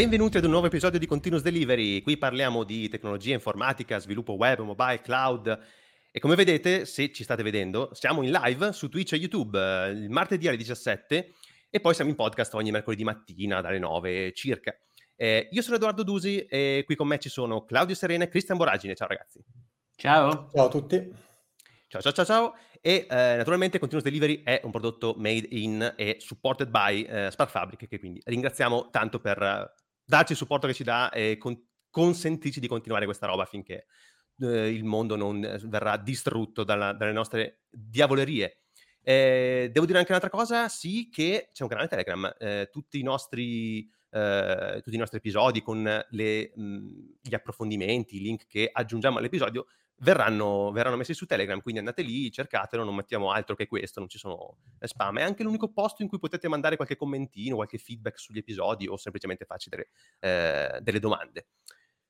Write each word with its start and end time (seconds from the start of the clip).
Benvenuti 0.00 0.38
ad 0.38 0.44
un 0.44 0.52
nuovo 0.52 0.64
episodio 0.64 0.98
di 0.98 1.04
Continuous 1.04 1.44
Delivery. 1.44 2.00
Qui 2.00 2.16
parliamo 2.16 2.64
di 2.64 2.88
tecnologia 2.88 3.34
informatica, 3.34 3.98
sviluppo 3.98 4.32
web, 4.32 4.60
mobile, 4.60 5.02
cloud. 5.02 5.60
E 6.10 6.18
come 6.20 6.36
vedete, 6.36 6.86
se 6.86 7.12
ci 7.12 7.22
state 7.22 7.42
vedendo, 7.42 7.90
siamo 7.92 8.22
in 8.22 8.30
live 8.30 8.72
su 8.72 8.88
Twitch 8.88 9.12
e 9.12 9.16
YouTube 9.16 9.60
eh, 9.60 9.90
il 9.90 10.08
martedì 10.08 10.48
alle 10.48 10.56
17 10.56 11.34
e 11.68 11.80
poi 11.80 11.92
siamo 11.92 12.08
in 12.08 12.16
podcast 12.16 12.54
ogni 12.54 12.70
mercoledì 12.70 13.04
mattina 13.04 13.60
dalle 13.60 13.78
9 13.78 14.32
circa. 14.32 14.74
Eh, 15.16 15.50
io 15.50 15.60
sono 15.60 15.76
Edoardo 15.76 16.02
Dusi 16.02 16.46
e 16.46 16.82
qui 16.86 16.96
con 16.96 17.06
me 17.06 17.18
ci 17.18 17.28
sono 17.28 17.66
Claudio 17.66 17.94
Serena 17.94 18.24
e 18.24 18.28
Cristian 18.28 18.56
Boragine. 18.56 18.94
Ciao 18.94 19.06
ragazzi. 19.06 19.44
Ciao. 19.96 20.48
Ciao 20.50 20.64
a 20.64 20.70
tutti. 20.70 21.12
Ciao 21.88 22.00
ciao 22.00 22.12
ciao 22.12 22.24
ciao. 22.24 22.54
E 22.80 23.06
eh, 23.06 23.36
naturalmente 23.36 23.78
Continuous 23.78 24.08
Delivery 24.08 24.42
è 24.44 24.62
un 24.64 24.70
prodotto 24.70 25.14
made 25.18 25.46
in 25.50 25.92
e 25.94 26.16
supported 26.20 26.70
by 26.70 27.02
eh, 27.02 27.28
Spark 27.30 27.50
Fabric, 27.50 27.86
che 27.86 27.98
quindi 27.98 28.22
ringraziamo 28.24 28.88
tanto 28.88 29.20
per 29.20 29.42
eh, 29.42 29.79
darci 30.10 30.32
il 30.32 30.38
supporto 30.38 30.66
che 30.66 30.74
ci 30.74 30.82
dà 30.82 31.10
e 31.10 31.36
con- 31.38 31.58
consentirci 31.88 32.58
di 32.58 32.66
continuare 32.66 33.04
questa 33.04 33.26
roba 33.26 33.44
finché 33.44 33.86
eh, 34.40 34.68
il 34.68 34.84
mondo 34.84 35.14
non 35.14 35.40
verrà 35.64 35.96
distrutto 35.96 36.64
dalla, 36.64 36.92
dalle 36.92 37.12
nostre 37.12 37.60
diavolerie. 37.70 38.62
Eh, 39.02 39.70
devo 39.72 39.86
dire 39.86 39.98
anche 39.98 40.10
un'altra 40.10 40.30
cosa, 40.30 40.68
sì 40.68 41.08
che 41.10 41.48
c'è 41.52 41.62
un 41.62 41.68
canale 41.68 41.88
Telegram, 41.88 42.34
eh, 42.38 42.68
tutti, 42.70 42.98
i 42.98 43.02
nostri, 43.02 43.88
eh, 44.10 44.80
tutti 44.82 44.96
i 44.96 44.98
nostri 44.98 45.18
episodi 45.18 45.62
con 45.62 45.82
le, 46.10 46.52
mh, 46.54 46.88
gli 47.22 47.34
approfondimenti, 47.34 48.16
i 48.16 48.20
link 48.20 48.46
che 48.46 48.68
aggiungiamo 48.70 49.18
all'episodio 49.18 49.66
verranno, 50.00 50.70
verranno, 50.72 50.96
messi 50.96 51.14
su 51.14 51.26
Telegram, 51.26 51.60
quindi 51.60 51.80
andate 51.80 52.02
lì, 52.02 52.30
cercatelo, 52.30 52.84
non 52.84 52.94
mettiamo 52.94 53.30
altro 53.30 53.54
che 53.54 53.66
questo, 53.66 54.00
non 54.00 54.08
ci 54.08 54.18
sono 54.18 54.58
spam. 54.80 55.18
È 55.18 55.22
anche 55.22 55.42
l'unico 55.42 55.72
posto 55.72 56.02
in 56.02 56.08
cui 56.08 56.18
potete 56.18 56.48
mandare 56.48 56.76
qualche 56.76 56.96
commentino, 56.96 57.56
qualche 57.56 57.78
feedback 57.78 58.18
sugli 58.18 58.38
episodi 58.38 58.86
o 58.86 58.96
semplicemente 58.96 59.44
farci 59.44 59.68
delle, 59.68 59.88
eh, 60.20 60.78
delle 60.80 60.98
domande. 60.98 61.46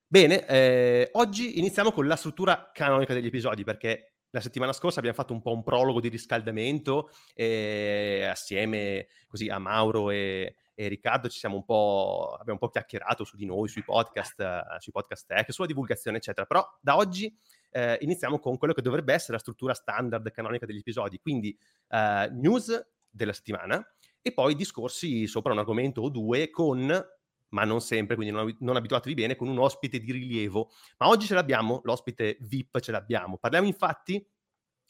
Bene, 0.06 0.47
eh, 0.47 1.08
oggi 1.12 1.58
iniziamo 1.58 1.92
con 1.92 2.06
la 2.06 2.16
struttura 2.16 2.70
canonica 2.72 3.14
degli 3.14 3.27
episodi, 3.27 3.64
perché 3.64 4.14
la 4.30 4.41
settimana 4.41 4.72
scorsa 4.72 4.98
abbiamo 4.98 5.16
fatto 5.16 5.32
un 5.32 5.42
po' 5.42 5.52
un 5.52 5.62
prologo 5.62 6.00
di 6.00 6.08
riscaldamento 6.08 7.10
eh, 7.34 8.25
assieme 8.30 9.08
così 9.27 9.48
a 9.48 9.58
Mauro 9.58 10.10
e, 10.10 10.54
e 10.75 10.88
Riccardo 10.88 11.28
ci 11.28 11.38
siamo 11.38 11.56
un 11.56 11.64
po', 11.64 12.30
abbiamo 12.34 12.58
un 12.60 12.66
po' 12.66 12.69
chiacchierato 12.69 13.25
su 13.25 13.36
di 13.36 13.44
noi, 13.44 13.69
sui 13.69 13.82
podcast, 13.82 14.78
sui 14.78 14.92
podcast 14.92 15.27
tech, 15.27 15.52
sulla 15.52 15.66
divulgazione, 15.66 16.19
eccetera. 16.19 16.47
Però 16.47 16.64
da 16.80 16.97
oggi 16.97 17.36
eh, 17.70 17.98
iniziamo 18.00 18.38
con 18.38 18.58
quello 18.58 18.72
che 18.72 18.82
dovrebbe 18.82 19.12
essere 19.12 19.32
la 19.32 19.38
struttura 19.38 19.74
standard 19.74 20.30
canonica 20.30 20.66
degli 20.66 20.78
episodi, 20.78 21.18
quindi 21.18 21.56
eh, 21.88 22.28
news 22.32 22.88
della 23.08 23.32
settimana 23.32 23.84
e 24.22 24.32
poi 24.32 24.54
discorsi 24.54 25.26
sopra 25.26 25.52
un 25.52 25.58
argomento 25.58 26.02
o 26.02 26.08
due 26.10 26.50
con 26.50 27.04
ma 27.50 27.64
non 27.64 27.80
sempre, 27.80 28.14
quindi 28.14 28.32
non, 28.32 28.54
non, 28.60 28.76
abituatevi 28.76 29.14
bene, 29.14 29.36
con 29.36 29.48
un 29.48 29.58
ospite 29.58 29.98
di 29.98 30.12
rilievo. 30.12 30.70
Ma 30.98 31.08
oggi 31.08 31.26
ce 31.26 31.34
l'abbiamo, 31.34 31.80
l'ospite 31.82 32.36
VIP 32.42 32.78
ce 32.78 32.92
l'abbiamo. 32.92 33.38
Parliamo 33.38 33.66
infatti 33.66 34.24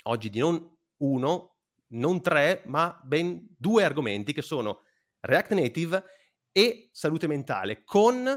oggi 0.05 0.29
di 0.29 0.41
non 0.41 0.77
uno, 0.99 1.57
non 1.89 2.21
tre, 2.21 2.63
ma 2.67 3.01
ben 3.03 3.47
due 3.57 3.85
argomenti 3.85 4.33
che 4.33 4.43
sono 4.43 4.83
React 5.21 5.53
Native 5.55 6.05
e 6.53 6.91
salute 6.93 7.27
mentale, 7.27 7.83
con 7.83 8.29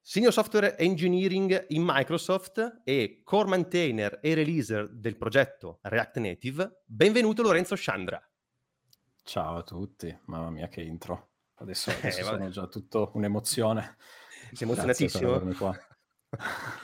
Senior 0.00 0.32
Software 0.32 0.76
Engineering 0.78 1.66
in 1.68 1.82
Microsoft 1.84 2.80
e 2.84 3.20
core 3.24 3.48
maintainer 3.48 4.18
e 4.22 4.34
releaser 4.34 4.88
del 4.88 5.16
progetto 5.16 5.80
React 5.82 6.18
Native. 6.18 6.82
Benvenuto 6.86 7.42
Lorenzo 7.42 7.74
Chandra. 7.76 8.22
Ciao 9.22 9.56
a 9.56 9.62
tutti, 9.62 10.16
mamma 10.26 10.50
mia 10.50 10.68
che 10.68 10.80
intro. 10.80 11.32
Adesso, 11.56 11.90
adesso 11.98 12.20
eh, 12.20 12.24
sono 12.24 12.48
già 12.48 12.66
tutto 12.66 13.10
un'emozione. 13.14 13.96
Sei 14.52 14.66
emozionatissimo? 14.66 15.40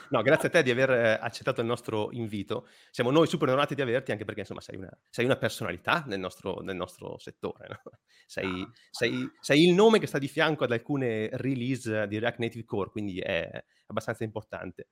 No, 0.09 0.21
grazie 0.21 0.47
a 0.47 0.51
te 0.51 0.63
di 0.63 0.71
aver 0.71 0.89
eh, 0.89 1.19
accettato 1.21 1.61
il 1.61 1.67
nostro 1.67 2.11
invito. 2.11 2.67
Siamo 2.89 3.11
noi 3.11 3.27
super 3.27 3.47
onorati 3.47 3.75
di 3.75 3.81
averti, 3.81 4.11
anche 4.11 4.25
perché 4.25 4.41
insomma 4.41 4.61
sei 4.61 4.77
una, 4.77 4.89
sei 5.09 5.25
una 5.25 5.35
personalità 5.35 6.03
nel 6.07 6.19
nostro, 6.19 6.61
nel 6.61 6.75
nostro 6.75 7.17
settore. 7.17 7.67
No? 7.67 7.79
Sei, 8.27 8.61
ah. 8.63 8.71
sei, 8.89 9.29
sei, 9.39 9.67
il 9.67 9.75
nome 9.75 9.99
che 9.99 10.07
sta 10.07 10.17
di 10.17 10.27
fianco 10.27 10.63
ad 10.63 10.71
alcune 10.71 11.29
release 11.33 12.07
di 12.07 12.17
React 12.17 12.39
Native 12.39 12.65
Core, 12.65 12.89
quindi 12.89 13.19
è 13.19 13.63
abbastanza 13.85 14.23
importante. 14.23 14.87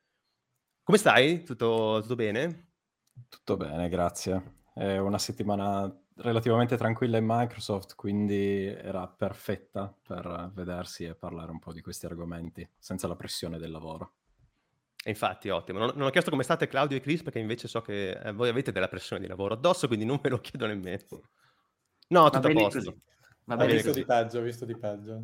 Come 0.83 0.99
stai? 0.99 1.43
Tutto, 1.43 1.97
tutto 2.01 2.13
bene? 2.13 2.73
Tutto 3.27 3.57
bene, 3.57 3.89
grazie. 3.89 4.59
È 4.71 4.97
una 4.97 5.17
settimana 5.17 5.91
relativamente 6.17 6.77
tranquilla 6.77 7.17
in 7.17 7.25
Microsoft, 7.27 7.95
quindi 7.95 8.67
era 8.67 9.07
perfetta 9.07 9.91
per 9.99 10.51
vedersi 10.53 11.05
e 11.05 11.15
parlare 11.15 11.49
un 11.49 11.57
po' 11.57 11.73
di 11.73 11.81
questi 11.81 12.05
argomenti, 12.05 12.69
senza 12.77 13.07
la 13.07 13.15
pressione 13.15 13.57
del 13.57 13.71
lavoro. 13.71 14.17
Infatti, 15.05 15.49
ottimo. 15.49 15.79
Non, 15.79 15.91
non, 15.95 16.07
ho 16.07 16.09
chiesto 16.09 16.29
come 16.29 16.43
state 16.43 16.67
Claudio 16.67 16.97
e 16.97 17.01
Chris 17.01 17.23
perché 17.23 17.39
invece 17.39 17.67
so 17.67 17.81
che 17.81 18.11
eh, 18.11 18.31
voi 18.31 18.49
avete 18.49 18.71
della 18.71 18.87
pressione 18.87 19.21
di 19.21 19.27
lavoro 19.27 19.53
addosso, 19.53 19.87
quindi 19.87 20.05
non 20.05 20.19
me 20.21 20.29
lo 20.29 20.39
chiedo 20.39 20.65
nemmeno. 20.65 21.01
No, 22.07 22.29
tutto 22.29 22.47
a 22.47 22.51
posto. 22.53 22.79
Così. 22.79 23.01
Va 23.45 23.57
bene, 23.57 23.73
visto 23.73 23.89
così. 23.89 23.99
di 23.99 24.05
peggio, 24.05 24.41
visto 24.41 24.65
di 24.65 24.77
peggio. 24.77 25.23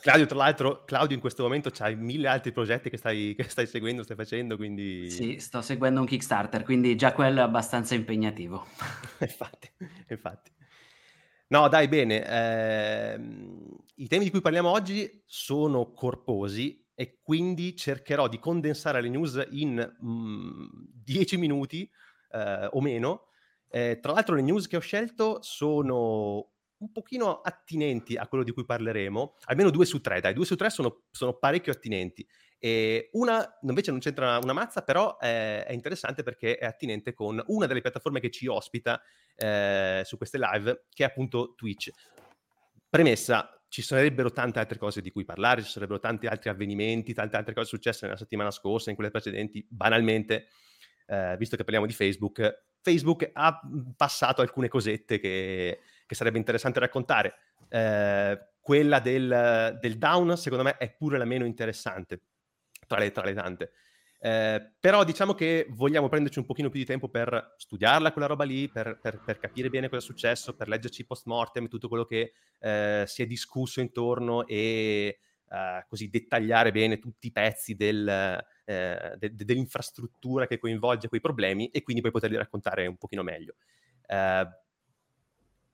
Claudio, 0.00 0.26
tra 0.26 0.36
l'altro, 0.36 0.84
Claudio 0.84 1.14
in 1.14 1.20
questo 1.20 1.42
momento 1.42 1.70
c'hai 1.70 1.94
mille 1.94 2.26
altri 2.26 2.52
progetti 2.52 2.90
che 2.90 2.96
stai, 2.96 3.34
che 3.36 3.44
stai, 3.44 3.66
seguendo, 3.66 4.02
stai 4.02 4.16
facendo, 4.16 4.56
quindi... 4.56 5.10
Sì, 5.10 5.38
sto 5.38 5.60
seguendo 5.60 6.00
un 6.00 6.06
Kickstarter, 6.06 6.64
quindi 6.64 6.96
già 6.96 7.12
quello 7.12 7.40
è 7.40 7.42
abbastanza 7.42 7.94
impegnativo. 7.94 8.66
infatti, 9.20 9.70
infatti. 10.08 10.50
No, 11.48 11.68
dai, 11.68 11.86
bene. 11.88 12.26
Eh, 12.26 13.20
I 13.96 14.08
temi 14.08 14.24
di 14.24 14.30
cui 14.30 14.40
parliamo 14.40 14.70
oggi 14.70 15.22
sono 15.26 15.92
corposi 15.92 16.79
e 17.00 17.18
quindi 17.22 17.74
cercherò 17.74 18.28
di 18.28 18.38
condensare 18.38 19.00
le 19.00 19.08
news 19.08 19.42
in 19.52 19.96
mm, 20.04 20.66
10 21.02 21.38
minuti 21.38 21.90
eh, 22.32 22.68
o 22.70 22.82
meno. 22.82 23.28
Eh, 23.70 24.00
tra 24.02 24.12
l'altro 24.12 24.34
le 24.34 24.42
news 24.42 24.66
che 24.66 24.76
ho 24.76 24.80
scelto 24.80 25.38
sono 25.40 26.50
un 26.76 26.92
pochino 26.92 27.40
attinenti 27.40 28.16
a 28.16 28.26
quello 28.26 28.44
di 28.44 28.52
cui 28.52 28.66
parleremo, 28.66 29.36
almeno 29.44 29.70
due 29.70 29.86
su 29.86 30.02
tre, 30.02 30.20
dai, 30.20 30.34
due 30.34 30.44
su 30.44 30.56
tre 30.56 30.68
sono, 30.68 31.04
sono 31.10 31.38
parecchio 31.38 31.72
attinenti. 31.72 32.26
E 32.58 33.08
una 33.12 33.58
invece 33.62 33.92
non 33.92 34.00
c'entra 34.00 34.36
una 34.36 34.52
mazza, 34.52 34.82
però 34.82 35.16
è, 35.16 35.64
è, 35.66 35.72
interessante 35.72 36.22
perché 36.22 36.58
è 36.58 36.66
attinente 36.66 37.14
con 37.14 37.42
una 37.46 37.64
delle 37.64 37.80
piattaforme 37.80 38.20
che 38.20 38.28
ci 38.28 38.46
ospita 38.46 39.00
eh, 39.36 40.02
su 40.04 40.18
queste 40.18 40.36
live, 40.38 40.84
che 40.90 41.04
è 41.04 41.06
appunto 41.06 41.54
Twitch. 41.56 41.90
Premessa, 42.90 43.59
ci 43.70 43.82
sarebbero 43.82 44.32
tante 44.32 44.58
altre 44.58 44.78
cose 44.78 45.00
di 45.00 45.12
cui 45.12 45.24
parlare, 45.24 45.62
ci 45.62 45.70
sarebbero 45.70 46.00
tanti 46.00 46.26
altri 46.26 46.50
avvenimenti, 46.50 47.14
tante 47.14 47.36
altre 47.36 47.54
cose 47.54 47.68
successe 47.68 48.04
nella 48.04 48.18
settimana 48.18 48.50
scorsa, 48.50 48.90
in 48.90 48.96
quelle 48.96 49.12
precedenti, 49.12 49.64
banalmente, 49.70 50.48
eh, 51.06 51.36
visto 51.38 51.54
che 51.54 51.62
parliamo 51.62 51.86
di 51.86 51.92
Facebook, 51.92 52.64
Facebook 52.82 53.30
ha 53.32 53.60
passato 53.96 54.40
alcune 54.40 54.66
cosette 54.66 55.20
che, 55.20 55.78
che 56.04 56.14
sarebbe 56.16 56.38
interessante 56.38 56.80
raccontare. 56.80 57.34
Eh, 57.68 58.48
quella 58.60 58.98
del, 58.98 59.78
del, 59.80 59.98
down, 59.98 60.36
secondo 60.36 60.64
me, 60.64 60.76
è 60.76 60.90
pure 60.90 61.16
la 61.16 61.24
meno 61.24 61.44
interessante 61.44 62.22
tra 62.88 62.98
le, 62.98 63.12
tra 63.12 63.24
le 63.24 63.34
tante. 63.34 63.70
Eh, 64.22 64.72
però 64.78 65.02
diciamo 65.02 65.32
che 65.32 65.66
vogliamo 65.70 66.10
prenderci 66.10 66.38
un 66.38 66.44
pochino 66.44 66.68
più 66.68 66.78
di 66.78 66.84
tempo 66.84 67.08
per 67.08 67.54
studiarla 67.56 68.12
quella 68.12 68.26
roba 68.26 68.44
lì, 68.44 68.68
per, 68.68 68.98
per, 69.00 69.22
per 69.24 69.38
capire 69.38 69.70
bene 69.70 69.88
cosa 69.88 70.02
è 70.02 70.04
successo, 70.04 70.54
per 70.54 70.68
leggerci 70.68 71.06
post 71.06 71.24
mortem 71.26 71.68
tutto 71.68 71.88
quello 71.88 72.04
che 72.04 72.34
eh, 72.58 73.04
si 73.06 73.22
è 73.22 73.26
discusso 73.26 73.80
intorno 73.80 74.46
e 74.46 75.20
eh, 75.48 75.84
così 75.88 76.10
dettagliare 76.10 76.70
bene 76.70 76.98
tutti 76.98 77.28
i 77.28 77.32
pezzi 77.32 77.74
del, 77.74 78.06
eh, 78.66 79.16
de, 79.16 79.34
de, 79.34 79.44
dell'infrastruttura 79.44 80.46
che 80.46 80.58
coinvolge 80.58 81.08
quei 81.08 81.22
problemi 81.22 81.70
e 81.70 81.82
quindi 81.82 82.02
poi 82.02 82.10
poterli 82.10 82.36
raccontare 82.36 82.86
un 82.86 82.98
pochino 82.98 83.22
meglio. 83.22 83.54
Eh, 84.06 84.46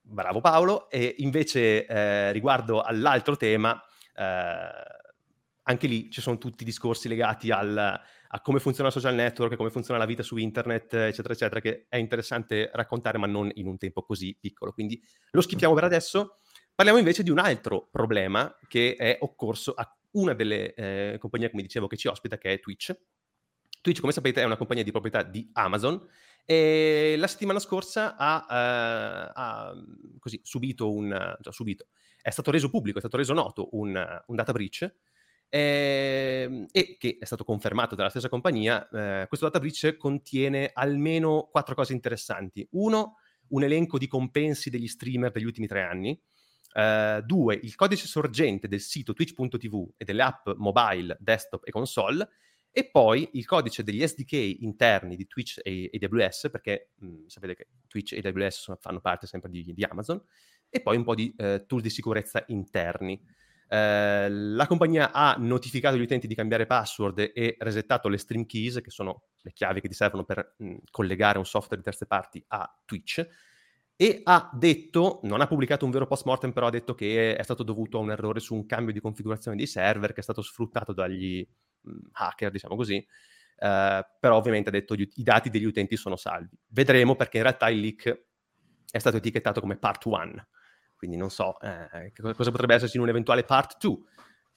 bravo 0.01 0.39
Paolo. 0.39 0.89
E 0.89 1.15
invece 1.17 1.85
eh, 1.85 2.31
riguardo 2.31 2.81
all'altro 2.81 3.35
tema, 3.35 3.81
anche 4.19 5.85
lì 5.85 6.09
ci 6.09 6.21
sono 6.21 6.39
tutti 6.39 6.63
i 6.63 6.65
discorsi 6.65 7.07
legati 7.07 7.51
al 7.51 8.01
a 8.29 8.41
come 8.41 8.59
funziona 8.59 8.89
il 8.89 8.95
social 8.95 9.15
network, 9.15 9.55
come 9.55 9.69
funziona 9.69 9.99
la 9.99 10.05
vita 10.05 10.23
su 10.23 10.37
internet, 10.37 10.93
eccetera, 10.93 11.33
eccetera, 11.33 11.59
che 11.59 11.85
è 11.87 11.97
interessante 11.97 12.69
raccontare, 12.73 13.17
ma 13.17 13.27
non 13.27 13.49
in 13.53 13.67
un 13.67 13.77
tempo 13.77 14.03
così 14.03 14.37
piccolo. 14.39 14.71
Quindi 14.73 15.01
lo 15.31 15.41
schippiamo 15.41 15.73
per 15.73 15.83
adesso. 15.83 16.39
Parliamo 16.75 16.99
invece 16.99 17.23
di 17.23 17.31
un 17.31 17.39
altro 17.39 17.87
problema 17.91 18.55
che 18.67 18.95
è 18.95 19.17
occorso 19.21 19.73
a 19.73 19.97
una 20.11 20.33
delle 20.33 20.73
eh, 20.73 21.17
compagnie, 21.19 21.49
come 21.49 21.61
dicevo, 21.61 21.87
che 21.87 21.97
ci 21.97 22.07
ospita, 22.07 22.37
che 22.37 22.53
è 22.53 22.59
Twitch. 22.59 22.95
Twitch, 23.81 23.99
come 23.99 24.11
sapete, 24.11 24.41
è 24.41 24.45
una 24.45 24.57
compagnia 24.57 24.83
di 24.83 24.91
proprietà 24.91 25.23
di 25.23 25.49
Amazon 25.53 26.05
e 26.45 27.15
la 27.17 27.27
settimana 27.27 27.59
scorsa 27.59 28.15
ha, 28.15 28.45
uh, 28.47 29.31
ha 29.33 29.73
così, 30.19 30.39
subito 30.43 30.91
un... 30.91 31.37
Cioè, 31.41 31.53
subito, 31.53 31.87
è 32.21 32.29
stato 32.29 32.51
reso 32.51 32.69
pubblico, 32.69 32.97
è 32.97 33.01
stato 33.01 33.17
reso 33.17 33.33
noto 33.33 33.69
un, 33.71 34.23
un 34.27 34.35
data 34.35 34.51
breach 34.51 34.93
eh, 35.49 36.65
e 36.71 36.97
che 36.97 37.17
è 37.19 37.25
stato 37.25 37.43
confermato 37.43 37.95
dalla 37.95 38.09
stessa 38.09 38.29
compagnia, 38.29 38.87
eh, 38.89 39.27
questo 39.27 39.45
data 39.45 39.59
breach 39.59 39.97
contiene 39.97 40.71
almeno 40.73 41.47
quattro 41.51 41.75
cose 41.75 41.93
interessanti. 41.93 42.67
Uno, 42.71 43.17
un 43.49 43.63
elenco 43.63 43.97
di 43.97 44.07
compensi 44.07 44.69
degli 44.69 44.87
streamer 44.87 45.31
degli 45.31 45.45
ultimi 45.45 45.67
tre 45.67 45.83
anni, 45.83 46.19
Uh, 46.77 47.21
due, 47.25 47.55
il 47.55 47.73
codice 47.73 48.05
sorgente 48.05 48.67
del 48.67 48.81
sito 48.81 49.13
twitch.tv 49.13 49.93
e 49.97 50.05
delle 50.05 50.21
app 50.21 50.49
mobile, 50.57 51.17
desktop 51.19 51.65
e 51.65 51.71
console, 51.71 52.29
e 52.77 52.87
poi 52.91 53.27
il 53.33 53.45
codice 53.47 53.81
degli 53.81 54.05
SDK 54.05 54.61
interni 54.61 55.15
di 55.15 55.25
Twitch 55.25 55.59
e 55.63 55.89
AWS, 55.91 56.49
perché 56.51 56.91
mh, 56.97 57.25
sapete 57.25 57.55
che 57.55 57.67
Twitch 57.87 58.13
e 58.13 58.21
AWS 58.23 58.75
fanno 58.79 59.01
parte 59.01 59.25
sempre 59.25 59.49
di, 59.49 59.73
di, 59.73 59.83
Amazon, 59.83 60.21
e 60.69 60.79
poi 60.81 60.97
un 60.97 61.03
po' 61.03 61.15
di 61.15 61.33
uh, 61.35 61.65
tool 61.65 61.81
di 61.81 61.89
sicurezza 61.89 62.43
interni. 62.49 63.19
Uh, 63.69 64.29
la 64.29 64.65
compagnia 64.65 65.11
ha 65.11 65.35
notificato 65.37 65.97
gli 65.97 66.01
utenti 66.01 66.25
di 66.25 66.35
cambiare 66.35 66.65
password 66.65 67.31
e 67.33 67.57
resettato 67.59 68.07
le 68.07 68.17
stream 68.17 68.45
keys, 68.45 68.79
che 68.81 68.91
sono 68.91 69.23
le 69.41 69.51
chiavi 69.51 69.81
che 69.81 69.89
ti 69.89 69.93
servono 69.93 70.23
per 70.23 70.55
mh, 70.57 70.75
collegare 70.89 71.37
un 71.37 71.45
software 71.45 71.77
di 71.77 71.83
terze 71.83 72.05
parti 72.05 72.43
a 72.47 72.81
Twitch 72.85 73.27
e 73.99 74.21
ha 74.25 74.51
detto, 74.53 75.21
non 75.23 75.41
ha 75.41 75.47
pubblicato 75.47 75.83
un 75.83 75.89
vero 75.89 76.05
post 76.05 76.25
mortem, 76.25 76.51
però 76.51 76.67
ha 76.67 76.69
detto 76.69 76.93
che 76.93 77.35
è 77.35 77.41
stato 77.41 77.63
dovuto 77.63 77.97
a 77.97 78.01
un 78.01 78.11
errore 78.11 78.39
su 78.39 78.53
un 78.53 78.67
cambio 78.67 78.93
di 78.93 78.99
configurazione 78.99 79.57
dei 79.57 79.65
server 79.65 80.13
che 80.13 80.19
è 80.19 80.23
stato 80.23 80.43
sfruttato 80.43 80.93
dagli 80.93 81.43
mh, 81.81 81.89
mm, 81.89 81.97
hacker, 82.11 82.51
diciamo 82.51 82.75
così. 82.75 83.03
Uh, 83.59 84.05
però 84.19 84.37
ovviamente 84.37 84.69
ha 84.69 84.71
detto 84.71 84.93
che 84.93 85.09
i 85.15 85.23
dati 85.23 85.49
degli 85.49 85.65
utenti 85.65 85.97
sono 85.97 86.15
salvi. 86.15 86.55
Vedremo 86.67 87.15
perché 87.15 87.37
in 87.37 87.43
realtà 87.43 87.69
il 87.69 87.79
leak 87.79 88.25
è 88.91 88.99
stato 88.99 89.17
etichettato 89.17 89.61
come 89.61 89.77
part 89.77 90.05
1, 90.05 90.47
quindi 90.97 91.15
non 91.15 91.29
so 91.29 91.59
eh, 91.61 92.11
cosa 92.13 92.51
potrebbe 92.51 92.73
esserci 92.75 92.97
in 92.97 93.03
un 93.03 93.09
eventuale 93.09 93.43
part 93.43 93.77
2. 93.79 93.97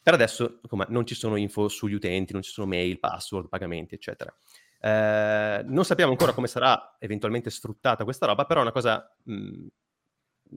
Per 0.02 0.14
adesso 0.14 0.60
come, 0.66 0.86
non 0.88 1.04
ci 1.06 1.14
sono 1.14 1.36
info 1.36 1.68
sugli 1.68 1.92
utenti, 1.92 2.32
non 2.32 2.42
ci 2.42 2.50
sono 2.50 2.66
mail, 2.66 2.98
password, 2.98 3.48
pagamenti, 3.48 3.94
eccetera. 3.94 4.34
Eh, 4.82 5.62
non 5.66 5.84
sappiamo 5.84 6.10
ancora 6.10 6.32
come 6.32 6.46
sarà 6.46 6.96
eventualmente 6.98 7.50
sfruttata 7.50 8.04
questa 8.04 8.24
roba, 8.24 8.46
però 8.46 8.60
è 8.60 8.62
una 8.62 8.72
cosa, 8.72 9.14
mh, 9.24 9.32
mhmm, 9.34 9.68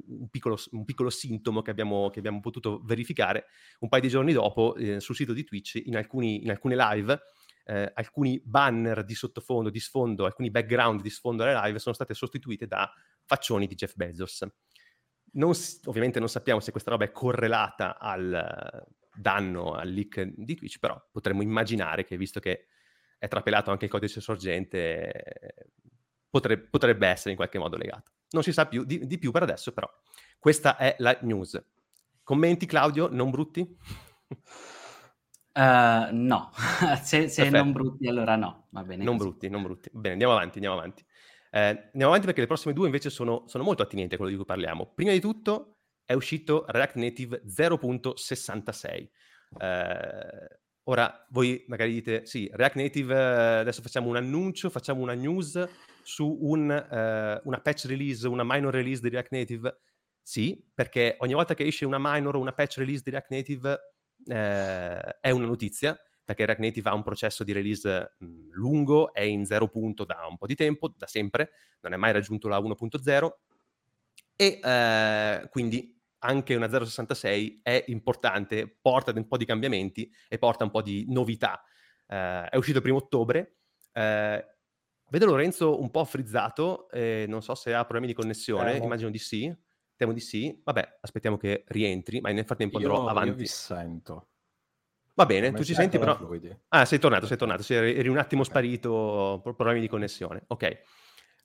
un, 0.08 0.30
piccolo, 0.30 0.58
un, 0.72 0.86
piccolo, 0.86 1.10
sintomo 1.10 1.62
che 1.62 1.72
abbiamo, 1.72 2.10
che 2.10 2.20
abbiamo, 2.20 2.40
potuto 2.40 2.82
verificare 2.84 3.48
un 3.80 3.90
paio 3.90 4.02
di 4.02 4.08
giorni 4.08 4.32
dopo 4.32 4.76
eh, 4.76 5.02
sul 5.02 5.16
sito 5.16 5.34
di 5.34 5.44
Twitch 5.44 5.82
in, 5.84 5.98
alcuni, 5.98 6.42
in 6.44 6.50
alcune 6.50 6.76
live. 6.76 7.22
Eh, 7.66 7.92
alcuni 7.94 8.42
banner 8.44 9.06
di 9.06 9.16
sottofondo, 9.16 9.70
di 9.70 9.80
sfondo, 9.80 10.26
alcuni 10.26 10.52
background 10.52 11.02
di 11.02 11.10
sfondo 11.10 11.44
alle 11.44 11.54
live 11.54 11.80
sono 11.80 11.96
state 11.96 12.14
sostituite 12.14 12.68
da 12.68 12.92
faccioni 13.24 13.68
di 13.68 13.76
Jeff 13.76 13.96
Bezos. 13.96 14.46
Non, 15.34 15.52
ovviamente 15.86 16.20
non 16.20 16.30
sappiamo 16.30 16.60
se 16.60 16.72
questa 16.72 16.92
roba 16.92 17.06
è 17.06 17.12
correlata 17.12 17.98
al 17.98 18.86
danno, 19.16 19.74
al 19.74 19.90
leak 19.90 20.22
di 20.36 20.56
Twitch, 20.56 20.80
però 20.80 21.02
potremmo 21.12 21.42
immaginare 21.42 22.04
che 22.04 22.18
visto 22.18 22.40
che 22.40 22.68
è 23.18 23.28
trapelato 23.28 23.72
anche 23.72 23.86
il 23.86 23.92
codice 23.92 24.20
sorgente, 24.20 25.70
potrebbe, 26.30 26.68
potrebbe 26.70 27.08
essere 27.08 27.32
in 27.32 27.36
qualche 27.36 27.58
modo 27.58 27.78
legato. 27.78 28.12
Non 28.32 28.44
si 28.44 28.52
sa 28.52 28.68
più, 28.68 28.84
di, 28.84 29.06
di, 29.06 29.18
più 29.18 29.32
per 29.32 29.44
adesso, 29.44 29.72
però. 29.72 29.90
Questa 30.38 30.78
è 30.78 30.96
la 31.00 31.18
news. 31.22 31.64
Commenti, 32.24 32.66
Claudio, 32.66 33.08
non 33.10 33.30
brutti? 33.30 33.78
Uh, 35.54 36.10
no, 36.12 36.52
se, 37.04 37.28
se 37.28 37.50
non 37.50 37.72
brutti 37.72 38.08
allora 38.08 38.36
no, 38.36 38.68
va 38.72 38.84
bene. 38.84 39.04
Non 39.04 39.18
così. 39.18 39.30
brutti, 39.30 39.50
non 39.50 39.62
brutti. 39.62 39.90
Bene, 39.94 40.14
andiamo 40.14 40.34
avanti, 40.34 40.54
andiamo 40.56 40.78
avanti. 40.78 41.06
Eh, 41.54 41.60
andiamo 41.60 42.08
avanti 42.08 42.26
perché 42.26 42.42
le 42.42 42.48
prossime 42.48 42.74
due 42.74 42.88
invece 42.88 43.10
sono, 43.10 43.44
sono 43.48 43.64
molto 43.64 43.84
attinenti 43.84 44.16
a 44.16 44.18
quello 44.18 44.32
di 44.32 44.38
cui 44.38 44.46
parliamo. 44.46 44.92
Prima 44.94 45.12
di 45.12 45.20
tutto 45.20 45.78
è 46.04 46.14
uscito 46.14 46.66
React 46.68 46.96
Native 46.96 47.42
0.66. 47.46 49.10
Eh, 49.60 50.62
Ora 50.88 51.26
voi 51.30 51.64
magari 51.68 51.94
dite, 51.94 52.26
sì, 52.26 52.50
React 52.52 52.76
Native, 52.76 53.16
eh, 53.16 53.60
adesso 53.60 53.82
facciamo 53.82 54.10
un 54.10 54.18
annuncio, 54.18 54.70
facciamo 54.70 55.02
una 55.02 55.14
news 55.14 55.66
su 56.02 56.40
un, 56.42 56.70
eh, 56.70 57.42
una 57.42 57.62
patch 57.62 57.86
release, 57.86 58.28
una 58.28 58.44
minor 58.46 58.74
release 58.74 59.02
di 59.02 59.08
React 59.08 59.32
Native. 59.32 59.78
Sì, 60.22 60.62
perché 60.74 61.16
ogni 61.20 61.34
volta 61.34 61.54
che 61.54 61.66
esce 61.66 61.86
una 61.86 62.00
minor 62.00 62.36
o 62.36 62.40
una 62.40 62.52
patch 62.52 62.78
release 62.78 63.02
di 63.04 63.12
React 63.12 63.30
Native 63.30 63.80
eh, 64.26 65.20
è 65.22 65.30
una 65.30 65.46
notizia, 65.46 65.98
perché 66.24 66.46
React 66.46 66.62
Native 66.62 66.90
ha 66.90 66.94
un 66.94 67.04
processo 67.04 67.44
di 67.44 67.52
release 67.52 68.16
mh, 68.18 68.50
lungo, 68.52 69.14
è 69.14 69.22
in 69.22 69.46
zero 69.46 69.68
punto 69.68 70.06
da 70.06 70.26
un 70.30 70.38
po' 70.38 70.46
di 70.48 70.56
tempo, 70.56 70.94
da 70.96 71.08
sempre, 71.08 71.52
non 71.82 71.94
è 71.94 71.98
mai 71.98 72.12
raggiunto 72.12 72.48
la 72.48 72.60
1.0 72.60 73.32
e 74.36 74.60
eh, 74.64 75.48
quindi 75.50 75.94
anche 76.20 76.56
una 76.56 76.70
066 76.70 77.60
è 77.62 77.84
importante, 77.88 78.78
porta 78.82 79.12
un 79.12 79.28
po' 79.28 79.38
di 79.38 79.46
cambiamenti 79.46 80.10
e 80.28 80.38
porta 80.38 80.64
un 80.64 80.72
po' 80.72 80.82
di 80.82 81.06
novità. 81.10 81.62
Uh, 82.08 82.48
è 82.50 82.56
uscito 82.56 82.78
il 82.78 82.84
primo 82.84 82.98
ottobre. 82.98 83.58
Uh, 83.94 84.42
vedo 85.10 85.26
Lorenzo 85.26 85.82
un 85.82 85.92
po' 85.92 86.06
frizzato, 86.06 86.90
eh, 86.92 87.26
non 87.28 87.42
so 87.42 87.56
se 87.56 87.74
ha 87.74 87.84
problemi 87.84 88.08
di 88.08 88.14
connessione, 88.14 88.76
eh, 88.76 88.78
immagino 88.78 89.10
di 89.10 89.18
sì. 89.18 89.54
Temo 89.96 90.14
di 90.14 90.22
sì. 90.22 90.62
Vabbè, 90.64 91.00
aspettiamo 91.02 91.38
che 91.38 91.66
rientri, 91.68 92.22
ma 92.22 92.32
nel 92.32 92.46
frattempo 92.46 92.78
andrò 92.78 93.04
io, 93.04 93.08
avanti. 93.08 93.30
Io 93.30 93.36
vi 93.36 93.48
sento. 93.48 94.30
Va 95.16 95.26
bene, 95.26 95.54
tu 95.54 95.64
ci 95.64 95.74
senti 95.76 96.00
però... 96.00 96.16
Fluidi. 96.16 96.56
Ah, 96.70 96.86
sei 96.86 96.98
tornato, 96.98 97.28
sei 97.28 97.38
tornato. 97.38 97.62
Sei, 97.62 97.96
eri 97.96 98.08
un 98.08 98.18
attimo 98.18 98.44
sparito, 98.44 99.42
problemi 99.44 99.80
di 99.80 99.88
connessione. 99.88 100.44
Ok. 100.48 100.80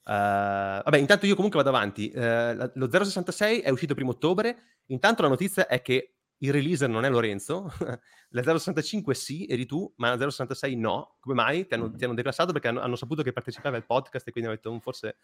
Uh, 0.03 0.81
vabbè, 0.81 0.97
intanto 0.97 1.27
io 1.27 1.35
comunque 1.35 1.61
vado 1.61 1.75
avanti. 1.75 2.11
Uh, 2.13 2.71
lo 2.73 2.89
066 2.89 3.59
è 3.59 3.69
uscito 3.69 3.93
primo 3.93 4.11
ottobre. 4.11 4.79
Intanto 4.87 5.21
la 5.21 5.27
notizia 5.27 5.67
è 5.67 5.83
che 5.83 6.15
il 6.39 6.51
releaser 6.51 6.89
non 6.89 7.05
è 7.05 7.09
Lorenzo. 7.09 7.71
la 8.29 8.41
065 8.41 9.13
sì, 9.13 9.45
eri 9.47 9.67
tu, 9.67 9.91
ma 9.97 10.15
la 10.15 10.29
066 10.29 10.75
no. 10.75 11.17
Come 11.19 11.35
mai? 11.35 11.67
Ti 11.67 11.75
hanno, 11.75 11.91
ti 11.91 12.03
hanno 12.03 12.15
declassato 12.15 12.51
perché 12.51 12.69
hanno, 12.69 12.79
hanno, 12.79 12.95
saputo 12.95 13.21
che 13.21 13.33
partecipavi 13.33 13.75
al 13.75 13.85
podcast 13.85 14.27
e 14.27 14.31
quindi 14.31 14.49
hanno 14.49 14.59
detto 14.61 14.79
forse, 14.79 15.17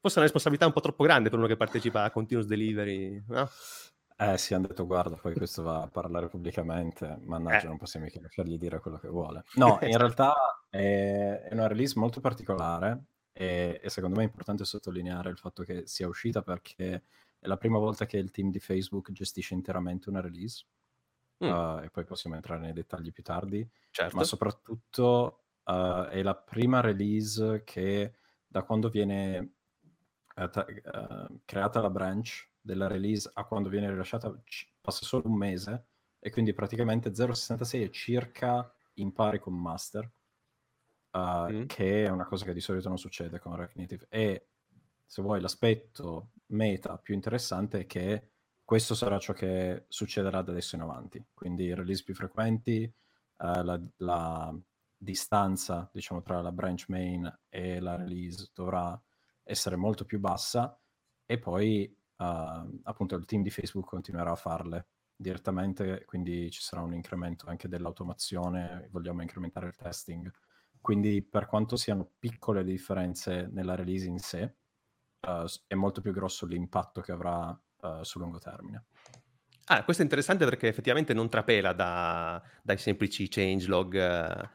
forse 0.00 0.16
è 0.16 0.18
una 0.18 0.22
responsabilità 0.22 0.66
un 0.66 0.72
po' 0.72 0.80
troppo 0.80 1.04
grande 1.04 1.30
per 1.30 1.38
uno 1.38 1.46
che 1.46 1.56
partecipa 1.56 2.02
a 2.02 2.10
Continuous 2.10 2.48
Delivery, 2.48 3.22
no? 3.28 3.48
Eh 4.20 4.36
sì, 4.36 4.52
hanno 4.52 4.66
detto 4.66 4.84
guarda, 4.84 5.14
poi 5.14 5.32
questo 5.32 5.62
va 5.62 5.82
a 5.82 5.86
parlare 5.86 6.26
pubblicamente, 6.26 7.20
mannaggia, 7.22 7.66
eh. 7.66 7.68
non 7.68 7.76
possiamo 7.76 8.06
mica 8.06 8.20
lasciargli 8.20 8.58
dire 8.58 8.80
quello 8.80 8.98
che 8.98 9.06
vuole. 9.06 9.44
No, 9.54 9.78
in 9.80 9.96
realtà 9.96 10.34
è, 10.68 11.44
è 11.48 11.52
una 11.52 11.68
release 11.68 11.96
molto 11.96 12.20
particolare 12.20 13.04
e, 13.32 13.78
e, 13.80 13.88
secondo 13.88 14.16
me 14.16 14.22
è 14.22 14.26
importante 14.26 14.64
sottolineare 14.64 15.30
il 15.30 15.38
fatto 15.38 15.62
che 15.62 15.86
sia 15.86 16.08
uscita 16.08 16.42
perché 16.42 17.04
è 17.38 17.46
la 17.46 17.56
prima 17.56 17.78
volta 17.78 18.06
che 18.06 18.16
il 18.16 18.32
team 18.32 18.50
di 18.50 18.58
Facebook 18.58 19.12
gestisce 19.12 19.54
interamente 19.54 20.08
una 20.08 20.20
release. 20.20 20.66
Mm. 21.44 21.48
Uh, 21.48 21.82
e 21.84 21.90
poi 21.90 22.04
possiamo 22.04 22.34
entrare 22.34 22.60
nei 22.60 22.72
dettagli 22.72 23.12
più 23.12 23.22
tardi. 23.22 23.64
Certo. 23.92 24.16
Ma 24.16 24.24
soprattutto 24.24 25.44
uh, 25.62 26.06
è 26.06 26.20
la 26.22 26.34
prima 26.34 26.80
release 26.80 27.62
che 27.62 28.14
da 28.44 28.64
quando 28.64 28.88
viene 28.88 29.52
uh, 30.34 30.50
ta- 30.50 30.66
creata 31.44 31.80
la 31.80 31.90
branch 31.90 32.48
della 32.60 32.86
release 32.86 33.30
a 33.32 33.44
quando 33.44 33.68
viene 33.68 33.90
rilasciata 33.90 34.32
passa 34.80 35.04
solo 35.04 35.28
un 35.28 35.36
mese 35.36 35.86
e 36.18 36.30
quindi 36.30 36.52
praticamente 36.52 37.10
0.66 37.10 37.84
è 37.84 37.90
circa 37.90 38.72
in 38.94 39.12
pari 39.12 39.38
con 39.38 39.54
master 39.54 40.10
uh, 41.12 41.52
mm. 41.52 41.66
che 41.66 42.04
è 42.04 42.08
una 42.08 42.26
cosa 42.26 42.44
che 42.44 42.52
di 42.52 42.60
solito 42.60 42.88
non 42.88 42.98
succede 42.98 43.38
con 43.38 43.54
React 43.54 43.76
Native. 43.76 44.06
E 44.08 44.48
se 45.04 45.22
vuoi 45.22 45.40
l'aspetto 45.40 46.30
meta 46.46 46.98
più 46.98 47.14
interessante 47.14 47.80
è 47.80 47.86
che 47.86 48.30
questo 48.64 48.94
sarà 48.94 49.18
ciò 49.18 49.32
che 49.32 49.86
succederà 49.88 50.42
da 50.42 50.50
adesso 50.52 50.76
in 50.76 50.82
avanti. 50.82 51.24
Quindi 51.32 51.72
release 51.74 52.02
più 52.02 52.14
frequenti, 52.14 52.82
uh, 53.38 53.62
la, 53.62 53.80
la, 53.98 54.54
distanza 55.00 55.88
diciamo, 55.92 56.22
tra 56.22 56.42
la 56.42 56.50
branch 56.50 56.86
main 56.88 57.40
e 57.48 57.78
la 57.78 57.94
release 57.94 58.50
dovrà 58.52 59.00
essere 59.44 59.76
molto 59.76 60.04
più 60.04 60.18
bassa 60.18 60.76
e 61.24 61.38
poi 61.38 61.96
uh, 62.18 62.80
appunto 62.82 63.16
il 63.16 63.24
team 63.24 63.42
di 63.42 63.50
Facebook 63.50 63.86
continuerà 63.88 64.32
a 64.32 64.36
farle 64.36 64.88
direttamente, 65.16 66.04
quindi 66.04 66.50
ci 66.50 66.60
sarà 66.60 66.82
un 66.82 66.94
incremento 66.94 67.46
anche 67.48 67.68
dell'automazione, 67.68 68.88
vogliamo 68.90 69.22
incrementare 69.22 69.66
il 69.66 69.74
testing 69.74 70.30
quindi 70.80 71.22
per 71.22 71.46
quanto 71.46 71.76
siano 71.76 72.12
piccole 72.18 72.62
le 72.62 72.70
differenze 72.70 73.48
nella 73.52 73.74
release 73.74 74.06
in 74.06 74.18
sé, 74.18 74.54
uh, 75.26 75.44
è 75.66 75.74
molto 75.74 76.00
più 76.00 76.12
grosso 76.12 76.46
l'impatto 76.46 77.00
che 77.00 77.12
avrà 77.12 77.48
uh, 77.48 78.02
sul 78.02 78.22
lungo 78.22 78.38
termine. 78.38 78.86
Ah, 79.66 79.84
questo 79.84 80.02
è 80.02 80.04
interessante 80.04 80.46
perché 80.46 80.68
effettivamente 80.68 81.12
non 81.12 81.28
trapela 81.28 81.74
da, 81.74 82.42
dai 82.62 82.78
semplici 82.78 83.28
changelog 83.28 84.48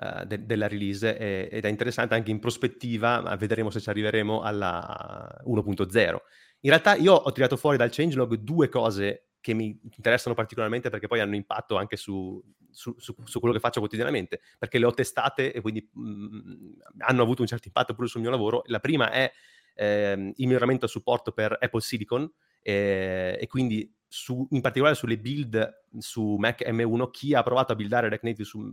uh, 0.00 0.24
de- 0.24 0.44
della 0.46 0.68
release 0.68 1.16
e- 1.16 1.48
ed 1.50 1.64
è 1.64 1.68
interessante 1.68 2.14
anche 2.14 2.30
in 2.30 2.38
prospettiva, 2.38 3.36
vedremo 3.36 3.70
se 3.70 3.80
ci 3.80 3.88
arriveremo 3.88 4.40
alla 4.40 5.42
1.0. 5.44 6.18
In 6.62 6.70
realtà 6.70 6.94
io 6.94 7.14
ho 7.14 7.32
tirato 7.32 7.56
fuori 7.56 7.76
dal 7.76 7.90
changelog 7.90 8.34
due 8.34 8.68
cose 8.68 9.26
che 9.40 9.54
mi 9.54 9.78
interessano 9.82 10.34
particolarmente 10.34 10.90
perché 10.90 11.06
poi 11.06 11.20
hanno 11.20 11.34
impatto 11.34 11.76
anche 11.76 11.96
su, 11.96 12.42
su, 12.70 12.94
su, 12.98 13.14
su 13.24 13.38
quello 13.38 13.54
che 13.54 13.60
faccio 13.60 13.80
quotidianamente, 13.80 14.40
perché 14.58 14.78
le 14.78 14.84
ho 14.84 14.92
testate 14.92 15.52
e 15.52 15.60
quindi 15.60 15.88
mh, 15.92 16.02
mhmm, 16.02 16.74
hanno 16.98 17.22
avuto 17.22 17.42
un 17.42 17.48
certo 17.48 17.68
impatto 17.68 17.94
pure 17.94 18.06
sul 18.06 18.20
mio 18.20 18.30
lavoro. 18.30 18.62
La 18.66 18.80
prima 18.80 19.10
è 19.10 19.32
ehm, 19.74 20.32
il 20.36 20.46
miglioramento 20.46 20.82
del 20.82 20.90
supporto 20.90 21.32
per 21.32 21.56
Apple 21.58 21.80
Silicon 21.80 22.30
eh, 22.62 23.38
e 23.40 23.46
quindi 23.46 23.90
su, 24.12 24.44
in 24.50 24.60
particolare 24.60 24.96
sulle 24.96 25.18
build 25.18 25.84
su 25.98 26.34
Mac 26.34 26.62
M1, 26.66 27.10
chi 27.10 27.32
ha 27.32 27.44
provato 27.44 27.72
a 27.72 27.76
buildare 27.76 28.08
React 28.08 28.24
Native 28.24 28.44
su 28.44 28.72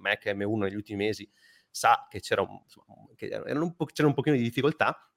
Mac 0.00 0.24
M1 0.26 0.56
negli 0.56 0.74
ultimi 0.74 1.04
mesi 1.04 1.30
sa 1.70 2.06
che 2.10 2.20
c'era 2.20 2.42
un, 2.42 2.60
che 3.14 3.40
un, 3.46 3.76
po', 3.76 3.84
c'era 3.86 4.08
un 4.08 4.14
pochino 4.14 4.34
di 4.36 4.42
difficoltà. 4.42 5.08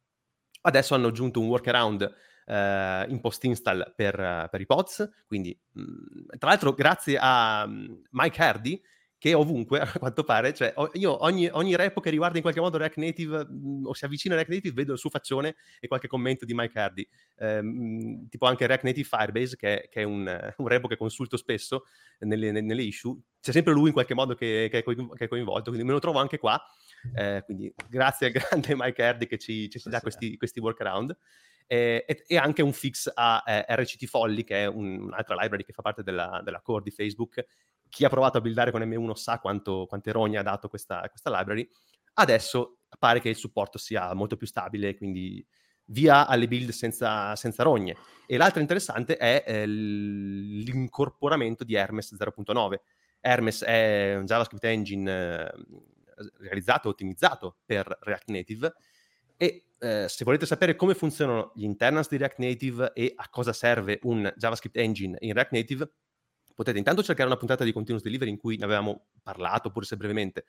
Adesso 0.61 0.93
hanno 0.93 1.07
aggiunto 1.07 1.39
un 1.39 1.47
workaround 1.47 2.01
eh, 2.45 3.05
in 3.09 3.19
post 3.19 3.43
install 3.43 3.93
per, 3.95 4.47
per, 4.49 4.61
i 4.61 4.65
pods. 4.65 5.23
Quindi, 5.25 5.59
mh, 5.71 5.81
mm, 5.81 6.25
tra 6.37 6.49
l'altro, 6.49 6.73
grazie 6.73 7.17
a 7.19 7.67
Mike 7.67 8.41
Hardy, 8.41 8.81
che 9.17 9.33
ovunque, 9.33 9.79
a 9.81 9.91
quanto 9.97 10.23
pare, 10.23 10.53
cioè 10.53 10.73
io 10.93 11.23
ogni, 11.23 11.47
ogni 11.51 11.75
repo 11.75 11.99
che 11.99 12.09
riguarda 12.09 12.37
in 12.37 12.43
qualche 12.43 12.59
modo 12.59 12.77
React 12.77 12.97
Native 12.97 13.45
mh, 13.47 13.85
o 13.85 13.93
si 13.93 14.05
avvicina 14.05 14.33
a 14.33 14.37
React 14.37 14.53
Native 14.53 14.73
vedo 14.73 14.93
il 14.93 14.99
suo 14.99 15.09
faccione 15.09 15.55
e 15.79 15.87
qualche 15.87 16.07
commento 16.07 16.45
di 16.45 16.53
Mike 16.53 16.79
Hardy. 16.79 17.07
Eh, 17.37 17.61
mh, 17.61 18.27
tipo 18.29 18.45
anche 18.45 18.67
React 18.67 18.83
Native 18.83 19.07
Firebase, 19.07 19.55
che, 19.55 19.87
che 19.89 20.01
è 20.01 20.03
un, 20.03 20.25
un, 20.57 20.67
repo 20.67 20.87
che 20.87 20.97
consulto 20.97 21.37
spesso 21.37 21.85
nelle, 22.19 22.51
nelle, 22.51 22.83
issue, 22.83 23.17
c'è 23.41 23.51
sempre 23.51 23.73
lui 23.73 23.87
in 23.87 23.93
qualche 23.93 24.13
modo 24.13 24.35
che, 24.35 24.67
che, 24.69 24.79
è, 24.79 25.27
coinvolto, 25.27 25.69
quindi 25.69 25.83
me 25.83 25.93
lo 25.93 25.99
trovo 25.99 26.19
anche 26.19 26.37
qua. 26.37 26.61
Eh, 27.13 27.43
quindi 27.45 27.73
grazie 27.87 28.27
al 28.27 28.33
grande 28.33 28.75
Mike 28.75 29.03
Hardy 29.03 29.27
che 29.27 29.37
ci, 29.37 29.69
ci, 29.69 29.79
ci 29.79 29.89
dà 29.89 30.01
questi, 30.01 30.37
questi 30.37 30.59
workaround. 30.59 31.15
E, 31.67 32.05
e, 32.27 32.37
anche 32.37 32.61
un 32.61 32.73
fix 32.73 33.11
a 33.11 33.43
eh, 33.45 33.65
RCT 33.67 34.05
Folly, 34.05 34.43
che 34.43 34.63
è 34.63 34.65
un, 34.67 35.05
un'altra 35.05 35.35
library 35.35 35.63
che 35.63 35.73
fa 35.73 35.81
parte 35.81 36.03
della, 36.03 36.41
della, 36.43 36.61
core 36.61 36.83
di 36.83 36.91
Facebook. 36.91 37.43
Chi 37.95 38.03
ha 38.03 38.09
provato 38.09 38.37
a 38.37 38.41
buildare 38.41 38.71
con 38.71 38.81
M1 38.81 39.13
sa 39.13 39.39
quanto, 39.39 39.85
quante 39.87 40.11
rogne 40.11 40.37
ha 40.37 40.43
dato 40.43 40.67
questa, 40.67 41.07
questa 41.07 41.29
library. 41.29 41.65
Adesso 42.15 42.79
pare 42.99 43.21
che 43.21 43.29
il 43.29 43.37
supporto 43.37 43.77
sia 43.77 44.13
molto 44.13 44.35
più 44.35 44.45
stabile, 44.45 44.97
quindi 44.97 45.47
via 45.85 46.27
alle 46.27 46.49
build 46.49 46.71
senza, 46.71 47.37
senza 47.37 47.63
rogne. 47.63 47.95
E 48.27 48.35
l'altro 48.35 48.59
interessante 48.59 49.15
è 49.15 49.45
eh, 49.47 49.65
l'incorporamento 49.65 51.63
di 51.63 51.75
Hermes 51.75 52.13
0.9. 52.13 52.81
Hermes 53.21 53.63
è 53.63 54.17
un 54.17 54.25
JavaScript 54.25 54.65
engine 54.65 55.09
eh, 55.09 55.53
realizzato 56.39 56.89
e 56.89 56.91
ottimizzato 56.91 57.59
per 57.63 57.97
React 58.01 58.29
Native 58.29 58.73
e 59.37 59.67
eh, 59.79 60.07
se 60.09 60.25
volete 60.25 60.45
sapere 60.45 60.75
come 60.75 60.95
funzionano 60.95 61.53
gli 61.55 61.63
internals 61.63 62.09
di 62.09 62.17
React 62.17 62.39
Native 62.39 62.91
e 62.93 63.13
a 63.15 63.29
cosa 63.29 63.53
serve 63.53 63.99
un 64.03 64.33
JavaScript 64.35 64.75
engine 64.75 65.15
in 65.21 65.31
React 65.31 65.51
Native, 65.51 65.91
potete 66.55 66.77
intanto 66.77 67.03
cercare 67.03 67.27
una 67.27 67.37
puntata 67.37 67.63
di 67.63 67.71
Continuous 67.71 68.03
Delivery 68.03 68.31
in 68.31 68.37
cui 68.37 68.57
ne 68.57 68.63
avevamo 68.63 69.09
parlato, 69.21 69.69
pur 69.69 69.85
se 69.85 69.97
brevemente, 69.97 70.45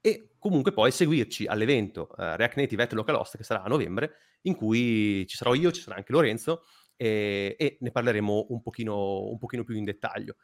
e 0.00 0.34
comunque 0.38 0.72
poi 0.72 0.90
seguirci 0.90 1.46
all'evento 1.46 2.14
eh, 2.16 2.36
React 2.36 2.56
Native 2.56 2.82
at 2.82 2.92
Localhost 2.92 3.36
che 3.36 3.44
sarà 3.44 3.62
a 3.62 3.68
novembre, 3.68 4.16
in 4.42 4.54
cui 4.54 5.26
ci 5.26 5.36
sarò 5.36 5.54
io, 5.54 5.70
ci 5.70 5.80
sarà 5.80 5.96
anche 5.96 6.12
Lorenzo 6.12 6.64
e, 6.96 7.56
e 7.58 7.78
ne 7.80 7.90
parleremo 7.90 8.46
un 8.50 8.60
pochino, 8.60 9.30
un 9.30 9.38
pochino, 9.38 9.64
più 9.64 9.76
in 9.76 9.84
dettaglio. 9.84 10.36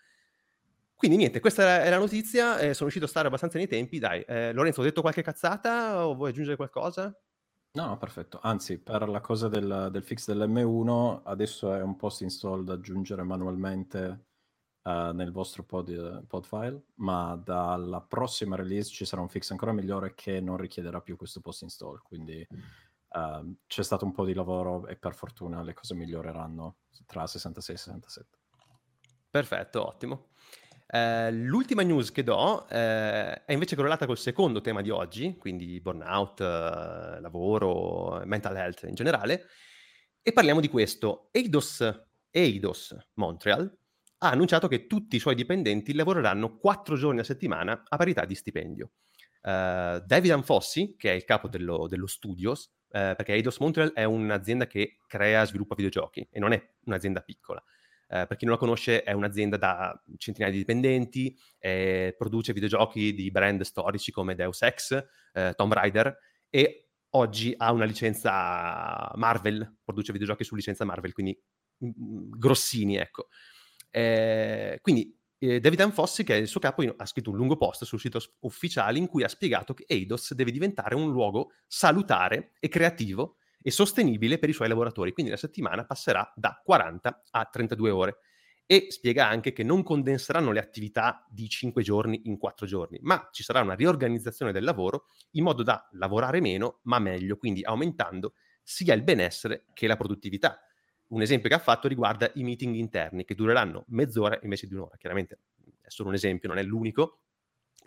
Quindi 0.94 1.16
niente, 1.16 1.40
questa 1.40 1.82
è 1.82 1.90
la 1.90 1.98
notizia, 1.98 2.58
eh, 2.58 2.72
sono 2.72 2.88
riuscito 2.90 3.06
a 3.06 3.08
stare 3.08 3.26
abbastanza 3.26 3.58
nei 3.58 3.66
tempi, 3.66 3.98
dai. 3.98 4.22
Eh, 4.22 4.52
Lorenzo, 4.52 4.80
ho 4.80 4.84
detto 4.84 5.00
qualche 5.00 5.22
cazzata 5.22 6.06
o 6.06 6.14
vuoi 6.14 6.30
aggiungere 6.30 6.56
qualcosa? 6.56 7.14
No, 7.72 7.86
no, 7.86 7.98
perfetto. 7.98 8.38
Anzi, 8.42 8.78
per 8.78 9.08
la 9.08 9.20
cosa 9.20 9.48
del, 9.48 9.88
del 9.92 10.02
fix 10.02 10.30
dell'M1, 10.32 11.20
adesso 11.24 11.72
è 11.74 11.80
un 11.82 11.96
post 11.96 12.22
install 12.22 12.64
da 12.64 12.72
aggiungere 12.72 13.22
manualmente 13.22 14.29
uh, 14.90 15.14
nel 15.14 15.32
vostro 15.32 15.64
pod, 15.64 16.26
pod, 16.26 16.44
file, 16.44 16.82
ma 16.96 17.40
dalla 17.42 18.00
prossima 18.00 18.56
release 18.56 18.90
ci 18.90 19.04
sarà 19.04 19.22
un 19.22 19.28
fix 19.28 19.50
ancora 19.50 19.72
migliore 19.72 20.14
che 20.14 20.40
non 20.40 20.56
richiederà 20.56 21.00
più 21.00 21.16
questo 21.16 21.40
post 21.40 21.62
install. 21.62 22.00
Quindi 22.02 22.46
uh, 22.48 23.56
c'è 23.66 23.82
stato 23.82 24.04
un 24.04 24.12
po' 24.12 24.24
di 24.24 24.34
lavoro 24.34 24.86
e 24.86 24.96
per 24.96 25.14
fortuna 25.14 25.62
le 25.62 25.74
cose 25.74 25.94
miglioreranno 25.94 26.76
tra 27.06 27.26
66 27.26 27.74
e 27.74 27.78
67. 27.78 28.38
Perfetto, 29.30 29.86
ottimo. 29.86 30.28
Eh, 30.92 31.30
l'ultima 31.30 31.82
news 31.82 32.10
che 32.10 32.24
do 32.24 32.66
eh, 32.68 33.44
è 33.44 33.52
invece 33.52 33.76
correlata 33.76 34.06
col 34.06 34.18
secondo 34.18 34.60
tema 34.60 34.82
di 34.82 34.90
oggi, 34.90 35.36
quindi 35.36 35.80
burnout, 35.80 36.40
eh, 36.40 37.20
lavoro, 37.20 38.20
mental 38.24 38.56
health 38.56 38.82
in 38.88 38.94
generale, 38.94 39.46
e 40.20 40.32
parliamo 40.32 40.58
di 40.60 40.68
questo. 40.68 41.28
Eidos, 41.30 42.08
Eidos 42.30 42.96
Montreal 43.14 43.72
ha 44.22 44.30
annunciato 44.30 44.68
che 44.68 44.86
tutti 44.86 45.16
i 45.16 45.18
suoi 45.18 45.34
dipendenti 45.34 45.94
lavoreranno 45.94 46.56
quattro 46.56 46.96
giorni 46.96 47.20
a 47.20 47.24
settimana 47.24 47.82
a 47.86 47.96
parità 47.96 48.24
di 48.24 48.34
stipendio. 48.34 48.92
Uh, 49.42 50.04
David 50.04 50.32
Anfossi, 50.32 50.94
che 50.98 51.12
è 51.12 51.14
il 51.14 51.24
capo 51.24 51.48
dello, 51.48 51.86
dello 51.88 52.06
Studios, 52.06 52.64
uh, 52.88 53.16
perché 53.16 53.32
Eidos 53.32 53.58
Montreal 53.58 53.92
è 53.92 54.04
un'azienda 54.04 54.66
che 54.66 54.98
crea 55.06 55.42
e 55.42 55.46
sviluppa 55.46 55.74
videogiochi 55.74 56.28
e 56.30 56.38
non 56.38 56.52
è 56.52 56.62
un'azienda 56.84 57.20
piccola. 57.22 57.62
Eh, 58.12 58.26
per 58.26 58.36
chi 58.36 58.44
non 58.44 58.54
la 58.54 58.60
conosce, 58.60 59.04
è 59.04 59.12
un'azienda 59.12 59.56
da 59.56 60.02
centinaia 60.16 60.52
di 60.52 60.58
dipendenti, 60.58 61.38
eh, 61.60 62.12
produce 62.18 62.52
videogiochi 62.52 63.14
di 63.14 63.30
brand 63.30 63.62
storici 63.62 64.10
come 64.10 64.34
Deus 64.34 64.62
Ex, 64.62 65.00
eh, 65.32 65.52
Tomb 65.54 65.72
Raider 65.72 66.18
e 66.50 66.88
oggi 67.10 67.54
ha 67.56 67.70
una 67.70 67.84
licenza 67.84 69.12
Marvel, 69.14 69.76
produce 69.84 70.10
videogiochi 70.10 70.42
su 70.42 70.56
licenza 70.56 70.84
Marvel, 70.84 71.12
quindi 71.12 71.40
mm, 71.84 71.88
mm, 71.88 72.30
grossini, 72.36 72.96
ecco. 72.96 73.28
Eh, 73.90 74.78
quindi 74.82 75.16
eh, 75.38 75.58
David 75.60 75.80
Anfossi, 75.80 76.22
che 76.22 76.34
è 76.34 76.38
il 76.38 76.48
suo 76.48 76.60
capo, 76.60 76.82
ha 76.96 77.06
scritto 77.06 77.30
un 77.30 77.36
lungo 77.36 77.56
post 77.56 77.84
sul 77.84 77.98
sito 77.98 78.20
ufficiale 78.40 78.98
in 78.98 79.06
cui 79.06 79.22
ha 79.24 79.28
spiegato 79.28 79.74
che 79.74 79.84
Eidos 79.88 80.34
deve 80.34 80.50
diventare 80.50 80.94
un 80.94 81.10
luogo 81.10 81.52
salutare 81.66 82.52
e 82.60 82.68
creativo 82.68 83.36
e 83.62 83.70
sostenibile 83.70 84.38
per 84.38 84.48
i 84.48 84.52
suoi 84.52 84.68
lavoratori. 84.68 85.12
Quindi 85.12 85.30
la 85.30 85.38
settimana 85.38 85.84
passerà 85.84 86.30
da 86.34 86.60
40 86.62 87.22
a 87.30 87.44
32 87.46 87.90
ore. 87.90 88.18
E 88.66 88.86
spiega 88.90 89.26
anche 89.26 89.52
che 89.52 89.64
non 89.64 89.82
condenseranno 89.82 90.52
le 90.52 90.60
attività 90.60 91.26
di 91.28 91.48
5 91.48 91.82
giorni 91.82 92.20
in 92.26 92.38
4 92.38 92.66
giorni, 92.66 93.00
ma 93.02 93.28
ci 93.32 93.42
sarà 93.42 93.62
una 93.62 93.74
riorganizzazione 93.74 94.52
del 94.52 94.62
lavoro 94.62 95.06
in 95.32 95.42
modo 95.42 95.64
da 95.64 95.88
lavorare 95.94 96.40
meno, 96.40 96.78
ma 96.82 97.00
meglio, 97.00 97.36
quindi 97.36 97.64
aumentando 97.64 98.34
sia 98.62 98.94
il 98.94 99.02
benessere 99.02 99.64
che 99.72 99.88
la 99.88 99.96
produttività. 99.96 100.60
Un 101.10 101.22
esempio 101.22 101.48
che 101.48 101.54
ha 101.54 101.60
fatto 101.60 101.88
riguarda 101.88 102.30
i 102.34 102.42
meeting 102.42 102.74
interni, 102.74 103.24
che 103.24 103.34
dureranno 103.34 103.84
mezz'ora 103.88 104.38
invece 104.42 104.66
di 104.66 104.74
un'ora. 104.74 104.96
Chiaramente 104.96 105.38
è 105.80 105.88
solo 105.88 106.08
un 106.08 106.14
esempio, 106.14 106.48
non 106.48 106.58
è 106.58 106.62
l'unico, 106.62 107.20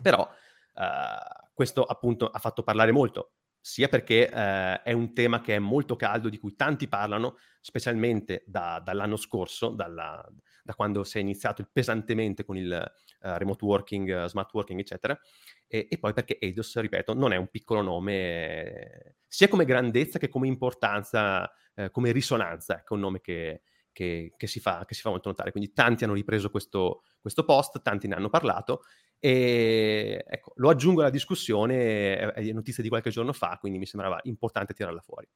però 0.00 0.22
uh, 0.22 1.48
questo 1.52 1.84
appunto 1.84 2.28
ha 2.28 2.38
fatto 2.38 2.62
parlare 2.62 2.92
molto 2.92 3.32
sia 3.66 3.88
perché 3.88 4.28
eh, 4.28 4.82
è 4.82 4.92
un 4.92 5.14
tema 5.14 5.40
che 5.40 5.54
è 5.54 5.58
molto 5.58 5.96
caldo, 5.96 6.28
di 6.28 6.38
cui 6.38 6.54
tanti 6.54 6.86
parlano, 6.86 7.38
specialmente 7.62 8.44
da, 8.46 8.78
dall'anno 8.84 9.16
scorso, 9.16 9.70
dalla, 9.70 10.22
da 10.62 10.74
quando 10.74 11.02
si 11.02 11.16
è 11.16 11.22
iniziato 11.22 11.66
pesantemente 11.72 12.44
con 12.44 12.58
il 12.58 12.92
uh, 13.24 13.36
remote 13.38 13.64
working, 13.64 14.24
uh, 14.24 14.28
smart 14.28 14.52
working, 14.52 14.78
eccetera, 14.78 15.18
e, 15.66 15.88
e, 15.90 15.98
poi 15.98 16.12
perché 16.12 16.38
Eidos, 16.38 16.78
ripeto, 16.78 17.14
non 17.14 17.32
è 17.32 17.36
un 17.36 17.48
piccolo 17.48 17.82
nome, 17.82 18.12
eh, 18.12 19.16
sia 19.26 19.48
come 19.48 19.64
grandezza 19.64 20.18
che 20.18 20.28
come 20.28 20.46
importanza, 20.46 21.50
eh, 21.74 21.90
come 21.90 22.12
risonanza, 22.12 22.78
ecco 22.78 22.94
un 22.94 23.00
nome 23.00 23.20
che, 23.20 23.62
che, 23.92 24.34
che, 24.36 24.46
si 24.46 24.60
fa, 24.60 24.84
che, 24.86 24.94
si 24.94 25.00
fa, 25.00 25.10
molto 25.10 25.30
notare. 25.30 25.50
Quindi 25.50 25.72
tanti 25.72 26.04
hanno 26.04 26.12
ripreso 26.12 26.50
questo, 26.50 27.02
questo 27.20 27.44
post, 27.44 27.80
tanti 27.82 28.06
ne 28.06 28.14
hanno 28.14 28.28
parlato 28.28 28.82
e 29.18 30.22
ecco, 30.28 30.52
lo 30.56 30.68
aggiungo 30.68 31.00
alla 31.00 31.10
discussione, 31.10 32.32
è 32.34 32.52
notizia 32.52 32.82
di 32.82 32.90
qualche 32.90 33.10
giorno 33.10 33.32
fa, 33.32 33.56
quindi 33.58 33.78
mi 33.78 33.86
sembrava 33.86 34.20
importante 34.24 34.74
tirarla 34.74 35.00
fuori. 35.00 35.26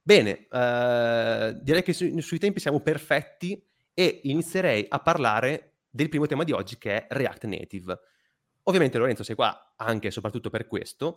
Bene, 0.00 0.46
eh, 0.48 1.58
direi 1.60 1.82
che 1.82 1.92
su, 1.92 2.18
sui 2.20 2.38
tempi 2.38 2.60
siamo 2.60 2.80
perfetti 2.80 3.62
e 3.92 4.20
inizierei 4.22 4.86
a 4.88 5.00
parlare 5.00 5.75
del 5.96 6.10
primo 6.10 6.26
tema 6.26 6.44
di 6.44 6.52
oggi 6.52 6.76
che 6.76 7.06
è 7.06 7.06
React 7.08 7.46
Native. 7.46 7.98
Ovviamente 8.64 8.98
Lorenzo 8.98 9.24
sei 9.24 9.34
qua 9.34 9.72
anche 9.76 10.08
e 10.08 10.10
soprattutto 10.10 10.50
per 10.50 10.66
questo. 10.66 11.16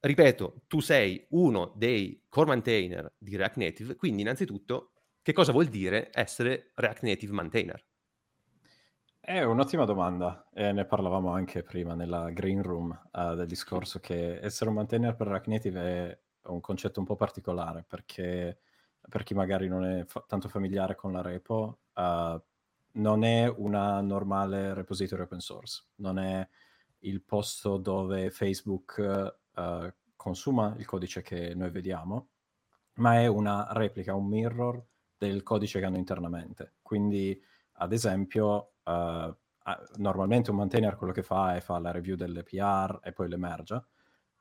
Ripeto, 0.00 0.62
tu 0.66 0.80
sei 0.80 1.24
uno 1.30 1.72
dei 1.76 2.24
core 2.28 2.48
maintainer 2.48 3.14
di 3.16 3.36
React 3.36 3.56
Native, 3.56 3.96
quindi 3.96 4.22
innanzitutto 4.22 4.90
che 5.22 5.32
cosa 5.32 5.52
vuol 5.52 5.66
dire 5.66 6.10
essere 6.12 6.72
React 6.74 7.02
Native 7.02 7.32
maintainer? 7.32 7.84
È 9.20 9.42
un'ottima 9.42 9.84
domanda 9.84 10.48
e 10.52 10.72
ne 10.72 10.84
parlavamo 10.84 11.30
anche 11.32 11.62
prima 11.62 11.94
nella 11.94 12.30
green 12.30 12.62
room 12.62 12.90
uh, 13.12 13.34
del 13.34 13.46
discorso 13.46 13.98
che 13.98 14.38
essere 14.40 14.70
un 14.70 14.76
maintainer 14.76 15.14
per 15.16 15.28
React 15.28 15.46
Native 15.46 15.80
è 15.80 16.18
un 16.48 16.60
concetto 16.60 17.00
un 17.00 17.06
po' 17.06 17.16
particolare 17.16 17.84
perché 17.86 18.58
per 19.08 19.22
chi 19.24 19.34
magari 19.34 19.68
non 19.68 19.84
è 19.84 20.04
fa- 20.04 20.24
tanto 20.26 20.48
familiare 20.48 20.94
con 20.94 21.12
la 21.12 21.22
repo 21.22 21.80
uh, 21.94 22.40
non 22.96 23.24
è 23.24 23.48
una 23.48 24.00
normale 24.00 24.74
repository 24.74 25.22
open 25.22 25.40
source, 25.40 25.84
non 25.96 26.18
è 26.18 26.46
il 27.00 27.22
posto 27.22 27.76
dove 27.76 28.30
Facebook 28.30 29.36
uh, 29.54 29.92
consuma 30.14 30.74
il 30.78 30.86
codice 30.86 31.22
che 31.22 31.54
noi 31.54 31.70
vediamo, 31.70 32.28
ma 32.94 33.20
è 33.20 33.26
una 33.26 33.68
replica, 33.70 34.14
un 34.14 34.26
mirror 34.26 34.82
del 35.16 35.42
codice 35.42 35.78
che 35.78 35.84
hanno 35.84 35.98
internamente. 35.98 36.74
Quindi, 36.82 37.40
ad 37.72 37.92
esempio, 37.92 38.72
uh, 38.84 39.34
normalmente 39.96 40.50
un 40.50 40.56
maintainer 40.56 40.96
quello 40.96 41.12
che 41.12 41.22
fa 41.22 41.56
è 41.56 41.60
fa 41.60 41.78
la 41.78 41.90
review 41.90 42.16
delle 42.16 42.42
PR 42.42 43.00
e 43.02 43.12
poi 43.12 43.28
le 43.28 43.36
merge. 43.36 43.84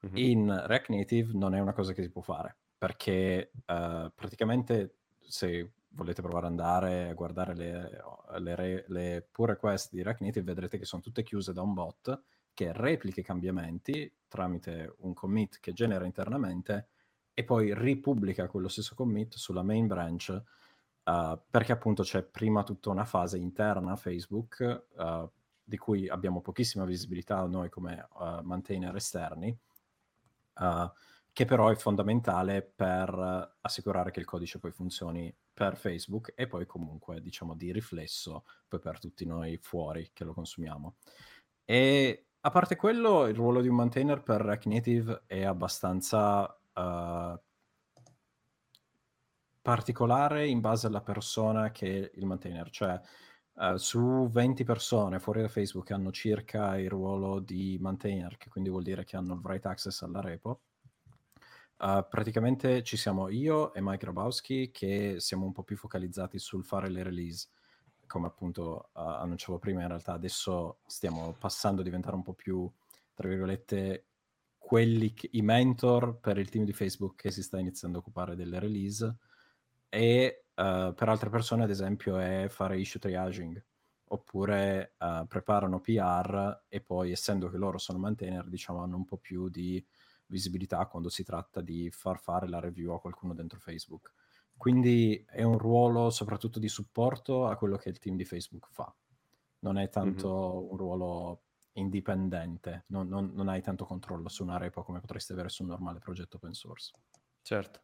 Mm-hmm. 0.05 0.17
In 0.17 0.63
React 0.65 0.89
Native 0.89 1.33
non 1.33 1.55
è 1.55 1.59
una 1.59 1.73
cosa 1.73 1.93
che 1.93 2.01
si 2.01 2.09
può 2.09 2.21
fare, 2.21 2.55
perché 2.77 3.51
uh, 3.53 4.11
praticamente 4.13 4.99
se 5.19 5.71
volete 5.95 6.21
provare 6.21 6.45
ad 6.45 6.51
andare 6.51 7.09
a 7.09 7.13
guardare 7.13 7.55
le, 7.55 8.03
le, 8.39 8.55
re, 8.55 8.85
le 8.87 9.27
pull 9.31 9.47
request 9.47 9.91
di 9.91 10.03
React 10.03 10.41
vedrete 10.41 10.77
che 10.77 10.85
sono 10.85 11.01
tutte 11.01 11.23
chiuse 11.23 11.53
da 11.53 11.61
un 11.61 11.73
bot 11.73 12.21
che 12.53 12.71
replica 12.73 13.21
i 13.21 13.23
cambiamenti 13.23 14.11
tramite 14.27 14.95
un 14.99 15.13
commit 15.13 15.59
che 15.59 15.73
genera 15.73 16.05
internamente 16.05 16.87
e 17.33 17.43
poi 17.43 17.73
ripubblica 17.73 18.47
quello 18.47 18.67
stesso 18.67 18.95
commit 18.95 19.35
sulla 19.35 19.63
main 19.63 19.87
branch 19.87 20.41
uh, 21.03 21.39
perché 21.49 21.71
appunto 21.71 22.03
c'è 22.03 22.23
prima 22.23 22.63
tutta 22.63 22.89
una 22.89 23.05
fase 23.05 23.37
interna 23.37 23.91
a 23.91 23.97
Facebook 23.97 24.85
uh, 24.95 25.29
di 25.63 25.77
cui 25.77 26.07
abbiamo 26.07 26.41
pochissima 26.41 26.85
visibilità 26.85 27.45
noi 27.45 27.69
come 27.69 28.07
uh, 28.13 28.41
maintainer 28.43 28.95
esterni, 28.95 29.57
che 31.33 31.43
però 31.43 31.67
è 31.67 31.75
fondamentale 31.75 32.61
per 32.61 33.57
assicurare 33.59 34.11
che 34.11 34.21
il 34.21 34.25
codice 34.25 34.57
poi 34.57 34.71
funzioni 34.71 35.35
per 35.55 35.77
Facebook 35.77 36.33
e 36.35 36.47
poi 36.47 36.65
comunque 36.65 37.21
diciamo 37.21 37.55
di 37.55 37.71
riflesso 37.71 38.43
poi 38.67 38.79
per 38.81 38.99
tutti 38.99 39.25
noi 39.25 39.57
fuori 39.57 40.11
che 40.13 40.25
lo 40.25 40.33
consumiamo. 40.33 40.97
E 41.63 42.25
a 42.41 42.51
parte 42.51 42.75
quello, 42.75 43.25
il 43.25 43.33
ruolo 43.33 43.61
di 43.61 43.69
un 43.69 43.75
maintainer 43.75 44.21
per 44.21 44.41
React 44.41 44.65
Native 44.65 45.23
è 45.25 45.43
abbastanza 45.43 46.45
uh, 46.73 47.39
particolare 49.61 50.45
in 50.45 50.59
base 50.59 50.87
alla 50.87 51.01
persona 51.01 51.71
che 51.71 52.11
è 52.11 52.11
il 52.19 52.25
maintainer, 52.25 52.69
cioè 52.69 52.99
uh, 53.53 53.77
su 53.77 54.27
20 54.29 54.63
persone 54.63 55.19
fuori 55.19 55.41
da 55.41 55.47
Facebook 55.47 55.89
hanno 55.89 56.11
circa 56.11 56.77
il 56.77 56.89
ruolo 56.89 57.39
di 57.39 57.77
maintainer, 57.79 58.37
che 58.37 58.49
quindi 58.49 58.69
vuol 58.69 58.83
dire 58.83 59.05
che 59.05 59.15
hanno 59.15 59.33
il 59.33 59.41
write 59.41 59.67
access 59.67 60.03
alla 60.03 60.21
repo. 60.21 60.61
Uh, 61.77 62.05
praticamente 62.09 62.83
ci 62.83 62.95
siamo 62.95 63.27
io 63.27 63.73
e 63.73 63.81
Mike 63.81 63.97
Grabowski 63.97 64.71
che 64.71 65.15
siamo 65.19 65.45
un 65.45 65.51
po' 65.51 65.63
più 65.63 65.75
focalizzati 65.75 66.39
sul 66.39 66.63
fare 66.63 66.89
le 66.89 67.03
release. 67.03 67.49
Come 68.07 68.27
appunto 68.27 68.91
uh, 68.93 68.99
annunciavo 68.99 69.59
prima, 69.59 69.81
in 69.81 69.89
realtà 69.89 70.13
adesso 70.13 70.77
stiamo 70.85 71.35
passando 71.37 71.81
a 71.81 71.83
diventare 71.83 72.15
un 72.15 72.23
po' 72.23 72.33
più, 72.33 72.71
tra 73.13 73.27
virgolette, 73.27 74.05
quelli 74.57 75.13
che, 75.13 75.29
i 75.33 75.41
mentor 75.41 76.17
per 76.19 76.37
il 76.37 76.49
team 76.49 76.63
di 76.63 76.71
Facebook 76.71 77.15
che 77.15 77.31
si 77.31 77.43
sta 77.43 77.59
iniziando 77.59 77.97
a 77.97 78.01
occupare 78.01 78.35
delle 78.35 78.59
release. 78.59 79.15
E 79.89 80.45
uh, 80.55 80.93
per 80.93 81.09
altre 81.09 81.29
persone, 81.29 81.63
ad 81.63 81.69
esempio, 81.69 82.17
è 82.17 82.47
fare 82.49 82.79
issue 82.79 82.99
triaging 82.99 83.61
oppure 84.07 84.93
preparano 85.27 85.81
PR 85.81 86.61
e 86.69 86.79
poi, 86.79 87.11
essendo 87.11 87.49
che 87.49 87.57
loro 87.57 87.77
sono 87.79 87.97
maintainer, 87.97 88.47
diciamo, 88.47 88.81
hanno 88.81 88.95
un 88.97 89.03
po' 89.03 89.17
più 89.17 89.49
di 89.49 89.83
visibilità 90.27 90.85
quando 90.87 91.09
si 91.09 91.23
tratta 91.23 91.61
di 91.61 91.89
far 91.91 92.19
fare 92.19 92.47
la 92.47 92.59
review 92.59 92.93
a 92.93 92.99
qualcuno 92.99 93.33
dentro 93.33 93.59
Facebook. 93.59 94.11
Quindi 94.57 95.23
è 95.27 95.43
un 95.43 95.57
ruolo 95.57 96.09
soprattutto 96.09 96.59
di 96.59 96.69
supporto 96.69 97.47
a 97.47 97.55
quello 97.57 97.77
che 97.77 97.89
il 97.89 97.99
team 97.99 98.15
di 98.15 98.25
Facebook 98.25 98.67
fa. 98.71 98.93
Non 99.59 99.77
è 99.77 99.89
tanto 99.89 100.27
mm-hmm. 100.29 100.71
un 100.71 100.77
ruolo 100.77 101.41
indipendente, 101.73 102.85
non, 102.87 103.07
non, 103.07 103.31
non, 103.33 103.49
hai 103.49 103.61
tanto 103.61 103.85
controllo 103.85 104.29
su 104.29 104.43
una 104.43 104.57
repo 104.57 104.83
come 104.83 105.01
potresti 105.01 105.33
avere 105.33 105.49
su 105.49 105.63
un 105.63 105.69
normale 105.69 105.99
progetto 105.99 106.37
open 106.37 106.53
source. 106.53 106.93
Certo. 107.41 107.81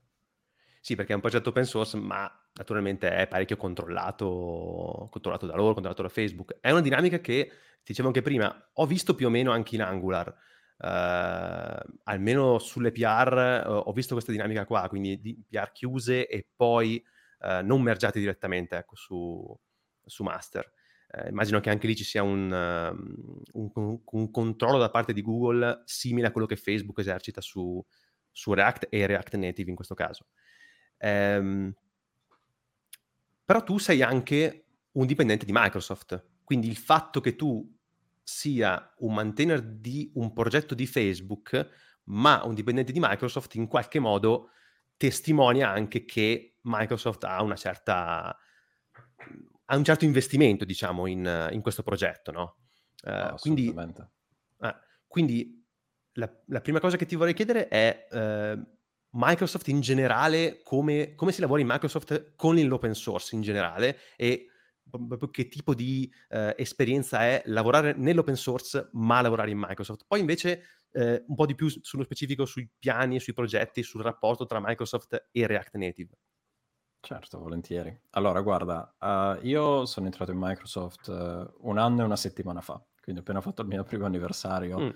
Sì, 0.79 0.95
perché 0.95 1.12
è 1.12 1.15
un 1.15 1.21
progetto 1.21 1.50
open 1.50 1.65
source, 1.65 1.98
ma 1.98 2.31
naturalmente 2.53 3.10
è 3.15 3.27
parecchio 3.27 3.57
controllato, 3.57 5.07
controllato 5.12 5.45
da 5.45 5.55
loro, 5.55 5.74
controllato 5.74 6.01
da 6.03 6.10
Facebook. 6.10 6.57
È 6.60 6.71
una 6.71 6.81
dinamica 6.81 7.19
che, 7.19 7.51
dicevo 7.83 8.07
anche 8.07 8.21
prima, 8.21 8.69
ho 8.74 8.86
visto 8.86 9.13
più 9.13 9.27
o 9.27 9.29
meno 9.29 9.51
anche 9.51 9.75
in 9.75 9.81
Angular 9.81 10.36
Uh, 10.81 11.77
almeno 12.05 12.57
sulle 12.57 12.91
PR 12.91 13.63
uh, 13.67 13.71
ho 13.85 13.91
visto 13.93 14.13
questa 14.13 14.31
dinamica 14.31 14.65
qua, 14.65 14.88
quindi 14.89 15.21
di 15.21 15.39
PR 15.47 15.71
chiuse 15.71 16.27
e 16.27 16.47
poi 16.55 17.03
uh, 17.41 17.63
non 17.63 17.83
mergiate 17.83 18.19
direttamente 18.19 18.77
ecco, 18.77 18.95
su, 18.95 19.59
su 20.03 20.23
master. 20.23 20.71
Eh, 21.13 21.29
immagino 21.29 21.59
che 21.59 21.69
anche 21.69 21.88
lì 21.88 21.95
ci 21.95 22.05
sia 22.05 22.23
un, 22.23 22.51
un, 22.51 24.00
un, 24.03 24.31
controllo 24.31 24.77
da 24.77 24.89
parte 24.89 25.11
di 25.11 25.21
Google 25.21 25.81
simile 25.83 26.27
a 26.27 26.31
quello 26.31 26.47
che 26.47 26.55
Facebook 26.55 27.00
esercita 27.00 27.41
su, 27.41 27.83
su 28.31 28.53
React 28.53 28.88
e 28.89 29.05
React 29.05 29.35
Native 29.35 29.69
in 29.69 29.75
questo 29.75 29.93
caso. 29.93 30.27
Um, 31.00 31.73
però 33.43 33.63
tu 33.63 33.77
sei 33.77 34.01
anche 34.01 34.65
un 34.93 35.05
dipendente 35.05 35.45
di 35.45 35.51
Microsoft, 35.53 36.23
quindi 36.45 36.69
il 36.69 36.77
fatto 36.77 37.19
che 37.19 37.35
tu 37.35 37.69
sia 38.31 38.93
un 39.00 39.13
maintainer 39.13 39.61
di 39.61 40.09
un 40.15 40.31
progetto 40.31 40.74
di 40.74 40.87
Facebook, 40.87 41.70
ma 42.05 42.44
un 42.46 42.53
dipendente 42.53 42.91
di 42.91 43.00
Microsoft 43.00 43.55
in 43.55 43.67
qualche 43.67 44.00
modo 44.00 44.51
testimonia 44.96 45.70
anche 45.70 46.05
che 46.05 46.57
Microsoft 46.61 47.24
ha 47.25 47.41
una 47.41 47.55
certa 47.55 48.35
ha 49.65 49.77
un 49.77 49.83
certo 49.83 50.03
investimento, 50.03 50.65
diciamo, 50.65 51.07
in, 51.07 51.50
in 51.51 51.61
questo 51.61 51.81
progetto, 51.81 52.31
no? 52.31 52.57
Uh, 53.03 53.35
quindi, 53.37 53.74
eh, 53.74 54.75
quindi 55.07 55.65
la, 56.13 56.29
la, 56.48 56.61
prima 56.61 56.79
cosa 56.79 56.98
che 56.98 57.05
ti 57.05 57.15
vorrei 57.15 57.33
chiedere 57.33 57.67
è 57.70 58.07
uh, 58.11 58.61
Microsoft 59.11 59.70
in 59.70 59.79
generale, 59.79 60.61
come, 60.61 61.15
come, 61.15 61.31
si 61.31 61.39
lavora 61.39 61.61
in 61.61 61.67
Microsoft 61.67 62.33
con 62.35 62.59
l'open 62.59 62.94
source 62.94 63.33
in 63.33 63.41
generale 63.41 63.98
e 64.17 64.50
proprio 64.92 65.30
che 65.30 65.48
tipo 65.48 65.74
di 65.74 66.12
eh, 66.30 66.54
esperienza 66.58 67.22
è 67.22 67.42
lavorare 67.46 67.94
nell'open 67.94 68.36
source 68.36 68.90
ma 68.94 69.22
lavorare 69.22 69.51
in 69.51 69.58
Microsoft. 69.58 70.06
Poi 70.08 70.20
invece 70.20 70.64
eh, 70.92 71.24
un 71.27 71.36
po' 71.36 71.46
di 71.46 71.56
più 71.56 71.70
sullo 71.70 72.04
specifico 72.04 72.46
sui 72.46 72.70
piani 72.77 73.20
sui 73.20 73.34
progetti, 73.34 73.84
sul 73.84 74.01
rapporto 74.01 74.46
tra 74.46 74.60
Microsoft 74.62 75.30
e 75.32 75.48
React 75.48 75.75
Native. 75.75 76.18
Certo, 77.00 77.40
volentieri. 77.40 78.00
Allora, 78.12 78.42
guarda, 78.42 78.96
uh, 79.00 79.44
io 79.46 79.86
sono 79.86 80.06
entrato 80.06 80.32
in 80.32 80.38
Microsoft 80.40 81.08
uh, 81.08 81.68
un 81.68 81.80
anno 81.80 82.01
e 82.01 82.06
una 82.06 82.16
settimana 82.16 82.62
fa, 82.62 82.80
quindi 83.01 83.22
ho 83.22 83.24
appena 83.24 83.42
fatto 83.42 83.64
il 83.64 83.68
mio 83.68 83.84
primo 83.84 84.06
anniversario 84.06 84.80
mm. 84.80 84.90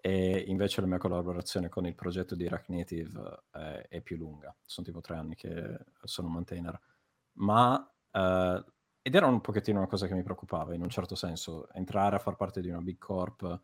e 0.00 0.44
invece 0.46 0.80
la 0.82 0.86
mia 0.86 0.98
collaborazione 0.98 1.68
con 1.68 1.84
il 1.84 1.96
progetto 1.96 2.36
di 2.36 2.46
React 2.46 2.68
Native 2.68 3.18
uh, 3.18 3.58
è 3.88 4.00
più 4.02 4.16
lunga. 4.16 4.54
Sono 4.64 4.86
tipo 4.86 5.00
tre 5.00 5.16
anni 5.16 5.34
che 5.34 5.78
sono 6.04 6.28
maintainer. 6.28 6.78
Ma 7.38 7.92
ed 9.02 9.14
era 9.14 9.26
un 9.26 9.40
pochettino 9.40 9.78
una 9.78 9.88
cosa 9.88 10.06
che 10.06 10.14
mi 10.14 10.22
preoccupava 10.22 10.74
in 10.74 10.82
un 10.82 10.88
certo 10.88 11.14
senso, 11.14 11.68
entrare 11.72 12.16
a 12.16 12.18
far 12.18 12.36
parte 12.36 12.60
di 12.60 12.68
una 12.68 12.80
big 12.80 12.98
corp, 12.98 13.60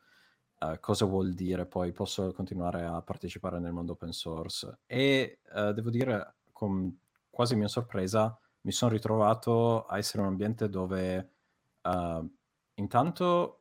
uh, 0.60 0.80
cosa 0.80 1.04
vuol 1.04 1.34
dire? 1.34 1.66
Poi 1.66 1.92
posso 1.92 2.32
continuare 2.32 2.84
a 2.84 3.02
partecipare 3.02 3.58
nel 3.58 3.72
mondo 3.72 3.92
open 3.92 4.12
source. 4.12 4.78
E 4.86 5.40
uh, 5.54 5.72
devo 5.72 5.90
dire 5.90 6.36
con 6.52 6.98
quasi 7.28 7.56
mia 7.56 7.68
sorpresa 7.68 8.38
mi 8.62 8.72
sono 8.72 8.92
ritrovato 8.92 9.84
a 9.84 9.98
essere 9.98 10.20
in 10.20 10.24
un 10.24 10.30
ambiente 10.30 10.68
dove 10.68 11.30
uh, 11.82 12.32
intanto 12.74 13.58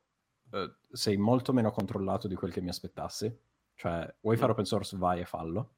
sei 0.92 1.18
molto 1.18 1.52
meno 1.52 1.72
controllato 1.72 2.28
di 2.28 2.36
quel 2.36 2.52
che 2.52 2.62
mi 2.62 2.70
aspettassi, 2.70 3.36
cioè 3.74 4.16
vuoi 4.22 4.38
fare 4.38 4.52
open 4.52 4.66
source 4.66 4.96
vai 4.96 5.20
e 5.20 5.26
fallo, 5.26 5.74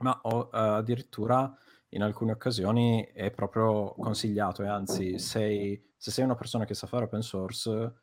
ma 0.00 0.20
ho 0.24 0.50
addirittura 0.50 1.56
in 1.90 2.02
alcune 2.02 2.32
occasioni 2.32 3.08
è 3.12 3.30
proprio 3.30 3.94
consigliato 3.98 4.62
e 4.62 4.68
anzi 4.68 5.18
sei, 5.18 5.80
se 5.96 6.10
sei 6.10 6.24
una 6.24 6.34
persona 6.34 6.64
che 6.64 6.74
sa 6.74 6.86
fare 6.86 7.04
open 7.04 7.22
source 7.22 7.94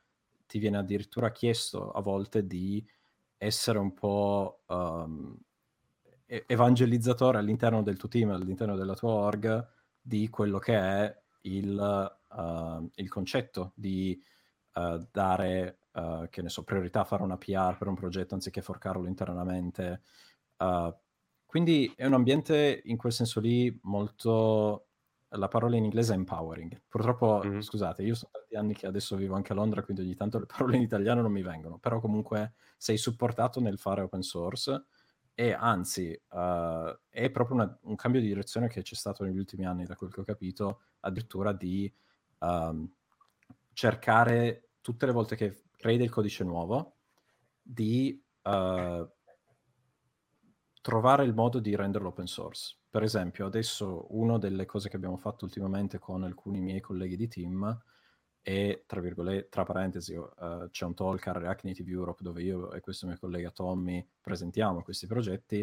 ti 0.46 0.60
viene 0.60 0.78
addirittura 0.78 1.32
chiesto 1.32 1.92
a 1.92 2.02
volte 2.02 2.46
di 2.46 2.86
essere 3.38 3.78
un 3.78 3.94
po' 3.94 4.62
um, 4.68 5.38
evangelizzatore 6.26 7.38
all'interno 7.38 7.84
del 7.84 7.98
tuo 7.98 8.08
team, 8.08 8.32
all'interno 8.32 8.76
della 8.76 8.96
tua 8.96 9.12
org 9.12 9.68
di 10.00 10.30
quello 10.30 10.60
che 10.60 10.76
è 10.76 11.22
il, 11.42 12.16
uh, 12.30 12.90
il 12.96 13.10
concetto 13.10 13.74
di 13.76 14.22
uh, 14.76 15.08
dare, 15.12 15.80
uh, 15.94 16.28
che 16.30 16.42
ne 16.42 16.50
so, 16.50 16.64
priorità 16.64 17.02
a 17.02 17.06
fare 17.06 17.24
una 17.24 17.38
PR 17.38 17.76
per 17.78 17.88
un 17.88 17.96
progetto 17.96 18.34
anziché 18.34 18.62
forcarlo 18.62 19.08
internamente, 19.08 20.02
quindi 21.54 21.94
è 21.96 22.08
un 22.08 22.14
ambiente 22.14 22.82
in 22.86 22.98
quel 22.98 23.14
senso 23.14 23.40
lì 23.40 23.80
molto... 23.84 24.88
La 25.36 25.48
parola 25.48 25.76
in 25.76 25.84
inglese 25.84 26.14
è 26.14 26.16
empowering. 26.16 26.82
Purtroppo, 26.88 27.44
mm-hmm. 27.46 27.60
scusate, 27.60 28.02
io 28.02 28.16
sono 28.16 28.32
tanti 28.34 28.56
anni 28.56 28.74
che 28.74 28.88
adesso 28.88 29.16
vivo 29.16 29.36
anche 29.36 29.52
a 29.52 29.56
Londra, 29.56 29.84
quindi 29.84 30.02
ogni 30.02 30.16
tanto 30.16 30.40
le 30.40 30.48
parole 30.48 30.78
in 30.78 30.82
italiano 30.82 31.22
non 31.22 31.32
mi 31.32 31.44
vengono, 31.44 31.78
però 31.78 32.00
comunque 32.00 32.54
sei 32.76 32.98
supportato 32.98 33.60
nel 33.60 33.78
fare 33.78 34.02
open 34.02 34.24
source 34.24 34.86
e 35.36 35.54
anzi 35.54 36.20
uh, 36.30 37.00
è 37.08 37.30
proprio 37.30 37.58
una, 37.58 37.80
un 37.84 37.96
cambio 37.96 38.20
di 38.20 38.26
direzione 38.30 38.68
che 38.68 38.82
c'è 38.82 38.96
stato 38.96 39.24
negli 39.24 39.38
ultimi 39.38 39.68
anni, 39.68 39.86
da 39.86 39.96
quel 39.96 40.12
che 40.12 40.22
ho 40.22 40.26
capito, 40.26 40.80
addirittura 41.02 41.54
di 41.54 41.94
um, 42.40 42.92
cercare 43.74 44.70
tutte 44.82 45.06
le 45.06 45.12
volte 45.12 45.36
che 45.36 45.66
crei 45.78 45.98
del 45.98 46.10
codice 46.10 46.44
nuovo 46.44 46.96
di 47.62 48.20
uh, 48.42 49.08
trovare 50.84 51.24
il 51.24 51.34
modo 51.34 51.60
di 51.60 51.78
renderlo 51.78 52.10
open 52.10 52.28
source. 52.28 52.76
Per 52.90 53.04
esempio, 53.04 53.46
adesso 53.46 54.06
una 54.10 54.38
delle 54.38 54.66
cose 54.66 54.90
che 54.90 54.98
abbiamo 54.98 55.16
fatto 55.16 55.46
ultimamente 55.46 55.98
con 55.98 56.24
alcuni 56.24 56.60
miei 56.60 56.82
colleghi 56.82 57.16
di 57.16 57.30
team 57.30 57.82
è, 58.42 58.84
tra 58.86 59.00
virgolette, 59.00 59.48
tra 59.48 59.64
parentesi, 59.64 60.14
uh, 60.14 60.70
c'è 60.70 60.84
un 60.84 60.94
talk 60.94 61.26
a 61.28 61.32
React 61.32 61.64
Native 61.64 61.90
Europe 61.90 62.22
dove 62.22 62.44
io 62.44 62.74
e 62.74 62.82
questo 62.82 63.08
mio 63.08 63.18
collega 63.18 63.50
Tommy 63.52 64.06
presentiamo 64.20 64.84
questi 64.84 65.08
progetti. 65.08 65.62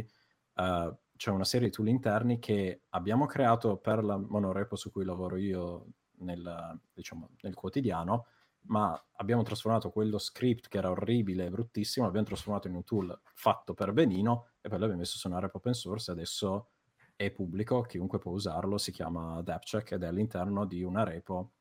Uh, 0.54 0.96
c'è 1.18 1.30
una 1.30 1.44
serie 1.44 1.68
di 1.68 1.74
tool 1.74 1.88
interni 1.88 2.38
che 2.38 2.84
abbiamo 2.88 3.26
creato 3.26 3.76
per 3.76 4.02
la 4.02 4.16
monorepo 4.16 4.74
su 4.74 4.90
cui 4.90 5.04
lavoro 5.04 5.36
io 5.36 5.86
nel, 6.20 6.80
diciamo, 6.94 7.28
nel 7.42 7.54
quotidiano 7.54 8.26
ma 8.62 8.98
abbiamo 9.16 9.42
trasformato 9.42 9.90
quello 9.90 10.18
script 10.18 10.68
che 10.68 10.78
era 10.78 10.90
orribile 10.90 11.46
e 11.46 11.50
bruttissimo, 11.50 12.04
l'abbiamo 12.04 12.26
trasformato 12.26 12.68
in 12.68 12.74
un 12.74 12.84
tool 12.84 13.20
fatto 13.34 13.74
per 13.74 13.92
benino 13.92 14.49
e 14.60 14.68
poi 14.68 14.78
l'abbiamo 14.78 15.00
messo 15.00 15.18
su 15.18 15.28
una 15.28 15.38
rep 15.38 15.54
open 15.54 15.74
source 15.74 16.10
e 16.10 16.14
adesso 16.14 16.70
è 17.16 17.30
pubblico, 17.30 17.82
chiunque 17.82 18.18
può 18.18 18.32
usarlo, 18.32 18.78
si 18.78 18.92
chiama 18.92 19.42
DevCheck 19.42 19.92
ed 19.92 20.02
è 20.02 20.06
all'interno 20.06 20.64
di 20.64 20.82
una 20.82 21.04
repo 21.04 21.52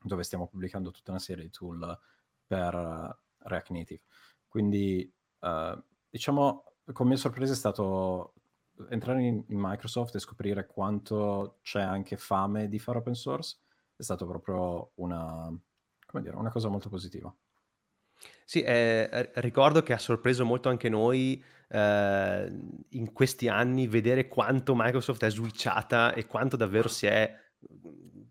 dove 0.00 0.22
stiamo 0.22 0.46
pubblicando 0.46 0.90
tutta 0.90 1.10
una 1.10 1.20
serie 1.20 1.44
di 1.44 1.50
tool 1.50 1.98
per 2.46 2.74
uh, 2.74 3.46
React 3.48 3.70
Native. 3.70 4.02
Quindi, 4.48 5.10
uh, 5.40 5.82
diciamo, 6.08 6.64
con 6.92 7.06
mia 7.06 7.16
sorpresa 7.16 7.52
è 7.52 7.56
stato 7.56 8.34
entrare 8.90 9.22
in, 9.22 9.44
in, 9.48 9.58
Microsoft 9.58 10.14
e 10.14 10.20
scoprire 10.20 10.66
quanto 10.66 11.58
c'è 11.62 11.80
anche 11.80 12.16
fame 12.16 12.68
di 12.68 12.78
fare 12.78 12.98
open 12.98 13.14
source. 13.14 13.58
È 13.96 14.02
stato 14.02 14.26
proprio 14.26 14.90
una, 14.96 15.50
dire, 16.20 16.36
una 16.36 16.50
cosa 16.50 16.68
molto 16.68 16.88
positiva. 16.88 17.34
Sì, 18.44 18.62
eh, 18.62 19.32
ricordo 19.36 19.82
che 19.82 19.92
ha 19.92 19.98
sorpreso 19.98 20.44
molto 20.44 20.68
anche 20.68 20.88
noi 20.88 21.42
eh, 21.68 22.52
in 22.90 23.12
questi 23.12 23.48
anni 23.48 23.86
vedere 23.86 24.28
quanto 24.28 24.74
Microsoft 24.76 25.24
è 25.24 25.30
switchata 25.30 26.12
e 26.14 26.26
quanto 26.26 26.56
davvero 26.56 26.88
si 26.88 27.06
è 27.06 27.32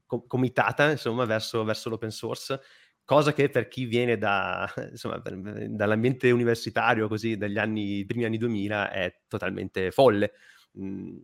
co- 0.05 0.25
comitata 0.27 0.91
insomma, 0.91 1.25
verso, 1.25 1.63
verso 1.63 1.89
l'open 1.89 2.11
source, 2.11 2.59
cosa 3.03 3.33
che 3.33 3.49
per 3.49 3.67
chi 3.67 3.85
viene 3.85 4.17
da, 4.17 4.71
insomma, 4.91 5.21
dall'ambiente 5.21 6.31
universitario, 6.31 7.07
così, 7.07 7.37
dagli 7.37 7.57
anni, 7.57 8.05
primi 8.05 8.25
anni 8.25 8.37
2000, 8.37 8.91
è 8.91 9.21
totalmente 9.27 9.91
folle. 9.91 10.33
Mm, 10.79 11.17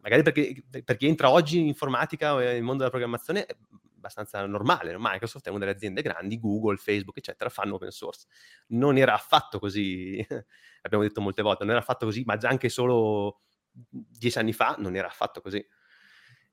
magari 0.00 0.22
perché, 0.22 0.64
per 0.84 0.96
chi 0.96 1.06
entra 1.06 1.30
oggi 1.30 1.58
in 1.58 1.66
informatica 1.66 2.34
o 2.34 2.38
nel 2.38 2.62
mondo 2.62 2.78
della 2.78 2.90
programmazione 2.90 3.46
abbastanza 4.06 4.44
normale. 4.46 4.94
Microsoft 4.98 5.46
è 5.46 5.50
una 5.50 5.60
delle 5.60 5.72
aziende 5.72 6.02
grandi, 6.02 6.38
Google, 6.38 6.76
Facebook, 6.76 7.18
eccetera, 7.18 7.50
fanno 7.50 7.74
open 7.74 7.90
source. 7.90 8.26
Non 8.68 8.96
era 8.96 9.14
affatto 9.14 9.58
così, 9.58 10.16
l'abbiamo 10.82 11.04
detto 11.04 11.20
molte 11.20 11.42
volte, 11.42 11.64
non 11.64 11.72
era 11.72 11.82
affatto 11.82 12.06
così, 12.06 12.22
ma 12.24 12.36
già 12.36 12.48
anche 12.48 12.68
solo 12.68 13.42
dieci 13.70 14.38
anni 14.38 14.52
fa 14.52 14.76
non 14.78 14.96
era 14.96 15.08
affatto 15.08 15.40
così. 15.40 15.64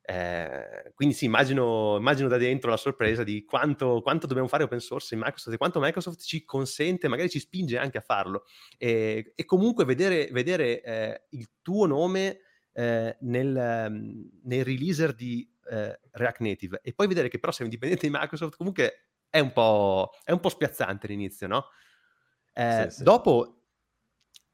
Eh, 0.06 0.92
quindi 0.96 1.16
sì, 1.16 1.24
immagino, 1.26 1.96
immagino, 1.98 2.28
da 2.28 2.38
dentro 2.38 2.70
la 2.70 2.78
sorpresa 2.78 3.24
di 3.24 3.46
quanto, 3.46 4.02
quanto, 4.02 4.28
dobbiamo 4.28 4.50
fare 4.50 4.64
open 4.64 4.82
source 4.82 5.14
in 5.14 5.22
Microsoft 5.22 5.56
e 5.56 5.58
quanto 5.58 5.80
Microsoft 5.80 6.22
ci 6.22 6.44
consente, 6.44 7.08
magari 7.08 7.30
ci 7.30 7.40
spinge 7.40 7.78
anche 7.78 8.00
a 8.00 8.02
farlo. 8.02 8.44
E, 8.78 9.32
e 9.34 9.46
comunque 9.46 9.86
vedere, 9.86 10.28
vedere 10.32 10.82
eh, 10.82 11.22
il 11.30 11.50
tuo 11.62 11.86
nome 11.86 12.40
eh, 12.74 13.16
nel, 13.22 13.88
um, 13.88 14.30
nel, 14.44 14.66
releaser 14.66 15.14
di 15.14 15.50
eh, 15.70 16.00
React 16.12 16.40
Native 16.40 16.80
e 16.84 16.94
poi 16.94 17.08
vedere 17.08 17.30
che 17.30 17.40
però 17.40 17.52
sei 17.52 17.66
un 17.66 17.72
dipendente 17.72 18.08
di 18.08 18.14
Microsoft 18.16 18.58
comunque 18.58 19.10
è 19.30 19.40
un 19.40 19.52
po', 19.52 20.12
è 20.24 20.32
un 20.32 20.40
po 20.40 20.50
spiazzante 20.50 21.08
all'inizio, 21.08 21.48
no? 21.48 21.66
Eh, 22.54 22.88
sì, 22.90 22.98
sì. 22.98 23.04
Dopo, 23.04 23.64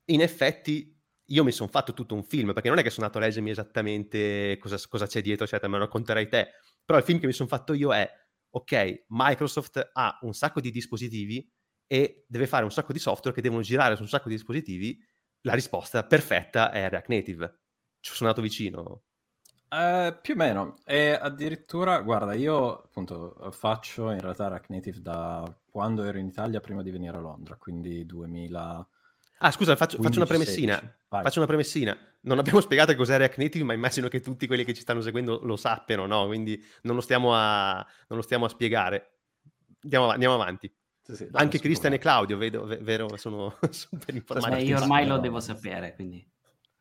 in 0.06 0.22
effetti, 0.22 0.98
io 1.26 1.43
mi 1.43 1.52
sono 1.52 1.69
fatto 1.69 1.93
tutto 1.93 2.15
un 2.15 2.24
film, 2.24 2.54
perché 2.54 2.69
non 2.69 2.78
è 2.78 2.82
che 2.82 2.89
sono 2.89 3.06
andato 3.06 3.22
a 3.22 3.28
leggermi 3.28 3.50
esattamente 3.50 4.58
cosa, 4.58 4.78
cosa 4.88 5.06
c'è 5.06 5.22
dietro, 5.22 5.43
eccetera, 5.43 5.67
me 5.67 5.78
lo 5.78 5.84
racconterai 5.84 6.30
te. 6.30 6.52
Però 6.86 6.98
il 6.98 7.04
film 7.04 7.19
che 7.19 7.26
mi 7.28 7.34
sono 7.34 7.50
fatto 7.50 7.74
io 7.74 7.93
è, 7.93 8.10
ok, 8.52 9.04
Microsoft 9.10 9.89
ha 9.91 10.17
un 10.22 10.34
sacco 10.34 10.62
di 10.62 10.72
dispositivi 10.72 11.52
e 11.86 12.24
deve 12.28 12.48
fare 12.48 12.63
un 12.63 12.72
sacco 12.72 12.93
di 12.93 13.00
software 13.00 13.36
che 13.36 13.41
devono 13.41 13.62
girare 13.62 13.98
su 13.98 14.02
un 14.04 14.08
sacco 14.08 14.30
di 14.30 14.36
dispositivi, 14.36 14.98
la 15.41 15.54
risposta 15.56 16.06
perfetta 16.06 16.72
è 16.72 16.88
React 16.88 17.08
Native. 17.10 17.60
Ci 18.00 18.13
sono 18.13 18.30
andato 18.30 18.41
vicino. 18.41 19.04
Uh, 19.69 20.17
più 20.19 20.34
o 20.34 20.38
meno, 20.38 20.77
e 20.84 21.12
addirittura, 21.12 22.01
guarda, 22.01 22.34
io 22.34 22.82
appunto 22.82 23.36
faccio 23.51 24.10
in 24.10 24.19
realtà 24.19 24.47
React 24.47 24.69
Native 24.69 25.01
da 25.01 25.55
quando 25.69 26.03
ero 26.03 26.17
in 26.17 26.25
Italia 26.25 26.60
prima 26.60 26.82
di 26.82 26.89
venire 26.89 27.15
a 27.15 27.19
Londra, 27.19 27.55
quindi 27.55 28.03
2000... 28.03 28.88
Ah, 29.41 29.51
scusa, 29.51 29.75
faccio, 29.75 29.97
15, 29.97 30.01
faccio 30.01 30.17
una 30.17 30.25
premessina. 30.25 30.97
Faccio 31.08 31.38
una 31.38 31.47
premessina. 31.47 31.97
Non 32.21 32.39
abbiamo 32.39 32.62
spiegato 32.62 32.95
cos'è 32.95 33.17
React 33.17 33.38
Native, 33.38 33.63
ma 33.63 33.73
immagino 33.73 34.08
che 34.08 34.21
tutti 34.21 34.47
quelli 34.47 34.65
che 34.65 34.73
ci 34.73 34.82
stanno 34.82 35.01
seguendo 35.01 35.39
lo 35.43 35.55
sappiano, 35.55 36.08
no? 36.08 36.25
Quindi 36.25 36.62
non 36.82 36.95
lo 36.95 37.01
stiamo 37.01 37.36
a, 37.36 37.75
non 38.08 38.17
lo 38.17 38.21
stiamo 38.23 38.45
a 38.45 38.49
spiegare. 38.49 39.17
Andiamo, 39.84 40.10
andiamo 40.10 40.34
avanti. 40.34 40.73
Sì, 41.03 41.15
sì, 41.15 41.29
Anche 41.34 41.60
Cristian 41.60 41.93
e 41.93 41.99
Claudio, 41.99 42.38
vedo, 42.38 42.65
vero, 42.82 43.15
sono 43.17 43.55
super 43.69 44.15
informati. 44.15 44.55
Beh, 44.55 44.63
io 44.63 44.77
ormai 44.77 45.05
lo 45.05 45.19
devo 45.19 45.39
sapere, 45.39 45.93
quindi... 45.93 46.27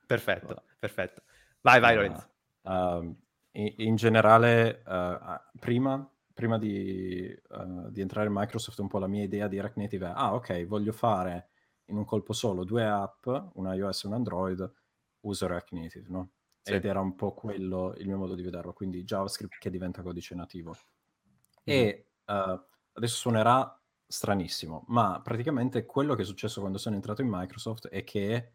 Perfetto, 0.07 0.64
perfetto. 0.79 1.22
Vai, 1.61 1.81
vai 1.81 1.94
Lorenzo. 1.94 2.29
Uh, 2.62 3.16
in, 3.53 3.75
in, 3.77 3.97
generale, 3.97 4.83
uh, 4.87 5.59
prima, 5.59 6.09
prima 6.33 6.59
di, 6.59 7.35
uh, 7.51 7.90
di, 7.90 8.01
entrare 8.01 8.29
in 8.29 8.35
Microsoft, 8.35 8.79
un 8.79 8.88
po' 8.88 8.99
la 8.99 9.07
mia 9.07 9.25
idea 9.25 9.49
di 9.49 9.61
React 9.61 9.77
Native 9.77 10.07
è, 10.07 10.12
ah 10.14 10.35
ok, 10.35 10.66
voglio 10.66 10.92
fare 10.92 11.51
in 11.87 11.97
un 11.97 12.05
colpo 12.05 12.33
solo 12.33 12.64
due 12.64 12.85
app, 12.85 13.27
una 13.55 13.75
iOS 13.75 14.05
e 14.05 14.07
un 14.07 14.12
Android, 14.14 14.73
uso 15.21 15.47
React 15.47 15.73
Native, 15.73 16.07
no? 16.09 16.31
Sì. 16.61 16.75
Ed 16.75 16.85
era 16.85 17.01
un 17.01 17.14
po' 17.14 17.33
quello 17.33 17.94
il 17.97 18.07
mio 18.07 18.18
modo 18.18 18.35
di 18.35 18.42
vederlo, 18.42 18.73
quindi 18.73 19.05
JavaScript 19.05 19.59
che 19.59 19.71
diventa 19.71 20.03
codice 20.03 20.35
nativo. 20.35 20.73
Mm. 20.73 21.62
E 21.62 22.11
uh, 22.27 22.61
adesso 22.92 23.16
suonerà 23.16 23.81
stranissimo, 24.07 24.85
ma 24.88 25.21
praticamente 25.23 25.85
quello 25.85 26.14
che 26.14 26.23
è 26.23 26.25
successo 26.25 26.61
quando 26.61 26.79
sono 26.79 26.94
entrato 26.94 27.23
in 27.23 27.29
Microsoft 27.31 27.88
è 27.88 28.05
che 28.05 28.53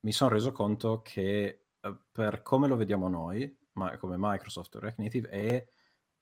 mi 0.00 0.12
sono 0.12 0.30
reso 0.30 0.52
conto 0.52 1.00
che 1.02 1.63
per 2.12 2.42
come 2.42 2.68
lo 2.68 2.76
vediamo 2.76 3.08
noi, 3.08 3.56
ma 3.72 3.96
come 3.98 4.16
Microsoft 4.18 4.74
React 4.76 4.98
Native, 4.98 5.28
è, 5.28 5.66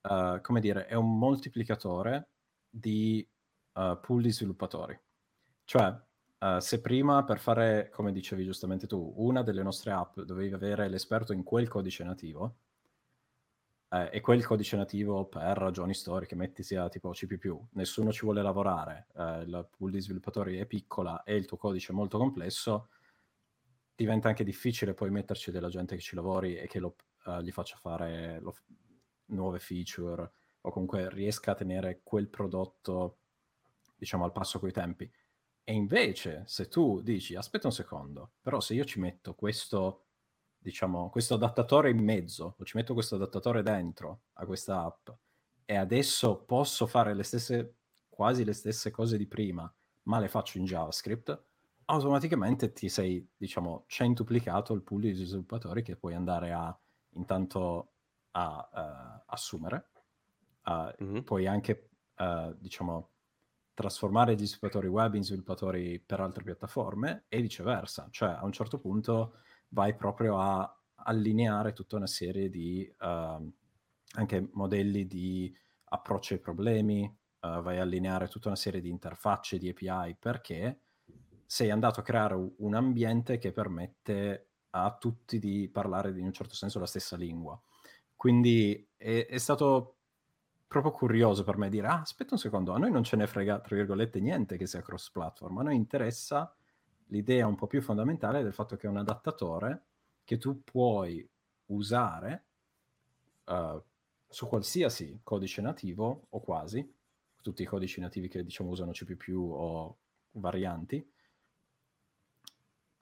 uh, 0.09 0.41
come 0.41 0.61
dire, 0.61 0.87
è 0.87 0.95
un 0.95 1.19
moltiplicatore 1.19 2.29
di 2.69 3.27
pool 3.73 4.21
di 4.21 4.31
sviluppatori. 4.33 4.99
Cioè, 5.65 5.99
Uh, 6.43 6.59
se 6.59 6.81
prima 6.81 7.23
per 7.23 7.39
fare, 7.39 7.89
come 7.91 8.11
dicevi 8.11 8.43
giustamente 8.43 8.89
tu, 8.89 9.13
una 9.19 9.43
delle 9.45 9.63
nostre 9.63 9.93
app 9.93 10.19
dovevi 10.19 10.53
avere 10.53 10.89
l'esperto 10.89 11.33
in 11.33 11.45
quel 11.45 11.69
codice 11.69 12.03
nativo, 12.03 12.57
eh, 13.93 14.09
e 14.11 14.21
quel 14.21 14.45
codice 14.45 14.77
nativo 14.77 15.27
per 15.27 15.57
ragioni 15.57 15.95
storiche, 15.95 16.35
metti 16.35 16.63
sia 16.63 16.89
tipo 16.89 17.11
C++, 17.11 17.29
nessuno 17.73 18.11
ci 18.11 18.25
vuole 18.25 18.43
lavorare, 18.43 19.07
eh, 19.15 19.43
il 19.43 19.69
pool 19.77 19.91
di 19.91 20.01
sviluppatori 20.01 20.57
è 20.57 20.67
piccola 20.67 21.23
e 21.25 21.37
il 21.37 21.45
tuo 21.45 21.59
codice 21.59 21.93
è 21.93 21.95
molto 21.95 22.19
complesso, 22.19 22.89
diventa 24.03 24.29
anche 24.29 24.45
difficile 24.45 24.95
poi 24.95 25.11
metterci 25.11 25.51
della 25.51 25.69
gente 25.69 25.95
che 25.95 26.03
ci 26.03 26.15
lavori 26.15 26.57
e 26.57 26.67
che 26.67 26.79
lo, 26.79 26.97
uh, 27.25 27.41
gli 27.41 27.53
faccia 27.53 27.77
fare 27.77 28.41
lo, 28.41 28.55
nuove 29.27 29.59
feature 29.59 30.31
o 30.61 30.71
comunque 30.71 31.09
riesca 31.11 31.53
a 31.53 31.55
tenere 31.55 32.01
quel 32.03 32.29
prodotto, 32.29 33.19
diciamo, 33.97 34.25
al 34.25 34.33
passo 34.33 34.59
coi 34.59 34.73
tempi. 34.73 35.11
E 35.65 35.73
invece, 35.73 36.43
se 36.47 36.69
tu 36.69 37.01
dici, 37.03 37.35
aspetta 37.35 37.67
un 37.67 37.73
secondo, 37.73 38.33
però 38.41 38.61
se 38.61 38.75
io 38.75 38.85
ci 38.85 39.01
metto 39.01 39.35
questo, 39.35 40.07
diciamo, 40.59 41.11
questo 41.11 41.35
adattatore 41.35 41.91
in 41.91 42.03
mezzo, 42.03 42.57
o 42.59 42.65
ci 42.65 42.77
metto 42.77 42.95
questo 42.95 43.17
adattatore 43.17 43.63
dentro 43.63 44.23
a 44.35 44.47
questa 44.47 44.83
app, 44.83 45.09
e 45.65 45.77
adesso 45.77 46.43
posso 46.45 46.87
fare 46.87 47.15
le 47.15 47.23
stesse, 47.23 47.75
quasi 48.09 48.45
le 48.45 48.53
stesse 48.53 48.91
cose 48.91 49.17
di 49.17 49.27
prima, 49.27 49.73
ma 50.05 50.19
le 50.19 50.29
faccio 50.29 50.59
in 50.59 50.65
JavaScript, 50.65 51.45
automaticamente 51.93 52.73
ti 52.73 52.89
sei, 52.89 53.27
diciamo, 53.37 53.85
centuplicato 53.87 54.73
il 54.73 54.83
pool 54.83 55.03
di 55.03 55.13
sviluppatori 55.13 55.83
che 55.83 55.97
puoi 55.97 56.15
andare 56.15 56.53
a, 56.53 56.77
intanto, 57.11 57.93
a 58.33 58.69
uh, 58.73 59.23
assumere. 59.27 59.91
Uh, 60.65 61.05
mm-hmm. 61.05 61.21
Puoi 61.21 61.47
anche, 61.47 61.91
uh, 62.17 62.55
diciamo, 62.59 63.11
trasformare 63.75 64.35
gli 64.35 64.47
sviluppatori 64.47 64.87
web 64.89 65.15
in 65.15 65.25
sviluppatori 65.25 66.01
per 66.01 66.21
altre 66.21 66.45
piattaforme 66.45 67.25
e 67.29 67.41
viceversa, 67.41 68.09
cioè 68.11 68.31
a 68.31 68.45
un 68.45 68.53
certo 68.53 68.79
punto 68.79 69.37
vai 69.69 69.95
proprio 69.95 70.39
a 70.39 70.83
allineare 71.05 71.73
tutta 71.73 71.97
una 71.97 72.07
serie 72.07 72.49
di 72.49 72.91
uh, 73.01 73.53
anche 74.15 74.49
modelli 74.53 75.07
di 75.07 75.55
approccio 75.85 76.35
ai 76.35 76.41
problemi, 76.41 77.05
uh, 77.05 77.61
vai 77.61 77.79
a 77.79 77.83
allineare 77.83 78.29
tutta 78.29 78.49
una 78.49 78.57
serie 78.57 78.81
di 78.81 78.89
interfacce, 78.89 79.59
di 79.59 79.69
API, 79.69 80.17
perché 80.19 80.81
sei 81.53 81.71
andato 81.71 82.01
a 82.01 82.03
creare 82.03 82.35
un 82.57 82.75
ambiente 82.75 83.37
che 83.37 83.53
permette 83.53 84.47
a 84.71 84.97
tutti 84.99 85.39
di 85.39 85.69
parlare 85.71 86.09
in 86.19 86.25
un 86.25 86.33
certo 86.33 86.55
senso 86.55 86.79
la 86.79 86.87
stessa 86.87 87.15
lingua. 87.15 87.61
Quindi 88.17 88.89
è, 88.97 89.27
è 89.29 89.37
stato 89.37 89.97
proprio 90.67 90.93
curioso 90.93 91.45
per 91.45 91.59
me 91.59 91.69
dire, 91.69 91.89
ah, 91.89 92.01
aspetta 92.01 92.33
un 92.33 92.41
secondo, 92.41 92.73
a 92.73 92.79
noi 92.79 92.91
non 92.91 93.05
ce 93.05 93.17
ne 93.17 93.27
frega, 93.27 93.61
tra 93.61 93.77
virgolette, 93.77 94.19
niente 94.19 94.57
che 94.57 94.67
sia 94.67 94.81
cross-platform, 94.81 95.59
a 95.59 95.63
noi 95.65 95.77
interessa 95.77 96.57
l'idea 97.09 97.47
un 97.47 97.57
po' 97.57 97.67
più 97.67 97.83
fondamentale 97.83 98.43
del 98.43 98.55
fatto 98.55 98.77
che 98.77 98.87
è 98.87 98.91
un 98.91 98.97
adattatore 98.97 99.83
che 100.25 100.39
tu 100.39 100.63
puoi 100.65 101.29
usare 101.67 102.45
uh, 103.45 103.79
su 104.27 104.49
qualsiasi 104.49 105.21
codice 105.23 105.61
nativo, 105.61 106.29
o 106.31 106.41
quasi, 106.41 106.91
tutti 107.43 107.61
i 107.61 107.67
codici 107.67 108.01
nativi 108.01 108.29
che 108.29 108.43
diciamo 108.43 108.71
usano 108.71 108.93
C++ 108.93 109.05
o 109.35 109.99
varianti, 110.31 111.07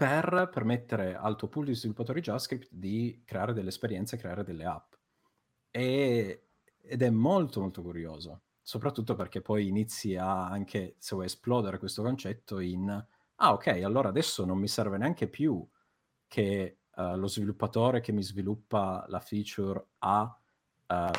per 0.01 0.49
permettere 0.51 1.15
al 1.15 1.37
tuo 1.37 1.49
pool 1.49 1.67
di 1.67 1.75
sviluppatori 1.75 2.23
JavaScript 2.23 2.69
di 2.71 3.21
creare 3.23 3.53
delle 3.53 3.69
esperienze, 3.69 4.17
creare 4.17 4.43
delle 4.43 4.65
app. 4.65 4.95
E 5.71 6.47
ed 6.81 7.03
è 7.03 7.11
molto 7.11 7.61
molto 7.61 7.83
curioso. 7.83 8.45
soprattutto 8.63 9.15
perché 9.15 9.43
poi 9.43 9.69
inizi 9.69 10.17
a 10.17 10.47
anche, 10.49 10.95
se 10.97 11.15
vuoi 11.15 11.27
esplodere 11.27 11.79
questo 11.79 12.03
concetto 12.03 12.61
in, 12.61 12.89
ah 12.89 13.53
ok, 13.53 13.67
allora 13.85 14.09
adesso 14.09 14.47
non 14.47 14.57
mi 14.59 14.69
serve 14.69 14.97
neanche 14.97 15.29
più 15.29 15.69
che 16.27 16.79
uh, 16.97 17.17
lo 17.17 17.27
sviluppatore 17.27 18.01
che 18.01 18.13
mi 18.13 18.23
sviluppa 18.23 19.05
la 19.09 19.21
feature 19.21 19.85
A 19.99 20.41
uh, 20.87 21.11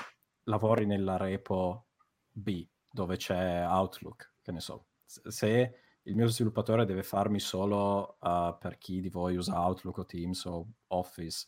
lavori 0.45 0.87
nella 0.87 1.17
repo 1.17 1.85
B, 2.31 2.67
dove 2.89 3.17
c'è 3.17 3.63
Outlook, 3.63 4.33
che 4.41 4.51
ne 4.51 4.59
so. 4.59 4.87
Se 5.05 5.75
il 6.03 6.15
mio 6.15 6.27
sviluppatore 6.27 6.85
deve 6.85 7.03
farmi 7.03 7.39
solo 7.39 8.17
uh, 8.19 8.57
per 8.59 8.77
chi 8.77 9.01
di 9.01 9.09
voi 9.09 9.35
usa 9.35 9.59
Outlook 9.59 9.99
o 9.99 10.05
Teams 10.05 10.45
o 10.45 10.67
Office, 10.87 11.47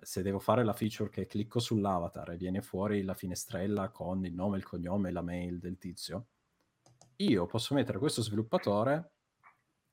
se 0.00 0.22
devo 0.22 0.38
fare 0.38 0.64
la 0.64 0.72
feature 0.72 1.08
che 1.08 1.26
clicco 1.26 1.60
sull'avatar 1.60 2.30
e 2.30 2.36
viene 2.36 2.60
fuori 2.60 3.02
la 3.02 3.14
finestrella 3.14 3.90
con 3.90 4.24
il 4.24 4.34
nome, 4.34 4.58
il 4.58 4.64
cognome 4.64 5.08
e 5.08 5.12
la 5.12 5.22
mail 5.22 5.58
del 5.58 5.78
tizio, 5.78 6.28
io 7.16 7.46
posso 7.46 7.74
mettere 7.74 7.98
questo 7.98 8.22
sviluppatore 8.22 9.12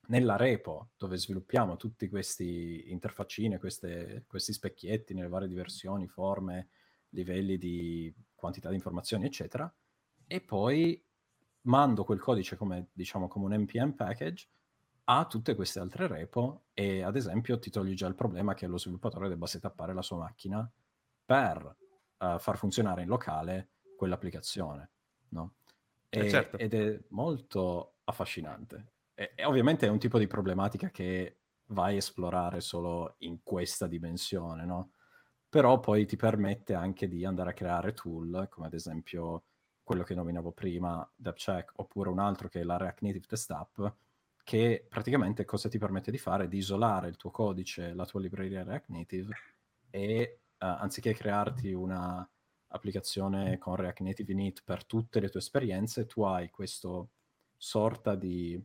nella 0.08 0.36
repo 0.36 0.90
dove 0.98 1.18
sviluppiamo 1.18 1.78
tutti 1.78 2.10
questi 2.10 2.92
interfaccine, 2.92 3.60
queste, 3.60 4.26
questi 4.28 4.52
specchietti 4.52 5.14
nelle 5.14 5.30
varie 5.30 5.48
diversioni, 5.48 6.08
forme, 6.08 6.70
livelli 7.10 7.58
di 7.58 8.14
quantità 8.34 8.70
di 8.70 8.76
informazioni, 8.76 9.26
eccetera, 9.26 9.74
e 10.26 10.42
poi 10.42 11.02
mando 11.64 12.04
quel 12.04 12.20
codice 12.20 12.56
come, 12.56 12.88
diciamo, 12.94 13.28
come 13.28 13.46
un 13.46 13.62
npm 13.62 13.92
package 13.92 14.48
a 15.06 15.26
tutte 15.26 15.56
queste 15.56 15.80
altre 15.80 16.08
repo 16.08 16.66
e 16.74 17.04
ad 17.04 17.16
esempio 17.16 17.60
ti 17.60 17.70
togli 17.70 17.94
già 17.94 18.08
il 18.08 18.16
problema 18.16 18.54
che 18.54 18.68
lo 18.68 18.78
sviluppatore 18.78 19.28
debba 19.28 19.46
setappare 19.46 19.94
la 19.94 20.02
sua 20.02 20.18
macchina 20.18 20.70
per 21.26 21.76
uh, 22.18 22.38
far 22.38 22.58
funzionare 22.58 23.02
in 23.02 23.08
locale 23.08 23.70
quell'applicazione, 23.96 24.90
no? 25.30 25.56
Eh, 26.10 26.20
e, 26.20 26.26
eh 26.26 26.30
certo. 26.30 26.58
Ed 26.58 26.74
è 26.74 27.00
molto 27.10 27.96
affascinante. 28.06 28.94
E, 29.14 29.34
e 29.36 29.46
ovviamente 29.46 29.86
è 29.86 29.90
un 29.90 30.00
tipo 30.00 30.18
di 30.18 30.28
problematica 30.28 30.90
che 30.90 31.38
vai 31.68 31.96
a 31.96 31.98
esplorare 31.98 32.62
solo 32.62 33.16
in 33.20 33.42
questa 33.44 33.88
dimensione, 33.88 34.66
no? 34.66 34.92
Però 35.50 35.80
poi 35.80 36.06
ti 36.06 36.16
permette 36.16 36.74
anche 36.74 37.08
di 37.08 37.26
andare 37.26 37.50
a 37.50 37.54
creare 37.54 37.94
tool, 37.94 38.48
come 38.50 38.68
ad 38.68 38.74
esempio 38.74 39.44
quello 39.84 40.04
che 40.04 40.16
nominavo 40.16 40.52
prima, 40.52 41.10
DevCheck, 41.16 41.74
oppure 41.76 42.10
un 42.10 42.20
altro 42.20 42.48
che 42.48 42.62
è 42.62 42.64
la 42.64 42.78
React 42.78 43.02
Native 43.02 43.26
Test 43.28 43.52
App, 43.52 43.82
che 44.44 44.86
praticamente 44.88 45.46
cosa 45.46 45.70
ti 45.70 45.78
permette 45.78 46.12
di 46.12 46.18
fare? 46.18 46.48
Di 46.48 46.58
isolare 46.58 47.08
il 47.08 47.18
tuo 47.18 47.32
codice, 47.32 47.94
la 47.94 48.06
tua 48.06 48.20
libreria 48.20 48.64
React 48.64 48.90
Native 48.90 49.36
e 49.90 50.40
uh, 50.60 50.66
anziché 50.66 51.14
crearti 51.14 51.72
una 51.74 52.28
applicazione 52.68 53.58
con 53.58 53.76
React 53.76 54.00
Native 54.02 54.32
init 54.32 54.64
per 54.64 54.86
tutte 54.86 55.20
le 55.20 55.30
tue 55.30 55.40
esperienze, 55.40 56.06
tu 56.06 56.24
hai 56.24 56.50
questa 56.50 57.06
sorta 57.58 58.16
di, 58.16 58.56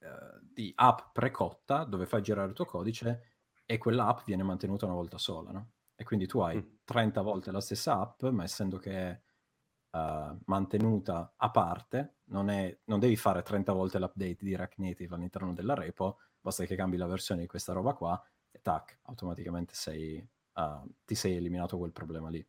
uh, 0.00 0.38
di 0.40 0.72
app 0.74 1.12
precotta 1.12 1.84
dove 1.84 2.06
fai 2.06 2.22
girare 2.22 2.48
il 2.48 2.54
tuo 2.54 2.64
codice 2.64 3.34
e 3.64 3.78
quell'app 3.78 4.20
viene 4.24 4.42
mantenuta 4.42 4.86
una 4.86 4.94
volta 4.94 5.18
sola, 5.18 5.50
no? 5.50 5.70
E 5.96 6.04
quindi 6.04 6.26
tu 6.26 6.40
hai 6.40 6.80
30 6.84 7.20
mm. 7.20 7.24
volte 7.24 7.50
la 7.50 7.60
stessa 7.60 7.98
app, 7.98 8.22
ma 8.24 8.44
essendo 8.44 8.78
che 8.78 9.22
uh, 9.90 10.38
mantenuta 10.46 11.34
a 11.36 11.50
parte, 11.50 12.16
non, 12.26 12.50
è, 12.50 12.76
non, 12.84 12.98
devi 12.98 13.16
fare 13.16 13.42
30 13.42 13.72
volte 13.72 13.98
l'update 13.98 14.38
di 14.40 14.56
React 14.56 14.78
Native 14.78 15.14
all'interno 15.14 15.52
della 15.52 15.74
repo, 15.74 16.18
basta 16.40 16.64
che 16.64 16.76
cambi 16.76 16.96
la 16.96 17.06
versione 17.06 17.42
di 17.42 17.46
questa 17.46 17.72
roba 17.72 17.94
qua 17.94 18.22
e 18.50 18.60
tac, 18.62 18.98
automaticamente 19.02 19.74
sei, 19.74 20.26
uh, 20.54 20.88
ti 21.04 21.14
sei 21.14 21.36
eliminato 21.36 21.78
quel 21.78 21.92
problema 21.92 22.28
lì. 22.28 22.44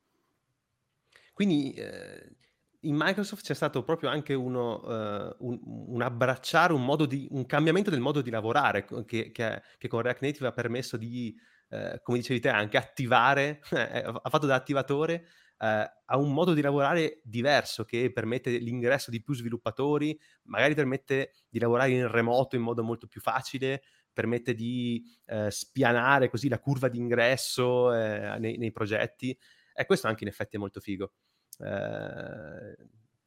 Quindi 1.33 1.73
eh, 1.73 2.35
in 2.81 2.95
Microsoft 2.95 3.43
c'è 3.43 3.53
stato 3.53 3.83
proprio 3.83 4.09
anche 4.09 4.33
uno, 4.33 4.81
uh, 4.81 5.35
un, 5.39 5.59
un, 5.63 6.01
abbracciare, 6.01 6.73
un, 6.73 7.05
di, 7.07 7.27
un 7.29 7.45
cambiamento 7.45 7.91
del 7.91 7.99
modo 7.99 8.21
di 8.21 8.31
lavorare 8.31 8.85
che, 9.05 9.31
che, 9.31 9.61
che 9.77 9.87
con 9.87 10.01
React 10.01 10.21
Native 10.21 10.47
ha 10.47 10.51
permesso 10.51 10.97
di, 10.97 11.35
eh, 11.69 11.99
come 12.01 12.19
dicevi 12.19 12.39
te, 12.39 12.49
anche 12.49 12.77
attivare, 12.77 13.61
ha 13.69 14.29
fatto 14.29 14.45
da 14.45 14.55
attivatore 14.55 15.25
eh, 15.59 15.91
ha 16.05 16.17
un 16.17 16.33
modo 16.33 16.53
di 16.53 16.61
lavorare 16.61 17.19
diverso 17.23 17.83
che 17.83 18.11
permette 18.11 18.57
l'ingresso 18.57 19.11
di 19.11 19.21
più 19.21 19.33
sviluppatori, 19.33 20.17
magari 20.43 20.75
permette 20.75 21.33
di 21.49 21.59
lavorare 21.59 21.91
in 21.91 22.07
remoto 22.09 22.55
in 22.55 22.61
modo 22.61 22.83
molto 22.83 23.07
più 23.07 23.21
facile, 23.21 23.83
permette 24.13 24.53
di 24.53 25.03
eh, 25.25 25.51
spianare 25.51 26.29
così 26.29 26.49
la 26.49 26.59
curva 26.59 26.87
di 26.87 26.97
ingresso 26.97 27.93
eh, 27.93 28.37
nei, 28.39 28.57
nei, 28.57 28.71
progetti. 28.71 29.37
E 29.73 29.85
questo 29.85 30.07
anche 30.07 30.23
in 30.23 30.29
effetti 30.29 30.55
è 30.55 30.59
molto 30.59 30.79
figo. 30.79 31.13
Eh, 31.59 32.75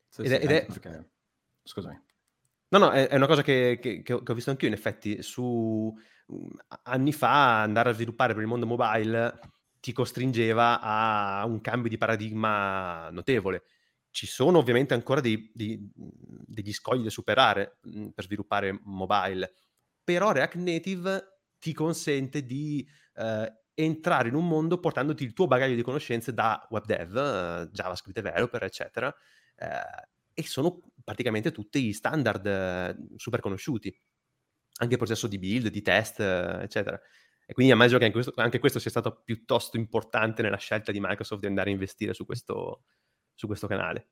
sì, 0.08 0.22
ed, 0.22 0.26
sì, 0.26 0.34
ed 0.34 0.50
è... 0.50 0.66
Perché... 0.66 1.10
Scusami. 1.62 2.02
No, 2.68 2.78
no, 2.78 2.90
è, 2.90 3.08
è 3.08 3.16
una 3.16 3.26
cosa 3.26 3.42
che, 3.42 3.78
che, 3.80 4.02
che, 4.02 4.12
ho 4.12 4.34
visto 4.34 4.50
anch'io 4.50 4.68
in 4.68 4.74
effetti. 4.74 5.22
Su 5.22 5.92
mm, 6.32 6.48
anni 6.84 7.12
fa 7.12 7.62
andare 7.62 7.90
a 7.90 7.92
sviluppare 7.92 8.32
per 8.32 8.42
il 8.42 8.48
mondo 8.48 8.66
mobile 8.66 9.38
ti 9.80 9.92
costringeva 9.92 10.80
a 10.80 11.44
un 11.46 11.60
cambio 11.60 11.88
di 11.88 11.96
paradigma 11.96 13.08
notevole. 13.10 13.64
Ci 14.10 14.26
sono 14.26 14.58
ovviamente 14.58 14.94
ancora 14.94 15.20
dei, 15.20 15.50
dei, 15.54 15.90
degli 15.94 16.72
scogli 16.72 17.04
da 17.04 17.10
superare 17.10 17.78
mh, 17.82 18.08
per 18.08 18.24
sviluppare 18.24 18.78
mobile, 18.82 19.52
però 20.02 20.32
React 20.32 20.56
Native 20.56 21.40
ti 21.58 21.72
consente 21.72 22.44
di 22.44 22.86
eh, 23.14 23.52
entrare 23.74 24.28
in 24.28 24.34
un 24.34 24.46
mondo 24.46 24.78
portandoti 24.78 25.24
il 25.24 25.32
tuo 25.32 25.46
bagaglio 25.46 25.74
di 25.74 25.82
conoscenze 25.82 26.34
da 26.34 26.66
web 26.70 26.84
dev, 26.84 27.16
eh, 27.16 27.68
JavaScript 27.72 28.20
developer, 28.20 28.62
eccetera, 28.64 29.14
eh, 29.56 30.08
e 30.32 30.42
sono 30.44 30.80
praticamente 31.04 31.52
tutti 31.52 31.92
standard 31.92 32.46
eh, 32.46 32.96
super 33.16 33.40
conosciuti. 33.40 33.94
Anche 34.80 34.94
il 34.94 34.98
processo 34.98 35.26
di 35.26 35.38
build, 35.38 35.68
di 35.68 35.82
test, 35.82 36.20
eh, 36.20 36.62
eccetera. 36.62 36.98
E 37.50 37.52
quindi 37.52 37.72
immagino 37.72 37.98
che 37.98 38.04
anche 38.04 38.14
questo, 38.14 38.32
anche 38.36 38.58
questo, 38.60 38.78
sia 38.78 38.90
stato 38.90 39.22
piuttosto 39.24 39.76
importante 39.76 40.40
nella 40.40 40.56
scelta 40.56 40.92
di 40.92 41.00
Microsoft 41.00 41.40
di 41.40 41.48
andare 41.48 41.70
a 41.70 41.72
investire 41.72 42.14
su 42.14 42.24
questo, 42.24 42.84
su 43.34 43.48
questo 43.48 43.66
canale. 43.66 44.10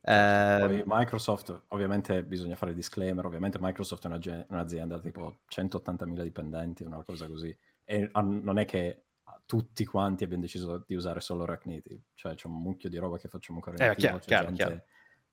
Eh, 0.00 0.82
Microsoft, 0.84 1.66
ovviamente 1.68 2.24
bisogna 2.24 2.56
fare 2.56 2.74
disclaimer, 2.74 3.24
ovviamente 3.24 3.58
Microsoft 3.60 4.08
è 4.08 4.44
un'azienda 4.48 4.98
tipo 4.98 5.42
180.000 5.48 6.22
dipendenti, 6.24 6.82
una 6.82 7.04
cosa 7.04 7.28
così, 7.28 7.56
e 7.84 8.10
non 8.12 8.58
è 8.58 8.64
che 8.64 9.04
tutti 9.46 9.84
quanti 9.84 10.24
abbiamo 10.24 10.42
deciso 10.42 10.82
di 10.84 10.96
usare 10.96 11.20
solo 11.20 11.44
React 11.44 11.66
Native, 11.66 12.02
cioè 12.14 12.34
c'è 12.34 12.48
un 12.48 12.60
mucchio 12.60 12.88
di 12.88 12.96
roba 12.96 13.16
che 13.16 13.28
facciamo 13.28 13.58
ancora 13.58 13.76
in 13.76 13.92
eh, 13.92 13.94
chiaro, 13.94 14.18
c'è 14.18 14.24
chiaro, 14.24 14.46
gente 14.46 14.64
chiaro. 14.64 14.84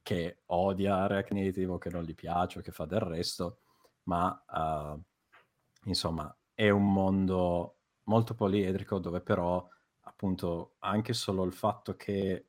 che 0.04 0.42
odia 0.46 1.08
React 1.08 1.32
Native 1.32 1.72
o 1.72 1.78
che 1.80 1.90
non 1.90 2.04
gli 2.04 2.14
piace 2.14 2.60
o 2.60 2.62
che 2.62 2.72
fa 2.72 2.86
del 2.86 3.00
resto, 3.00 3.62
ma 4.04 4.40
uh, 4.48 5.02
insomma 5.86 6.32
è 6.60 6.70
un 6.70 6.92
mondo 6.92 7.78
molto 8.04 8.34
poliedrico 8.34 9.00
dove 9.00 9.22
però 9.22 9.66
appunto 10.02 10.74
anche 10.80 11.14
solo 11.14 11.46
il 11.46 11.54
fatto 11.54 11.96
che 11.96 12.48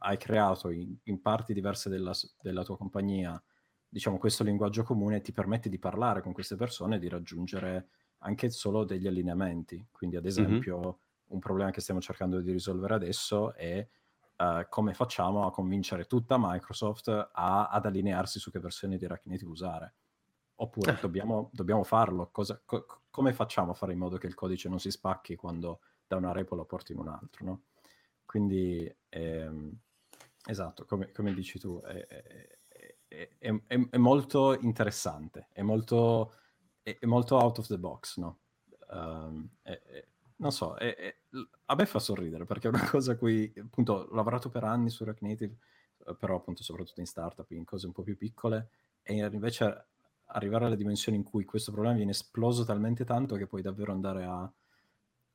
hai 0.00 0.18
creato 0.18 0.68
in, 0.68 0.94
in 1.04 1.22
parti 1.22 1.54
diverse 1.54 1.88
della, 1.88 2.12
della, 2.42 2.62
tua 2.64 2.76
compagnia 2.76 3.42
diciamo 3.88 4.18
questo 4.18 4.44
linguaggio 4.44 4.82
comune 4.82 5.22
ti 5.22 5.32
permette 5.32 5.70
di 5.70 5.78
parlare 5.78 6.20
con 6.20 6.34
queste 6.34 6.54
persone 6.54 6.96
e 6.96 6.98
di 6.98 7.08
raggiungere 7.08 7.88
anche 8.18 8.50
solo 8.50 8.84
degli 8.84 9.06
allineamenti 9.06 9.86
quindi 9.90 10.16
ad 10.16 10.26
esempio 10.26 10.78
mm-hmm. 10.78 10.90
un 11.28 11.38
problema 11.38 11.70
che 11.70 11.80
stiamo 11.80 12.02
cercando 12.02 12.42
di 12.42 12.52
risolvere 12.52 12.92
adesso 12.92 13.54
è 13.54 13.88
uh, 14.36 14.66
come 14.68 14.92
facciamo 14.92 15.46
a 15.46 15.50
convincere 15.50 16.04
tutta 16.04 16.36
Microsoft 16.38 17.08
a, 17.08 17.68
ad 17.68 17.86
allinearsi 17.86 18.38
su 18.38 18.50
che 18.50 18.60
versione 18.60 18.98
di 18.98 19.06
Native 19.06 19.50
usare 19.50 19.94
Oppure 20.56 20.92
eh. 20.92 21.00
dobbiamo, 21.00 21.50
dobbiamo 21.52 21.84
farlo. 21.84 22.28
Cosa, 22.30 22.60
co- 22.64 22.86
come 23.10 23.32
facciamo 23.32 23.72
a 23.72 23.74
fare 23.74 23.92
in 23.92 23.98
modo 23.98 24.16
che 24.16 24.26
il 24.26 24.34
codice 24.34 24.68
non 24.68 24.80
si 24.80 24.90
spacchi 24.90 25.36
quando 25.36 25.80
da 26.06 26.16
una 26.16 26.32
repo 26.32 26.54
lo 26.54 26.64
porti 26.64 26.92
in 26.92 26.98
un 26.98 27.08
altro? 27.08 27.44
No? 27.44 27.62
Quindi, 28.24 28.94
ehm, 29.08 29.72
esatto, 30.46 30.84
come, 30.84 31.12
come, 31.12 31.34
dici 31.34 31.58
tu, 31.58 31.80
è, 31.82 32.06
è, 32.06 33.28
è, 33.38 33.60
è, 33.68 33.96
molto 33.96 34.58
interessante, 34.58 35.48
è 35.52 35.62
molto, 35.62 36.32
è, 36.82 36.98
molto 37.02 37.36
out 37.36 37.58
of 37.58 37.66
the 37.66 37.78
box, 37.78 38.18
no? 38.18 38.38
Um, 38.88 39.48
non 40.36 40.52
so, 40.52 40.74
a 40.74 41.74
me 41.74 41.86
fa 41.86 41.98
sorridere 41.98 42.44
perché 42.44 42.68
è 42.68 42.70
una 42.70 42.84
cosa 42.90 43.12
a 43.12 43.16
cui 43.16 43.52
appunto 43.56 43.92
ho 43.92 44.14
lavorato 44.14 44.48
per 44.48 44.64
anni 44.64 44.90
su 44.90 45.04
React 45.04 45.22
Native, 45.22 45.56
però 46.18 46.36
appunto 46.36 46.62
soprattutto 46.62 47.00
in 47.00 47.06
startup, 47.06 47.50
in 47.52 47.64
cose 47.64 47.86
un 47.86 47.92
po' 47.92 48.02
più 48.02 48.16
piccole, 48.16 48.68
e 49.02 49.24
invece 49.24 49.86
arrivare 50.26 50.66
alle 50.66 50.76
dimensioni 50.76 51.18
in 51.18 51.24
cui 51.24 51.44
questo 51.44 51.72
problema 51.72 51.96
viene 51.96 52.10
esploso 52.10 52.64
talmente 52.64 53.04
tanto 53.04 53.36
che 53.36 53.46
puoi 53.46 53.62
davvero 53.62 53.92
andare 53.92 54.24
a 54.24 54.52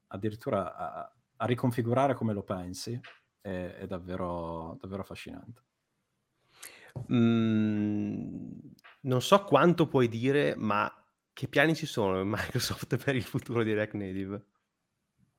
addirittura 0.08 0.75
a, 0.75 1.13
a 1.38 1.45
riconfigurare 1.45 2.13
come 2.13 2.34
lo 2.34 2.43
pensi 2.43 2.99
è, 3.41 3.75
è 3.80 3.88
davvero, 3.88 4.77
davvero 4.80 5.01
affascinante. 5.01 5.63
Mm, 7.12 8.60
non 9.01 9.21
so 9.21 9.43
quanto 9.43 9.88
puoi 9.88 10.08
dire, 10.08 10.56
ma 10.56 10.91
che 11.34 11.47
piani 11.47 11.73
ci 11.75 11.86
sono 11.86 12.19
in 12.19 12.27
Microsoft 12.27 12.97
per 13.04 13.15
il 13.15 13.23
futuro 13.23 13.63
di 13.63 13.73
React 13.73 13.93
Native? 13.93 14.45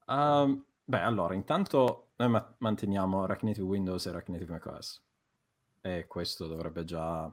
Um, 0.07 0.65
beh, 0.85 1.01
allora, 1.01 1.35
intanto 1.35 2.13
noi 2.17 2.29
ma- 2.31 2.55
manteniamo 2.59 3.27
React 3.27 3.43
Native 3.43 3.67
Windows 3.67 4.07
e 4.07 4.11
React 4.11 4.29
Native 4.29 4.53
macOS. 4.53 5.05
e 5.81 6.07
questo 6.07 6.47
dovrebbe 6.47 6.85
già 6.85 7.33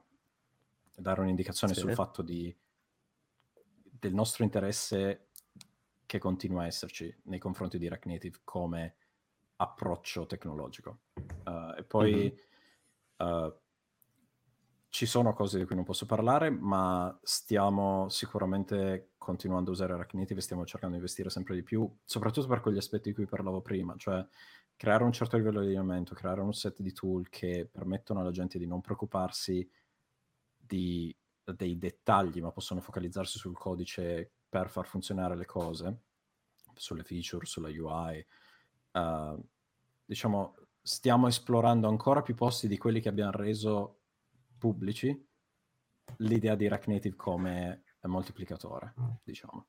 dare 0.99 1.21
un'indicazione 1.21 1.73
Sì. 1.73 1.81
sul 1.81 1.93
fatto 1.93 2.21
di, 2.21 2.55
del 3.81 4.13
nostro 4.13 4.43
interesse 4.43 5.27
che 6.05 6.17
continua 6.17 6.63
a 6.63 6.65
esserci 6.65 7.15
nei 7.23 7.39
confronti 7.39 7.77
di 7.77 7.87
React 7.87 8.05
Native 8.05 8.39
come 8.43 8.95
approccio 9.57 10.25
tecnologico. 10.25 11.01
Uh, 11.45 11.77
e 11.77 11.83
poi 11.83 12.39
uh, 13.17 13.53
ci 14.89 15.05
sono 15.05 15.33
cose 15.33 15.59
di 15.59 15.65
cui 15.65 15.75
non 15.75 15.83
posso 15.83 16.05
parlare, 16.07 16.49
ma 16.49 17.15
stiamo 17.21 18.09
sicuramente 18.09 19.11
continuando 19.17 19.69
a 19.69 19.73
usare 19.73 19.93
React 19.93 20.13
Native 20.13 20.39
e 20.39 20.43
stiamo 20.43 20.65
cercando 20.65 20.95
di 20.95 21.01
investire 21.01 21.29
sempre 21.29 21.53
di 21.53 21.61
più, 21.61 21.87
soprattutto 22.03 22.47
per 22.47 22.61
quegli 22.61 22.77
aspetti 22.77 23.09
di 23.09 23.15
cui 23.15 23.27
parlavo 23.27 23.61
prima, 23.61 23.95
cioè 23.95 24.25
creare 24.75 25.03
un 25.03 25.11
certo 25.11 25.37
livello 25.37 25.59
di 25.59 25.65
allineamento, 25.65 26.15
creare 26.15 26.41
un 26.41 26.53
set 26.53 26.81
di 26.81 26.91
tool 26.91 27.29
che 27.29 27.69
permettono 27.71 28.21
alla 28.21 28.31
gente 28.31 28.57
di 28.57 28.65
non 28.65 28.81
preoccuparsi 28.81 29.69
di, 30.69 31.15
dei 31.43 31.77
dettagli, 31.77 32.41
ma 32.41 32.51
possono 32.51 32.79
focalizzarsi 32.79 33.39
sul 33.39 33.57
codice 33.57 34.31
per 34.47 34.69
far 34.69 34.85
funzionare 34.85 35.35
le 35.35 35.45
cose, 35.45 36.01
sulle 36.75 37.03
feature, 37.03 37.45
sulla 37.45 37.69
UI. 37.69 38.25
Uh, 38.91 39.43
diciamo, 40.05 40.55
stiamo 40.81 41.27
esplorando 41.27 41.87
ancora 41.87 42.21
più 42.21 42.35
posti 42.35 42.67
di 42.67 42.77
quelli 42.77 43.01
che 43.01 43.09
abbiamo 43.09 43.31
reso 43.31 44.01
pubblici 44.57 45.27
l'idea 46.17 46.55
di 46.55 46.67
React 46.67 46.87
Native 46.87 47.15
come 47.15 47.83
moltiplicatore, 48.01 48.93
diciamo. 49.23 49.67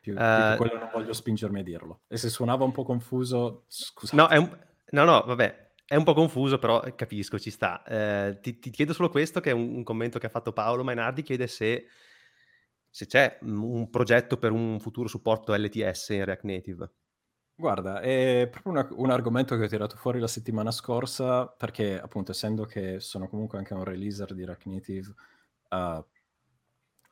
Più, 0.00 0.14
uh, 0.14 0.16
più 0.16 0.24
Eh, 0.24 0.54
quello 0.56 0.78
non 0.78 0.90
voglio 0.92 1.12
spingermi 1.12 1.60
a 1.60 1.62
dirlo. 1.62 2.02
E 2.08 2.16
se 2.16 2.28
suonava 2.28 2.64
un 2.64 2.72
po' 2.72 2.84
confuso, 2.84 3.64
scusate. 3.68 4.16
No, 4.16 4.40
un... 4.40 4.58
no, 4.90 5.04
no, 5.04 5.22
vabbè, 5.22 5.71
è 5.84 5.96
un 5.96 6.04
po' 6.04 6.14
confuso, 6.14 6.58
però 6.58 6.80
capisco, 6.94 7.38
ci 7.38 7.50
sta. 7.50 7.84
Eh, 7.84 8.38
ti, 8.40 8.58
ti, 8.58 8.70
chiedo 8.70 8.92
solo 8.92 9.10
questo, 9.10 9.40
che 9.40 9.50
è 9.50 9.52
un, 9.52 9.76
un, 9.76 9.82
commento 9.82 10.18
che 10.18 10.26
ha 10.26 10.30
fatto 10.30 10.52
Paolo 10.52 10.84
Mainardi, 10.84 11.22
chiede 11.22 11.46
se, 11.46 11.86
se 12.88 13.06
c'è 13.06 13.38
un 13.42 13.90
progetto 13.90 14.38
per 14.38 14.52
un 14.52 14.80
futuro 14.80 15.08
supporto 15.08 15.54
LTS 15.54 16.10
in 16.10 16.24
React 16.24 16.44
Native. 16.44 16.92
Guarda, 17.54 18.00
è 18.00 18.48
proprio 18.50 18.72
una, 18.72 18.88
un 18.92 19.10
argomento 19.10 19.56
che 19.56 19.64
ho 19.64 19.68
tirato 19.68 19.96
fuori 19.96 20.18
la 20.18 20.26
settimana 20.26 20.70
scorsa, 20.70 21.46
perché 21.46 22.00
appunto 22.00 22.32
essendo 22.32 22.64
che 22.64 22.98
sono 22.98 23.28
comunque 23.28 23.58
anche 23.58 23.74
un 23.74 23.84
releaser 23.84 24.34
di 24.34 24.44
React 24.44 24.66
Native, 24.66 25.14
uh, 25.70 26.04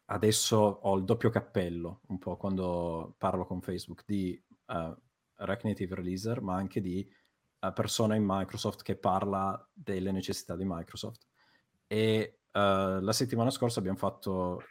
adesso 0.06 0.56
ho 0.56 0.96
il 0.96 1.04
doppio 1.04 1.30
cappello, 1.30 2.00
un 2.08 2.18
po' 2.18 2.36
quando 2.36 3.14
parlo 3.18 3.44
con 3.44 3.60
Facebook, 3.60 4.04
di 4.06 4.42
uh, 4.66 4.96
React 5.36 5.64
Native 5.64 5.94
releaser, 5.94 6.40
ma 6.40 6.54
anche 6.54 6.80
di 6.80 7.08
persona 7.74 8.14
in 8.14 8.24
Microsoft 8.26 8.82
che 8.82 8.96
parla 8.96 9.68
delle 9.72 10.12
necessità 10.12 10.56
di 10.56 10.64
Microsoft. 10.66 11.26
E 11.86 12.40
la 12.52 13.12
settimana 13.12 13.50
scorsa 13.50 13.78
abbiamo 13.78 13.98
fatto 13.98 14.62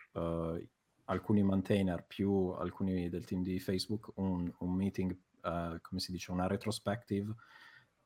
alcuni 1.05 1.43
maintainer 1.43 2.05
più 2.05 2.49
alcuni 2.49 3.09
del 3.09 3.25
team 3.25 3.41
di 3.41 3.59
Facebook 3.59 4.11
un, 4.15 4.51
un 4.59 4.73
meeting 4.73 5.17
Uh, 5.41 5.79
come 5.81 6.01
si 6.01 6.11
dice, 6.11 6.31
una 6.31 6.47
retrospective 6.47 7.33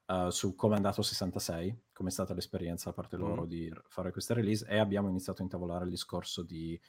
uh, 0.07 0.29
su 0.29 0.55
come 0.55 0.73
è 0.73 0.75
andato 0.75 1.01
66, 1.01 1.85
come 1.91 2.09
è 2.09 2.11
stata 2.11 2.33
l'esperienza 2.33 2.89
da 2.89 2.95
parte 2.95 3.17
loro 3.17 3.43
mm. 3.43 3.47
di 3.47 3.73
fare 3.87 4.11
questa 4.11 4.35
release 4.35 4.65
e 4.67 4.77
abbiamo 4.77 5.09
iniziato 5.09 5.41
a 5.41 5.43
intavolare 5.43 5.85
il 5.85 5.89
discorso 5.89 6.43
di 6.43 6.79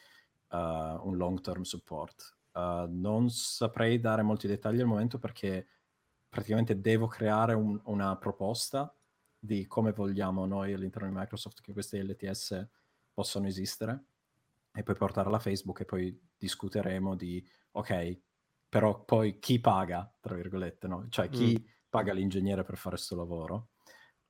uh, 0.50 0.56
un 0.56 1.16
long 1.16 1.40
term 1.40 1.62
support. 1.62 2.36
non 2.52 3.30
saprei 3.30 3.98
dare 3.98 4.22
molti 4.22 4.46
dettagli 4.46 4.80
al 4.80 4.86
momento 4.86 5.18
perché 5.18 5.66
praticamente 6.34 6.80
devo 6.80 7.06
creare 7.06 7.54
un, 7.54 7.80
una 7.84 8.16
proposta 8.16 8.92
di 9.38 9.68
come 9.68 9.92
vogliamo 9.92 10.46
noi 10.46 10.72
all'interno 10.72 11.06
di 11.06 11.14
Microsoft 11.14 11.60
che 11.60 11.72
queste 11.72 12.02
LTS 12.02 12.68
possano 13.12 13.46
esistere 13.46 14.06
e 14.72 14.82
poi 14.82 14.96
portarla 14.96 15.36
a 15.36 15.38
Facebook 15.40 15.80
e 15.80 15.84
poi 15.84 16.20
discuteremo 16.36 17.14
di 17.14 17.46
ok, 17.70 18.20
però 18.68 19.04
poi 19.04 19.38
chi 19.38 19.60
paga, 19.60 20.12
tra 20.20 20.34
virgolette, 20.34 20.88
no? 20.88 21.06
Cioè 21.08 21.28
chi 21.28 21.56
mm. 21.56 21.64
paga 21.88 22.12
l'ingegnere 22.12 22.64
per 22.64 22.78
fare 22.78 22.96
questo 22.96 23.14
lavoro? 23.14 23.68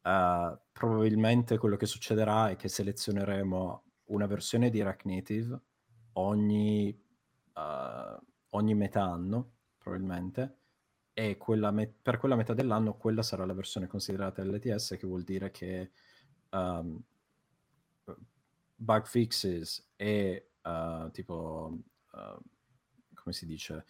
Uh, 0.02 0.54
probabilmente 0.72 1.56
quello 1.56 1.76
che 1.76 1.86
succederà 1.86 2.50
è 2.50 2.56
che 2.56 2.68
selezioneremo 2.68 3.84
una 4.08 4.26
versione 4.26 4.68
di 4.68 4.82
React 4.82 5.04
Native 5.04 5.60
ogni, 6.14 7.02
uh, 7.54 8.24
ogni 8.50 8.74
metà 8.74 9.04
anno, 9.04 9.52
probabilmente, 9.78 10.63
e 11.14 11.37
quella 11.37 11.70
me- 11.70 11.94
per 12.03 12.18
quella 12.18 12.35
metà 12.35 12.55
dell'anno 12.55 12.96
quella 12.96 13.22
sarà 13.22 13.46
la 13.46 13.55
versione 13.55 13.87
considerata 13.87 14.42
LTS, 14.42 14.96
che 14.98 15.07
vuol 15.07 15.22
dire 15.22 15.53
che 15.53 15.92
um, 16.50 17.00
bug 18.74 19.07
fixes 19.07 19.92
e 19.94 20.50
uh, 20.62 21.11
tipo, 21.12 21.79
come 22.11 23.33
si 23.33 23.46
dice, 23.46 23.87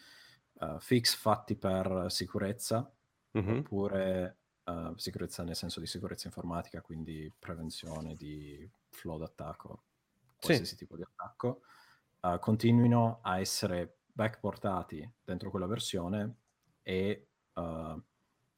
uh, 0.61 0.79
fix 0.79 1.15
fatti 1.17 1.57
per 1.57 2.07
sicurezza, 2.09 2.93
mm-hmm. 3.39 3.59
oppure 3.59 4.37
uh, 4.65 4.95
sicurezza 4.97 5.43
nel 5.43 5.57
senso 5.57 5.81
di 5.81 5.87
sicurezza 5.87 6.27
informatica, 6.27 6.83
quindi 6.83 7.33
prevenzione 7.39 8.15
di 8.17 8.71
flow 8.91 9.19
d'attacco, 9.19 9.83
qualsiasi 10.37 10.73
sì. 10.73 10.77
tipo 10.77 10.97
di 10.97 11.03
attacco, 11.03 11.63
uh, 12.21 12.39
continuino 12.39 13.21
a 13.23 13.41
essere 13.41 13.97
backportati 14.13 15.11
dentro 15.25 15.51
quella 15.51 15.67
versione 15.67 16.43
e 16.85 17.29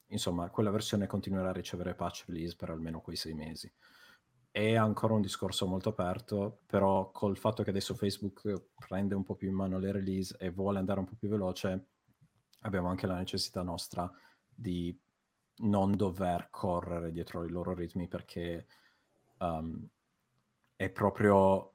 insomma 0.09 0.51
quella 0.51 0.71
versione 0.71 1.07
continuerà 1.07 1.51
a 1.51 1.53
ricevere 1.53 1.95
patch 1.95 2.25
release 2.27 2.55
per 2.55 2.71
almeno 2.71 3.01
quei 3.01 3.17
sei 3.17 3.33
mesi. 3.33 3.73
È 4.51 4.75
ancora 4.75 5.15
un 5.15 5.21
discorso 5.21 5.67
molto 5.67 5.91
aperto, 5.91 6.61
però 6.67 7.11
col 7.11 7.37
fatto 7.37 7.63
che 7.63 7.71
adesso 7.71 7.95
Facebook 7.95 8.69
prende 8.75 9.15
un 9.15 9.23
po' 9.23 9.35
più 9.35 9.49
in 9.49 9.55
mano 9.55 9.79
le 9.79 9.93
release 9.93 10.37
e 10.39 10.51
vuole 10.51 10.79
andare 10.79 10.99
un 10.99 11.07
po' 11.07 11.15
più 11.15 11.29
veloce, 11.29 11.89
abbiamo 12.61 12.89
anche 12.89 13.07
la 13.07 13.17
necessità 13.17 13.63
nostra 13.63 14.11
di 14.49 14.99
non 15.59 15.95
dover 15.95 16.49
correre 16.51 17.13
dietro 17.13 17.45
i 17.45 17.51
loro 17.51 17.75
ritmi 17.75 18.09
perché 18.09 18.67
um, 19.39 19.87
è 20.75 20.91
proprio 20.91 21.75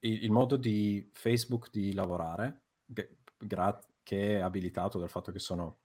il, 0.00 0.24
il, 0.24 0.30
modo 0.30 0.56
di 0.56 1.08
Facebook 1.12 1.70
di 1.70 1.92
lavorare, 1.92 2.62
che, 2.92 3.18
gra- 3.38 3.80
che 4.02 4.38
è 4.38 4.40
abilitato 4.40 4.98
dal 4.98 5.10
fatto 5.10 5.32
che 5.32 5.38
sono 5.38 5.78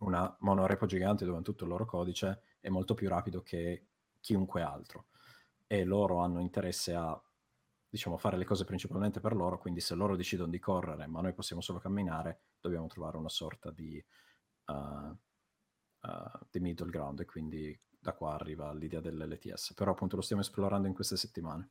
una 0.00 0.34
monorepo 0.40 0.86
gigante 0.86 1.24
dove 1.24 1.42
tutto 1.42 1.64
il 1.64 1.70
loro 1.70 1.84
codice 1.84 2.42
è 2.60 2.68
molto 2.68 2.94
più 2.94 3.08
rapido 3.08 3.42
che 3.42 3.86
chiunque 4.20 4.62
altro 4.62 5.06
e 5.66 5.84
loro 5.84 6.18
hanno 6.18 6.40
interesse 6.40 6.94
a 6.94 7.20
diciamo 7.88 8.16
fare 8.16 8.36
le 8.36 8.44
cose 8.44 8.64
principalmente 8.64 9.18
per 9.20 9.34
loro, 9.34 9.58
quindi 9.58 9.80
se 9.80 9.94
loro 9.94 10.14
decidono 10.14 10.50
di 10.50 10.60
correre, 10.60 11.06
ma 11.06 11.20
noi 11.20 11.32
possiamo 11.32 11.60
solo 11.60 11.80
camminare, 11.80 12.42
dobbiamo 12.60 12.86
trovare 12.86 13.16
una 13.16 13.28
sorta 13.28 13.72
di, 13.72 14.02
uh, 14.66 14.72
uh, 14.72 15.18
di 16.50 16.60
middle 16.60 16.88
ground 16.88 17.20
e 17.20 17.24
quindi 17.24 17.78
da 17.98 18.12
qua 18.14 18.34
arriva 18.34 18.72
l'idea 18.72 19.00
dell'LTS, 19.00 19.74
però 19.74 19.90
appunto 19.90 20.16
lo 20.16 20.22
stiamo 20.22 20.42
esplorando 20.42 20.86
in 20.86 20.94
queste 20.94 21.16
settimane. 21.16 21.70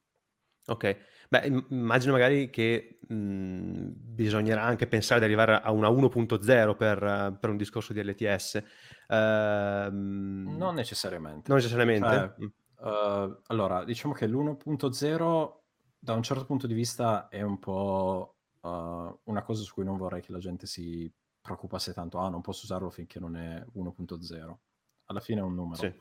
Ok, 0.70 0.98
beh, 1.30 1.64
immagino 1.70 2.14
magari 2.14 2.50
che 2.50 3.00
mh, 3.08 3.88
bisognerà 3.94 4.64
anche 4.64 4.88
pensare 4.88 5.20
di 5.20 5.26
arrivare 5.26 5.60
a 5.62 5.72
una 5.72 5.90
1.0 5.90 6.76
per, 6.76 7.38
per 7.40 7.50
un 7.50 7.58
discorso 7.58 7.94
di 7.94 8.04
LTS. 8.04 8.64
Uh, 9.08 9.14
ehm, 9.14 10.56
non 10.58 10.76
necessariamente. 10.76 11.46
Non 11.48 11.58
necessariamente? 11.58 12.34
Cioè, 12.38 12.52
Uh, 12.80 13.38
allora, 13.48 13.84
diciamo 13.84 14.14
che 14.14 14.26
l'1.0 14.26 15.54
da 16.00 16.14
un 16.14 16.24
certo 16.24 16.46
punto 16.46 16.66
di 16.66 16.74
vista 16.74 17.28
è 17.28 17.42
un 17.42 17.60
po' 17.60 18.36
uh, 18.62 19.20
una 19.24 19.42
cosa 19.44 19.64
su 19.64 19.74
cui 19.74 19.84
non 19.84 19.98
vorrei 19.98 20.22
che 20.22 20.32
la 20.32 20.40
gente 20.40 20.66
si 20.66 21.12
preoccupasse 21.42 21.94
tanto. 21.94 22.20
Ah, 22.20 22.30
non 22.30 22.40
posso 22.40 22.64
usarlo 22.64 22.90
finché 22.90 23.20
non 23.20 23.36
è 23.36 23.62
1.0. 23.74 24.58
Alla 25.06 25.20
fine 25.20 25.42
è 25.42 25.44
un 25.44 25.56
numero. 25.56 25.82
Sì, 25.82 25.94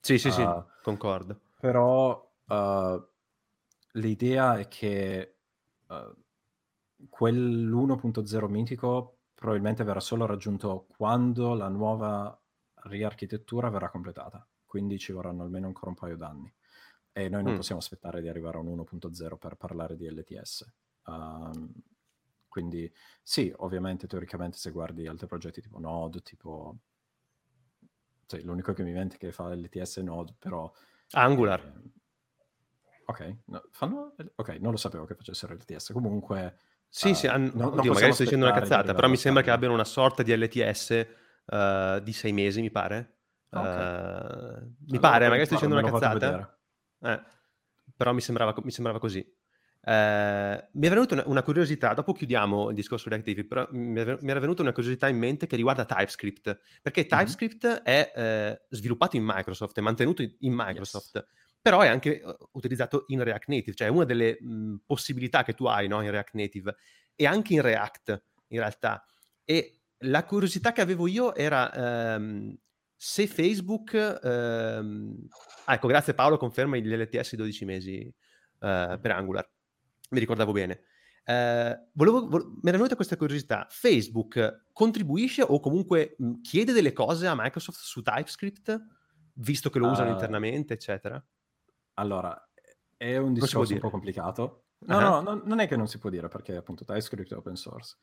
sì, 0.00 0.18
sì, 0.18 0.30
sì 0.30 0.46
concordo. 0.82 1.40
Però 1.58 2.30
l'idea 3.92 4.58
è 4.58 4.68
che 4.68 5.36
quell'1.0 7.08 8.48
mitico 8.48 9.18
probabilmente 9.34 9.84
verrà 9.84 10.00
solo 10.00 10.26
raggiunto 10.26 10.86
quando 10.96 11.54
la 11.54 11.68
nuova 11.68 12.38
riarchitettura 12.84 13.68
verrà 13.68 13.90
completata 13.90 14.46
quindi 14.72 14.98
ci 14.98 15.12
vorranno 15.12 15.42
almeno 15.42 15.66
ancora 15.66 15.90
un 15.90 15.96
paio 15.96 16.16
d'anni. 16.16 16.50
E 17.12 17.28
noi 17.28 17.42
non 17.42 17.52
mm. 17.52 17.56
possiamo 17.56 17.78
aspettare 17.82 18.22
di 18.22 18.28
arrivare 18.28 18.56
a 18.56 18.60
un 18.62 18.68
1.0 18.68 19.36
per 19.36 19.56
parlare 19.56 19.96
di 19.96 20.08
LTS. 20.08 20.72
Um, 21.04 21.70
quindi 22.48 22.90
sì, 23.22 23.52
ovviamente 23.58 24.06
teoricamente 24.06 24.56
se 24.56 24.70
guardi 24.70 25.06
altri 25.06 25.26
progetti 25.26 25.60
tipo 25.60 25.78
Node, 25.78 26.22
tipo... 26.22 26.78
Cioè, 28.24 28.40
l'unico 28.40 28.72
che 28.72 28.82
mi 28.82 28.92
mente 28.92 29.18
che 29.18 29.30
fa 29.30 29.54
LTS 29.54 29.98
è 29.98 30.02
Node, 30.02 30.36
però... 30.38 30.72
Angular. 31.10 31.60
Eh, 31.60 31.90
ok, 33.04 33.36
no, 33.46 33.62
fanno... 33.70 34.14
ok, 34.34 34.48
non 34.60 34.70
lo 34.70 34.76
sapevo 34.76 35.04
che 35.04 35.14
facessero 35.14 35.54
LTS. 35.54 35.92
Comunque... 35.92 36.56
Sì, 36.88 37.10
uh, 37.10 37.14
sì, 37.14 37.26
han... 37.26 37.50
non, 37.54 37.78
Oddio, 37.78 37.92
magari 37.92 38.12
sto 38.12 38.24
dicendo 38.24 38.46
una 38.46 38.54
cazzata, 38.54 38.94
però 38.94 39.08
mi 39.08 39.16
sembra 39.16 39.42
che 39.42 39.50
abbiano 39.50 39.74
una 39.74 39.84
sorta 39.84 40.22
di 40.22 40.36
LTS 40.36 41.06
uh, 41.46 41.54
eh, 41.54 42.00
di 42.02 42.12
sei 42.12 42.32
mesi, 42.32 42.60
mi 42.60 42.70
pare. 42.70 43.16
Okay. 43.50 43.64
Uh, 43.64 44.74
mi 44.88 44.96
allora, 44.96 45.00
pare, 45.00 45.28
magari 45.28 45.46
sto 45.46 45.54
dicendo 45.54 45.78
una 45.78 45.90
cazzata. 45.90 46.58
Eh, 47.00 47.22
però 47.96 48.12
mi 48.12 48.20
sembrava, 48.20 48.54
mi 48.62 48.70
sembrava 48.70 48.98
così. 48.98 49.24
Eh, 49.84 50.68
mi 50.72 50.86
è 50.86 50.88
venuta 50.88 51.14
una, 51.14 51.24
una, 51.26 51.42
curiosità, 51.42 51.92
dopo 51.92 52.12
chiudiamo 52.12 52.68
il 52.68 52.74
discorso 52.74 53.08
Reactive, 53.08 53.44
però 53.44 53.66
mi, 53.72 54.00
è, 54.00 54.16
mi, 54.20 54.30
era 54.30 54.38
venuta 54.38 54.62
una 54.62 54.72
curiosità 54.72 55.08
in 55.08 55.18
mente 55.18 55.48
che 55.48 55.56
riguarda 55.56 55.84
TypeScript, 55.84 56.60
perché 56.80 57.06
TypeScript 57.06 57.66
mm-hmm. 57.66 57.82
è 57.82 58.12
eh, 58.14 58.62
sviluppato 58.70 59.16
in 59.16 59.24
Microsoft, 59.24 59.76
è 59.76 59.80
mantenuto 59.80 60.22
in, 60.22 60.32
in 60.40 60.52
Microsoft, 60.54 61.14
yes. 61.16 61.26
Però 61.62 61.80
è 61.80 61.88
anche 61.88 62.20
uh, 62.24 62.36
utilizzato 62.52 63.04
in 63.06 63.22
React 63.22 63.48
Native, 63.48 63.74
cioè 63.76 63.88
una 63.88 64.04
delle 64.04 64.36
mh, 64.40 64.82
possibilità 64.84 65.44
che 65.44 65.54
tu 65.54 65.64
hai 65.66 65.86
no, 65.86 66.02
in 66.02 66.10
React 66.10 66.34
Native, 66.34 66.76
e 67.14 67.26
anche 67.26 67.54
in 67.54 67.62
React 67.62 68.22
in 68.48 68.58
realtà. 68.58 69.06
E 69.44 69.82
la 69.98 70.24
curiosità 70.24 70.72
che 70.72 70.80
avevo 70.80 71.06
io 71.06 71.34
era 71.34 71.72
ehm, 71.72 72.56
se 72.96 73.26
Facebook... 73.26 73.94
Ehm... 74.22 75.26
Ah, 75.66 75.74
ecco, 75.74 75.86
grazie 75.86 76.14
Paolo, 76.14 76.36
conferma 76.36 76.76
gli 76.76 76.94
LTS 76.94 77.36
12 77.36 77.64
mesi 77.64 77.98
eh, 77.98 78.98
per 79.00 79.10
Angular. 79.10 79.48
Mi 80.10 80.18
ricordavo 80.18 80.52
bene. 80.52 80.82
Eh, 81.24 81.88
volevo, 81.92 82.28
vo- 82.28 82.50
mi 82.60 82.68
era 82.68 82.76
venuta 82.76 82.96
questa 82.96 83.16
curiosità. 83.16 83.66
Facebook 83.70 84.66
contribuisce 84.72 85.42
o 85.42 85.60
comunque 85.60 86.16
mh, 86.18 86.40
chiede 86.40 86.72
delle 86.72 86.92
cose 86.92 87.26
a 87.26 87.34
Microsoft 87.36 87.78
su 87.78 88.02
TypeScript, 88.02 88.86
visto 89.34 89.70
che 89.70 89.78
lo 89.78 89.88
usano 89.88 90.10
uh, 90.10 90.12
internamente, 90.12 90.74
eccetera? 90.74 91.24
Allora, 92.02 92.48
è 92.96 93.16
un 93.16 93.32
discorso 93.32 93.72
un 93.72 93.78
po' 93.78 93.90
complicato. 93.90 94.64
No, 94.78 94.96
uh-huh. 94.96 95.02
no, 95.02 95.20
no, 95.20 95.42
non 95.44 95.60
è 95.60 95.68
che 95.68 95.76
non 95.76 95.86
si 95.86 95.98
può 95.98 96.10
dire 96.10 96.28
perché 96.28 96.56
appunto 96.56 96.84
TypeScript 96.84 97.32
è 97.32 97.36
open 97.36 97.54
source 97.54 97.96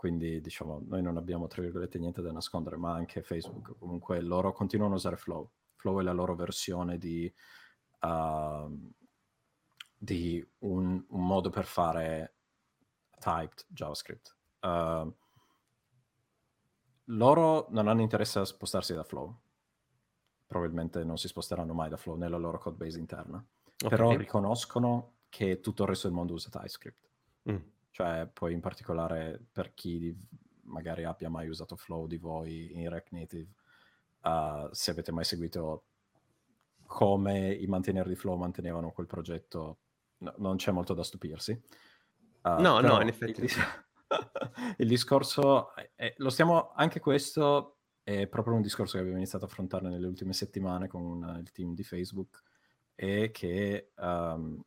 quindi 0.00 0.40
diciamo 0.40 0.82
noi 0.86 1.02
non 1.02 1.18
abbiamo 1.18 1.46
tra 1.46 1.60
virgolette 1.60 1.98
niente 1.98 2.22
da 2.22 2.32
nascondere, 2.32 2.78
ma 2.78 2.94
anche 2.94 3.20
Facebook 3.22 3.76
comunque 3.76 4.22
loro 4.22 4.50
continuano 4.50 4.94
a 4.94 4.96
usare 4.96 5.18
Flow. 5.18 5.50
Flow 5.74 6.00
è 6.00 6.02
la 6.02 6.12
loro 6.12 6.34
versione 6.34 6.96
di, 6.96 7.30
uh, 8.00 8.92
di 9.98 10.42
un, 10.60 11.04
un, 11.06 11.26
modo 11.26 11.50
per 11.50 11.66
fare 11.66 12.36
typed 13.18 13.66
JavaScript. 13.68 14.34
Uh, 14.60 15.12
loro 17.04 17.66
non 17.68 17.86
hanno 17.86 18.00
interesse 18.00 18.38
a 18.38 18.46
spostarsi 18.46 18.94
da 18.94 19.04
Flow, 19.04 19.38
probabilmente 20.50 21.04
non 21.04 21.16
si 21.16 21.28
sposteranno 21.28 21.72
mai 21.72 21.88
da 21.88 21.96
Flow 21.96 22.16
nella 22.16 22.36
loro 22.36 22.58
code 22.58 22.76
base 22.76 22.98
interna, 22.98 23.36
okay. 23.36 23.88
però 23.88 24.16
riconoscono 24.16 25.12
che 25.28 25.60
tutto 25.60 25.84
il 25.84 25.88
resto 25.88 26.08
del 26.08 26.16
mondo 26.16 26.32
usa 26.32 26.48
TypeScript. 26.50 27.08
Mm 27.50 27.56
cioè 27.90 28.28
poi 28.32 28.52
in 28.52 28.60
particolare 28.60 29.40
per 29.52 29.74
chi 29.74 30.16
magari 30.62 31.04
abbia 31.04 31.28
mai 31.28 31.48
usato 31.48 31.76
Flow 31.76 32.06
di 32.06 32.16
voi 32.16 32.70
in 32.80 32.88
React 32.88 33.10
Native, 33.10 33.48
uh, 34.22 34.68
se 34.70 34.92
avete 34.92 35.12
mai 35.12 35.24
seguito 35.24 35.84
come 36.86 37.52
i 37.52 37.66
manteneri 37.66 38.08
di 38.08 38.14
Flow 38.14 38.36
mantenevano 38.36 38.92
quel 38.92 39.06
progetto, 39.06 39.78
no, 40.18 40.32
non 40.38 40.56
c'è 40.56 40.70
molto 40.70 40.94
da 40.94 41.02
stupirsi. 41.02 41.60
Uh, 42.42 42.60
no, 42.60 42.80
no, 42.80 43.00
in 43.00 43.08
effetti. 43.08 43.42
Il, 43.42 43.50
il 44.78 44.88
discorso, 44.88 45.74
è, 45.74 46.14
lo 46.18 46.30
stiamo, 46.30 46.72
anche 46.74 47.00
questo 47.00 47.79
è 48.02 48.26
proprio 48.26 48.54
un 48.54 48.62
discorso 48.62 48.94
che 48.94 49.00
abbiamo 49.00 49.18
iniziato 49.18 49.44
a 49.44 49.48
affrontare 49.48 49.88
nelle 49.88 50.06
ultime 50.06 50.32
settimane 50.32 50.88
con 50.88 51.38
il 51.38 51.50
team 51.52 51.74
di 51.74 51.84
Facebook 51.84 52.42
e 52.94 53.30
che 53.30 53.92
um, 53.96 54.60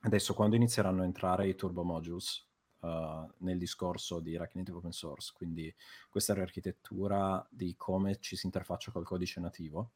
adesso 0.00 0.34
quando 0.34 0.56
inizieranno 0.56 1.02
a 1.02 1.04
entrare 1.04 1.48
i 1.48 1.54
turbo 1.54 1.84
modules 1.84 2.46
uh, 2.80 3.30
nel 3.38 3.58
discorso 3.58 4.20
di 4.20 4.36
React 4.36 4.54
Native 4.54 4.76
Open 4.78 4.92
Source, 4.92 5.32
quindi 5.34 5.72
questa 6.08 6.34
riarchitettura 6.34 7.46
di 7.50 7.74
come 7.76 8.18
ci 8.18 8.36
si 8.36 8.46
interfaccia 8.46 8.90
col 8.90 9.04
codice 9.04 9.40
nativo 9.40 9.92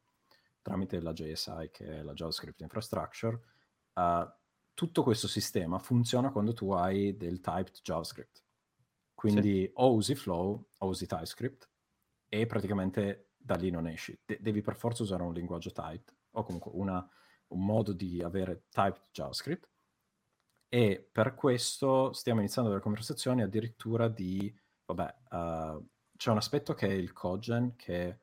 tramite 0.65 0.99
la 0.99 1.13
JSI, 1.13 1.69
che 1.71 1.99
è 1.99 2.01
la 2.01 2.13
JavaScript 2.13 2.61
Infrastructure. 2.61 3.39
Uh, 3.93 4.27
tutto 4.73 5.03
questo 5.03 5.27
sistema 5.27 5.77
funziona 5.77 6.31
quando 6.31 6.53
tu 6.53 6.71
hai 6.71 7.15
del 7.15 7.39
typed 7.39 7.81
JavaScript. 7.83 8.43
Quindi 9.13 9.61
sì. 9.61 9.71
o 9.75 9.93
usi 9.93 10.15
Flow 10.15 10.67
o 10.79 10.87
usi 10.87 11.05
TypeScript 11.05 11.69
e 12.41 12.45
praticamente 12.47 13.29
da 13.37 13.55
lì 13.55 13.69
non 13.69 13.87
esci. 13.87 14.19
De- 14.25 14.39
devi 14.41 14.61
per 14.61 14.75
forza 14.75 15.03
usare 15.03 15.23
un 15.23 15.33
linguaggio 15.33 15.71
typed 15.71 16.13
o 16.31 16.43
comunque 16.43 16.71
una, 16.73 17.07
un 17.47 17.65
modo 17.65 17.93
di 17.93 18.21
avere 18.21 18.65
typed 18.69 19.09
JavaScript 19.11 19.69
e 20.67 21.07
per 21.09 21.35
questo 21.35 22.11
stiamo 22.11 22.41
iniziando 22.41 22.69
delle 22.69 22.81
conversazioni 22.81 23.41
addirittura 23.41 24.09
di, 24.09 24.53
vabbè, 24.85 25.15
uh, 25.29 25.87
c'è 26.17 26.31
un 26.31 26.37
aspetto 26.37 26.73
che 26.73 26.87
è 26.87 26.91
il 26.91 27.13
Cogen, 27.13 27.75
che 27.75 28.07
è 28.07 28.19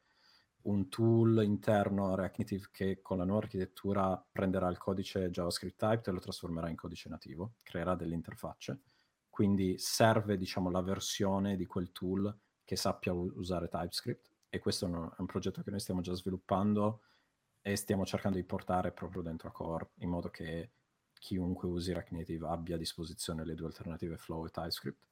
un 0.63 0.89
tool 0.89 1.43
interno 1.43 2.13
a 2.13 2.15
React 2.15 2.39
Native 2.39 2.69
che 2.71 3.01
con 3.01 3.19
la 3.19 3.25
nuova 3.25 3.43
architettura 3.43 4.23
prenderà 4.31 4.69
il 4.69 4.79
codice 4.79 5.31
JavaScript 5.31 5.79
typed 5.79 6.07
e 6.09 6.11
lo 6.11 6.21
trasformerà 6.21 6.69
in 6.69 6.77
codice 6.77 7.09
nativo, 7.09 7.55
creerà 7.63 7.95
delle 7.95 8.15
interfacce. 8.15 8.83
Quindi 9.29 9.79
serve, 9.79 10.37
diciamo, 10.37 10.71
la 10.71 10.83
versione 10.83 11.57
di 11.57 11.65
quel 11.65 11.91
tool 11.91 12.33
che 12.73 12.77
sappia 12.77 13.13
u- 13.13 13.31
usare 13.37 13.69
TypeScript 13.69 14.31
e 14.49 14.59
questo 14.59 14.87
è 14.87 14.89
un, 14.89 15.05
è 15.05 15.21
un 15.21 15.27
progetto 15.27 15.63
che 15.63 15.71
noi 15.71 15.79
stiamo 15.79 16.01
già 16.01 16.15
sviluppando 16.15 17.03
e 17.61 17.77
stiamo 17.77 18.07
cercando 18.07 18.39
di 18.39 18.45
portare 18.45 18.93
proprio 18.93 19.21
dentro 19.21 19.49
a 19.49 19.53
Core 19.53 19.91
in 19.97 20.09
modo 20.09 20.31
che 20.31 20.71
chiunque 21.13 21.69
usi 21.69 21.93
React 21.93 22.13
Native 22.13 22.49
abbia 22.49 22.77
a 22.77 22.79
disposizione 22.79 23.45
le 23.45 23.55
due 23.55 23.67
alternative 23.67 24.17
Flow 24.17 24.47
e 24.47 24.51
TypeScript. 24.51 25.07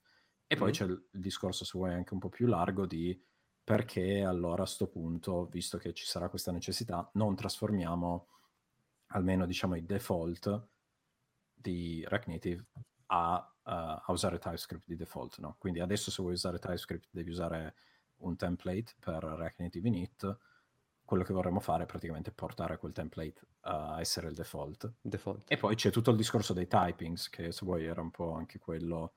E 0.46 0.56
poi 0.56 0.70
mm. 0.70 0.72
c'è 0.72 0.84
il, 0.84 1.08
il, 1.10 1.20
discorso, 1.20 1.66
se 1.66 1.72
vuoi, 1.74 1.92
anche 1.92 2.14
un 2.14 2.18
po' 2.18 2.30
più 2.30 2.46
largo 2.46 2.86
di 2.86 3.22
perché 3.62 4.22
allora 4.24 4.62
a 4.62 4.64
questo 4.64 4.88
punto, 4.88 5.46
visto 5.46 5.76
che 5.76 5.92
ci 5.92 6.06
sarà 6.06 6.30
questa 6.30 6.52
necessità, 6.52 7.08
non 7.14 7.36
trasformiamo 7.36 8.26
almeno 9.08 9.44
diciamo 9.44 9.74
i 9.74 9.84
default 9.84 10.66
di 11.52 12.02
React 12.08 12.26
Native 12.26 12.64
a, 13.12 13.54
uh, 13.64 13.70
a 13.70 14.04
usare 14.08 14.38
TypeScript 14.38 14.84
di 14.86 14.96
default. 14.96 15.38
No? 15.38 15.56
Quindi 15.58 15.80
adesso 15.80 16.10
se 16.10 16.22
vuoi 16.22 16.34
usare 16.34 16.58
TypeScript 16.58 17.08
devi 17.10 17.30
usare 17.30 17.74
un 18.18 18.36
template 18.36 18.94
per 18.98 19.22
React 19.22 19.60
Native 19.60 19.88
init, 19.88 20.38
quello 21.04 21.24
che 21.24 21.32
vorremmo 21.32 21.60
fare 21.60 21.84
è 21.84 21.86
praticamente 21.86 22.30
portare 22.30 22.78
quel 22.78 22.92
template 22.92 23.40
a 23.62 23.98
essere 24.00 24.28
il 24.28 24.34
default. 24.34 24.92
default. 25.00 25.50
E 25.50 25.56
poi 25.56 25.74
c'è 25.74 25.90
tutto 25.90 26.10
il 26.10 26.16
discorso 26.16 26.52
dei 26.52 26.68
typings, 26.68 27.28
che 27.28 27.50
se 27.50 27.64
vuoi 27.64 27.84
era 27.84 28.00
un 28.00 28.10
po' 28.10 28.32
anche 28.32 28.58
quello 28.58 29.14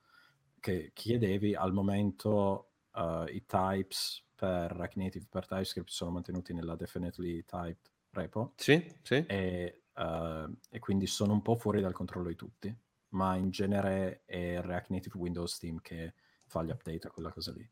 che 0.58 0.90
chiedevi. 0.92 1.54
Al 1.54 1.72
momento 1.72 2.72
uh, 2.94 3.24
i 3.28 3.44
types 3.46 4.24
per 4.34 4.72
React 4.72 4.96
Native, 4.96 5.26
per 5.28 5.46
TypeScript 5.46 5.90
sono 5.90 6.10
mantenuti 6.10 6.52
nella 6.52 6.74
definitely 6.74 7.44
typed 7.44 7.90
repo. 8.10 8.54
Sì, 8.56 8.92
sì. 9.02 9.24
E, 9.26 9.82
uh, 9.94 10.52
e 10.70 10.78
quindi 10.80 11.06
sono 11.06 11.32
un 11.32 11.42
po' 11.42 11.54
fuori 11.54 11.80
dal 11.80 11.92
controllo 11.92 12.28
di 12.28 12.36
tutti, 12.36 12.76
ma 13.14 13.36
in 13.36 13.50
genere 13.50 14.22
è 14.24 14.60
React 14.60 14.90
Native 14.90 15.18
Windows 15.18 15.58
Team 15.58 15.80
che 15.80 16.14
fa 16.46 16.62
gli 16.62 16.70
update 16.70 17.06
a 17.06 17.10
quella 17.10 17.32
cosa 17.32 17.52
lì. 17.52 17.68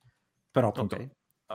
Però 0.50 0.68
appunto, 0.68 0.96
okay. 0.96 1.10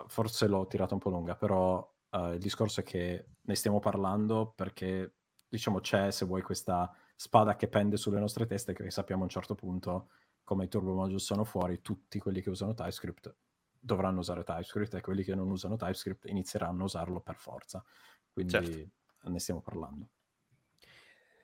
forse 0.08 0.48
l'ho 0.48 0.68
tirata 0.68 0.94
un 0.94 1.00
po' 1.00 1.10
lunga, 1.10 1.36
però 1.36 1.86
Uh, 2.10 2.34
il 2.34 2.40
discorso 2.40 2.80
è 2.80 2.84
che 2.84 3.32
ne 3.42 3.56
stiamo 3.56 3.80
parlando 3.80 4.54
perché, 4.56 5.16
diciamo, 5.48 5.82
c'è, 5.82 6.10
se 6.12 6.26
vuoi, 6.26 6.42
questa 6.42 6.90
spada 7.16 7.56
che 7.56 7.68
pende 7.68 7.98
sulle 7.98 8.20
nostre 8.20 8.46
teste 8.46 8.74
che 8.74 8.90
sappiamo 8.92 9.22
a 9.22 9.26
un 9.26 9.30
certo 9.30 9.56
punto, 9.56 10.10
come 10.44 10.66
i 10.66 10.68
turbo 10.70 10.94
module 10.94 11.20
sono 11.20 11.44
fuori, 11.44 11.82
tutti 11.82 12.20
quelli 12.20 12.42
che 12.42 12.50
usano 12.50 12.74
TypeScript 12.74 13.36
dovranno 13.80 14.20
usare 14.20 14.44
TypeScript 14.44 14.96
e 14.96 15.02
quelli 15.02 15.24
che 15.24 15.36
non 15.36 15.50
usano 15.50 15.76
TypeScript 15.76 16.26
inizieranno 16.30 16.82
a 16.82 16.86
usarlo 16.86 17.20
per 17.20 17.36
forza. 17.36 17.84
Quindi 18.32 18.54
certo. 18.54 19.30
ne 19.30 19.40
stiamo 19.40 19.62
parlando. 19.62 20.10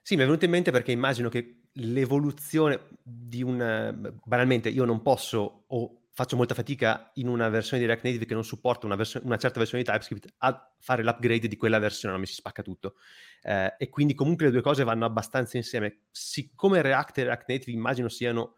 Sì, 0.02 0.16
mi 0.16 0.24
è 0.24 0.26
venuto 0.26 0.46
in 0.46 0.52
mente 0.52 0.72
perché 0.72 0.92
immagino 0.92 1.28
che 1.30 1.63
l'evoluzione 1.74 2.88
di 3.02 3.42
un... 3.42 4.20
banalmente, 4.24 4.70
io 4.70 4.86
non 4.86 5.02
posso 5.02 5.66
o 5.68 5.98
faccio 6.16 6.36
molta 6.36 6.54
fatica 6.54 7.10
in 7.16 7.28
una 7.28 7.50
versione 7.50 7.82
di 7.82 7.88
React 7.88 8.04
Native 8.04 8.26
che 8.26 8.36
non 8.36 8.44
supporta 8.44 8.86
una, 8.86 8.96
vers- 8.96 9.20
una 9.24 9.38
certa 9.38 9.58
versione 9.58 9.84
di 9.84 9.90
TypeScript 9.90 10.34
a 10.38 10.74
fare 10.80 11.04
l'upgrade 11.04 11.48
di 11.48 11.58
quella 11.58 11.80
versione, 11.80 12.14
non 12.14 12.22
mi 12.22 12.28
si 12.28 12.36
spacca 12.36 12.62
tutto. 12.62 12.96
Eh, 13.42 13.74
e 13.78 13.90
quindi 13.90 14.14
comunque 14.14 14.46
le 14.46 14.52
due 14.52 14.62
cose 14.62 14.84
vanno 14.84 15.06
abbastanza 15.06 15.58
insieme. 15.58 16.02
Siccome 16.12 16.82
React 16.84 17.18
e 17.18 17.24
React 17.24 17.50
Native 17.50 17.72
immagino 17.72 18.10
siano 18.10 18.56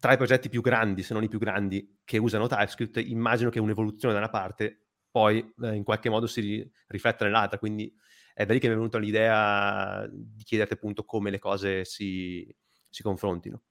tra 0.00 0.14
i 0.14 0.16
progetti 0.16 0.48
più 0.48 0.62
grandi, 0.62 1.02
se 1.04 1.14
non 1.14 1.22
i 1.22 1.28
più 1.28 1.38
grandi, 1.38 1.98
che 2.04 2.18
usano 2.18 2.48
TypeScript, 2.48 2.96
immagino 2.96 3.50
che 3.50 3.60
un'evoluzione 3.60 4.12
da 4.12 4.20
una 4.20 4.30
parte 4.30 4.86
poi 5.10 5.54
eh, 5.62 5.74
in 5.74 5.84
qualche 5.84 6.08
modo 6.08 6.26
si 6.26 6.40
ri- 6.40 6.72
rifletta 6.88 7.24
nell'altra. 7.24 7.58
Quindi 7.58 7.92
è 8.40 8.46
da 8.46 8.52
lì 8.54 8.58
che 8.58 8.68
mi 8.68 8.74
è 8.74 8.76
venuta 8.76 8.98
l'idea 8.98 10.08
di 10.10 10.42
chiederti 10.44 10.74
appunto 10.74 11.04
come 11.04 11.30
le 11.30 11.38
cose 11.38 11.84
si, 11.84 12.46
si 12.88 13.02
confrontino 13.02 13.62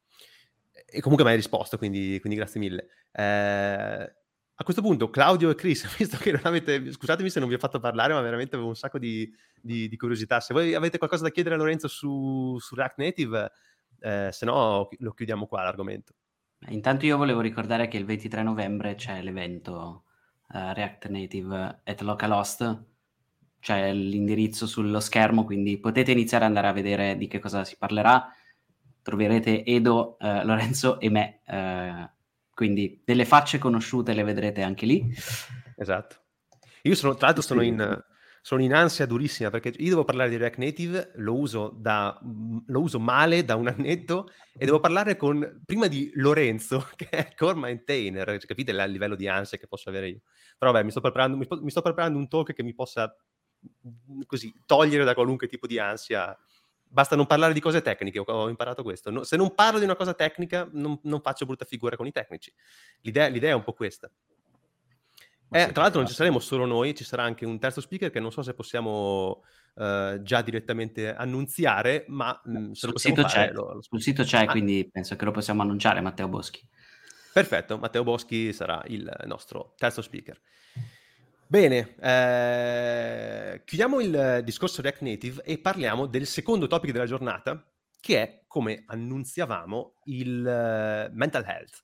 e 0.85 1.01
comunque 1.01 1.23
mi 1.23 1.31
hai 1.31 1.37
risposto, 1.37 1.77
quindi, 1.77 2.19
quindi 2.19 2.37
grazie 2.37 2.59
mille. 2.59 2.87
Eh, 3.11 4.13
a 4.61 4.63
questo 4.63 4.81
punto, 4.81 5.09
Claudio 5.09 5.49
e 5.49 5.55
Chris, 5.55 5.87
visto 5.97 6.17
che 6.17 6.31
non 6.31 6.41
avete, 6.43 6.91
scusatemi 6.91 7.29
se 7.29 7.39
non 7.39 7.49
vi 7.49 7.55
ho 7.55 7.59
fatto 7.59 7.79
parlare, 7.79 8.13
ma 8.13 8.21
veramente 8.21 8.55
avevo 8.55 8.69
un 8.69 8.75
sacco 8.75 8.99
di, 8.99 9.31
di, 9.61 9.87
di 9.87 9.97
curiosità. 9.97 10.39
Se 10.39 10.53
voi 10.53 10.73
avete 10.73 10.97
qualcosa 10.97 11.23
da 11.23 11.31
chiedere 11.31 11.55
a 11.55 11.57
Lorenzo 11.57 11.87
su, 11.87 12.57
su 12.59 12.75
React 12.75 12.97
Native, 12.97 13.51
eh, 13.99 14.29
se 14.31 14.45
no 14.45 14.87
lo 14.97 15.11
chiudiamo 15.13 15.47
qua 15.47 15.63
l'argomento. 15.63 16.13
Intanto 16.67 17.05
io 17.05 17.17
volevo 17.17 17.39
ricordare 17.39 17.87
che 17.87 17.97
il 17.97 18.05
23 18.05 18.43
novembre 18.43 18.95
c'è 18.95 19.21
l'evento 19.21 20.03
uh, 20.49 20.73
React 20.73 21.07
Native 21.07 21.81
at 21.85 22.01
Localhost 22.01 22.88
c'è 23.59 23.93
l'indirizzo 23.93 24.65
sullo 24.65 24.99
schermo, 24.99 25.43
quindi 25.45 25.77
potete 25.77 26.11
iniziare 26.11 26.45
ad 26.45 26.49
andare 26.49 26.67
a 26.67 26.73
vedere 26.73 27.17
di 27.17 27.27
che 27.27 27.39
cosa 27.39 27.63
si 27.63 27.75
parlerà. 27.77 28.33
Troverete 29.01 29.63
Edo, 29.65 30.17
eh, 30.19 30.43
Lorenzo 30.45 30.99
e 30.99 31.09
me, 31.09 31.41
eh, 31.45 32.09
quindi 32.53 33.01
delle 33.03 33.25
facce 33.25 33.57
conosciute 33.57 34.13
le 34.13 34.23
vedrete 34.23 34.61
anche 34.61 34.85
lì. 34.85 35.05
Esatto. 35.77 36.17
Io 36.83 36.95
sono, 36.95 37.15
tra 37.15 37.27
l'altro 37.27 37.43
sono 37.43 37.61
in, 37.61 38.03
sono 38.41 38.61
in 38.61 38.73
ansia 38.73 39.05
durissima 39.05 39.49
perché 39.49 39.73
io 39.77 39.89
devo 39.89 40.05
parlare 40.05 40.29
di 40.29 40.37
React 40.37 40.57
Native, 40.57 41.11
lo 41.15 41.37
uso, 41.37 41.73
da, 41.77 42.17
lo 42.21 42.79
uso 42.79 42.99
male 42.99 43.43
da 43.43 43.55
un 43.55 43.67
annetto 43.67 44.31
e 44.57 44.65
devo 44.65 44.79
parlare 44.79 45.15
con, 45.17 45.61
prima 45.65 45.87
di 45.87 46.11
Lorenzo, 46.15 46.87
che 46.95 47.09
è 47.09 47.33
core 47.35 47.59
maintainer, 47.59 48.37
capite 48.45 48.71
il 48.71 48.83
livello 48.87 49.15
di 49.15 49.27
ansia 49.27 49.57
che 49.57 49.67
posso 49.67 49.89
avere 49.89 50.09
io. 50.09 50.21
Però 50.57 50.71
vabbè, 50.71 50.83
mi 50.83 50.91
sto 50.91 51.01
preparando, 51.01 51.37
mi, 51.37 51.47
mi 51.61 51.69
sto 51.69 51.81
preparando 51.81 52.17
un 52.17 52.27
talk 52.27 52.53
che 52.53 52.63
mi 52.63 52.73
possa 52.73 53.13
così 54.25 54.53
togliere 54.65 55.03
da 55.03 55.13
qualunque 55.13 55.47
tipo 55.47 55.67
di 55.67 55.79
ansia. 55.79 56.37
Basta 56.91 57.15
non 57.15 57.27
parlare 57.27 57.53
di 57.53 57.59
cose 57.59 57.81
tecniche, 57.81 58.19
ho 58.19 58.49
imparato 58.49 58.81
questo. 58.81 59.11
No, 59.11 59.23
se 59.23 59.37
non 59.37 59.53
parlo 59.53 59.77
di 59.77 59.85
una 59.85 59.95
cosa 59.95 60.13
tecnica, 60.13 60.67
non, 60.71 60.99
non 61.03 61.21
faccio 61.21 61.45
brutta 61.45 61.65
figura 61.65 61.95
con 61.95 62.07
i 62.07 62.11
tecnici. 62.11 62.51
L'idea, 63.01 63.27
l'idea 63.27 63.51
è 63.51 63.55
un 63.55 63.63
po' 63.63 63.73
questa. 63.73 64.09
Eh, 65.51 65.71
tra 65.71 65.81
l'altro 65.81 65.99
non 65.99 66.07
ci 66.07 66.15
saremo 66.15 66.39
solo 66.39 66.65
noi, 66.65 66.93
ci 66.93 67.03
sarà 67.03 67.23
anche 67.23 67.43
un 67.43 67.57
terzo 67.57 67.81
speaker 67.81 68.11
che 68.11 68.19
non 68.19 68.31
so 68.31 68.43
se 68.43 68.53
possiamo 68.53 69.43
uh, 69.75 70.21
già 70.21 70.41
direttamente 70.43 71.13
annunziare, 71.13 72.05
ma 72.07 72.39
mh, 72.43 72.57
mm, 72.59 72.71
sul, 72.71 72.99
sito 72.99 73.27
fare, 73.27 73.51
lo, 73.51 73.73
lo... 73.73 73.81
sul, 73.81 73.99
sito 73.99 74.23
c'è, 74.23 74.43
ah. 74.43 74.45
quindi 74.45 74.87
penso 74.91 75.15
che 75.15 75.25
lo 75.25 75.31
possiamo 75.31 75.63
annunciare, 75.63 76.01
Matteo 76.01 76.27
Boschi. 76.27 76.61
Perfetto, 77.33 77.79
Matteo 77.79 78.03
Boschi 78.03 78.53
sarà 78.53 78.83
il 78.87 79.11
nostro 79.25 79.73
terzo 79.77 80.03
speaker. 80.03 80.39
Bene, 81.51 81.95
eh, 81.99 83.63
chiudiamo 83.65 83.99
il 84.01 84.41
discorso 84.43 84.83
React 84.83 85.01
Native 85.01 85.41
e 85.43 85.57
parliamo 85.57 86.05
del 86.05 86.27
secondo 86.27 86.67
topic 86.67 86.91
della 86.91 87.07
giornata, 87.07 87.67
che 87.99 88.21
è, 88.21 88.43
come 88.45 88.83
annunziavamo, 88.85 90.01
il 90.03 90.41
uh, 90.41 91.11
mental 91.11 91.43
health. 91.47 91.83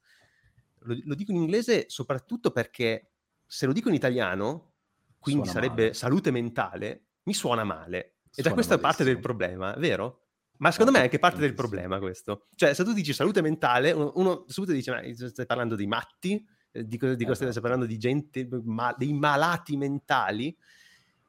Lo, 0.81 0.95
lo 1.05 1.15
dico 1.15 1.31
in 1.31 1.37
inglese 1.37 1.85
soprattutto 1.87 2.51
perché 2.51 3.13
se 3.43 3.65
lo 3.65 3.73
dico 3.73 3.89
in 3.89 3.95
italiano, 3.95 4.73
quindi 5.17 5.47
suona 5.47 5.59
sarebbe 5.59 5.81
male. 5.81 5.93
salute 5.95 6.29
mentale, 6.29 7.05
mi 7.23 7.33
suona 7.33 7.63
male. 7.63 8.17
E 8.35 8.43
da 8.43 8.53
questa 8.53 8.75
malissimo. 8.75 8.81
parte 8.81 9.03
del 9.03 9.19
problema, 9.19 9.73
vero? 9.79 10.27
Ma 10.57 10.69
secondo 10.69 10.91
no, 10.91 10.97
me 10.97 11.03
è 11.05 11.07
anche 11.07 11.17
parte 11.17 11.39
del 11.39 11.55
problema 11.55 11.97
questo. 11.97 12.49
Cioè, 12.53 12.75
se 12.75 12.83
tu 12.83 12.93
dici 12.93 13.13
salute 13.13 13.41
mentale, 13.41 13.93
uno, 13.93 14.11
uno 14.17 14.45
subito 14.47 14.73
dice, 14.73 14.91
ma 14.91 15.01
stai 15.27 15.47
parlando 15.47 15.73
di 15.75 15.87
matti? 15.87 16.53
Eh, 16.75 16.85
di, 16.85 16.97
cosa, 16.97 17.15
cosa 17.15 17.49
stai 17.49 17.61
parlando? 17.61 17.85
Di 17.85 17.97
gente, 17.97 18.47
ma, 18.63 18.93
dei 18.97 19.13
malati 19.13 19.77
mentali? 19.77 20.55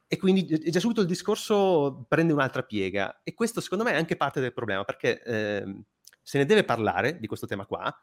E 0.09 0.17
quindi 0.17 0.45
già 0.45 0.79
subito 0.79 1.01
il 1.01 1.07
discorso 1.07 2.05
prende 2.07 2.33
un'altra 2.33 2.63
piega. 2.63 3.21
E 3.23 3.33
questo 3.33 3.61
secondo 3.61 3.83
me 3.83 3.91
è 3.91 3.95
anche 3.95 4.15
parte 4.15 4.39
del 4.39 4.53
problema, 4.53 4.83
perché 4.83 5.21
eh, 5.21 5.83
se 6.21 6.37
ne 6.37 6.45
deve 6.45 6.63
parlare 6.63 7.19
di 7.19 7.27
questo 7.27 7.45
tema 7.45 7.65
qua, 7.65 7.93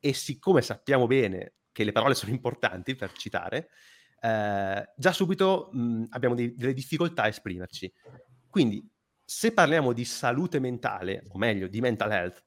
e 0.00 0.12
siccome 0.12 0.62
sappiamo 0.62 1.06
bene 1.06 1.54
che 1.72 1.84
le 1.84 1.92
parole 1.92 2.14
sono 2.14 2.32
importanti 2.32 2.94
per 2.94 3.12
citare, 3.12 3.68
eh, 4.20 4.92
già 4.96 5.12
subito 5.12 5.70
mh, 5.72 6.04
abbiamo 6.10 6.34
dei, 6.34 6.54
delle 6.54 6.74
difficoltà 6.74 7.24
a 7.24 7.28
esprimerci. 7.28 7.92
Quindi, 8.48 8.86
se 9.24 9.52
parliamo 9.52 9.92
di 9.92 10.04
salute 10.04 10.58
mentale, 10.58 11.24
o 11.28 11.38
meglio, 11.38 11.66
di 11.66 11.80
mental 11.80 12.12
health, 12.12 12.44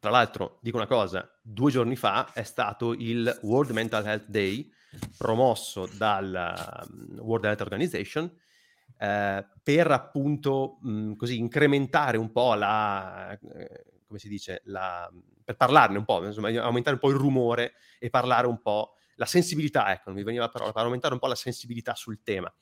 tra 0.00 0.10
l'altro, 0.10 0.58
dico 0.62 0.76
una 0.76 0.86
cosa, 0.86 1.28
due 1.42 1.70
giorni 1.70 1.96
fa 1.96 2.32
è 2.32 2.42
stato 2.42 2.92
il 2.92 3.38
World 3.42 3.72
Mental 3.72 4.06
Health 4.06 4.26
Day 4.28 4.70
promosso 5.16 5.88
dal 5.96 6.86
um, 6.88 7.18
World 7.18 7.44
Health 7.44 7.60
Organization 7.60 8.32
eh, 8.98 9.46
per 9.62 9.90
appunto 9.90 10.78
mh, 10.82 11.14
così 11.14 11.38
incrementare 11.38 12.16
un 12.16 12.32
po' 12.32 12.54
la, 12.54 13.32
eh, 13.32 13.84
come 14.06 14.18
si 14.18 14.28
dice, 14.28 14.62
la, 14.64 15.10
per 15.44 15.56
parlarne 15.56 15.98
un 15.98 16.04
po', 16.04 16.24
insomma, 16.24 16.48
aumentare 16.60 16.94
un 16.94 17.00
po' 17.00 17.10
il 17.10 17.16
rumore 17.16 17.74
e 17.98 18.10
parlare 18.10 18.46
un 18.46 18.60
po' 18.60 18.94
la 19.16 19.26
sensibilità, 19.26 19.90
ecco, 19.92 20.04
non 20.06 20.14
mi 20.14 20.24
veniva 20.24 20.44
la 20.44 20.50
parola, 20.50 20.72
per 20.72 20.82
aumentare 20.82 21.14
un 21.14 21.20
po' 21.20 21.26
la 21.26 21.34
sensibilità 21.34 21.94
sul 21.94 22.22
tema. 22.22 22.52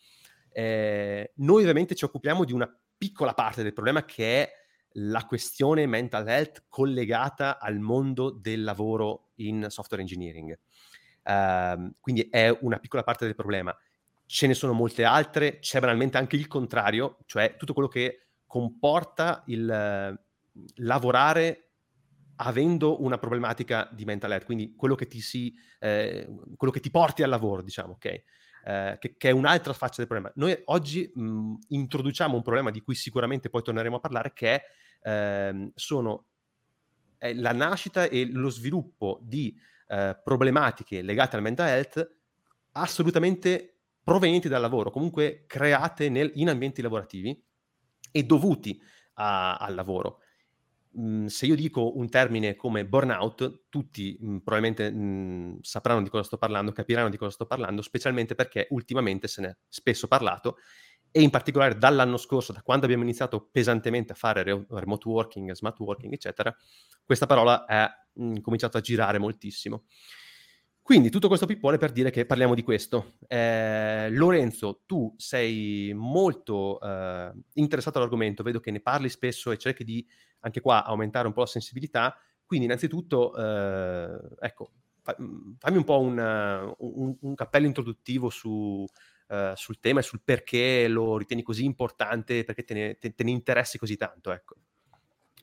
Eh, 0.51 1.33
noi 1.37 1.63
ovviamente 1.63 1.95
ci 1.95 2.05
occupiamo 2.05 2.45
di 2.45 2.53
una 2.53 2.71
piccola 2.97 3.35
parte 3.35 3.63
del 3.63 3.75
problema 3.75 4.05
che 4.05 4.43
è 4.43 4.53
la 4.99 5.25
questione 5.25 5.87
mental 5.87 6.29
health 6.29 6.65
collegata 6.69 7.59
al 7.59 7.79
mondo 7.79 8.31
del 8.31 8.63
lavoro 8.63 9.31
in 9.37 9.67
software 9.69 10.03
engineering. 10.03 10.59
Uh, 11.25 11.93
quindi 12.01 12.29
è 12.31 12.57
una 12.61 12.79
piccola 12.79 13.03
parte 13.03 13.25
del 13.25 13.35
problema. 13.35 13.77
Ce 14.27 14.47
ne 14.47 14.55
sono 14.55 14.73
molte 14.73 15.05
altre, 15.05 15.59
c'è 15.59 15.81
banalmente 15.81 16.19
anche 16.19 16.37
il 16.37 16.47
contrario, 16.47 17.19
cioè 17.27 17.57
tutto 17.57 17.73
quello 17.73 17.89
che 17.89 18.29
comporta 18.47 19.43
il, 19.47 20.19
lavorare 20.77 21.63
avendo 22.37 23.03
una 23.03 23.19
problematica 23.19 23.89
di 23.93 24.05
mental 24.05 24.33
health, 24.33 24.45
quindi 24.45 24.75
quello 24.75 24.95
che 24.95 25.07
ti, 25.07 25.21
si, 25.21 25.55
eh, 25.79 26.29
quello 26.57 26.73
che 26.73 26.81
ti 26.81 26.91
porti 26.91 27.23
al 27.23 27.31
lavoro, 27.31 27.63
diciamo, 27.63 27.93
ok? 27.93 28.23
Eh, 28.65 28.97
che, 28.99 29.17
che, 29.17 29.29
è 29.29 29.33
un'altra 29.33 29.73
faccia 29.73 29.97
del 29.99 30.07
problema. 30.07 30.31
Noi 30.37 30.61
oggi 30.67 31.11
mh, 31.15 31.55
introduciamo 31.69 32.37
un 32.37 32.43
problema 32.43 32.71
di 32.71 32.81
cui 32.83 32.95
sicuramente 32.95 33.49
poi 33.49 33.63
torneremo 33.63 33.97
a 33.97 34.01
parlare, 34.01 34.33
che 34.35 34.55
è, 34.55 34.63
eh, 35.07 35.71
sono 35.75 36.27
è 37.17 37.33
la 37.33 37.53
nascita 37.53 38.09
e 38.09 38.27
lo 38.31 38.51
sviluppo 38.51 39.21
di 39.23 39.57
eh, 39.89 40.21
problematiche 40.23 41.03
legate 41.03 41.37
al 41.37 41.43
mental 41.43 41.69
health 41.69 42.15
assolutamente 42.73 43.79
provenienti 44.03 44.49
dal 44.49 44.61
lavoro, 44.61 44.91
comunque 44.91 45.45
create 45.47 46.09
nel, 46.09 46.31
in 46.35 46.49
ambienti 46.49 46.83
lavorativi 46.83 47.43
e 48.13 48.23
dovuti 48.25 48.81
a, 49.15 49.57
al 49.57 49.75
lavoro. 49.75 50.21
Mhmm, 50.93 51.27
se 51.27 51.47
io 51.47 51.55
dico 51.55 51.97
un 51.97 52.09
termine 52.09 52.55
come 52.57 52.87
burnout, 52.87 53.65
tutti 53.69 54.17
mhmm, 54.21 54.39
probabilmente 54.39 54.91
mhmm, 54.91 55.59
sapranno 55.63 56.03
di 56.03 56.11
cosa 56.11 56.25
sto 56.25 56.39
parlando, 56.39 56.73
capiranno 56.73 57.09
di 57.09 57.17
cosa 57.17 57.31
sto 57.33 57.47
parlando, 57.47 57.83
specialmente 57.83 58.35
perché 58.35 58.67
ultimamente 58.71 59.27
se 59.29 59.41
ne 59.41 59.49
è 59.49 59.57
spesso 59.69 60.07
parlato 60.09 60.59
e 61.11 61.23
in 61.23 61.31
particolare 61.31 61.79
dall'anno 61.79 62.17
scorso, 62.17 62.53
da 62.53 62.63
quando 62.63 62.85
abbiamo 62.85 63.03
iniziato 63.03 63.49
pesantemente 63.51 64.13
a 64.13 64.17
fare 64.17 64.43
re- 64.43 64.67
remote 64.69 65.09
working, 65.09 65.53
smart 65.53 65.79
working, 65.79 66.13
eccetera, 66.13 66.55
questa 67.05 67.27
parola 67.27 67.65
è 67.65 67.89
mh, 68.13 68.41
cominciata 68.41 68.79
a 68.79 68.81
girare 68.83 69.19
moltissimo. 69.19 69.85
Quindi 70.87 71.11
tutto 71.11 71.27
questo 71.27 71.47
pippone 71.47 71.79
per 71.79 71.91
dire 71.91 72.11
che 72.11 72.27
parliamo 72.27 72.55
di 72.55 72.63
questo. 72.63 73.15
Eh, 73.27 74.09
Lorenzo, 74.11 74.83
tu 74.87 75.13
sei 75.17 75.93
molto 75.93 76.81
eh, 76.81 77.33
interessato 77.55 77.99
all'argomento, 77.99 78.45
vedo 78.45 78.61
che 78.61 78.71
ne 78.71 78.81
parli 78.81 79.09
spesso 79.09 79.51
e 79.51 79.57
cerchi 79.57 79.83
di 79.83 80.07
anche 80.41 80.61
qua 80.61 80.85
aumentare 80.85 81.27
un 81.27 81.33
po' 81.33 81.41
la 81.41 81.47
sensibilità. 81.47 82.17
Quindi 82.45 82.67
innanzitutto, 82.67 83.35
eh, 83.35 84.17
ecco, 84.39 84.71
fammi 85.03 85.77
un 85.77 85.85
po' 85.85 85.99
un, 85.99 86.75
un, 86.79 87.17
un 87.21 87.35
cappello 87.35 87.67
introduttivo 87.67 88.31
su, 88.31 88.87
uh, 89.29 89.55
sul 89.55 89.79
tema 89.81 90.01
e 90.01 90.03
sul 90.03 90.21
perché 90.23 90.89
lo 90.89 91.17
ritieni 91.17 91.43
così 91.43 91.65
importante, 91.65 92.45
perché 92.45 92.65
te 92.65 92.75
ne, 92.75 92.99
te, 92.99 93.15
te 93.15 93.25
ne 93.25 93.31
interessi 93.31 93.79
così 93.79 93.97
tanto, 93.97 94.33
ecco. 94.33 94.57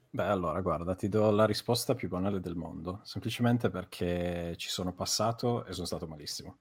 Beh, 0.09 0.25
allora, 0.25 0.61
guarda, 0.61 0.95
ti 0.95 1.09
do 1.09 1.31
la 1.31 1.45
risposta 1.45 1.95
più 1.95 2.07
banale 2.07 2.39
del 2.39 2.55
mondo, 2.55 3.01
semplicemente 3.03 3.69
perché 3.69 4.55
ci 4.57 4.69
sono 4.69 4.93
passato 4.93 5.65
e 5.65 5.73
sono 5.73 5.87
stato 5.87 6.07
malissimo. 6.07 6.59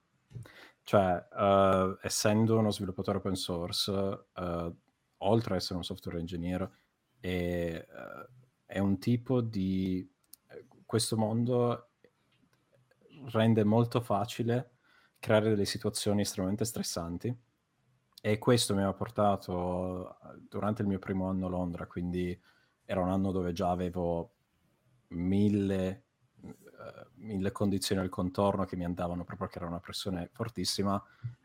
Cioè, 0.83 1.29
uh, 1.31 1.99
essendo 2.01 2.59
uno 2.59 2.71
sviluppatore 2.71 3.19
open 3.19 3.35
source, 3.35 3.91
uh, 3.91 4.77
oltre 5.19 5.55
ad 5.55 5.61
essere 5.61 5.77
un 5.77 5.85
software 5.85 6.19
engineer, 6.19 6.71
e, 7.21 7.87
uh, 7.89 8.29
è 8.65 8.79
un 8.79 8.99
tipo 8.99 9.41
di... 9.41 10.09
questo 10.87 11.17
mondo 11.17 11.91
rende 13.31 13.65
molto 13.65 14.01
facile 14.03 14.72
creare 15.23 15.51
delle 15.51 15.67
situazioni 15.67 16.23
estremamente 16.23 16.65
stressanti 16.65 17.33
e 18.21 18.39
questo 18.39 18.75
mi 18.75 18.83
ha 18.83 18.93
portato 18.93 20.17
durante 20.49 20.83
il 20.83 20.89
mio 20.89 20.99
primo 20.99 21.29
anno 21.29 21.47
a 21.47 21.49
Londra, 21.49 21.87
quindi 21.87 22.37
era 22.85 23.01
un 23.01 23.09
anno 23.09 23.31
dove 23.31 23.53
già 23.53 23.71
avevo 23.71 24.33
mille, 25.11 26.07
uh, 26.41 26.51
mille 27.19 27.53
condizioni 27.53 28.01
al 28.01 28.09
contorno 28.09 28.65
che 28.65 28.75
mi 28.75 28.85
andavano 28.85 29.23
proprio 29.23 29.47
perché 29.47 29.61
era 29.61 29.69
una 29.69 29.79
pressione 29.79 30.29
fortissima. 30.33 31.01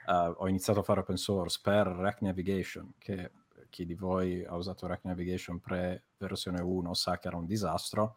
Uh, 0.07 0.33
ho 0.37 0.47
iniziato 0.47 0.79
a 0.79 0.83
fare 0.83 1.01
open 1.01 1.17
source 1.17 1.59
per 1.61 1.85
React 1.85 2.21
Navigation, 2.21 2.93
che 2.97 3.31
chi 3.69 3.85
di 3.85 3.93
voi 3.93 4.43
ha 4.43 4.55
usato 4.55 4.87
React 4.87 5.05
Navigation 5.05 5.59
pre 5.59 6.05
versione 6.17 6.61
1 6.61 6.93
sa 6.95 7.19
che 7.19 7.27
era 7.27 7.37
un 7.37 7.45
disastro 7.45 8.15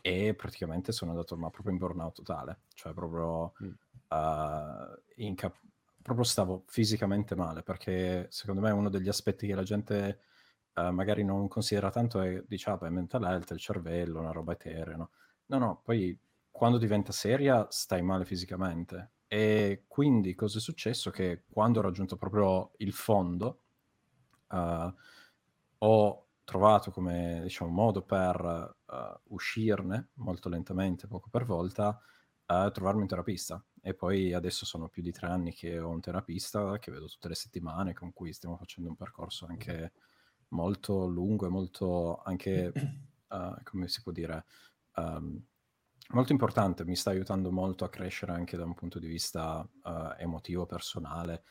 e 0.00 0.34
praticamente 0.34 0.92
sono 0.92 1.10
andato 1.10 1.36
ma 1.36 1.50
proprio 1.50 1.72
in 1.72 1.78
burnout 1.78 2.14
totale, 2.14 2.60
cioè 2.74 2.94
proprio, 2.94 3.52
mm. 3.62 3.70
Uh, 4.14 5.34
cap- 5.34 5.60
proprio 6.02 6.24
stavo 6.24 6.64
fisicamente 6.66 7.34
male 7.34 7.62
perché 7.62 8.26
secondo 8.30 8.60
me 8.60 8.70
uno 8.70 8.90
degli 8.90 9.08
aspetti 9.08 9.46
che 9.46 9.54
la 9.54 9.62
gente 9.62 10.20
uh, 10.74 10.90
magari 10.90 11.24
non 11.24 11.48
considera 11.48 11.90
tanto 11.90 12.20
è, 12.20 12.42
dice, 12.46 12.70
ah, 12.70 12.76
beh, 12.76 12.90
mental 12.90 13.24
health, 13.24 13.50
il 13.50 13.58
cervello, 13.58 14.20
una 14.20 14.32
roba 14.32 14.52
eterea, 14.52 14.96
no? 14.96 15.10
No, 15.46 15.58
no, 15.58 15.80
poi 15.82 16.18
quando 16.50 16.78
diventa 16.78 17.12
seria 17.12 17.66
stai 17.70 18.02
male 18.02 18.24
fisicamente. 18.24 19.12
E 19.26 19.84
quindi 19.88 20.34
cosa 20.34 20.58
è 20.58 20.60
successo? 20.60 21.10
Che 21.10 21.44
quando 21.50 21.80
ho 21.80 21.82
raggiunto 21.82 22.16
proprio 22.16 22.72
il 22.78 22.92
fondo, 22.92 23.62
uh, 24.50 24.94
ho 25.78 26.26
trovato 26.44 26.90
come 26.90 27.40
diciamo, 27.42 27.70
modo 27.70 28.02
per 28.02 28.76
uscirne 29.28 30.10
molto 30.14 30.48
lentamente, 30.48 31.06
poco 31.06 31.28
per 31.30 31.44
volta, 31.44 31.98
trovarmi 32.46 33.00
un 33.00 33.06
terapista. 33.08 33.64
E 33.86 33.92
poi 33.92 34.32
adesso 34.32 34.64
sono 34.64 34.88
più 34.88 35.02
di 35.02 35.12
tre 35.12 35.26
anni 35.26 35.52
che 35.52 35.78
ho 35.78 35.90
un 35.90 36.00
terapista 36.00 36.78
che 36.78 36.90
vedo 36.90 37.06
tutte 37.06 37.28
le 37.28 37.34
settimane, 37.34 37.92
con 37.92 38.14
cui 38.14 38.32
stiamo 38.32 38.56
facendo 38.56 38.88
un 38.88 38.96
percorso 38.96 39.44
anche 39.44 39.92
molto 40.48 41.06
lungo 41.06 41.44
e 41.44 41.50
molto 41.50 42.22
anche, 42.22 42.72
uh, 43.28 43.54
come 43.62 43.88
si 43.88 44.00
può 44.00 44.10
dire, 44.10 44.46
um, 44.96 45.38
molto 46.12 46.32
importante. 46.32 46.86
Mi 46.86 46.96
sta 46.96 47.10
aiutando 47.10 47.52
molto 47.52 47.84
a 47.84 47.90
crescere 47.90 48.32
anche 48.32 48.56
da 48.56 48.64
un 48.64 48.72
punto 48.72 48.98
di 48.98 49.06
vista 49.06 49.60
uh, 49.60 50.14
emotivo, 50.16 50.64
personale. 50.64 51.42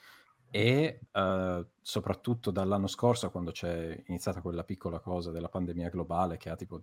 E 0.50 1.02
uh, 1.12 1.64
soprattutto 1.82 2.50
dall'anno 2.50 2.88
scorso, 2.88 3.30
quando 3.30 3.52
c'è 3.52 4.04
iniziata 4.08 4.42
quella 4.42 4.64
piccola 4.64 5.00
cosa 5.00 5.30
della 5.30 5.50
pandemia 5.50 5.90
globale 5.90 6.38
che 6.38 6.50
ha 6.50 6.56
tipo 6.56 6.82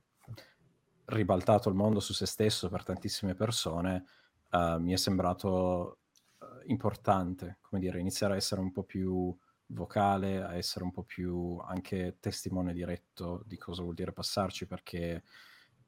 ribaltato 1.06 1.68
il 1.68 1.74
mondo 1.74 1.98
su 1.98 2.12
se 2.12 2.26
stesso 2.26 2.68
per 2.68 2.84
tantissime 2.84 3.34
persone, 3.34 4.04
uh, 4.52 4.80
mi 4.80 4.92
è 4.92 4.96
sembrato 4.96 5.98
uh, 6.38 6.46
importante, 6.66 7.58
come 7.60 7.80
dire, 7.80 8.00
iniziare 8.00 8.34
a 8.34 8.36
essere 8.36 8.60
un 8.60 8.72
po' 8.72 8.84
più 8.84 9.36
vocale, 9.66 10.42
a 10.42 10.56
essere 10.56 10.84
un 10.84 10.90
po' 10.90 11.04
più 11.04 11.58
anche 11.58 12.16
testimone 12.20 12.72
diretto 12.72 13.42
di 13.46 13.56
cosa 13.56 13.82
vuol 13.82 13.94
dire 13.94 14.12
passarci, 14.12 14.66
perché 14.66 15.22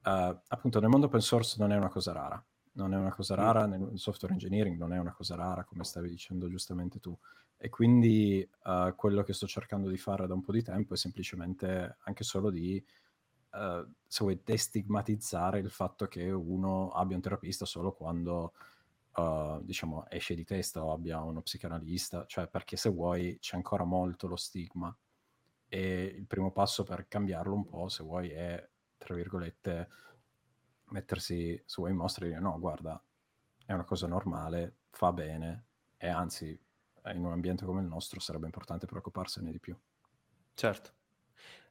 uh, 0.04 0.40
appunto 0.48 0.80
nel 0.80 0.88
mondo 0.88 1.06
open 1.06 1.20
source 1.20 1.56
non 1.58 1.72
è 1.72 1.76
una 1.76 1.90
cosa 1.90 2.12
rara. 2.12 2.44
Non 2.74 2.94
è 2.94 2.96
una 2.96 3.12
cosa 3.12 3.34
rara, 3.34 3.66
nel 3.66 3.98
software 3.98 4.32
engineering 4.32 4.78
non 4.78 4.94
è 4.94 4.98
una 4.98 5.12
cosa 5.12 5.34
rara, 5.34 5.64
come 5.64 5.84
stavi 5.84 6.08
dicendo 6.08 6.48
giustamente 6.48 7.00
tu. 7.00 7.14
E 7.58 7.68
quindi 7.68 8.48
quello 8.96 9.22
che 9.22 9.34
sto 9.34 9.46
cercando 9.46 9.90
di 9.90 9.98
fare 9.98 10.26
da 10.26 10.32
un 10.32 10.40
po' 10.40 10.52
di 10.52 10.62
tempo 10.62 10.94
è 10.94 10.96
semplicemente 10.96 11.98
anche 12.00 12.24
solo 12.24 12.50
di 12.50 12.82
uh, 13.53 13.90
se 14.07 14.24
vuoi 14.24 14.40
destigmatizzare 14.44 15.59
il 15.59 15.70
fatto 15.70 16.07
che 16.07 16.30
uno 16.30 16.90
abbia 16.90 17.16
un 17.16 17.22
terapista 17.22 17.64
solo 17.64 17.92
quando 17.92 18.53
uh, 19.16 19.62
diciamo 19.62 20.07
esce 20.09 20.34
di 20.34 20.44
testa 20.44 20.84
o 20.84 20.92
abbia 20.92 21.20
uno 21.20 21.42
psicanalista, 21.42 22.26
cioè 22.26 22.46
perché 22.46 22.76
se 22.76 22.90
vuoi 22.90 23.38
c'è 23.40 23.57
ancora 23.57 23.84
molto 23.84 24.26
lo 24.26 24.36
stigma 24.36 24.94
e 25.68 26.05
il 26.05 26.26
primo 26.26 26.50
passo 26.53 26.84
per 26.84 27.09
cambiarlo 27.09 27.55
un 27.55 27.66
po', 27.66 27.88
se 27.88 28.03
vuoi, 28.03 28.28
è 28.28 28.68
tra 28.98 29.14
virgolette 29.14 29.88
mettersi 30.90 31.61
su 31.64 31.80
voi 31.80 31.94
mostre 31.94 32.26
e 32.26 32.28
dire 32.28 32.40
no, 32.40 32.59
guarda, 32.59 33.03
è 33.64 33.72
una 33.72 33.84
cosa 33.84 34.07
normale, 34.07 34.76
fa 34.90 35.12
bene 35.12 35.64
e 35.96 36.09
anzi 36.09 36.59
in 37.07 37.24
un 37.24 37.32
ambiente 37.32 37.64
come 37.64 37.80
il 37.80 37.86
nostro 37.86 38.20
sarebbe 38.20 38.44
importante 38.44 38.86
preoccuparsene 38.86 39.50
di 39.50 39.59
più. 39.59 39.76
Certo. 40.55 40.92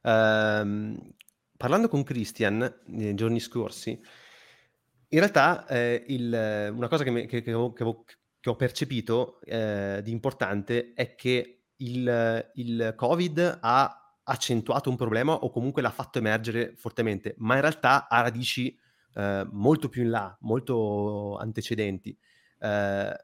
Um, 0.02 1.14
parlando 1.62 1.86
con 1.86 2.02
Christian 2.02 2.80
nei 2.86 3.14
giorni 3.14 3.38
scorsi, 3.38 3.90
in 3.90 5.18
realtà 5.20 5.64
eh, 5.68 6.04
il, 6.08 6.72
una 6.74 6.88
cosa 6.88 7.04
che, 7.04 7.10
mi, 7.12 7.26
che, 7.26 7.40
che, 7.40 7.52
ho, 7.52 7.72
che, 7.72 7.84
ho, 7.84 8.56
percepito 8.56 9.40
eh, 9.42 10.00
di 10.02 10.10
importante 10.10 10.92
è 10.92 11.14
che 11.14 11.66
il, 11.76 12.50
il, 12.54 12.94
Covid 12.96 13.58
ha 13.60 14.16
accentuato 14.24 14.90
un 14.90 14.96
problema 14.96 15.34
o 15.34 15.50
comunque 15.50 15.82
l'ha 15.82 15.92
fatto 15.92 16.18
emergere 16.18 16.74
fortemente, 16.74 17.36
ma 17.38 17.54
in 17.54 17.60
realtà 17.60 18.08
ha 18.08 18.22
radici 18.22 18.76
eh, 19.14 19.46
molto 19.52 19.88
più 19.88 20.02
in 20.02 20.10
là, 20.10 20.36
molto 20.40 21.36
antecedenti. 21.36 22.18
Eh, 22.58 23.16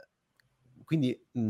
quindi 0.85 1.27
mh, 1.33 1.41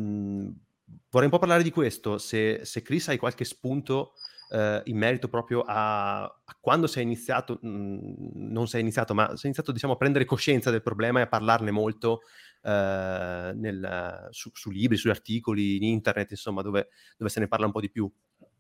vorrei 1.11 1.26
un 1.26 1.30
po' 1.30 1.39
parlare 1.39 1.62
di 1.62 1.70
questo, 1.70 2.16
se, 2.16 2.64
se 2.64 2.80
Chris 2.80 3.09
hai 3.09 3.18
qualche 3.18 3.45
spunto 3.45 4.14
eh, 4.51 4.82
in 4.84 4.96
merito 4.96 5.28
proprio 5.28 5.62
a, 5.62 6.22
a 6.22 6.57
quando 6.61 6.86
sei 6.86 7.03
iniziato, 7.03 7.59
mh, 7.61 7.68
mhmm, 7.68 8.53
non 8.53 8.66
sei 8.66 8.80
iniziato, 8.80 9.14
ma 9.14 9.28
sei 9.28 9.46
iniziato 9.46 9.72
diciamo, 9.72 9.94
a 9.94 9.96
prendere 9.96 10.24
coscienza 10.24 10.70
del 10.70 10.82
problema 10.82 11.20
e 11.20 11.22
a 11.22 11.28
parlarne 11.28 11.70
molto 11.70 12.20
eh, 12.62 13.53
nel, 13.55 14.28
su, 14.30 14.51
su, 14.53 14.70
libri, 14.70 14.96
su 14.96 15.09
articoli, 15.09 15.76
in 15.76 15.84
internet, 15.84 16.30
insomma, 16.30 16.62
dove, 16.62 16.88
dove, 17.16 17.30
se 17.30 17.40
ne 17.40 17.49
parla 17.49 17.66
un 17.66 17.72
po' 17.72 17.80
di 17.80 17.90
più. 17.90 18.11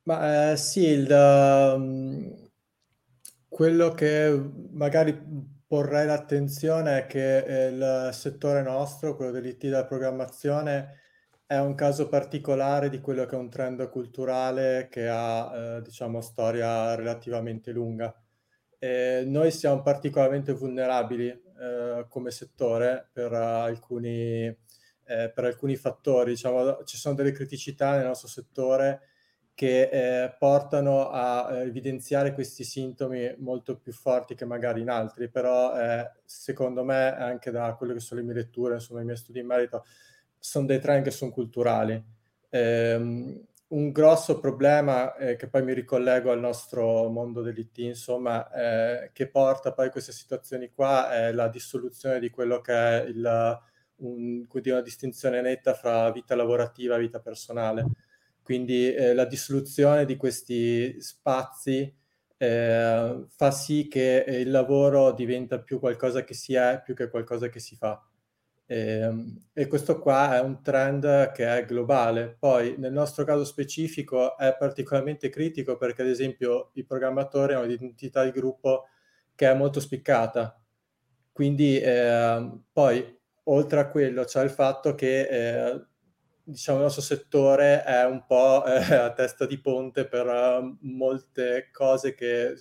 Ma 0.04 0.52
eh, 0.52 0.56
sì, 0.56 0.86
il, 0.86 1.10
um, 1.10 2.50
quello 3.48 3.90
che 3.92 4.50
magari 4.70 5.56
porrei 5.66 6.06
l'attenzione 6.06 7.00
è 7.00 7.06
che 7.06 7.70
il 7.70 8.10
settore 8.12 8.62
nostro, 8.62 9.16
quello 9.16 9.30
dell'IT 9.30 9.64
della 9.64 9.84
programmazione, 9.84 10.94
è 11.48 11.58
un 11.58 11.74
caso 11.74 12.08
particolare 12.08 12.90
di 12.90 13.00
quello 13.00 13.24
che 13.24 13.34
è 13.34 13.38
un 13.38 13.48
trend 13.48 13.88
culturale 13.88 14.88
che 14.90 15.08
ha, 15.08 15.76
eh, 15.78 15.82
diciamo, 15.82 16.20
storia 16.20 16.94
relativamente 16.94 17.72
lunga. 17.72 18.14
E 18.78 19.22
noi 19.26 19.50
siamo 19.50 19.80
particolarmente 19.80 20.52
vulnerabili 20.52 21.28
eh, 21.28 22.04
come 22.10 22.30
settore 22.32 23.08
per 23.10 23.32
alcuni, 23.32 24.44
eh, 24.44 25.32
per 25.34 25.44
alcuni 25.44 25.76
fattori. 25.76 26.32
Diciamo, 26.32 26.84
ci 26.84 26.98
sono 26.98 27.14
delle 27.14 27.32
criticità 27.32 27.96
nel 27.96 28.04
nostro 28.04 28.28
settore 28.28 29.00
che 29.54 29.88
eh, 30.24 30.36
portano 30.38 31.08
a 31.08 31.48
eh, 31.50 31.62
evidenziare 31.62 32.34
questi 32.34 32.62
sintomi 32.62 33.34
molto 33.38 33.78
più 33.78 33.92
forti 33.92 34.34
che 34.34 34.44
magari 34.44 34.82
in 34.82 34.90
altri, 34.90 35.30
però 35.30 35.74
eh, 35.80 36.12
secondo 36.26 36.84
me, 36.84 37.16
anche 37.16 37.50
da 37.50 37.74
quello 37.74 37.94
che 37.94 38.00
sono 38.00 38.20
le 38.20 38.26
mie 38.26 38.34
letture, 38.34 38.74
insomma 38.74 39.00
i 39.00 39.04
miei 39.04 39.16
studi 39.16 39.40
in 39.40 39.46
merito, 39.46 39.84
sono 40.38 40.66
dei 40.66 40.80
trend 40.80 41.04
che 41.04 41.10
sono 41.10 41.30
culturali. 41.30 42.02
Eh, 42.50 43.44
un 43.68 43.90
grosso 43.92 44.38
problema, 44.38 45.14
eh, 45.16 45.36
che 45.36 45.48
poi 45.48 45.62
mi 45.62 45.74
ricollego 45.74 46.30
al 46.30 46.40
nostro 46.40 47.08
mondo 47.08 47.42
dell'IT, 47.42 47.78
insomma, 47.78 48.50
eh, 48.50 49.10
che 49.12 49.28
porta 49.28 49.72
poi 49.72 49.88
a 49.88 49.90
queste 49.90 50.12
situazioni 50.12 50.70
qua 50.72 51.12
è 51.12 51.32
la 51.32 51.48
dissoluzione 51.48 52.18
di 52.18 52.30
quello 52.30 52.60
che 52.60 52.72
è 52.72 53.04
il, 53.04 53.60
un, 53.96 54.46
una 54.50 54.80
distinzione 54.80 55.40
netta 55.42 55.74
fra 55.74 56.10
vita 56.10 56.34
lavorativa 56.34 56.96
e 56.96 57.00
vita 57.00 57.20
personale. 57.20 57.84
Quindi 58.42 58.94
eh, 58.94 59.12
la 59.12 59.26
dissoluzione 59.26 60.06
di 60.06 60.16
questi 60.16 61.00
spazi 61.02 61.94
eh, 62.38 63.24
fa 63.28 63.50
sì 63.50 63.88
che 63.88 64.24
il 64.26 64.50
lavoro 64.50 65.12
diventa 65.12 65.60
più 65.60 65.78
qualcosa 65.78 66.24
che 66.24 66.32
si 66.32 66.54
è 66.54 66.80
più 66.82 66.94
che 66.94 67.10
qualcosa 67.10 67.48
che 67.50 67.60
si 67.60 67.76
fa. 67.76 68.02
E, 68.70 68.76
ehm, 68.76 69.48
e, 69.54 69.66
questo 69.66 69.98
qua 69.98 70.36
è 70.36 70.40
un 70.40 70.62
trend 70.62 71.32
che 71.32 71.56
è 71.56 71.64
globale. 71.64 72.36
Poi 72.38 72.74
nel 72.76 72.92
nostro 72.92 73.24
caso 73.24 73.44
specifico 73.44 74.36
è 74.36 74.54
particolarmente 74.58 75.30
critico 75.30 75.78
perché 75.78 76.02
ad 76.02 76.08
esempio 76.08 76.70
i 76.74 76.84
programmatori 76.84 77.54
hanno 77.54 77.64
un'identità 77.64 78.24
di 78.24 78.30
gruppo 78.30 78.88
che 79.34 79.50
è 79.50 79.54
molto 79.54 79.80
spiccata. 79.80 80.60
Quindi 81.32 81.80
eh, 81.80 82.50
poi 82.72 83.18
oltre 83.44 83.80
a 83.80 83.88
quello 83.88 84.24
c'è 84.24 84.42
il 84.42 84.50
fatto 84.50 84.94
che 84.94 85.28
eh, 85.28 85.86
diciamo 86.42 86.78
il 86.78 86.84
nostro 86.84 87.02
settore 87.02 87.82
è 87.84 88.04
un 88.04 88.24
po' 88.26 88.64
eh, 88.66 88.80
a 88.94 89.12
testa 89.12 89.46
di 89.46 89.58
ponte 89.60 90.06
per 90.06 90.26
uh, 90.26 90.76
molte 90.82 91.70
cose 91.72 92.14
che 92.14 92.54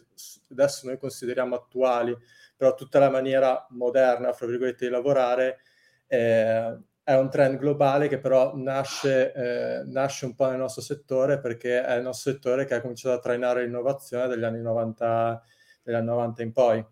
adesso 0.51 0.87
noi 0.87 0.97
consideriamo 0.97 1.55
attuali, 1.55 2.15
però 2.55 2.75
tutta 2.75 2.99
la 2.99 3.09
maniera 3.09 3.65
moderna, 3.71 4.33
fra 4.33 4.45
virgolette, 4.47 4.85
di 4.85 4.91
lavorare 4.91 5.59
eh, 6.07 6.77
è 7.03 7.13
un 7.15 7.29
trend 7.29 7.57
globale 7.57 8.07
che 8.07 8.19
però 8.19 8.55
nasce, 8.55 9.31
eh, 9.33 9.83
nasce, 9.85 10.25
un 10.25 10.35
po' 10.35 10.49
nel 10.49 10.57
nostro 10.57 10.81
settore 10.81 11.39
perché 11.39 11.83
è 11.83 11.95
il 11.95 12.03
nostro 12.03 12.31
settore 12.31 12.65
che 12.65 12.75
ha 12.75 12.81
cominciato 12.81 13.15
a 13.15 13.19
trainare 13.19 13.63
l'innovazione 13.63 14.27
dagli 14.27 14.43
anni 14.43 14.61
90, 14.61 15.41
dagli 15.83 15.95
anni 15.95 16.05
90 16.05 16.41
in 16.43 16.51
poi. 16.51 16.85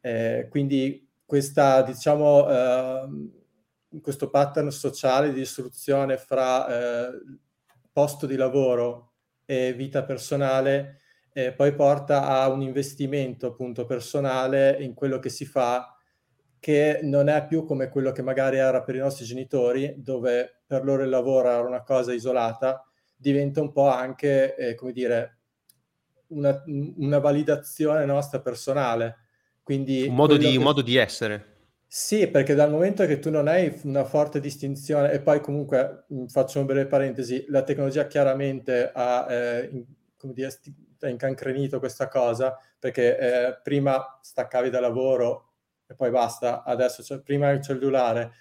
Eh, 0.00 0.48
quindi 0.50 1.08
questa, 1.24 1.82
diciamo, 1.82 2.48
eh, 2.50 3.08
questo 4.00 4.30
pattern 4.30 4.70
sociale 4.70 5.32
di 5.32 5.42
istruzione 5.42 6.16
fra 6.16 6.66
eh, 7.08 7.10
posto 7.92 8.26
di 8.26 8.36
lavoro 8.36 9.12
e 9.44 9.74
vita 9.74 10.02
personale 10.02 11.02
eh, 11.32 11.52
poi 11.52 11.74
porta 11.74 12.26
a 12.26 12.48
un 12.48 12.62
investimento 12.62 13.46
appunto 13.46 13.86
personale 13.86 14.76
in 14.80 14.94
quello 14.94 15.18
che 15.18 15.30
si 15.30 15.46
fa 15.46 15.91
che 16.62 17.00
non 17.02 17.28
è 17.28 17.44
più 17.44 17.64
come 17.64 17.88
quello 17.88 18.12
che 18.12 18.22
magari 18.22 18.58
era 18.58 18.84
per 18.84 18.94
i 18.94 19.00
nostri 19.00 19.24
genitori, 19.24 19.94
dove 19.96 20.60
per 20.64 20.84
loro 20.84 21.02
il 21.02 21.08
lavoro 21.08 21.48
era 21.48 21.60
una 21.60 21.82
cosa 21.82 22.12
isolata, 22.12 22.86
diventa 23.16 23.60
un 23.60 23.72
po' 23.72 23.88
anche, 23.88 24.54
eh, 24.54 24.76
come 24.76 24.92
dire, 24.92 25.38
una, 26.28 26.62
una, 26.98 27.18
validazione 27.18 28.04
nostra 28.04 28.38
personale. 28.40 29.16
Quindi 29.60 30.06
un 30.06 30.14
modo, 30.14 30.36
di, 30.36 30.52
che... 30.52 30.56
un 30.56 30.62
modo 30.62 30.82
di 30.82 30.94
essere. 30.94 31.46
Sì, 31.84 32.28
perché 32.28 32.54
dal 32.54 32.70
momento 32.70 33.04
che 33.06 33.18
tu 33.18 33.30
non 33.30 33.48
hai 33.48 33.80
una 33.82 34.04
forte 34.04 34.38
distinzione, 34.38 35.10
e 35.10 35.20
poi 35.20 35.40
comunque 35.40 36.04
faccio 36.28 36.60
un 36.60 36.66
breve 36.66 36.86
parentesi, 36.86 37.44
la 37.48 37.64
tecnologia 37.64 38.06
chiaramente 38.06 38.88
ha, 38.94 39.26
eh, 39.28 39.68
in, 39.72 39.84
come 40.16 40.32
dire, 40.32 40.56
incancrenito 41.00 41.80
questa 41.80 42.06
cosa, 42.06 42.56
perché 42.78 43.18
eh, 43.18 43.60
prima 43.64 44.20
staccavi 44.22 44.70
da 44.70 44.78
lavoro 44.78 45.51
e 45.92 45.94
poi 45.94 46.10
basta. 46.10 46.64
Adesso 46.64 47.02
c'è 47.02 47.20
prima 47.20 47.50
il 47.50 47.62
cellulare, 47.62 48.32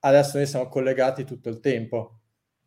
adesso 0.00 0.38
noi 0.38 0.46
siamo 0.46 0.68
collegati 0.68 1.24
tutto 1.24 1.48
il 1.48 1.60
tempo. 1.60 2.20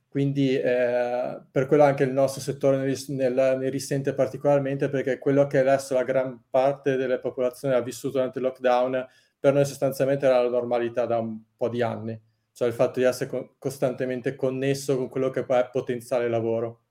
Quindi 0.09 0.55
eh, 0.55 1.41
per 1.51 1.67
quello 1.67 1.83
anche 1.83 2.03
il 2.03 2.11
nostro 2.11 2.41
settore 2.41 2.77
ne, 2.77 2.95
nel, 3.09 3.57
ne, 3.59 3.69
risente 3.69 4.13
particolarmente 4.13 4.89
perché 4.89 5.19
quello 5.19 5.45
che 5.47 5.59
adesso 5.59 5.93
la 5.93 6.03
gran 6.03 6.45
parte 6.49 6.95
delle 6.95 7.19
popolazioni 7.19 7.75
ha 7.75 7.81
vissuto 7.81 8.13
durante 8.13 8.39
il 8.39 8.45
lockdown 8.45 9.05
per 9.39 9.53
noi 9.53 9.65
sostanzialmente 9.65 10.25
era 10.25 10.41
la 10.41 10.49
normalità 10.49 11.05
da 11.05 11.19
un 11.19 11.39
po' 11.55 11.69
di 11.69 11.81
anni, 11.81 12.19
cioè 12.51 12.67
il 12.67 12.73
fatto 12.73 12.99
di 12.99 13.05
essere 13.05 13.29
co- 13.29 13.55
costantemente 13.59 14.35
connesso 14.35 14.97
con 14.97 15.09
quello 15.09 15.29
che 15.29 15.43
poi 15.43 15.59
è 15.59 15.69
potenziale 15.69 16.27
lavoro. 16.27 16.86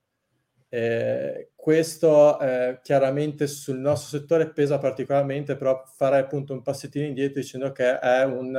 Eh, 0.69 1.51
questo 1.55 2.39
eh, 2.39 2.79
chiaramente 2.83 3.47
sul 3.47 3.77
nostro 3.77 4.19
settore 4.19 4.51
pesa 4.51 4.77
particolarmente, 4.77 5.55
però 5.55 5.83
farei 5.95 6.21
appunto 6.21 6.53
un 6.53 6.61
passettino 6.61 7.05
indietro 7.05 7.41
dicendo 7.41 7.71
che 7.71 7.99
è 7.99 8.23
un, 8.23 8.55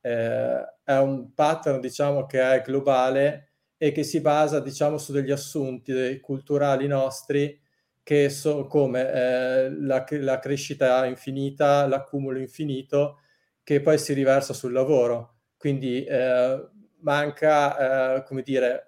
eh, 0.00 0.74
è 0.84 0.96
un 0.98 1.34
pattern 1.34 1.80
diciamo 1.80 2.26
che 2.26 2.40
è 2.40 2.62
globale 2.62 3.50
e 3.76 3.92
che 3.92 4.04
si 4.04 4.20
basa 4.20 4.60
diciamo 4.60 4.98
su 4.98 5.12
degli 5.12 5.30
assunti 5.30 6.20
culturali 6.20 6.86
nostri 6.86 7.60
che 8.02 8.28
sono 8.30 8.66
come 8.66 9.12
eh, 9.12 9.70
la, 9.80 10.04
la, 10.08 10.38
crescita 10.38 11.04
infinita, 11.06 11.86
l'accumulo 11.88 12.38
infinito 12.38 13.18
che 13.64 13.80
poi 13.80 13.98
si 13.98 14.12
riversa 14.12 14.52
sul 14.54 14.72
lavoro. 14.72 15.38
Quindi 15.56 16.04
eh, 16.04 16.68
manca, 17.00 18.18
eh, 18.18 18.22
come 18.22 18.42
dire, 18.42 18.85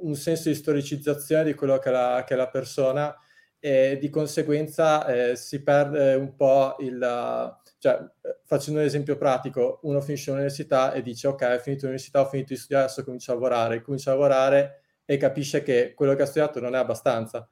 un 0.00 0.14
senso 0.14 0.48
di 0.48 0.54
storicizzazione 0.54 1.44
di 1.44 1.54
quello 1.54 1.78
che 1.78 1.88
è 1.88 1.92
la, 1.92 2.24
che 2.26 2.34
è 2.34 2.36
la 2.36 2.48
persona 2.48 3.14
e 3.58 3.98
di 4.00 4.08
conseguenza 4.10 5.06
eh, 5.06 5.36
si 5.36 5.62
perde 5.62 6.14
un 6.14 6.34
po' 6.34 6.76
il... 6.80 7.56
Cioè, 7.80 7.96
facendo 8.44 8.80
un 8.80 8.86
esempio 8.86 9.16
pratico, 9.16 9.78
uno 9.82 10.00
finisce 10.00 10.30
l'università 10.30 10.92
e 10.92 11.00
dice 11.02 11.28
ok, 11.28 11.42
ho 11.42 11.58
finito 11.58 11.82
l'università, 11.82 12.20
ho 12.20 12.28
finito 12.28 12.52
di 12.52 12.58
studiare, 12.58 12.84
adesso 12.84 13.04
comincio 13.04 13.30
a 13.30 13.34
lavorare, 13.34 13.82
comincia 13.82 14.10
a 14.10 14.14
lavorare 14.14 14.80
e 15.04 15.16
capisce 15.16 15.62
che 15.62 15.94
quello 15.94 16.14
che 16.14 16.22
ha 16.22 16.26
studiato 16.26 16.58
non 16.60 16.74
è 16.74 16.78
abbastanza 16.78 17.48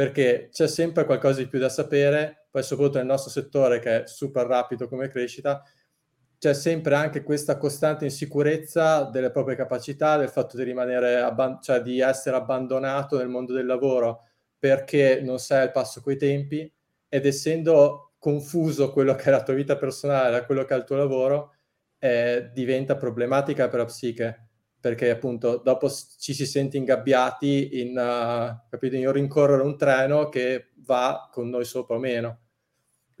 perché 0.00 0.48
c'è 0.50 0.66
sempre 0.66 1.04
qualcosa 1.04 1.40
di 1.40 1.46
più 1.46 1.58
da 1.58 1.68
sapere, 1.68 2.46
poi 2.50 2.62
soprattutto 2.62 2.96
nel 2.96 3.06
nostro 3.06 3.30
settore 3.30 3.80
che 3.80 4.04
è 4.04 4.06
super 4.06 4.46
rapido 4.46 4.88
come 4.88 5.08
crescita, 5.08 5.62
c'è 6.40 6.54
sempre 6.54 6.94
anche 6.94 7.22
questa 7.22 7.58
costante 7.58 8.06
insicurezza 8.06 9.04
delle 9.04 9.30
proprie 9.30 9.56
capacità, 9.56 10.16
del 10.16 10.30
fatto 10.30 10.56
di 10.56 10.62
rimanere, 10.62 11.20
abban- 11.20 11.60
cioè 11.60 11.82
di 11.82 12.00
essere 12.00 12.34
abbandonato 12.36 13.18
nel 13.18 13.28
mondo 13.28 13.52
del 13.52 13.66
lavoro 13.66 14.22
perché 14.58 15.20
non 15.22 15.38
sei 15.38 15.60
al 15.60 15.70
passo 15.70 16.00
coi 16.00 16.16
tempi 16.16 16.72
ed 17.10 17.26
essendo 17.26 18.14
confuso 18.18 18.90
quello 18.90 19.14
che 19.14 19.24
è 19.24 19.30
la 19.30 19.42
tua 19.42 19.52
vita 19.52 19.76
personale 19.76 20.30
da 20.30 20.46
quello 20.46 20.64
che 20.64 20.74
è 20.74 20.78
il 20.78 20.84
tuo 20.84 20.96
lavoro, 20.96 21.56
eh, 21.98 22.50
diventa 22.54 22.96
problematica 22.96 23.68
per 23.68 23.80
la 23.80 23.84
psiche 23.84 24.48
perché 24.80 25.10
appunto 25.10 25.58
dopo 25.62 25.90
ci 25.90 26.32
si 26.32 26.46
sente 26.46 26.78
ingabbiati 26.78 27.80
in, 27.82 27.90
uh, 27.90 28.66
capito, 28.70 28.96
in 28.96 29.12
rincorrere 29.12 29.62
un 29.62 29.76
treno 29.76 30.30
che 30.30 30.70
va 30.86 31.28
con 31.30 31.50
noi 31.50 31.66
sopra 31.66 31.96
o 31.96 31.98
meno. 31.98 32.39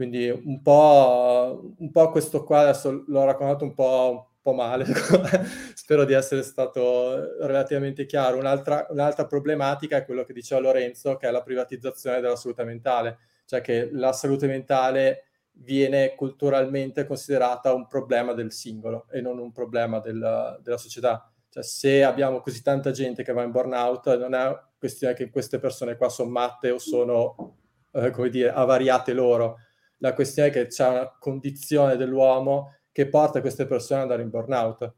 Quindi 0.00 0.30
un 0.30 0.62
po', 0.62 1.74
un 1.76 1.90
po' 1.90 2.10
questo 2.10 2.42
qua 2.42 2.60
adesso 2.60 3.04
l'ho 3.06 3.24
raccontato 3.24 3.64
un 3.64 3.74
po', 3.74 4.10
un 4.34 4.40
po 4.40 4.52
male, 4.54 4.86
spero 5.74 6.06
di 6.06 6.14
essere 6.14 6.42
stato 6.42 7.36
relativamente 7.44 8.06
chiaro. 8.06 8.38
Un'altra, 8.38 8.86
un'altra 8.88 9.26
problematica 9.26 9.98
è 9.98 10.04
quello 10.06 10.24
che 10.24 10.32
diceva 10.32 10.62
Lorenzo, 10.62 11.16
che 11.16 11.28
è 11.28 11.30
la 11.30 11.42
privatizzazione 11.42 12.22
della 12.22 12.36
salute 12.36 12.64
mentale, 12.64 13.18
cioè 13.44 13.60
che 13.60 13.90
la 13.92 14.12
salute 14.14 14.46
mentale 14.46 15.24
viene 15.52 16.14
culturalmente 16.14 17.04
considerata 17.04 17.74
un 17.74 17.86
problema 17.86 18.32
del 18.32 18.52
singolo 18.52 19.06
e 19.10 19.20
non 19.20 19.38
un 19.38 19.52
problema 19.52 20.00
del, 20.00 20.60
della 20.62 20.78
società 20.78 21.30
cioè, 21.50 21.64
se 21.64 22.04
abbiamo 22.04 22.40
così 22.40 22.62
tanta 22.62 22.92
gente 22.92 23.24
che 23.24 23.32
va 23.32 23.42
in 23.42 23.50
burnout, 23.50 24.16
non 24.16 24.34
è 24.34 24.56
questione 24.78 25.14
che 25.14 25.30
queste 25.30 25.58
persone 25.58 25.96
qua 25.96 26.08
sono 26.08 26.30
matte 26.30 26.70
o 26.70 26.78
sono, 26.78 27.56
eh, 27.92 28.10
come 28.10 28.28
dire, 28.28 28.52
avariate 28.52 29.12
loro. 29.12 29.58
La 30.00 30.12
questione 30.12 30.50
è 30.50 30.52
che 30.52 30.66
c'è 30.66 30.86
una 30.86 31.16
condizione 31.18 31.96
dell'uomo 31.96 32.74
che 32.92 33.08
porta 33.08 33.40
queste 33.40 33.66
persone 33.66 34.00
ad 34.00 34.06
andare 34.06 34.22
in 34.22 34.30
burnout. 34.30 34.94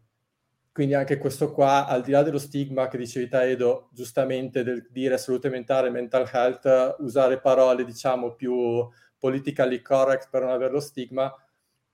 Quindi 0.73 0.95
anche 0.95 1.19
questo 1.19 1.53
qua, 1.53 1.87
al 1.87 2.03
di 2.03 2.13
là 2.13 2.23
dello 2.23 2.39
stigma 2.39 2.89
che 2.89 2.97
dicevi 2.97 3.29
te, 3.29 3.43
Edo, 3.43 3.91
giustamente 3.93 4.65
del 4.65 4.89
dire 4.91 5.19
salute 5.19 5.51
mentale, 5.51 5.91
mental 5.91 6.29
health, 6.33 6.97
usare 7.01 7.41
parole, 7.41 7.85
diciamo, 7.85 8.35
più 8.35 8.89
politically 9.19 9.83
correct 9.83 10.29
per 10.31 10.43
non 10.43 10.51
avere 10.51 10.73
lo 10.73 10.81
stigma, 10.81 11.33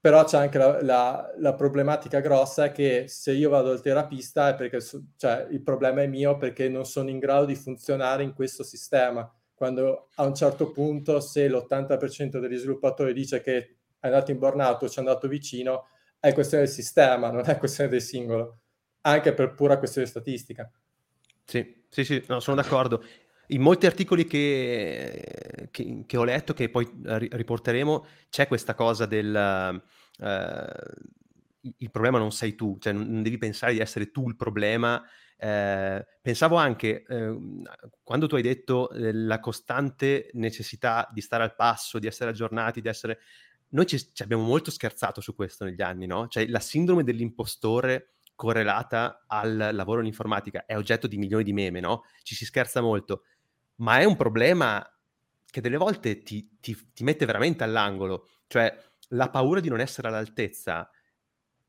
però 0.00 0.24
c'è 0.24 0.38
anche 0.38 0.58
la, 0.58 0.80
la, 0.80 1.34
la, 1.38 1.54
problematica 1.54 2.20
grossa 2.20 2.70
che 2.70 3.06
se 3.08 3.32
io 3.32 3.50
vado 3.50 3.72
al 3.72 3.82
terapista 3.82 4.48
è 4.48 4.54
perché 4.54 4.78
cioè, 5.16 5.46
il 5.50 5.62
problema 5.62 6.02
è 6.02 6.06
mio 6.06 6.36
perché 6.36 6.68
non 6.68 6.86
sono 6.86 7.10
in 7.10 7.18
grado 7.18 7.46
di 7.46 7.56
funzionare 7.56 8.22
in 8.22 8.32
questo 8.32 8.62
sistema. 8.62 9.28
Quando 9.58 10.08
a 10.14 10.24
un 10.24 10.36
certo 10.36 10.70
punto, 10.70 11.18
se 11.18 11.48
l'80% 11.48 12.38
degli 12.38 12.56
sviluppatori 12.56 13.12
dice 13.12 13.40
che 13.40 13.56
è 13.98 14.06
andato 14.06 14.30
in 14.30 14.38
burnout 14.38 14.84
o 14.84 14.88
ci 14.88 14.96
è 14.96 15.00
andato 15.00 15.26
vicino, 15.26 15.88
è 16.20 16.32
questione 16.32 16.62
del 16.62 16.72
sistema, 16.72 17.30
non 17.32 17.42
è 17.44 17.58
questione 17.58 17.90
del 17.90 18.00
singolo, 18.00 18.60
anche 19.00 19.34
per 19.34 19.54
pura 19.54 19.78
questione 19.78 20.06
statistica. 20.06 20.70
Sì, 21.44 21.82
sì, 21.88 22.04
sì, 22.04 22.22
no, 22.28 22.38
sono 22.38 22.54
d'accordo 22.54 23.02
in 23.48 23.60
molti 23.60 23.86
articoli 23.86 24.26
che, 24.26 25.68
che, 25.70 26.04
che, 26.06 26.16
ho 26.16 26.24
letto, 26.24 26.54
che 26.54 26.68
poi 26.68 26.88
riporteremo, 27.02 28.06
c'è 28.30 28.46
questa 28.46 28.74
cosa 28.74 29.06
del... 29.06 29.82
Uh, 30.18 31.06
il 31.78 31.90
problema 31.90 32.18
non 32.18 32.30
sei 32.32 32.54
tu, 32.54 32.78
cioè 32.80 32.92
non 32.92 33.22
devi 33.22 33.36
pensare 33.36 33.72
di 33.72 33.80
essere 33.80 34.10
tu 34.10 34.28
il 34.28 34.36
problema. 34.36 35.02
Eh, 35.38 36.06
pensavo 36.20 36.56
anche, 36.56 37.04
eh, 37.06 37.38
quando 38.02 38.26
tu 38.26 38.34
hai 38.34 38.42
detto 38.42 38.90
eh, 38.90 39.12
la 39.12 39.40
costante 39.40 40.30
necessità 40.34 41.08
di 41.12 41.20
stare 41.20 41.44
al 41.44 41.54
passo, 41.54 41.98
di 41.98 42.06
essere 42.06 42.30
aggiornati, 42.30 42.80
di 42.80 42.88
essere... 42.88 43.20
Noi 43.70 43.86
ci, 43.86 43.98
ci 44.12 44.22
abbiamo 44.22 44.44
molto 44.44 44.70
scherzato 44.70 45.20
su 45.20 45.34
questo 45.34 45.64
negli 45.64 45.82
anni, 45.82 46.06
no? 46.06 46.28
Cioè 46.28 46.46
la 46.46 46.60
sindrome 46.60 47.04
dell'impostore 47.04 48.14
correlata 48.34 49.24
al 49.26 49.70
lavoro 49.72 50.00
in 50.00 50.06
informatica 50.06 50.64
è 50.64 50.76
oggetto 50.76 51.06
di 51.06 51.18
milioni 51.18 51.44
di 51.44 51.52
meme, 51.52 51.80
no? 51.80 52.04
Ci 52.22 52.34
si 52.34 52.44
scherza 52.44 52.80
molto 52.80 53.22
ma 53.78 53.98
è 53.98 54.04
un 54.04 54.16
problema 54.16 54.84
che 55.50 55.60
delle 55.60 55.76
volte 55.76 56.22
ti, 56.22 56.58
ti, 56.60 56.76
ti 56.92 57.04
mette 57.04 57.26
veramente 57.26 57.64
all'angolo, 57.64 58.28
cioè 58.46 58.76
la 59.10 59.30
paura 59.30 59.60
di 59.60 59.68
non 59.68 59.80
essere 59.80 60.08
all'altezza 60.08 60.90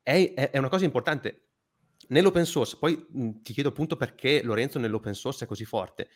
è, 0.01 0.33
è, 0.35 0.51
è 0.51 0.57
una 0.57 0.69
cosa 0.69 0.85
importante. 0.85 1.48
Nell'open 2.09 2.45
source, 2.45 2.77
poi 2.77 3.05
mh, 3.09 3.41
ti 3.41 3.53
chiedo 3.53 3.69
appunto 3.69 3.95
perché 3.95 4.41
Lorenzo 4.43 4.79
nell'open 4.79 5.13
source 5.13 5.45
è 5.45 5.47
così 5.47 5.65
forte. 5.65 6.09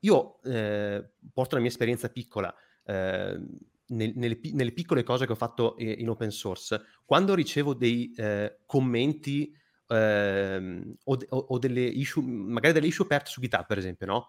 Io 0.00 0.42
eh, 0.42 1.04
porto 1.32 1.54
la 1.54 1.60
mia 1.60 1.70
esperienza 1.70 2.10
piccola, 2.10 2.54
eh, 2.84 3.40
nel, 3.86 4.12
nelle, 4.14 4.40
nelle, 4.52 4.72
piccole 4.72 5.02
cose 5.02 5.26
che 5.26 5.32
ho 5.32 5.36
fatto 5.36 5.76
in 5.78 6.08
open 6.08 6.30
source, 6.30 6.82
quando 7.04 7.34
ricevo 7.34 7.74
dei 7.74 8.12
eh, 8.16 8.60
commenti 8.66 9.54
ehm, 9.88 10.96
o, 11.04 11.18
o, 11.28 11.36
o, 11.36 11.58
delle 11.58 11.82
issue, 11.82 12.22
magari 12.22 12.74
delle 12.74 12.86
issue 12.86 13.04
aperte 13.04 13.30
su 13.30 13.40
GitHub, 13.40 13.66
per 13.66 13.78
esempio, 13.78 14.06
no? 14.06 14.28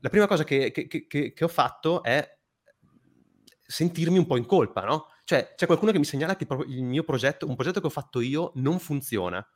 la 0.00 0.08
prima 0.08 0.26
cosa 0.26 0.44
che, 0.44 0.70
che, 0.70 0.86
che, 0.86 1.06
che, 1.06 1.44
ho 1.44 1.48
fatto 1.48 2.02
è 2.02 2.38
sentirmi 3.66 4.18
un 4.18 4.26
po' 4.26 4.36
in 4.36 4.46
colpa, 4.46 4.82
no? 4.82 5.06
Cioè, 5.24 5.54
c'è 5.56 5.66
qualcuno 5.66 5.92
che 5.92 5.98
mi 5.98 6.04
segnala 6.04 6.36
che 6.36 6.46
il 6.66 6.84
mio 6.84 7.02
progetto, 7.02 7.46
un 7.46 7.56
progetto 7.56 7.80
che 7.80 7.86
ho 7.86 7.90
fatto 7.90 8.20
io, 8.20 8.52
non 8.56 8.78
funziona. 8.78 9.46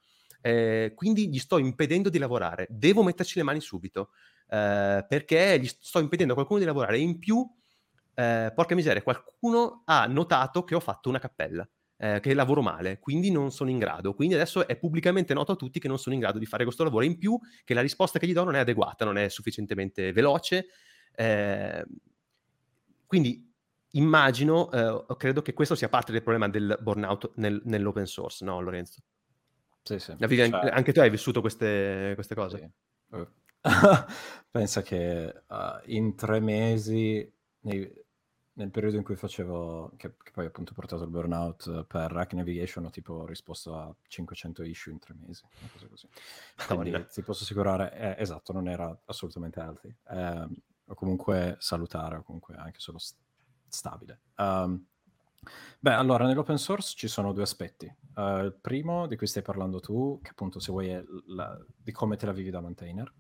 Eh, 0.43 0.93
quindi 0.95 1.29
gli 1.29 1.39
sto 1.39 1.57
impedendo 1.59 2.11
di 2.11 2.19
lavorare. 2.19 2.67
Devo 2.69 3.03
metterci 3.03 3.39
le 3.39 3.45
mani 3.45 3.61
subito. 3.61 4.11
Eh, 4.49 5.07
perché 5.09 5.59
gli 5.59 5.67
sto 5.67 6.01
impedendo 6.01 6.33
a 6.33 6.37
qualcuno 6.37 6.61
di 6.61 6.67
lavorare. 6.67 6.99
In 6.99 7.19
più, 7.19 7.49
eh, 8.15 8.53
porca 8.55 8.75
miseria, 8.75 9.03
qualcuno 9.03 9.83
ha 9.87 10.07
notato 10.07 10.65
che 10.65 10.75
ho 10.75 10.81
fatto 10.81 11.09
una 11.09 11.19
cappella 11.19 11.67
eh, 11.97 12.19
che 12.21 12.35
lavoro 12.35 12.63
male, 12.63 12.99
quindi 12.99 13.31
non 13.31 13.53
sono 13.53 13.71
in 13.71 13.79
grado. 13.79 14.13
Quindi 14.15 14.35
adesso 14.35 14.67
è 14.67 14.77
pubblicamente 14.77 15.33
noto 15.35 15.53
a 15.53 15.57
tutti 15.57 15.79
che 15.79 15.89
non 15.89 15.99
sono 15.99 16.17
in 16.17 16.21
grado 16.21 16.39
di 16.39 16.47
fare 16.47 16.65
questo 16.65 16.83
lavoro. 16.83 17.05
In 17.05 17.17
più 17.17 17.39
che 17.65 17.75
la 17.75 17.81
risposta 17.81 18.19
che 18.19 18.27
gli 18.27 18.33
do 18.33 18.45
non 18.45 18.57
è 18.57 18.59
adeguata, 18.59 19.05
non 19.05 19.17
è 19.17 19.29
sufficientemente 19.29 20.13
veloce. 20.13 20.67
Eh, 21.15 21.85
quindi 23.07 23.49
immagino, 23.93 24.71
eh, 24.73 25.17
credo 25.17 25.43
che 25.43 25.53
questo 25.53 25.75
sia 25.75 25.89
parte 25.89 26.13
del 26.13 26.23
problema 26.23 26.49
del 26.49 26.79
burnout 26.81 27.33
nel, 27.37 27.61
nell'open 27.65 28.07
source, 28.07 28.45
no 28.45 28.61
Lorenzo? 28.61 29.03
Sì, 29.83 29.99
sì. 29.99 30.15
Cioè... 30.17 30.71
Anche 30.71 30.93
tu 30.93 31.01
hai 31.01 31.11
vissuto 31.11 31.41
queste, 31.41 32.13
queste 32.15 32.35
cose? 32.35 32.73
Sì. 33.11 33.27
Pensa 34.51 34.83
che 34.83 35.43
uh, 35.47 35.81
in 35.87 36.15
tre 36.17 36.41
mesi, 36.41 37.33
nei, 37.61 37.91
nel 38.55 38.71
periodo 38.71 38.97
in 38.97 39.03
cui 39.03 39.17
facevo, 39.17 39.93
che, 39.97 40.15
che 40.23 40.31
poi 40.33 40.47
appunto 40.47 40.73
ho 40.73 40.75
portato 40.75 41.05
il 41.05 41.11
burnout 41.11 41.85
per 41.85 42.15
Hack 42.17 42.35
Navigation, 42.35 42.85
ho 42.85 42.91
tipo 42.91 43.25
risposto 43.27 43.77
a 43.77 43.95
500 44.09 44.63
issue 44.63 44.93
in 44.93 44.99
tre 44.99 45.15
mesi, 45.15 45.45
una 45.61 45.71
cosa 45.73 45.87
così. 45.87 46.09
Quindi 46.67 47.07
ti 47.13 47.23
posso 47.23 47.45
assicurare, 47.45 47.93
eh, 47.95 48.23
esatto, 48.23 48.53
non 48.53 48.69
era 48.69 48.97
assolutamente 49.07 49.61
healthy, 49.61 49.95
eh, 50.11 50.49
o 50.87 50.95
comunque 50.95 51.57
salutare, 51.59 52.17
o 52.17 52.23
comunque 52.23 52.55
anche 52.57 52.81
solo 52.81 52.99
st- 52.99 53.17
stabile. 53.69 54.21
Um, 54.37 54.85
beh, 55.81 55.93
allora, 55.93 56.27
nell'open 56.27 56.59
source 56.59 56.95
ci 56.97 57.09
sono 57.09 57.33
due 57.33 57.43
aspetti. 57.43 57.93
Uh, 58.15 58.45
il 58.45 58.59
primo, 58.61 59.07
di 59.07 59.17
cui 59.17 59.27
stai 59.27 59.43
parlando 59.43 59.81
tu, 59.81 60.19
che 60.23 60.31
appunto 60.31 60.61
se 60.61 60.71
vuoi 60.71 60.89
è 60.89 61.03
la, 61.27 61.59
di 61.77 61.93
come 61.93 62.17
te 62.17 62.27
la 62.27 62.33
vivi 62.33 62.51
da 62.51 62.61
maintainer, 62.61 63.13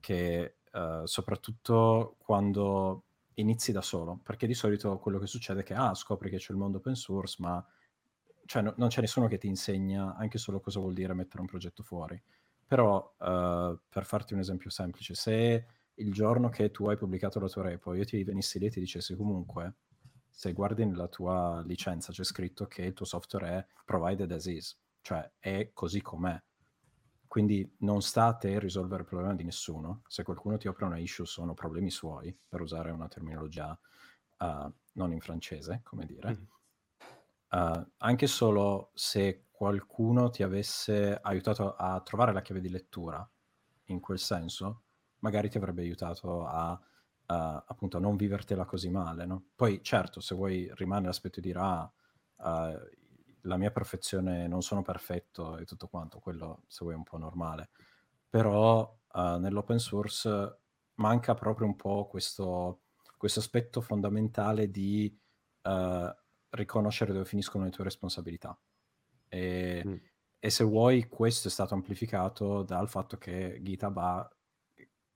che 0.00 0.56
uh, 0.72 1.04
soprattutto 1.04 2.16
quando 2.18 3.04
inizi 3.34 3.72
da 3.72 3.82
solo, 3.82 4.20
perché 4.22 4.46
di 4.46 4.54
solito 4.54 4.98
quello 4.98 5.18
che 5.18 5.26
succede 5.26 5.60
è 5.60 5.64
che 5.64 5.74
ah, 5.74 5.94
scopri 5.94 6.30
che 6.30 6.38
c'è 6.38 6.52
il 6.52 6.58
mondo 6.58 6.78
open 6.78 6.94
source, 6.94 7.36
ma 7.38 7.64
cioè, 8.44 8.62
no, 8.62 8.74
non 8.76 8.88
c'è 8.88 9.00
nessuno 9.00 9.28
che 9.28 9.38
ti 9.38 9.46
insegna 9.46 10.14
anche 10.16 10.38
solo 10.38 10.60
cosa 10.60 10.80
vuol 10.80 10.94
dire 10.94 11.14
mettere 11.14 11.40
un 11.40 11.46
progetto 11.46 11.82
fuori. 11.82 12.20
Però, 12.66 13.14
uh, 13.18 13.78
per 13.88 14.04
farti 14.04 14.34
un 14.34 14.40
esempio 14.40 14.70
semplice, 14.70 15.14
se 15.14 15.66
il 15.94 16.12
giorno 16.12 16.48
che 16.48 16.70
tu 16.70 16.88
hai 16.88 16.96
pubblicato 16.96 17.38
la 17.38 17.48
tua 17.48 17.62
repo 17.62 17.92
io 17.94 18.04
ti 18.04 18.24
venissi 18.24 18.58
lì 18.58 18.66
e 18.66 18.70
ti 18.70 18.80
dicessi 18.80 19.14
comunque, 19.14 19.74
se 20.34 20.52
guardi 20.54 20.84
nella 20.86 21.08
tua 21.08 21.62
licenza 21.64 22.10
c'è 22.10 22.24
scritto 22.24 22.66
che 22.66 22.82
il 22.82 22.94
tuo 22.94 23.04
software 23.04 23.48
è 23.48 23.66
provided 23.84 24.32
as 24.32 24.46
is, 24.46 24.78
cioè 25.02 25.30
è 25.38 25.70
così 25.72 26.00
com'è. 26.00 26.42
Quindi 27.28 27.76
non 27.78 28.02
sta 28.02 28.26
a 28.26 28.34
te 28.34 28.58
risolvere 28.58 29.02
il 29.02 29.08
problema 29.08 29.34
di 29.34 29.44
nessuno. 29.44 30.02
Se 30.06 30.22
qualcuno 30.22 30.56
ti 30.56 30.68
apre 30.68 30.84
una 30.84 30.98
issue 30.98 31.24
sono 31.26 31.54
problemi 31.54 31.90
suoi, 31.90 32.36
per 32.48 32.60
usare 32.60 32.90
una 32.90 33.08
terminologia 33.08 33.78
uh, 34.38 34.72
non 34.92 35.12
in 35.12 35.20
francese, 35.20 35.80
come 35.84 36.06
dire. 36.06 36.30
Mm. 36.30 37.58
Uh, 37.58 37.90
anche 37.98 38.26
solo 38.26 38.90
se 38.94 39.46
qualcuno 39.50 40.30
ti 40.30 40.42
avesse 40.42 41.18
aiutato 41.22 41.74
a 41.74 42.00
trovare 42.00 42.32
la 42.32 42.42
chiave 42.42 42.60
di 42.60 42.68
lettura, 42.68 43.26
in 43.84 44.00
quel 44.00 44.18
senso, 44.18 44.82
magari 45.18 45.48
ti 45.48 45.56
avrebbe 45.56 45.82
aiutato 45.82 46.44
a, 46.46 46.78
a 47.32 47.64
appunto 47.66 47.96
a 47.96 48.00
non 48.00 48.16
vivertela 48.16 48.64
così 48.64 48.90
male, 48.90 49.26
no? 49.26 49.44
Poi 49.54 49.82
certo, 49.82 50.20
se 50.20 50.34
vuoi 50.34 50.70
rimane 50.74 51.06
l'aspetto 51.06 51.40
di 51.40 51.48
dire 51.48 51.58
ah, 51.60 51.92
uh, 52.36 52.78
la 53.42 53.56
mia 53.56 53.70
perfezione 53.70 54.46
non 54.46 54.62
sono 54.62 54.82
perfetto 54.82 55.56
e 55.56 55.64
tutto 55.64 55.88
quanto, 55.88 56.18
quello 56.18 56.62
se 56.66 56.78
vuoi 56.82 56.94
è 56.94 56.96
un 56.96 57.04
po' 57.04 57.18
normale, 57.18 57.70
però 58.28 58.98
uh, 59.12 59.36
nell'open 59.38 59.78
source 59.78 60.58
manca 60.94 61.34
proprio 61.34 61.66
un 61.66 61.76
po' 61.76 62.06
questo, 62.06 62.82
questo 63.16 63.40
aspetto 63.40 63.80
fondamentale 63.80 64.70
di 64.70 65.18
uh, 65.62 66.14
riconoscere 66.50 67.12
dove 67.12 67.24
finiscono 67.24 67.64
le 67.64 67.70
tue 67.70 67.84
responsabilità. 67.84 68.56
E, 69.28 69.82
mm. 69.84 69.94
e, 70.38 70.50
se 70.50 70.64
vuoi, 70.64 71.08
questo 71.08 71.48
è 71.48 71.50
stato 71.50 71.74
amplificato 71.74 72.62
dal 72.62 72.88
fatto 72.88 73.16
che 73.16 73.58
GitHub 73.62 73.96
ha 73.96 74.36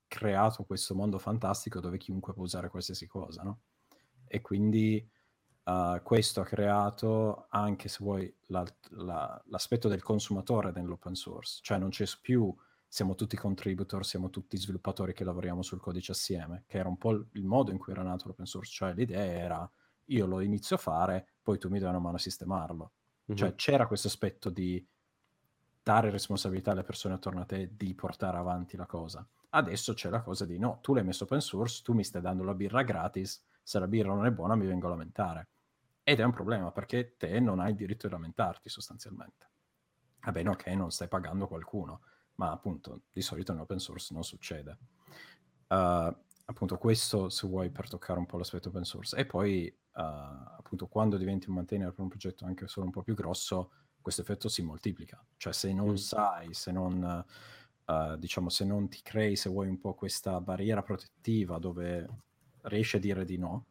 creato 0.08 0.64
questo 0.64 0.94
mondo 0.94 1.18
fantastico 1.18 1.80
dove 1.80 1.98
chiunque 1.98 2.32
può 2.32 2.42
usare 2.42 2.70
qualsiasi 2.70 3.06
cosa, 3.06 3.42
no? 3.42 3.60
E 4.26 4.40
quindi 4.40 5.08
uh, 5.64 6.02
questo 6.02 6.40
ha 6.40 6.44
creato 6.44 7.46
anche, 7.48 7.88
se 7.88 7.98
vuoi, 8.00 8.34
la, 8.46 8.64
la, 8.90 9.42
l'aspetto 9.46 9.88
del 9.88 10.02
consumatore 10.02 10.72
nell'open 10.74 11.14
source, 11.14 11.60
cioè 11.62 11.78
non 11.78 11.90
c'è 11.90 12.04
più 12.20 12.54
siamo 12.88 13.14
tutti 13.14 13.36
contributor, 13.36 14.06
siamo 14.06 14.30
tutti 14.30 14.56
sviluppatori 14.56 15.12
che 15.12 15.24
lavoriamo 15.24 15.62
sul 15.62 15.80
codice 15.80 16.12
assieme, 16.12 16.64
che 16.66 16.78
era 16.78 16.88
un 16.88 16.96
po' 16.96 17.10
il 17.10 17.44
modo 17.44 17.70
in 17.70 17.78
cui 17.78 17.92
era 17.92 18.02
nato 18.02 18.28
l'open 18.28 18.46
source, 18.46 18.72
cioè 18.72 18.94
l'idea 18.94 19.24
era 19.24 19.70
io 20.06 20.26
lo 20.26 20.40
inizio 20.40 20.76
a 20.76 20.78
fare, 20.78 21.34
poi 21.42 21.58
tu 21.58 21.68
mi 21.68 21.78
dai 21.78 21.90
una 21.90 21.98
mano 21.98 22.16
a 22.16 22.20
sistemarlo. 22.20 22.92
Mm-hmm. 23.28 23.36
Cioè 23.38 23.54
c'era 23.54 23.86
questo 23.86 24.08
aspetto 24.08 24.50
di 24.50 24.84
dare 25.82 26.10
responsabilità 26.10 26.72
alle 26.72 26.84
persone 26.84 27.14
attorno 27.14 27.40
a 27.40 27.44
te 27.44 27.70
di 27.76 27.94
portare 27.94 28.36
avanti 28.36 28.76
la 28.76 28.86
cosa. 28.86 29.26
Adesso 29.50 29.94
c'è 29.94 30.10
la 30.10 30.20
cosa 30.22 30.44
di 30.44 30.58
no, 30.58 30.78
tu 30.82 30.94
l'hai 30.94 31.04
messo 31.04 31.24
open 31.24 31.40
source, 31.40 31.82
tu 31.82 31.92
mi 31.92 32.04
stai 32.04 32.20
dando 32.20 32.42
la 32.42 32.54
birra 32.54 32.82
gratis, 32.82 33.42
se 33.62 33.78
la 33.78 33.88
birra 33.88 34.12
non 34.12 34.26
è 34.26 34.30
buona 34.30 34.54
mi 34.54 34.66
vengo 34.66 34.86
a 34.86 34.90
lamentare. 34.90 35.48
Ed 36.02 36.20
è 36.20 36.24
un 36.24 36.32
problema 36.32 36.70
perché 36.70 37.16
te 37.16 37.40
non 37.40 37.58
hai 37.58 37.70
il 37.70 37.76
diritto 37.76 38.06
di 38.06 38.12
lamentarti 38.12 38.68
sostanzialmente. 38.68 39.50
Va 40.20 40.32
bene, 40.32 40.50
ok, 40.50 40.66
non 40.68 40.90
stai 40.90 41.08
pagando 41.08 41.46
qualcuno, 41.48 42.02
ma 42.36 42.50
appunto 42.50 43.02
di 43.12 43.22
solito 43.22 43.52
in 43.52 43.58
open 43.58 43.78
source 43.78 44.12
non 44.12 44.22
succede. 44.22 44.78
Uh, 45.68 46.14
appunto 46.44 46.78
questo 46.78 47.28
se 47.28 47.46
vuoi 47.46 47.70
per 47.70 47.88
toccare 47.88 48.18
un 48.18 48.26
po' 48.26 48.38
l'aspetto 48.38 48.68
open 48.68 48.84
source. 48.84 49.16
E 49.16 49.26
poi 49.26 49.66
uh, 49.66 50.00
appunto 50.00 50.86
quando 50.86 51.16
diventi 51.16 51.48
un 51.48 51.56
maintainer 51.56 51.92
per 51.92 52.00
un 52.02 52.08
progetto 52.08 52.44
anche 52.44 52.66
solo 52.68 52.86
un 52.86 52.92
po' 52.92 53.02
più 53.02 53.14
grosso, 53.14 53.70
questo 54.00 54.22
effetto 54.22 54.48
si 54.48 54.62
moltiplica. 54.62 55.24
Cioè 55.36 55.52
se 55.52 55.72
non 55.72 55.96
sai, 55.98 56.54
se 56.54 56.70
non 56.70 57.02
uh, 57.02 57.32
diciamo, 58.18 58.48
se 58.48 58.64
non 58.64 58.88
ti 58.88 59.00
crei, 59.02 59.36
se 59.36 59.48
vuoi, 59.48 59.68
un 59.68 59.78
po' 59.78 59.94
questa 59.94 60.40
barriera 60.40 60.82
protettiva 60.82 61.58
dove 61.58 62.08
riesci 62.62 62.96
a 62.96 63.00
dire 63.00 63.24
di 63.24 63.38
no, 63.38 63.66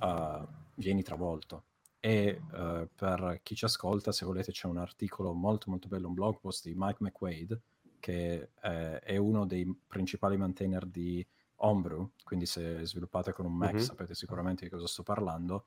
uh, 0.00 0.46
vieni 0.74 1.02
travolto. 1.02 1.64
E 2.00 2.40
uh, 2.52 2.88
per 2.94 3.40
chi 3.42 3.54
ci 3.54 3.64
ascolta, 3.64 4.12
se 4.12 4.24
volete, 4.24 4.50
c'è 4.50 4.66
un 4.66 4.78
articolo 4.78 5.34
molto 5.34 5.70
molto 5.70 5.88
bello, 5.88 6.08
un 6.08 6.14
blog 6.14 6.40
post 6.40 6.64
di 6.64 6.74
Mike 6.74 6.98
McQuaid, 7.00 7.60
che 8.00 8.48
eh, 8.60 8.98
è 8.98 9.16
uno 9.16 9.46
dei 9.46 9.64
principali 9.86 10.36
maintainer 10.36 10.86
di 10.86 11.24
Homebrew, 11.56 12.10
quindi 12.24 12.46
se 12.46 12.84
sviluppate 12.84 13.32
con 13.32 13.46
un 13.46 13.54
Mac 13.54 13.74
mm-hmm. 13.74 13.82
sapete 13.82 14.14
sicuramente 14.14 14.64
di 14.64 14.70
cosa 14.70 14.88
sto 14.88 15.04
parlando, 15.04 15.66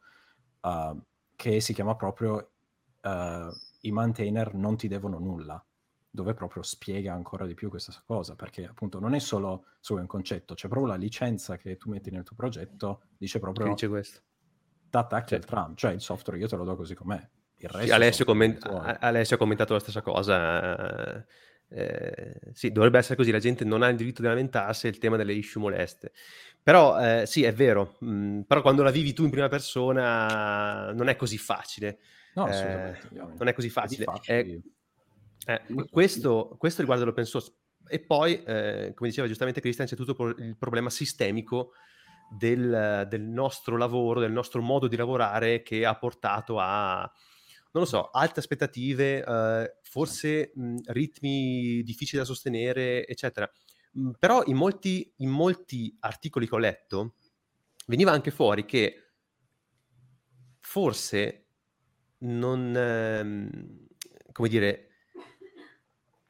uh, 0.61 1.01
che 1.33 1.61
si 1.61 1.73
chiama 1.73 1.95
proprio 1.95 2.51
uh, 3.03 3.49
I 3.81 3.91
maintainer 3.91 4.53
non 4.53 4.75
ti 4.75 4.89
devono 4.89 5.17
nulla 5.17 5.65
dove 6.15 6.33
proprio 6.33 6.63
spiega 6.63 7.13
ancora 7.13 7.45
di 7.45 7.53
più 7.53 7.69
questa 7.69 7.93
cosa, 8.05 8.35
perché 8.35 8.65
appunto 8.65 8.99
non 8.99 9.13
è 9.13 9.19
solo 9.19 9.65
su 9.79 9.93
un 9.95 10.07
concetto, 10.07 10.55
c'è 10.55 10.67
proprio 10.67 10.89
la 10.89 10.97
licenza 10.97 11.57
che 11.57 11.77
tu 11.77 11.91
metti 11.91 12.09
nel 12.09 12.23
tuo 12.23 12.35
progetto, 12.35 13.03
dice 13.17 13.37
proprio... 13.39 13.65
Che 13.65 13.71
dice 13.71 13.87
questo? 13.87 14.21
T'attacchi 14.89 15.29
certo. 15.29 15.45
al 15.45 15.51
tram, 15.51 15.75
cioè 15.75 15.91
il 15.91 16.01
software 16.01 16.39
io 16.39 16.47
te 16.47 16.55
lo 16.55 16.63
do 16.63 16.75
così 16.75 16.95
com'è. 16.95 17.29
Il 17.57 17.69
resto 17.69 17.85
sì, 17.85 17.91
Alessio, 17.91 18.25
comment- 18.25 18.65
Alessio, 18.99 19.35
ha 19.35 19.39
commentato 19.39 19.73
la 19.73 19.79
stessa 19.79 20.01
cosa. 20.01 21.17
Eh, 21.17 21.25
eh, 21.69 22.39
sì, 22.53 22.71
dovrebbe 22.71 22.97
essere 22.97 23.15
così, 23.15 23.31
la 23.31 23.39
gente 23.39 23.65
non 23.65 23.81
ha 23.81 23.89
il 23.89 23.97
diritto 23.97 24.21
di 24.21 24.27
lamentarsi, 24.27 24.87
il 24.87 24.97
tema 24.97 25.17
delle 25.17 25.33
issue 25.33 25.61
moleste. 25.61 26.13
Però 26.61 26.99
eh, 26.99 27.25
sì, 27.25 27.43
è 27.43 27.53
vero, 27.53 27.97
mh, 27.99 28.09
mm, 28.09 28.41
però 28.41 28.61
quando 28.61 28.83
la 28.83 28.91
vivi 28.91 29.13
tu 29.13 29.23
in 29.23 29.29
prima 29.29 29.47
persona 29.49 30.91
non 30.93 31.09
è 31.09 31.15
così 31.15 31.37
facile. 31.37 31.99
No, 32.35 32.47
eh, 32.49 32.97
non 33.11 33.47
è 33.47 33.53
così 33.53 33.69
facile. 33.69 34.05
È, 34.23 34.59
eh, 35.45 35.61
questo, 35.89 36.55
questo, 36.57 36.81
riguarda 36.81 37.05
l'open 37.05 37.25
source. 37.25 37.53
E 37.87 37.99
poi, 37.99 38.43
eh, 38.43 38.93
come 38.95 39.09
diceva 39.09 39.27
giustamente 39.27 39.61
Christian, 39.61 39.87
c'è 39.87 39.95
tutto 39.95 40.25
il 40.37 40.57
problema 40.57 40.89
sistemico 40.89 41.73
del, 42.29 43.05
del, 43.07 43.21
nostro 43.21 43.77
lavoro, 43.77 44.19
del 44.19 44.31
nostro 44.31 44.61
modo 44.61 44.87
di 44.87 44.95
lavorare 44.95 45.61
che 45.61 45.85
ha 45.85 45.95
portato 45.95 46.59
a, 46.59 46.99
non 47.71 47.83
lo 47.83 47.85
so, 47.85 48.09
alte 48.09 48.39
aspettative, 48.39 49.23
eh, 49.23 49.77
forse 49.83 50.51
mh, 50.55 50.77
ritmi 50.85 51.83
difficili 51.83 52.19
da 52.19 52.25
sostenere, 52.25 53.05
eccetera. 53.05 53.49
Mh, 53.91 54.11
però 54.17 54.43
in 54.45 54.55
molti, 54.55 55.13
in 55.17 55.29
molti 55.29 55.95
articoli 55.99 56.47
che 56.47 56.55
ho 56.55 56.59
letto 56.59 57.15
veniva 57.85 58.11
anche 58.11 58.31
fuori 58.31 58.65
che 58.65 59.11
forse 60.59 61.45
non, 62.19 62.75
ehm, 62.75 63.87
come 64.31 64.49
dire, 64.49 64.94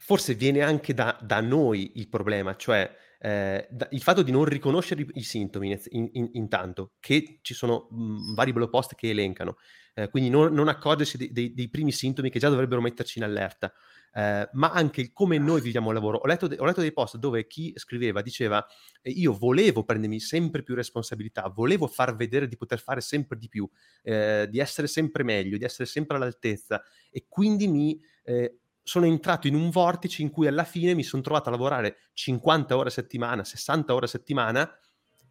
forse 0.05 0.35
viene 0.35 0.61
anche 0.61 0.93
da, 0.93 1.17
da 1.19 1.41
noi 1.41 1.93
il 1.95 2.07
problema, 2.09 2.55
cioè 2.55 2.95
eh, 3.19 3.67
da, 3.71 3.87
il 3.89 4.03
fatto 4.03 4.21
di 4.21 4.29
non 4.29 4.45
riconoscere 4.45 5.01
i, 5.01 5.07
i 5.13 5.23
sintomi 5.23 5.75
in, 5.89 6.09
in, 6.11 6.29
intanto, 6.33 6.91
che 6.99 7.39
ci 7.41 7.55
sono 7.55 7.87
mh, 7.89 8.03
mm, 8.03 8.35
vari 8.35 8.53
blog 8.53 8.69
post 8.69 8.93
che 8.93 9.09
elencano, 9.09 9.57
eh, 9.95 10.07
quindi 10.09 10.29
non, 10.29 10.53
non 10.53 10.67
accorgersi 10.67 11.17
dei, 11.17 11.31
dei, 11.31 11.55
dei, 11.55 11.69
primi 11.71 11.91
sintomi 11.91 12.29
che 12.29 12.37
già 12.37 12.49
dovrebbero 12.49 12.81
metterci 12.81 13.17
in 13.17 13.23
allerta, 13.23 13.73
eh, 14.13 14.47
ma 14.53 14.69
anche 14.69 15.11
come 15.11 15.39
noi 15.39 15.59
viviamo 15.59 15.87
il 15.87 15.95
lavoro. 15.95 16.19
Ho 16.19 16.27
letto, 16.27 16.45
de- 16.45 16.57
ho 16.59 16.65
letto 16.65 16.81
dei 16.81 16.93
post 16.93 17.17
dove 17.17 17.47
chi 17.47 17.73
scriveva 17.75 18.21
diceva 18.21 18.63
eh, 19.01 19.09
io 19.09 19.33
volevo 19.33 19.83
prendermi 19.85 20.19
sempre 20.19 20.61
più 20.61 20.75
responsabilità, 20.75 21.47
volevo 21.47 21.87
far 21.87 22.15
vedere 22.15 22.47
di 22.47 22.57
poter 22.57 22.79
fare 22.79 23.01
sempre 23.01 23.39
di 23.39 23.49
più, 23.49 23.67
eh, 24.03 24.45
di 24.51 24.59
essere 24.59 24.85
sempre 24.85 25.23
meglio, 25.23 25.57
di 25.57 25.63
essere 25.63 25.87
sempre 25.87 26.17
all'altezza 26.17 26.83
e 27.09 27.25
quindi 27.27 27.67
mi 27.67 27.99
eh, 28.23 28.59
sono 28.85 29.07
entrato 29.07 29.47
in 29.47 29.55
un 29.55 29.71
vortice 29.71 30.21
in 30.21 30.29
cui 30.29 30.45
alla 30.45 30.63
fine 30.63 30.93
mi 30.93 31.01
sono 31.01 31.23
trovato 31.23 31.49
a 31.49 31.51
lavorare 31.51 31.97
50 32.13 32.77
ore 32.77 32.89
a 32.89 32.91
settimana, 32.91 33.43
60 33.43 33.93
ore 33.95 34.05
a 34.05 34.07
settimana 34.07 34.79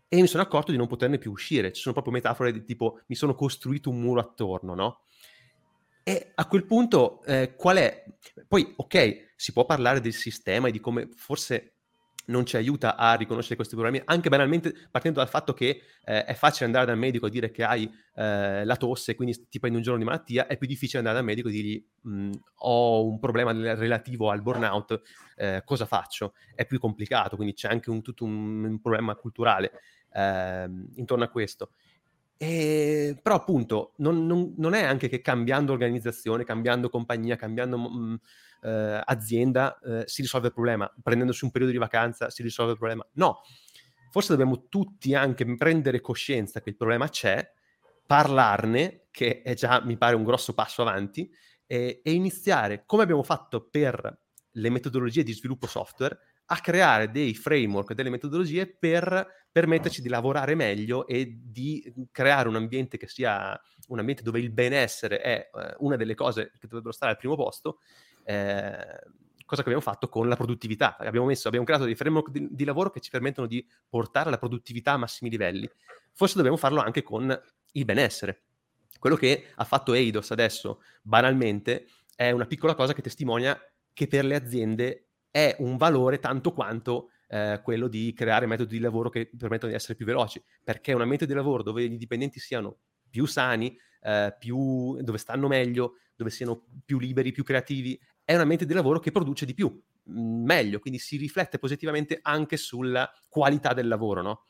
e 0.09 0.21
mi 0.21 0.27
sono 0.27 0.43
accorto 0.43 0.73
di 0.73 0.77
non 0.77 0.89
poterne 0.89 1.19
più 1.19 1.31
uscire. 1.31 1.73
Ci 1.73 1.81
sono 1.81 1.95
proprio 1.95 2.13
metafore 2.13 2.51
di 2.51 2.65
tipo 2.65 3.03
mi 3.07 3.15
sono 3.15 3.37
costruito 3.37 3.91
un 3.91 4.01
muro 4.01 4.19
attorno, 4.19 4.75
no? 4.75 5.03
E 6.03 6.33
a 6.35 6.47
quel 6.49 6.67
punto 6.67 7.23
eh, 7.23 7.55
qual 7.55 7.77
è? 7.77 8.05
Poi 8.49 8.75
ok, 8.77 9.35
si 9.37 9.53
può 9.53 9.65
parlare 9.65 10.01
del 10.01 10.15
sistema 10.15 10.67
e 10.67 10.73
di 10.73 10.81
come 10.81 11.09
forse 11.15 11.74
non 12.27 12.47
ci 12.47 12.57
aiuta 12.57 12.97
a 12.97 13.15
riconoscere 13.15 13.57
questi 13.57 13.75
problemi, 13.75 14.01
anche 14.05 14.29
banalmente 14.29 14.75
partendo 14.91 15.19
dal 15.19 15.29
fatto 15.29 15.53
che 15.53 15.83
eh, 16.05 16.25
è 16.25 16.35
facile 16.35 16.67
andare 16.67 16.87
dal 16.87 16.99
medico 16.99 17.27
e 17.27 17.31
dire 17.31 17.51
che 17.51 17.65
hai 17.65 17.91
eh, 18.15 18.65
la 18.65 18.77
tosse, 18.77 19.15
quindi 19.15 19.47
ti 19.49 19.59
prendi 19.59 19.79
un 19.79 19.85
giorno 19.85 19.99
di 19.99 20.05
malattia, 20.05 20.47
è 20.47 20.57
più 20.57 20.67
difficile 20.67 20.99
andare 20.99 21.17
dal 21.17 21.27
medico 21.27 21.49
e 21.49 21.53
dirgli 21.53 21.87
ho 22.59 23.07
un 23.07 23.19
problema 23.19 23.53
relativo 23.53 24.31
al 24.31 24.43
burnout, 24.43 25.01
eh, 25.37 25.63
cosa 25.65 25.87
faccio? 25.87 26.35
È 26.55 26.67
più 26.67 26.79
complicato, 26.79 27.37
quindi 27.37 27.55
c'è 27.55 27.69
anche 27.69 27.91
un, 27.91 28.03
tutto 28.03 28.25
un, 28.25 28.65
un 28.65 28.81
problema 28.81 29.15
culturale 29.15 29.73
ehm, 30.13 30.91
intorno 30.95 31.25
a 31.25 31.29
questo. 31.29 31.71
E, 32.37 33.17
però 33.23 33.37
appunto 33.37 33.95
non, 33.99 34.27
non, 34.27 34.55
non, 34.57 34.75
è 34.75 34.83
anche 34.83 35.09
che 35.09 35.21
cambiando 35.21 35.73
organizzazione, 35.73 36.45
cambiando 36.45 36.89
compagnia, 36.91 37.37
cambiando 37.37 37.79
mh, 37.79 37.99
mm, 37.99 38.15
eh, 38.65 39.01
azienda 39.05 39.79
eh, 39.81 40.03
si 40.07 40.23
risolve 40.23 40.49
il 40.49 40.55
problema, 40.55 40.93
prendendosi 41.03 41.45
un 41.45 41.51
periodo 41.51 41.73
di 41.73 41.79
vacanza 41.79 42.31
si 42.31 42.43
risolve 42.43 42.73
il 42.73 42.79
problema. 42.79 43.07
No, 43.13 43.43
forse 44.11 44.31
dobbiamo 44.31 44.69
tutti 44.69 45.15
anche 45.15 45.45
prendere 45.57 46.01
coscienza 46.01 46.61
che 46.61 46.71
il 46.71 46.77
problema 46.77 47.09
c'è, 47.09 47.53
parlarne, 48.07 49.07
che 49.11 49.43
è 49.43 49.55
già 49.55 49.83
mi 49.85 49.97
pare 49.97 50.17
un 50.17 50.25
grosso 50.25 50.55
passo 50.55 50.83
avanti, 50.83 51.31
e, 51.67 52.01
e 52.03 52.13
iniziare, 52.13 52.85
come 52.87 53.03
abbiamo 53.03 53.23
fatto 53.23 53.69
per 53.69 54.19
le 54.57 54.71
metodologie 54.71 55.23
di 55.23 55.33
sviluppo 55.33 55.67
software, 55.67 56.19
a 56.47 56.59
creare 56.59 57.11
dei 57.11 57.35
framework, 57.35 57.95
delle 57.95 58.11
metodologie 58.11 58.67
per 58.67 59.47
permetterci 59.51 60.03
di 60.03 60.09
lavorare 60.09 60.55
meglio 60.55 61.07
e 61.07 61.39
di 61.43 61.93
creare 62.11 62.49
un 62.49 62.57
ambiente 62.57 62.99
che 62.99 63.09
sia 63.09 63.59
un 63.89 63.99
ambiente 63.99 64.23
dove 64.23 64.41
il 64.41 64.51
benessere 64.51 65.21
è 65.21 65.51
eh, 65.53 65.75
una 65.79 65.97
delle 65.97 66.15
cose 66.15 66.53
che 66.59 66.67
dovrebbero 66.67 66.93
stare 66.93 67.13
al 67.13 67.19
primo 67.19 67.37
posto, 67.37 67.79
eh, 68.25 68.99
cosa 69.45 69.63
che 69.63 69.69
abbiamo 69.69 69.81
fatto 69.81 70.09
con 70.09 70.29
la 70.29 70.37
produttività. 70.37 70.97
Abbiamo, 70.99 71.27
messo, 71.27 71.49
abbiamo 71.49 71.67
creato 71.67 71.85
dei 71.85 71.95
framework 71.95 72.31
di, 72.31 72.49
di, 72.51 72.65
lavoro 72.65 72.91
che 72.91 73.01
ci 73.01 73.11
permettono 73.11 73.47
di 73.47 73.67
portare 73.89 74.31
la 74.31 74.39
produttività 74.39 74.93
a 74.93 74.97
massimi 74.97 75.31
livelli. 75.31 75.71
Forse 76.13 76.35
dobbiamo 76.37 76.57
farlo 76.57 76.81
anche 76.81 77.03
con 77.03 77.39
il 77.73 77.85
benessere. 77.85 78.43
Quello 78.99 79.17
che 79.17 79.49
ha 79.55 79.65
fatto 79.65 79.93
Eidos 79.93 80.31
adesso, 80.31 80.81
banalmente, 81.03 81.87
è 82.17 82.31
una 82.31 82.47
piccola 82.47 82.75
cosa 82.75 82.95
che 82.95 83.03
testimonia 83.03 83.59
che 83.93 84.07
per 84.07 84.25
le 84.25 84.35
aziende 84.35 85.09
è 85.31 85.57
un 85.59 85.77
valore 85.77 86.19
tanto 86.19 86.53
quanto 86.53 87.11
eh, 87.29 87.61
quello 87.63 87.89
di 87.89 88.13
creare 88.13 88.47
metodi 88.47 88.77
di 88.77 88.81
lavoro 88.83 89.11
che 89.11 89.31
permettono 89.37 89.71
di 89.71 89.77
essere 89.77 89.95
più 89.95 90.07
veloci, 90.07 90.43
perché 90.63 90.93
un 90.93 91.01
ambiente 91.01 91.27
di 91.27 91.35
lavoro 91.35 91.63
dove 91.63 91.83
i 91.83 91.97
dipendenti 91.97 92.39
siano 92.39 92.79
più 93.11 93.27
sani, 93.27 93.77
eh, 94.03 94.35
più, 94.39 94.97
dove 95.03 95.19
stanno 95.19 95.49
meglio, 95.49 95.95
dove 96.17 96.31
siano 96.31 96.67
più 96.85 96.99
liberi, 96.99 97.33
più 97.33 97.43
creativi, 97.43 98.01
è 98.25 98.35
un 98.35 98.41
ambiente 98.41 98.67
di 98.67 98.73
lavoro 98.73 98.99
che 98.99 99.11
produce 99.11 99.45
di 99.47 99.55
più, 99.55 99.69
mm, 100.11 100.45
meglio, 100.45 100.79
quindi 100.79 100.99
si 100.99 101.17
riflette 101.17 101.59
positivamente 101.59 102.19
anche 102.23 102.57
sulla 102.57 103.11
qualità 103.29 103.73
del 103.73 103.89
lavoro, 103.89 104.23
no? 104.23 104.45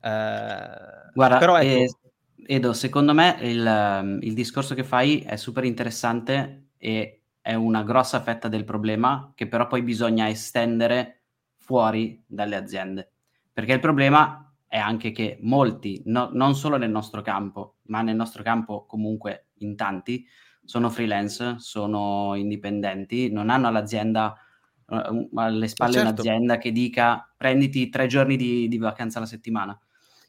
Eh, 0.00 1.10
Guarda, 1.12 1.38
però 1.38 1.58
ecco... 1.58 1.98
Edo, 2.46 2.72
secondo 2.72 3.12
me 3.12 3.36
il, 3.42 4.18
il 4.22 4.34
discorso 4.34 4.74
che 4.74 4.82
fai 4.82 5.20
è 5.20 5.36
super 5.36 5.64
interessante 5.64 6.70
e 6.78 7.22
è 7.40 7.54
una 7.54 7.82
grossa 7.82 8.20
fetta 8.22 8.48
del 8.48 8.64
problema 8.64 9.32
che 9.34 9.46
però 9.46 9.66
poi 9.66 9.82
bisogna 9.82 10.28
estendere 10.28 11.24
fuori 11.56 12.22
dalle 12.26 12.56
aziende. 12.56 13.12
Perché 13.52 13.72
il 13.72 13.80
problema 13.80 14.52
è 14.66 14.78
anche 14.78 15.10
che 15.12 15.38
molti, 15.42 16.02
no, 16.06 16.30
non 16.32 16.54
solo 16.54 16.76
nel 16.76 16.90
nostro 16.90 17.22
campo, 17.22 17.78
ma 17.84 18.02
nel 18.02 18.16
nostro 18.16 18.42
campo 18.42 18.86
comunque 18.86 19.48
in 19.58 19.76
tanti, 19.76 20.26
sono 20.64 20.90
freelance, 20.90 21.56
sono 21.58 22.34
indipendenti, 22.34 23.30
non 23.30 23.50
hanno 23.50 23.68
all'azienda 23.68 24.36
uh, 24.86 25.28
alle 25.34 25.68
spalle 25.68 25.92
certo. 25.94 26.08
un'azienda 26.08 26.58
che 26.58 26.72
dica 26.72 27.32
prenditi 27.36 27.88
tre 27.88 28.06
giorni 28.06 28.36
di, 28.36 28.68
di, 28.68 28.78
vacanza 28.78 29.18
alla 29.18 29.26
settimana. 29.26 29.78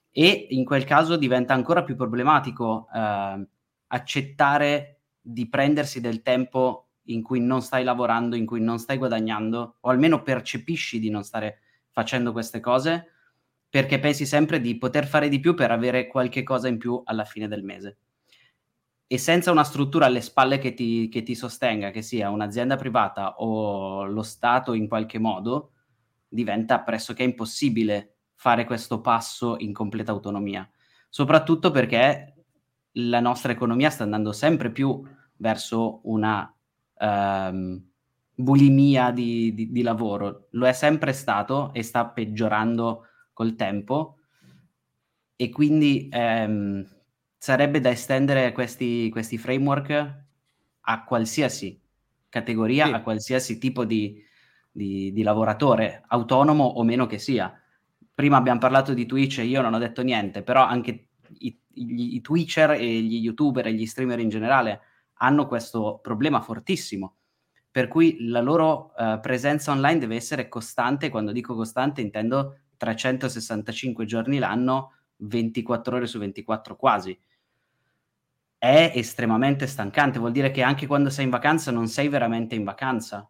E 0.09 0.47
in 0.49 0.65
quel 0.65 0.83
caso 0.83 1.15
diventa 1.15 1.53
ancora 1.53 1.83
più 1.83 1.95
problematico 1.95 2.87
uh, 2.91 3.47
accettare 3.87 5.01
di 5.21 5.47
prendersi 5.47 6.01
del 6.01 6.21
tempo 6.21 6.87
in 7.05 7.21
cui 7.21 7.39
non 7.39 7.61
stai 7.61 7.83
lavorando, 7.83 8.35
in 8.35 8.45
cui 8.45 8.61
non 8.61 8.79
stai 8.79 8.97
guadagnando, 8.97 9.77
o 9.79 9.89
almeno 9.89 10.21
percepisci 10.21 10.99
di 10.99 11.09
non 11.09 11.23
stare 11.23 11.59
facendo 11.89 12.31
queste 12.31 12.59
cose, 12.59 13.07
perché 13.69 13.99
pensi 13.99 14.25
sempre 14.25 14.59
di 14.59 14.77
poter 14.77 15.05
fare 15.05 15.29
di 15.29 15.39
più 15.39 15.53
per 15.53 15.71
avere 15.71 16.07
qualche 16.07 16.43
cosa 16.43 16.67
in 16.67 16.77
più 16.77 17.01
alla 17.05 17.25
fine 17.25 17.47
del 17.47 17.63
mese. 17.63 17.97
E 19.11 19.17
senza 19.17 19.51
una 19.51 19.65
struttura 19.65 20.05
alle 20.05 20.21
spalle 20.21 20.57
che 20.57 20.73
ti, 20.73 21.09
che 21.09 21.21
ti 21.21 21.35
sostenga, 21.35 21.91
che 21.91 22.01
sia 22.01 22.29
un'azienda 22.29 22.77
privata 22.77 23.35
o 23.39 24.05
lo 24.05 24.23
Stato 24.23 24.71
in 24.71 24.87
qualche 24.87 25.19
modo, 25.19 25.71
diventa 26.29 26.79
pressoché 26.79 27.23
impossibile 27.23 28.19
fare 28.35 28.63
questo 28.63 29.01
passo 29.01 29.57
in 29.57 29.73
completa 29.73 30.13
autonomia. 30.13 30.65
Soprattutto 31.09 31.71
perché 31.71 32.35
la 32.93 33.19
nostra 33.19 33.51
economia 33.51 33.89
sta 33.89 34.03
andando 34.03 34.31
sempre 34.31 34.71
più 34.71 35.05
verso 35.35 35.99
una 36.03 36.49
um, 36.99 37.83
bulimia 38.33 39.11
di, 39.11 39.53
di, 39.53 39.71
di, 39.73 39.81
lavoro. 39.81 40.47
Lo 40.51 40.65
è 40.65 40.71
sempre 40.71 41.11
stato 41.11 41.73
e 41.73 41.83
sta 41.83 42.07
peggiorando 42.07 43.07
col 43.33 43.55
tempo 43.55 44.19
e 45.35 45.49
quindi 45.49 46.07
um, 46.13 46.87
sarebbe 47.41 47.79
da 47.79 47.89
estendere 47.89 48.51
questi, 48.51 49.09
questi, 49.09 49.39
framework 49.39 50.23
a 50.81 51.03
qualsiasi 51.03 51.81
categoria, 52.29 52.85
sì. 52.85 52.91
a 52.91 53.01
qualsiasi 53.01 53.57
tipo 53.57 53.83
di, 53.83 54.23
di 54.71 55.23
lavoratore, 55.23 56.03
autonomo 56.09 56.63
o 56.63 56.83
meno 56.83 57.07
che 57.07 57.17
sia. 57.17 57.51
Prima 58.13 58.37
abbiamo 58.37 58.59
parlato 58.59 58.93
di 58.93 59.07
Twitch 59.07 59.39
e 59.39 59.45
io 59.45 59.59
non 59.61 59.73
ho 59.73 59.79
detto 59.79 60.03
niente, 60.03 60.43
però 60.43 60.63
anche 60.63 61.07
i, 61.39 61.59
i, 61.73 62.15
i 62.15 62.21
Twitcher 62.21 62.73
e 62.73 63.01
gli 63.01 63.15
YouTuber 63.15 63.65
e 63.65 63.73
gli 63.73 63.87
streamer 63.87 64.19
in 64.19 64.29
generale 64.29 64.81
hanno 65.13 65.47
questo 65.47 65.97
problema 65.99 66.41
fortissimo, 66.41 67.15
per 67.71 67.87
cui 67.87 68.17
la 68.27 68.41
loro 68.41 68.93
uh, 68.95 69.19
presenza 69.19 69.71
online 69.71 69.97
deve 69.99 70.15
essere 70.15 70.47
costante, 70.47 71.09
quando 71.09 71.31
dico 71.31 71.55
costante 71.55 72.01
intendo 72.01 72.59
365 72.77 74.05
giorni 74.05 74.37
l'anno, 74.37 74.91
24 75.15 75.95
ore 75.95 76.05
su 76.05 76.19
24 76.19 76.75
quasi. 76.75 77.19
È 78.61 78.91
estremamente 78.93 79.65
stancante, 79.65 80.19
vuol 80.19 80.31
dire 80.31 80.51
che 80.51 80.61
anche 80.61 80.85
quando 80.85 81.09
sei 81.09 81.23
in 81.23 81.31
vacanza 81.31 81.71
non 81.71 81.87
sei 81.87 82.09
veramente 82.09 82.53
in 82.53 82.63
vacanza. 82.63 83.27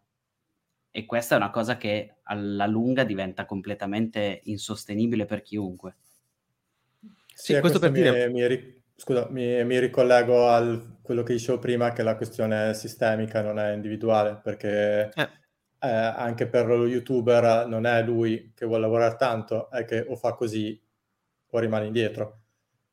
E 0.92 1.06
questa 1.06 1.36
è 1.36 1.38
una 1.38 1.52
cosa 1.52 1.78
che 1.78 2.18
alla 2.24 2.68
lunga 2.68 3.06
diventa 3.06 3.46
completamente 3.46 4.42
insostenibile 4.44 5.24
per 5.24 5.42
chiunque. 5.42 5.96
Sì, 7.00 7.54
sì 7.54 7.60
questo, 7.62 7.80
questo 7.80 7.80
per 7.80 7.92
dire... 7.92 8.28
Mi, 8.28 8.42
mi, 8.42 8.84
Scusa, 8.94 9.30
mi, 9.30 9.64
mi 9.64 9.80
ricollego 9.80 10.50
a 10.50 10.80
quello 11.02 11.24
che 11.24 11.32
dicevo 11.32 11.60
prima, 11.60 11.94
che 11.94 12.04
la 12.04 12.18
questione 12.18 12.72
è 12.72 12.74
sistemica, 12.74 13.42
non 13.42 13.58
è 13.58 13.72
individuale, 13.72 14.40
perché 14.44 15.12
eh. 15.16 15.30
Eh, 15.84 15.90
anche 15.90 16.46
per 16.46 16.68
lo 16.68 16.86
youtuber 16.86 17.66
non 17.68 17.88
è 17.88 18.04
lui 18.04 18.52
che 18.54 18.66
vuole 18.68 18.82
lavorare 18.82 19.16
tanto, 19.16 19.72
è 19.72 19.86
che 19.86 20.06
o 20.08 20.16
fa 20.16 20.34
così 20.34 20.80
o 21.50 21.58
rimane 21.58 21.88
indietro. 21.88 22.42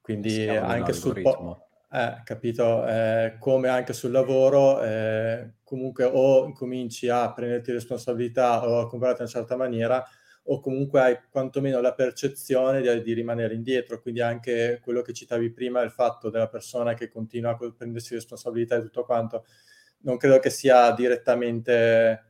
Quindi 0.00 0.48
anche 0.48 0.94
sul 0.94 1.20
po- 1.20 1.67
eh, 1.90 2.20
capito, 2.24 2.86
eh, 2.86 3.36
come 3.38 3.68
anche 3.68 3.92
sul 3.92 4.10
lavoro, 4.10 4.82
eh, 4.82 5.54
comunque 5.64 6.04
o 6.04 6.52
cominci 6.52 7.08
a 7.08 7.32
prenderti 7.32 7.72
responsabilità 7.72 8.66
o 8.66 8.80
a 8.80 8.88
comprare 8.88 9.14
in 9.14 9.20
una 9.22 9.30
certa 9.30 9.56
maniera, 9.56 10.04
o 10.50 10.60
comunque 10.60 11.00
hai 11.00 11.18
quantomeno 11.30 11.80
la 11.80 11.94
percezione 11.94 12.80
di, 12.80 13.02
di, 13.02 13.12
rimanere 13.14 13.54
indietro. 13.54 14.00
Quindi 14.00 14.20
anche 14.20 14.80
quello 14.82 15.02
che 15.02 15.12
citavi 15.12 15.50
prima, 15.52 15.80
il 15.82 15.90
fatto 15.90 16.30
della 16.30 16.48
persona 16.48 16.94
che 16.94 17.08
continua 17.08 17.52
a 17.52 17.72
prendersi 17.76 18.14
responsabilità 18.14 18.76
e 18.76 18.82
tutto 18.82 19.04
quanto, 19.04 19.44
non 20.00 20.16
credo 20.16 20.38
che 20.38 20.50
sia 20.50 20.92
direttamente, 20.92 22.24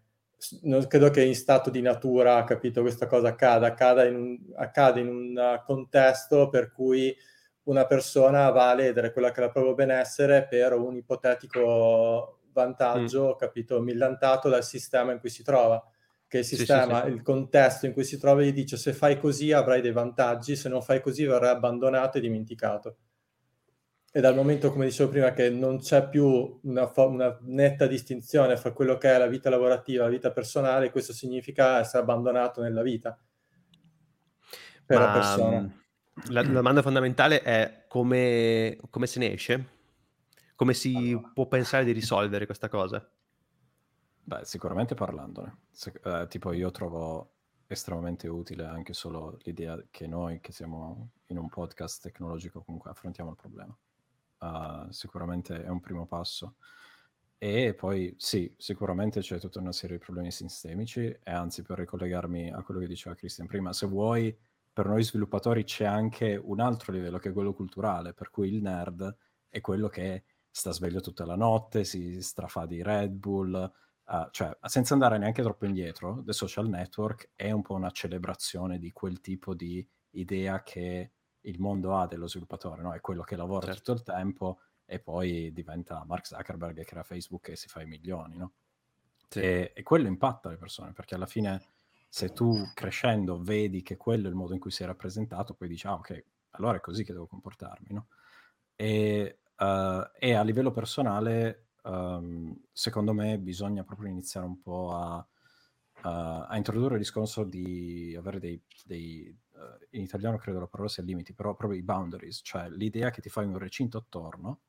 non 0.63 0.87
credo 0.87 1.11
che 1.11 1.23
in 1.23 1.35
stato 1.35 1.71
di 1.71 1.81
natura, 1.81 2.45
capito, 2.45 2.81
questa 2.81 3.07
cosa 3.07 3.29
accada, 3.29 3.67
accada 3.69 4.05
in 4.05 4.15
un, 4.17 4.39
accade 4.57 5.01
in 5.01 5.09
un 5.09 5.63
contesto 5.65 6.49
per 6.49 6.73
cui 6.73 7.15
una 7.69 7.87
persona 7.87 8.51
va 8.51 8.71
a 8.71 8.75
ledere 8.75 9.13
quella 9.13 9.31
che 9.31 9.43
è 9.43 9.45
il 9.45 9.53
proprio 9.53 9.75
benessere 9.75 10.47
per 10.47 10.73
un 10.73 10.97
ipotetico 10.97 12.41
vantaggio, 12.53 13.35
mm. 13.35 13.39
capito, 13.39 13.81
millantato 13.81 14.49
dal 14.49 14.65
sistema 14.65 15.13
in 15.13 15.21
cui 15.21 15.29
si 15.29 15.43
trova 15.43 15.83
che 16.27 16.39
il 16.39 16.45
sistema, 16.45 16.97
sì, 16.97 17.03
sì, 17.03 17.09
sì. 17.09 17.17
il 17.17 17.23
contesto 17.23 17.87
in 17.87 17.93
cui 17.93 18.05
si 18.05 18.19
trova 18.19 18.43
gli 18.43 18.53
dice 18.53 18.77
se 18.77 18.93
fai 18.93 19.19
così 19.19 19.53
avrai 19.53 19.81
dei 19.81 19.93
vantaggi, 19.93 20.57
se 20.57 20.69
non 20.69 20.83
fai 20.83 21.01
così 21.01 21.25
verrai 21.25 21.51
abbandonato 21.51 22.19
e 22.19 22.21
dimenticato. 22.21 22.97
E 24.11 24.21
dal 24.21 24.35
momento, 24.35 24.73
come 24.73 24.87
dicevo 24.87 25.11
prima, 25.11 25.33
che 25.33 25.51
non 25.51 25.79
c'è 25.79 26.09
più 26.09 26.61
una, 26.63 26.91
una 26.95 27.39
netta 27.43 27.87
distinzione 27.87 28.57
fra 28.57 28.73
quello 28.73 28.97
che 28.97 29.15
è 29.15 29.19
la 29.19 29.27
vita 29.27 29.51
lavorativa 29.51 30.03
e 30.03 30.07
la 30.07 30.13
vita 30.13 30.33
personale, 30.33 30.91
questo 30.91 31.13
significa 31.13 31.79
essere 31.79 32.03
abbandonato 32.03 32.63
nella 32.63 32.83
vita 32.83 33.19
per 34.87 34.99
Ma, 34.99 35.05
la 35.05 35.13
persona. 35.13 35.79
La, 36.27 36.43
la 36.43 36.49
domanda 36.49 36.83
fondamentale 36.83 37.43
è 37.43 37.85
come, 37.89 38.79
come 38.91 39.07
se 39.07 39.19
ne 39.19 39.33
esce? 39.33 39.77
Come 40.55 40.75
si 40.75 40.95
allora. 40.95 41.31
può 41.33 41.47
pensare 41.47 41.85
di 41.85 41.93
risolvere 41.93 42.47
questa 42.47 42.69
cosa? 42.69 43.09
Beh, 44.25 44.45
sicuramente 44.45 44.95
parlandone. 44.95 45.59
Se, 45.71 45.93
eh, 46.05 46.27
tipo 46.29 46.53
io 46.53 46.71
trovo 46.71 47.33
estremamente 47.67 48.29
utile 48.29 48.65
anche 48.65 48.93
solo 48.93 49.39
l'idea 49.43 49.81
che 49.91 50.07
noi 50.07 50.41
che 50.41 50.53
siamo 50.53 51.11
in 51.27 51.39
un 51.39 51.49
podcast 51.49 52.03
tecnologico 52.03 52.63
comunque 52.63 52.91
affrontiamo 52.91 53.31
il 53.31 53.37
problema. 53.37 53.77
Uh, 54.41 54.91
sicuramente 54.91 55.63
è 55.63 55.69
un 55.69 55.81
primo 55.81 56.07
passo. 56.07 56.57
E 57.39 57.73
poi 57.75 58.15
sì, 58.19 58.53
sicuramente 58.57 59.21
c'è 59.21 59.39
tutta 59.39 59.61
una 59.61 59.73
serie 59.73 59.97
di 59.97 60.05
problemi 60.05 60.33
sistemici 60.33 61.07
e 61.07 61.31
anzi 61.31 61.63
per 61.63 61.79
ricollegarmi 61.79 62.51
a 62.51 62.63
quello 62.63 62.81
che 62.81 62.89
diceva 62.89 63.15
Christian 63.15 63.47
prima, 63.47 63.73
se 63.73 63.87
vuoi 63.87 64.37
per 64.79 64.87
noi 64.87 65.03
sviluppatori 65.03 65.65
c'è 65.65 65.87
anche 65.87 66.41
un 66.41 66.61
altro 66.61 66.93
livello 66.93 67.19
che 67.19 67.31
è 67.31 67.33
quello 67.33 67.53
culturale, 67.53 68.15
per 68.15 68.31
cui 68.31 68.47
il 68.47 68.63
nerd 68.63 69.13
è 69.49 69.61
quello 69.61 69.89
che 69.89 70.23
sta 70.49 70.71
sveglio 70.71 71.01
tutta 71.01 71.25
la 71.25 71.35
notte, 71.35 71.83
si 71.83 72.23
strafà 72.23 72.65
di 72.65 72.81
Red 72.81 73.11
Bull, 73.11 73.73
uh, 74.07 74.29
cioè 74.31 74.57
senza 74.67 74.95
andare 74.95 75.19
neanche 75.19 75.43
troppo 75.43 75.67
indietro, 75.67 76.23
The 76.25 76.33
Social 76.33 76.69
Network 76.69 77.31
è 77.35 77.51
un 77.51 77.63
po' 77.63 77.75
una 77.75 77.91
celebrazione 77.91 78.79
di 78.79 78.93
quel 78.93 79.21
tipo 79.21 79.53
di 79.53 79.85
idea 80.11 80.63
che 80.63 81.11
il 81.41 81.59
mondo 81.59 81.97
ha 81.97 82.07
dello 82.07 82.29
sviluppatore, 82.29 82.81
no? 82.81 82.93
è 82.93 83.01
quello 83.01 83.23
che 83.23 83.35
lavora 83.35 83.67
certo. 83.67 83.81
tutto 83.81 83.93
il 83.99 84.03
tempo 84.05 84.61
e 84.85 85.01
poi 85.01 85.53
diventa 85.53 86.05
Mark 86.07 86.25
Zuckerberg 86.25 86.77
che 86.77 86.85
crea 86.85 87.03
Facebook 87.03 87.49
e 87.49 87.57
si 87.57 87.67
fa 87.67 87.83
i 87.83 87.87
milioni, 87.87 88.37
no? 88.37 88.53
Sì. 89.29 89.41
E, 89.41 89.73
e, 89.75 89.83
quello 89.83 90.07
impatta 90.07 90.49
le 90.51 90.57
persone, 90.57 90.93
perché 90.93 91.17
alla 91.17 91.27
fine 91.27 91.65
se 92.09 92.33
tu 92.33 92.55
crescendo 92.75 93.41
vedi 93.41 93.83
che 93.83 93.97
quello 93.97 94.27
è 94.27 94.31
il 94.31 94.35
modo 94.35 94.55
in 94.55 94.61
cui 94.61 94.71
sei 94.71 94.87
rappresentato, 94.87 95.55
poi 95.55 95.69
dici, 95.69 95.87
ah 95.87 95.95
ok, 95.95 96.25
allora 96.51 96.79
è 96.79 96.81
così 96.81 97.05
che 97.05 97.13
devo 97.13 97.27
comportarmi, 97.27 97.89
no? 97.91 98.07
E, 98.75 99.41
uh, 99.59 100.09
e 100.19 100.33
a 100.35 100.43
livello 100.43 100.71
personale, 100.71 101.69
um, 101.83 102.57
secondo 102.73 103.13
me, 103.13 103.39
bisogna 103.39 103.85
proprio 103.85 104.09
iniziare 104.09 104.47
un 104.47 104.61
po' 104.61 104.95
a, 104.95 105.17
uh, 105.19 106.47
a 106.49 106.57
introdurre 106.57 106.95
il 106.95 107.01
discorso 107.01 107.45
di 107.45 108.15
avere 108.17 108.39
dei, 108.41 108.63
dei 108.85 109.37
uh, 109.53 109.87
in 109.91 110.03
italiano 110.03 110.39
credo 110.39 110.61
la 110.61 110.67
parola 110.67 110.89
sia 110.89 111.03
limiti, 111.03 111.35
però 111.35 111.55
proprio 111.55 111.79
i 111.79 111.83
boundaries, 111.83 112.41
cioè 112.43 112.69
l'idea 112.71 113.11
che 113.11 113.21
ti 113.21 113.29
fai 113.29 113.45
un 113.45 113.59
recinto 113.59 113.99
attorno 113.99 114.61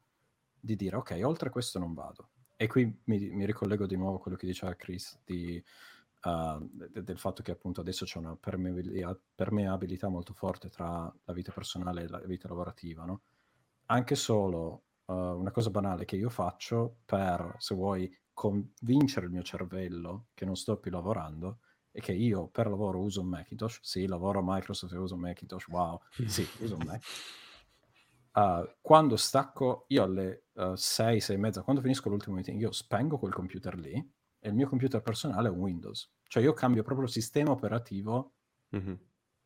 di 0.60 0.76
dire, 0.76 0.98
ok, 0.98 1.20
oltre 1.24 1.50
questo 1.50 1.80
non 1.80 1.94
vado. 1.94 2.32
E 2.58 2.68
qui 2.68 3.02
mi, 3.06 3.30
mi 3.30 3.46
ricollego 3.46 3.86
di 3.86 3.96
nuovo 3.96 4.18
a 4.18 4.20
quello 4.20 4.36
che 4.36 4.46
diceva 4.46 4.76
Chris 4.76 5.18
di 5.24 5.64
uh, 6.24 6.70
de- 6.72 7.04
del 7.04 7.18
fatto 7.18 7.42
che 7.42 7.52
appunto 7.52 7.82
adesso 7.82 8.06
c'è 8.06 8.18
una 8.18 8.36
permeabilità, 8.36 10.10
molto 10.10 10.34
forte 10.34 10.70
tra 10.70 11.14
la 11.24 11.34
vita 11.34 11.52
personale 11.52 12.04
e 12.04 12.08
la 12.08 12.20
vita 12.20 12.48
lavorativa, 12.48 13.06
no? 13.06 13.22
Anche 13.88 14.16
solo 14.16 14.84
uh, 15.06 15.14
una 15.14 15.52
cosa 15.52 15.70
banale 15.70 16.06
che 16.06 16.16
io 16.16 16.30
faccio 16.30 16.98
per, 17.06 17.56
se 17.58 17.76
vuoi, 17.76 18.12
convincere 18.34 19.26
il 19.26 19.32
mio 19.32 19.44
cervello 19.44 20.28
che 20.34 20.46
non 20.46 20.56
sto 20.56 20.78
più 20.78 20.92
lavorando 20.92 21.60
e 21.92 22.00
che 22.02 22.14
io 22.14 22.48
per 22.48 22.68
lavoro 22.68 23.00
uso 23.00 23.22
un 23.22 23.28
Macintosh, 23.28 23.80
sì, 23.82 24.06
lavoro 24.06 24.40
a 24.40 24.44
Microsoft 24.46 24.94
e 24.94 24.98
uso 24.98 25.16
un 25.16 25.22
Macintosh, 25.22 25.68
wow, 25.68 26.00
sì, 26.26 26.48
uso 26.60 26.76
un 26.76 26.84
Mac. 26.86 27.04
Uh, 28.34 28.70
quando 28.80 29.18
stacco, 29.18 29.86
io 29.88 30.04
alle 30.04 30.46
uh, 30.54 30.76
6, 30.76 31.20
6 31.20 31.36
e 31.36 31.40
mezza, 31.40 31.62
quando 31.64 31.82
finisco 31.82 32.10
l'ultimo 32.10 32.36
meeting, 32.36 32.62
io 32.62 32.72
spengo 32.72 33.18
quel 33.18 33.34
computer 33.34 33.76
lì 33.78 34.18
e 34.40 34.50
il 34.50 34.56
mio 34.56 34.68
computer 34.68 35.02
personale 35.02 35.48
è 35.48 35.52
un 35.52 35.60
Windows. 35.60 36.10
Cioè 36.28 36.44
io 36.44 36.54
cambio 36.54 36.84
proprio 36.84 37.06
il 37.06 37.12
sistema 37.12 37.52
operativo 37.52 38.34
mm-hmm. 38.76 38.94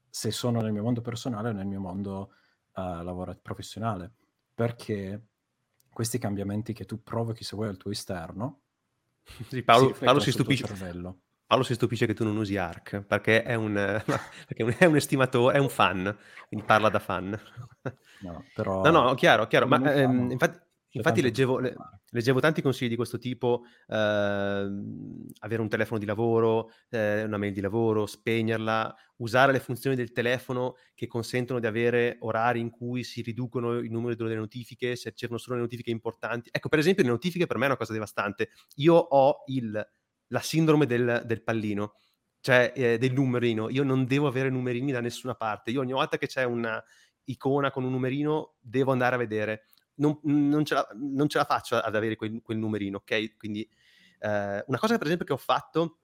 se 0.09 0.31
sono 0.31 0.61
nel 0.61 0.71
mio 0.71 0.83
mondo 0.83 1.01
personale 1.01 1.49
o 1.49 1.51
nel 1.51 1.65
mio 1.65 1.79
mondo 1.79 2.33
uh, 2.75 3.03
lavoro 3.03 3.37
professionale. 3.41 4.13
Perché 4.53 5.27
questi 5.89 6.17
cambiamenti 6.17 6.73
che 6.73 6.85
tu 6.85 7.01
provochi 7.01 7.43
se 7.43 7.55
vuoi 7.55 7.69
al 7.69 7.77
tuo 7.77 7.91
esterno 7.91 8.61
sì, 9.49 9.63
Paolo, 9.63 9.93
si, 9.93 10.03
Paolo 10.03 10.19
si 10.19 10.31
stupisce. 10.31 10.65
Paolo 11.45 11.63
si 11.63 11.73
stupisce 11.73 12.05
che 12.05 12.13
tu 12.13 12.23
non 12.23 12.37
usi 12.37 12.57
ARC 12.57 13.01
perché 13.01 13.43
è 13.43 13.55
un, 13.55 13.73
perché 14.47 14.77
è 14.77 14.85
un 14.85 14.95
estimatore, 14.95 15.57
è 15.57 15.59
un 15.59 15.69
fan, 15.69 16.15
quindi 16.47 16.65
parla 16.65 16.89
da 16.89 16.99
fan. 16.99 17.39
No, 18.21 18.45
però... 18.53 18.81
no, 18.81 18.89
no 18.89 19.13
chiaro, 19.15 19.47
chiaro. 19.47 19.67
Ma 19.67 19.93
ehm, 19.93 20.31
infatti, 20.31 20.59
Infatti 20.95 21.21
leggevo, 21.21 21.57
le, 21.57 21.73
leggevo, 22.11 22.39
tanti 22.39 22.61
consigli 22.61 22.89
di 22.89 22.95
questo 22.95 23.17
tipo, 23.17 23.63
eh, 23.87 23.95
avere 23.95 25.61
un 25.61 25.67
telefono 25.67 25.99
di 25.99 26.05
lavoro, 26.05 26.69
eh, 26.89 27.23
una 27.23 27.37
mail 27.37 27.53
di 27.53 27.61
lavoro, 27.61 28.05
spegnerla, 28.05 28.95
usare 29.17 29.51
le 29.51 29.59
funzioni 29.59 29.95
del 29.95 30.11
telefono 30.11 30.75
che 30.93 31.07
consentono 31.07 31.59
di 31.59 31.65
avere 31.65 32.17
orari 32.19 32.59
in 32.59 32.69
cui 32.69 33.03
si 33.03 33.21
riducono 33.23 33.79
il 33.79 33.89
numero 33.89 34.13
delle 34.15 34.35
notifiche, 34.35 34.95
se 34.95 35.13
c'erano 35.13 35.39
solo 35.39 35.55
le 35.55 35.63
notifiche 35.63 35.89
importanti. 35.89 36.49
Ecco, 36.51 36.69
per 36.69 36.79
esempio, 36.79 37.03
le 37.03 37.09
notifiche 37.09 37.47
per 37.47 37.57
me 37.57 37.63
è 37.63 37.67
una 37.67 37.77
cosa 37.77 37.93
devastante. 37.93 38.49
Io 38.75 38.93
ho 38.93 39.43
il, 39.47 39.87
la 40.27 40.39
sindrome 40.41 40.85
del, 40.85 41.23
del 41.25 41.41
pallino, 41.41 41.95
cioè 42.39 42.71
eh, 42.75 42.97
del 42.99 43.13
numerino. 43.13 43.69
Io 43.69 43.83
non 43.83 44.05
devo 44.05 44.27
avere 44.27 44.51
numerini 44.51 44.91
da 44.91 45.01
nessuna 45.01 45.33
parte. 45.33 45.71
Io 45.71 45.79
ogni 45.81 45.93
volta 45.93 46.19
che 46.19 46.27
c'è 46.27 46.43
una 46.43 46.83
icona 47.25 47.71
con 47.71 47.83
un 47.83 47.91
numerino 47.91 48.55
devo 48.59 48.91
andare 48.91 49.15
a 49.15 49.17
vedere 49.17 49.63
non, 49.95 50.19
non, 50.23 50.65
ce 50.65 50.73
la, 50.73 50.87
non, 50.95 51.27
ce 51.27 51.37
la, 51.37 51.45
faccio 51.45 51.75
ad 51.75 51.95
avere 51.95 52.15
quel, 52.15 52.41
quel 52.41 52.57
numerino, 52.57 52.97
ok? 52.97 53.37
Quindi 53.37 53.61
eh, 54.19 54.63
una 54.67 54.79
cosa 54.79 54.97
per 54.97 55.05
esempio 55.05 55.25
che 55.25 55.33
ho 55.33 55.37
fatto 55.37 55.99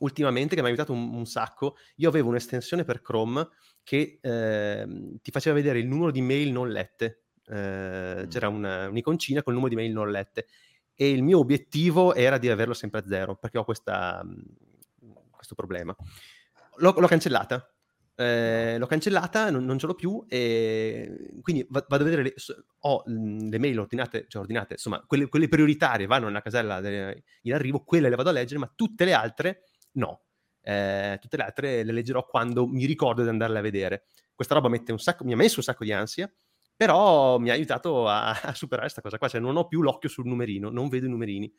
ultimamente, 0.00 0.54
che 0.54 0.60
mi 0.60 0.66
ha 0.66 0.70
aiutato 0.70 0.92
un, 0.92 1.14
un 1.14 1.26
sacco, 1.26 1.76
io 1.96 2.08
avevo 2.08 2.28
un'estensione 2.28 2.84
per 2.84 3.02
Chrome 3.02 3.48
che 3.82 4.18
eh, 4.20 4.86
ti 5.20 5.30
faceva 5.30 5.54
vedere 5.54 5.78
il 5.78 5.86
numero 5.86 6.10
di 6.10 6.20
mail 6.20 6.52
non 6.52 6.70
lette, 6.70 7.24
eh, 7.46 8.22
mm. 8.24 8.28
c'era 8.28 8.48
una, 8.48 8.88
un'iconcina 8.88 9.42
con 9.42 9.52
il 9.54 9.58
numero 9.60 9.74
di 9.74 9.80
mail 9.80 9.92
non 9.92 10.10
lette 10.10 10.46
e 10.94 11.10
il 11.10 11.22
mio 11.22 11.38
obiettivo 11.38 12.14
era 12.14 12.38
di 12.38 12.48
averlo 12.48 12.74
sempre 12.74 13.00
a 13.00 13.06
zero, 13.06 13.36
perché 13.36 13.58
ho 13.58 13.64
questa, 13.64 14.24
questo 15.30 15.54
problema. 15.54 15.94
L'ho, 16.76 16.94
l'ho 16.96 17.06
cancellata, 17.06 17.71
eh, 18.22 18.78
l'ho 18.78 18.86
cancellata, 18.86 19.50
non, 19.50 19.64
non, 19.64 19.78
ce 19.78 19.86
l'ho 19.86 19.94
più 19.94 20.24
e 20.28 21.38
quindi 21.42 21.66
vado 21.68 21.86
a 21.88 21.98
vedere, 21.98 22.22
le, 22.22 22.34
ho 22.80 23.02
le 23.06 23.58
mail 23.58 23.78
ordinate, 23.78 24.26
cioè 24.28 24.40
ordinate, 24.40 24.74
insomma, 24.74 25.02
quelle, 25.06 25.28
quelle 25.28 25.48
prioritarie 25.48 26.06
vanno 26.06 26.26
nella 26.26 26.40
casella 26.40 26.80
de, 26.80 27.24
in 27.42 27.54
arrivo, 27.54 27.84
quelle 27.84 28.08
le 28.08 28.16
vado 28.16 28.30
a 28.30 28.32
leggere, 28.32 28.60
ma 28.60 28.72
tutte 28.74 29.04
le 29.04 29.12
altre 29.12 29.64
no. 29.92 30.22
Eh, 30.64 31.18
tutte 31.20 31.36
le 31.36 31.42
altre 31.42 31.82
le 31.82 31.92
leggerò 31.92 32.24
quando 32.24 32.68
mi 32.68 32.86
ricordo 32.86 33.22
di 33.22 33.28
andarle 33.28 33.58
a 33.58 33.62
vedere. 33.62 34.04
Questa 34.34 34.54
roba 34.54 34.70
sacco, 34.96 35.24
mi 35.24 35.32
ha 35.32 35.36
messo 35.36 35.58
un 35.58 35.64
sacco 35.64 35.84
di 35.84 35.92
ansia, 35.92 36.32
però 36.76 37.38
mi 37.38 37.50
ha 37.50 37.52
aiutato 37.52 38.08
a, 38.08 38.30
a 38.30 38.54
superare 38.54 38.82
questa 38.82 39.00
cosa 39.02 39.18
qua, 39.18 39.28
cioè 39.28 39.40
non 39.40 39.56
ho 39.56 39.66
più 39.66 39.82
l'occhio 39.82 40.08
sul 40.08 40.26
numerino, 40.26 40.70
non 40.70 40.88
vedo 40.88 41.06
i 41.06 41.10
numerini 41.10 41.52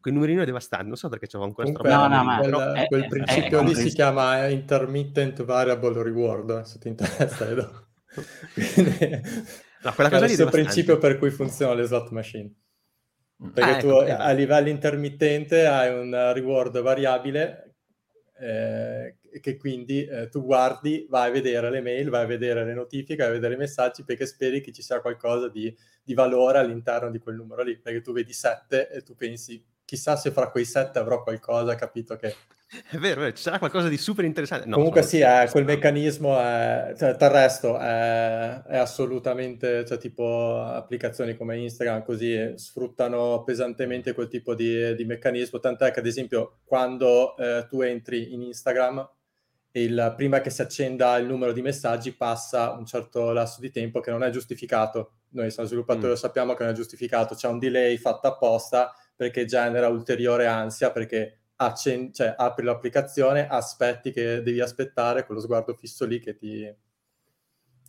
quel 0.00 0.14
numerino 0.14 0.42
è 0.42 0.44
devastante, 0.44 0.86
non 0.86 0.96
so 0.96 1.08
perché 1.08 1.26
c'avevo 1.26 1.48
ancora 1.48 1.70
Comunque, 1.70 1.90
no, 1.90 2.08
no, 2.08 2.24
ma 2.24 2.38
quel, 2.38 2.54
è, 2.54 2.86
quel 2.86 3.06
principio 3.06 3.60
è, 3.60 3.62
è, 3.62 3.66
lì 3.66 3.74
si 3.74 3.90
chiama 3.90 4.46
intermittent 4.46 5.44
variable 5.44 6.02
reward, 6.02 6.62
se 6.62 6.78
ti 6.78 6.88
interessa, 6.88 7.48
Edo. 7.48 7.88
Quindi, 8.54 9.20
no, 9.82 9.92
quella 9.94 10.10
cosa 10.10 10.24
è 10.24 10.30
il 10.30 10.48
principio 10.50 10.98
per 10.98 11.18
cui 11.18 11.30
funziona 11.30 11.74
le 11.74 11.84
slot 11.84 12.10
machine. 12.10 12.52
Mm. 13.44 13.48
Perché 13.50 13.70
ah, 13.70 13.76
tu 13.78 13.88
ecco, 13.88 14.22
a 14.22 14.30
livello 14.32 14.68
intermittente 14.68 15.66
hai 15.66 15.92
un 15.92 16.32
reward 16.32 16.80
variabile 16.80 17.76
eh, 18.38 19.16
che 19.40 19.56
quindi 19.56 20.04
eh, 20.04 20.28
tu 20.28 20.42
guardi, 20.42 21.06
vai 21.08 21.28
a 21.28 21.32
vedere 21.32 21.70
le 21.70 21.80
mail, 21.80 22.08
vai 22.08 22.24
a 22.24 22.26
vedere 22.26 22.64
le 22.64 22.74
notifiche, 22.74 23.16
vai 23.16 23.28
a 23.28 23.32
vedere 23.32 23.54
i 23.54 23.58
messaggi 23.58 24.02
perché 24.02 24.26
speri 24.26 24.60
che 24.60 24.72
ci 24.72 24.82
sia 24.82 25.00
qualcosa 25.00 25.48
di, 25.48 25.74
di 26.02 26.14
valore 26.14 26.58
all'interno 26.58 27.10
di 27.10 27.18
quel 27.18 27.36
numero 27.36 27.62
lì, 27.62 27.78
perché 27.78 28.00
tu 28.00 28.12
vedi 28.12 28.32
7 28.32 28.90
e 28.90 29.02
tu 29.02 29.14
pensi 29.14 29.62
chissà 29.90 30.14
se 30.14 30.30
fra 30.30 30.50
quei 30.50 30.64
sette 30.64 31.00
avrò 31.00 31.24
qualcosa, 31.24 31.74
capito 31.74 32.14
che... 32.14 32.32
È 32.88 32.96
vero, 32.96 33.26
ci 33.32 33.42
sarà 33.42 33.58
qualcosa 33.58 33.88
di 33.88 33.96
super 33.96 34.24
interessante. 34.24 34.68
No, 34.68 34.76
Comunque 34.76 35.02
sì, 35.02 35.18
è, 35.18 35.48
quel 35.50 35.64
meccanismo 35.64 36.38
è, 36.38 36.94
cioè, 36.96 37.16
del 37.16 37.30
resto 37.30 37.76
è, 37.76 38.62
è, 38.68 38.76
assolutamente, 38.76 39.84
cioè 39.84 39.98
tipo 39.98 40.60
applicazioni 40.62 41.36
come 41.36 41.58
Instagram 41.58 42.04
così 42.04 42.52
sfruttano 42.54 43.42
pesantemente 43.42 44.12
quel 44.12 44.28
tipo 44.28 44.54
di, 44.54 44.94
di 44.94 45.04
meccanismo, 45.04 45.58
tant'è 45.58 45.90
che 45.90 45.98
ad 45.98 46.06
esempio 46.06 46.60
quando 46.62 47.36
eh, 47.36 47.66
tu 47.68 47.80
entri 47.80 48.32
in 48.32 48.42
Instagram 48.42 49.04
il, 49.72 50.14
prima 50.16 50.40
che 50.40 50.50
si 50.50 50.62
accenda 50.62 51.16
il 51.16 51.26
numero 51.26 51.50
di 51.50 51.62
messaggi 51.62 52.12
passa 52.12 52.70
un 52.70 52.86
certo 52.86 53.32
lasso 53.32 53.60
di 53.60 53.72
tempo 53.72 53.98
che 53.98 54.12
non 54.12 54.22
è 54.22 54.30
giustificato. 54.30 55.14
Noi 55.30 55.50
siamo 55.50 55.68
sviluppatori, 55.68 56.06
mm. 56.06 56.10
lo 56.10 56.16
sappiamo 56.16 56.54
che 56.54 56.62
non 56.62 56.72
è 56.74 56.76
giustificato, 56.76 57.34
c'è 57.34 57.48
un 57.48 57.58
delay 57.58 57.96
fatto 57.96 58.28
apposta 58.28 58.94
perché 59.20 59.44
genera 59.44 59.88
ulteriore 59.88 60.46
ansia, 60.46 60.92
perché 60.92 61.40
accen- 61.56 62.10
cioè, 62.10 62.34
apri 62.38 62.64
l'applicazione, 62.64 63.46
aspetti 63.46 64.12
che 64.12 64.40
devi 64.40 64.62
aspettare, 64.62 65.26
con 65.26 65.34
lo 65.34 65.42
sguardo 65.42 65.74
fisso 65.74 66.06
lì 66.06 66.20
che 66.20 66.38
ti... 66.38 66.74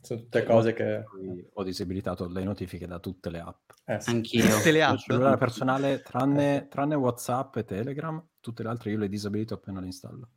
Sono 0.01 0.19
tutte 0.19 0.43
cose 0.43 0.73
che... 0.73 1.05
Ho 1.53 1.63
disabilitato 1.63 2.27
le 2.27 2.43
notifiche 2.43 2.85
da 2.85 2.99
tutte 2.99 3.29
le 3.29 3.39
app. 3.39 3.69
Eh, 3.85 4.01
sì. 4.01 4.09
Anch'io. 4.09 4.57
Tutte 4.57 4.71
le 4.71 4.83
app. 4.83 4.95
Il 4.95 4.99
cellulare 4.99 5.37
personale, 5.37 6.01
tranne, 6.01 6.67
tranne 6.67 6.95
WhatsApp 6.95 7.55
e 7.55 7.63
Telegram, 7.63 8.21
tutte 8.41 8.63
le 8.63 8.67
altre 8.67 8.91
io 8.91 8.97
le 8.97 9.07
disabilito 9.07 9.53
appena 9.53 9.79
le 9.79 9.85
installo. 9.85 10.31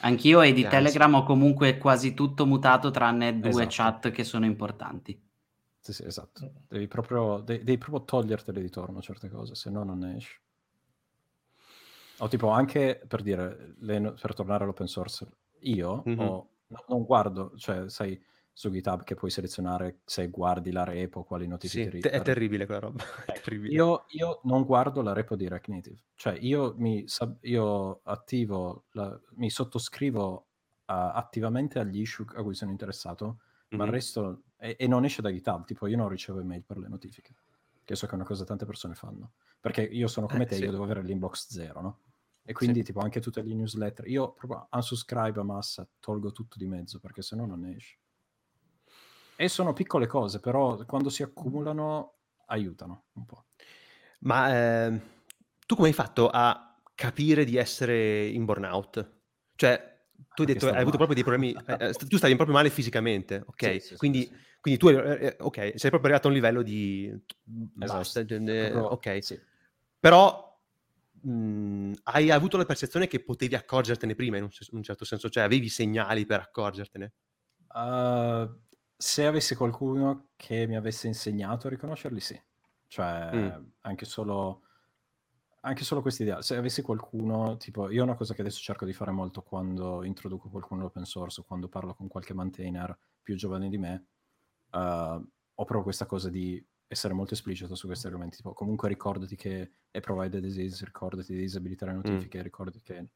Anch'io 0.00 0.42
e 0.42 0.52
di. 0.52 0.66
Telegram 0.66 1.14
ho 1.14 1.22
comunque 1.22 1.78
quasi 1.78 2.12
tutto 2.12 2.44
mutato 2.44 2.90
tranne 2.90 3.38
due 3.38 3.50
esatto. 3.50 3.68
chat 3.68 4.10
che 4.10 4.24
sono 4.24 4.46
importanti. 4.46 5.25
Sì, 5.86 5.92
sì, 5.92 6.04
esatto. 6.04 6.44
Mm. 6.44 6.56
Devi 6.66 6.88
proprio, 6.88 7.38
de- 7.38 7.62
devi 7.62 7.78
proprio 7.78 8.02
togliertele 8.04 8.60
di 8.60 8.70
torno 8.70 9.00
certe 9.00 9.28
cose, 9.28 9.54
se 9.54 9.70
no 9.70 9.84
non 9.84 9.98
ne 9.98 10.16
esci. 10.16 10.36
O 12.18 12.28
tipo 12.28 12.48
anche 12.48 13.00
per 13.06 13.22
dire, 13.22 13.74
le, 13.78 14.14
per 14.20 14.34
tornare 14.34 14.64
all'open 14.64 14.88
source, 14.88 15.28
io 15.60 16.02
mm-hmm. 16.08 16.18
ho, 16.18 16.50
non 16.88 17.04
guardo, 17.04 17.52
cioè 17.56 17.88
sai 17.88 18.20
su 18.52 18.68
GitHub 18.68 19.04
che 19.04 19.14
puoi 19.14 19.30
selezionare 19.30 20.00
se 20.04 20.28
guardi 20.28 20.72
la 20.72 20.82
repo, 20.82 21.22
quali 21.22 21.46
notifiche 21.46 21.90
sì, 21.90 21.98
te- 22.00 22.10
è 22.10 22.20
terribile 22.20 22.66
quella 22.66 22.80
roba. 22.80 23.04
Ecco, 23.26 23.40
terribile. 23.42 23.72
Io, 23.72 24.06
io, 24.08 24.40
non 24.44 24.64
guardo 24.64 25.02
la 25.02 25.12
repo 25.12 25.36
di 25.36 25.46
React 25.46 25.68
Native, 25.68 26.02
cioè 26.16 26.36
io 26.40 26.74
mi 26.78 27.04
io 27.42 28.00
attivo, 28.02 28.86
la, 28.92 29.20
mi 29.34 29.50
sottoscrivo 29.50 30.46
attivamente 30.86 31.78
agli 31.78 32.00
issue 32.00 32.24
a 32.34 32.42
cui 32.42 32.54
sono 32.54 32.72
interessato, 32.72 33.26
mm-hmm. 33.26 33.78
ma 33.78 33.84
il 33.84 33.90
resto... 33.90 34.42
E, 34.58 34.76
e 34.78 34.86
non 34.86 35.04
esce 35.04 35.22
da 35.22 35.30
GitHub, 35.30 35.64
tipo 35.64 35.86
io 35.86 35.96
non 35.96 36.08
ricevo 36.08 36.40
email 36.40 36.62
per 36.62 36.78
le 36.78 36.88
notifiche, 36.88 37.34
che 37.84 37.94
so 37.94 38.06
che 38.06 38.12
è 38.12 38.14
una 38.14 38.24
cosa 38.24 38.42
che 38.42 38.48
tante 38.48 38.66
persone 38.66 38.94
fanno. 38.94 39.32
Perché 39.60 39.82
io 39.82 40.08
sono 40.08 40.26
come 40.26 40.44
eh, 40.44 40.46
te, 40.46 40.54
sì. 40.56 40.64
io 40.64 40.70
devo 40.70 40.84
avere 40.84 41.02
l'inbox 41.02 41.48
zero, 41.48 41.80
no? 41.80 42.00
E 42.44 42.52
quindi, 42.52 42.78
sì. 42.78 42.86
tipo, 42.86 43.00
anche 43.00 43.20
tutte 43.20 43.42
le 43.42 43.54
newsletter. 43.54 44.06
Io 44.06 44.32
proprio 44.32 44.68
unsubscribe 44.70 45.40
a 45.40 45.42
massa, 45.42 45.86
tolgo 45.98 46.30
tutto 46.30 46.56
di 46.58 46.66
mezzo, 46.66 47.00
perché 47.00 47.20
se 47.20 47.34
no 47.34 47.44
non 47.44 47.64
esce. 47.64 47.98
E 49.34 49.48
sono 49.48 49.72
piccole 49.72 50.06
cose, 50.06 50.38
però 50.38 50.76
quando 50.84 51.10
si 51.10 51.22
accumulano 51.22 52.14
aiutano 52.46 53.06
un 53.14 53.26
po'. 53.26 53.46
Ma 54.20 54.54
eh, 54.86 55.00
tu 55.66 55.74
come 55.74 55.88
hai 55.88 55.94
fatto 55.94 56.30
a 56.30 56.80
capire 56.94 57.44
di 57.44 57.56
essere 57.56 58.26
in 58.26 58.44
burnout? 58.44 59.14
Cioè, 59.56 59.95
tu 60.34 60.42
hai 60.42 60.46
detto 60.46 60.68
hai 60.68 60.80
avuto 60.80 60.96
proprio 60.96 61.14
dei 61.14 61.24
problemi, 61.24 61.56
eh, 61.66 61.88
eh 61.88 61.92
tu 61.92 62.16
stavi 62.16 62.34
proprio 62.34 62.56
male 62.56 62.70
fisicamente, 62.70 63.42
ok? 63.46 63.72
Sì, 63.72 63.80
sì, 63.80 63.96
quindi, 63.96 64.22
sì, 64.22 64.36
quindi, 64.60 64.78
tu, 64.78 64.88
eh, 64.88 65.26
eh, 65.26 65.36
ok, 65.38 65.56
sei 65.76 65.90
proprio 65.90 66.02
arrivato 66.02 66.26
a 66.26 66.30
un 66.30 66.36
livello 66.36 66.62
di... 66.62 67.06
Esatto. 67.80 67.98
Basta, 67.98 68.20
eh, 68.20 68.74
ok. 68.74 69.40
Però 69.98 70.60
mh, 71.22 71.30
mhmm, 71.30 71.94
hai 72.04 72.30
avuto 72.30 72.56
la 72.56 72.64
percezione 72.64 73.06
che 73.06 73.22
potevi 73.22 73.54
accorgertene 73.54 74.14
prima, 74.14 74.36
in 74.36 74.44
un, 74.44 74.50
in 74.52 74.76
un 74.76 74.82
certo 74.82 75.04
senso, 75.04 75.28
cioè 75.28 75.44
avevi 75.44 75.68
segnali 75.68 76.26
per 76.26 76.40
accorgertene? 76.40 77.12
Uh, 77.74 78.48
se 78.96 79.26
avessi 79.26 79.54
qualcuno 79.54 80.28
che 80.36 80.66
mi 80.66 80.76
avesse 80.76 81.06
insegnato 81.06 81.66
a 81.66 81.70
riconoscerli, 81.70 82.20
sì. 82.20 82.40
Cioè, 82.88 83.30
mm. 83.34 83.64
anche 83.82 84.04
solo 84.04 84.62
anche 85.60 85.84
solo 85.84 86.00
questa 86.00 86.22
idea, 86.22 86.42
se 86.42 86.56
avessi 86.56 86.82
qualcuno, 86.82 87.56
tipo, 87.56 87.90
io 87.90 88.02
una 88.02 88.14
cosa 88.14 88.34
che 88.34 88.40
adesso 88.40 88.60
cerco 88.60 88.84
di 88.84 88.92
fare 88.92 89.10
molto 89.10 89.42
quando 89.42 90.04
introduco 90.04 90.48
qualcuno 90.48 90.80
all'open 90.80 91.04
source 91.04 91.40
o 91.40 91.44
quando 91.44 91.68
parlo 91.68 91.94
con 91.94 92.08
qualche 92.08 92.34
maintainer 92.34 92.96
più 93.22 93.34
giovane 93.36 93.68
di 93.68 93.78
me, 93.78 94.06
uh, 94.72 94.78
ho 94.78 95.64
proprio 95.64 95.82
questa 95.82 96.06
cosa 96.06 96.28
di 96.30 96.64
essere 96.86 97.14
molto 97.14 97.34
esplicito 97.34 97.74
su 97.74 97.86
questi 97.86 98.06
argomenti. 98.06 98.36
Tipo, 98.36 98.52
comunque 98.52 98.88
ricordati 98.88 99.34
che 99.34 99.72
è 99.90 100.00
provided 100.00 100.40
disease, 100.40 100.84
ricordati 100.84 101.34
di 101.34 101.40
disabilitare 101.40 101.92
le 101.92 101.96
notifiche, 101.96 102.38
mm. 102.38 102.42
ricordati 102.42 102.80
che... 102.82 103.08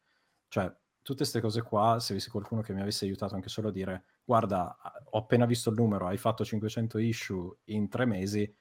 Cioè, 0.48 0.74
tutte 1.02 1.18
queste 1.18 1.40
cose 1.40 1.62
qua, 1.62 2.00
se 2.00 2.12
avessi 2.12 2.30
qualcuno 2.30 2.60
che 2.62 2.72
mi 2.72 2.80
avesse 2.80 3.04
aiutato 3.04 3.34
anche 3.34 3.48
solo 3.48 3.68
a 3.68 3.72
dire 3.72 4.04
guarda, 4.24 4.76
ho 5.10 5.18
appena 5.18 5.44
visto 5.46 5.70
il 5.70 5.76
numero, 5.76 6.06
hai 6.06 6.16
fatto 6.16 6.44
500 6.44 6.98
issue 6.98 7.56
in 7.64 7.88
tre 7.88 8.04
mesi, 8.04 8.52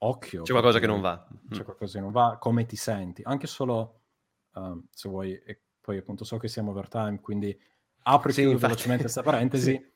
occhio. 0.00 0.42
C'è 0.42 0.52
qualcosa 0.52 0.78
che 0.78 0.86
non 0.86 1.00
va. 1.00 1.26
C'è 1.48 1.60
mm. 1.60 1.64
qualcosa 1.64 1.98
che 1.98 2.04
non 2.04 2.12
va, 2.12 2.36
come 2.38 2.66
ti 2.66 2.76
senti? 2.76 3.22
Anche 3.24 3.46
solo, 3.46 4.00
um, 4.54 4.84
se 4.90 5.08
vuoi, 5.08 5.32
e 5.32 5.60
poi 5.80 5.96
appunto 5.96 6.24
so 6.24 6.36
che 6.36 6.48
siamo 6.48 6.70
overtime, 6.70 7.20
quindi 7.20 7.58
apri 8.02 8.32
sì, 8.32 8.44
velocemente 8.44 9.02
questa 9.02 9.22
parentesi. 9.24 9.72
sì 9.72 9.90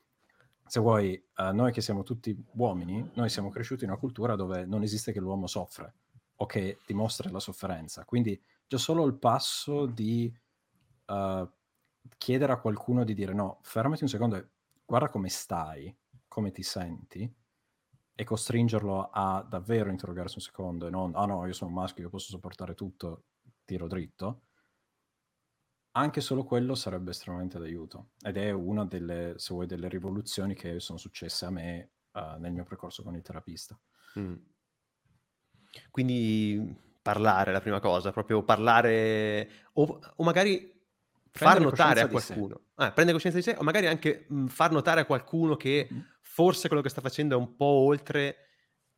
se 0.67 0.79
vuoi, 0.79 1.23
uh, 1.37 1.53
noi 1.53 1.71
che 1.71 1.81
siamo 1.81 2.03
tutti 2.03 2.35
uomini, 2.53 3.11
noi 3.13 3.29
siamo 3.29 3.49
cresciuti 3.49 3.83
in 3.83 3.91
una 3.91 3.99
cultura 3.99 4.35
dove 4.35 4.65
non 4.65 4.81
esiste 4.81 5.11
che 5.11 5.19
l'uomo 5.19 5.45
soffre 5.47 5.93
o 6.37 6.45
che 6.47 6.79
dimostra 6.85 7.29
la 7.29 7.39
sofferenza. 7.39 8.03
Quindi 8.03 8.39
già 8.67 8.77
solo 8.77 9.05
il 9.05 9.13
passo 9.13 9.85
di 9.85 10.33
uh, 11.05 11.49
chiedere 12.17 12.51
a 12.51 12.59
qualcuno 12.59 13.03
di 13.03 13.13
dire 13.13 13.33
no, 13.33 13.59
fermati 13.61 14.03
un 14.03 14.09
secondo 14.09 14.35
e 14.37 14.47
guarda 14.85 15.09
come 15.09 15.29
stai, 15.29 15.95
come 16.27 16.51
ti 16.51 16.63
senti, 16.63 17.31
e 18.15 18.23
costringerlo 18.23 19.09
a 19.11 19.45
davvero 19.47 19.89
interrogarsi 19.89 20.35
un 20.37 20.43
secondo 20.43 20.87
e 20.87 20.89
non, 20.89 21.13
ah 21.15 21.25
no, 21.25 21.45
io 21.45 21.53
sono 21.53 21.69
un 21.69 21.75
maschio, 21.75 22.03
io 22.03 22.09
posso 22.09 22.29
sopportare 22.29 22.73
tutto, 22.73 23.25
tiro 23.65 23.87
dritto, 23.87 24.43
anche 25.91 26.21
solo 26.21 26.43
quello 26.45 26.75
sarebbe 26.75 27.11
estremamente 27.11 27.59
d'aiuto. 27.59 28.11
Ed 28.21 28.37
è 28.37 28.51
una 28.51 28.85
delle, 28.85 29.33
se 29.37 29.53
vuoi, 29.53 29.65
delle 29.65 29.89
rivoluzioni 29.89 30.53
che 30.53 30.79
sono 30.79 30.97
successe 30.97 31.45
a 31.45 31.49
me 31.49 31.91
uh, 32.13 32.39
nel 32.39 32.53
mio 32.53 32.63
percorso 32.63 33.03
con 33.03 33.15
il 33.15 33.21
terapista. 33.21 33.77
Mm. 34.19 34.35
Quindi 35.91 36.83
parlare 37.01 37.51
la 37.51 37.61
prima 37.61 37.79
cosa, 37.79 38.11
proprio 38.11 38.43
parlare 38.43 39.49
o, 39.73 39.99
o 40.15 40.23
magari 40.23 40.74
far 41.35 41.59
notare 41.59 42.01
a 42.01 42.07
qualcuno, 42.07 42.61
ah, 42.75 42.91
prendere 42.91 43.17
coscienza 43.17 43.37
di 43.37 43.43
sé 43.43 43.55
o 43.59 43.63
magari 43.63 43.87
anche 43.87 44.25
mh, 44.27 44.45
far 44.47 44.71
notare 44.71 45.01
a 45.01 45.05
qualcuno 45.05 45.55
che 45.55 45.87
mm. 45.91 45.99
forse 46.21 46.67
quello 46.67 46.81
che 46.81 46.89
sta 46.89 47.01
facendo 47.01 47.35
è 47.35 47.37
un 47.37 47.55
po' 47.55 47.65
oltre 47.65 48.37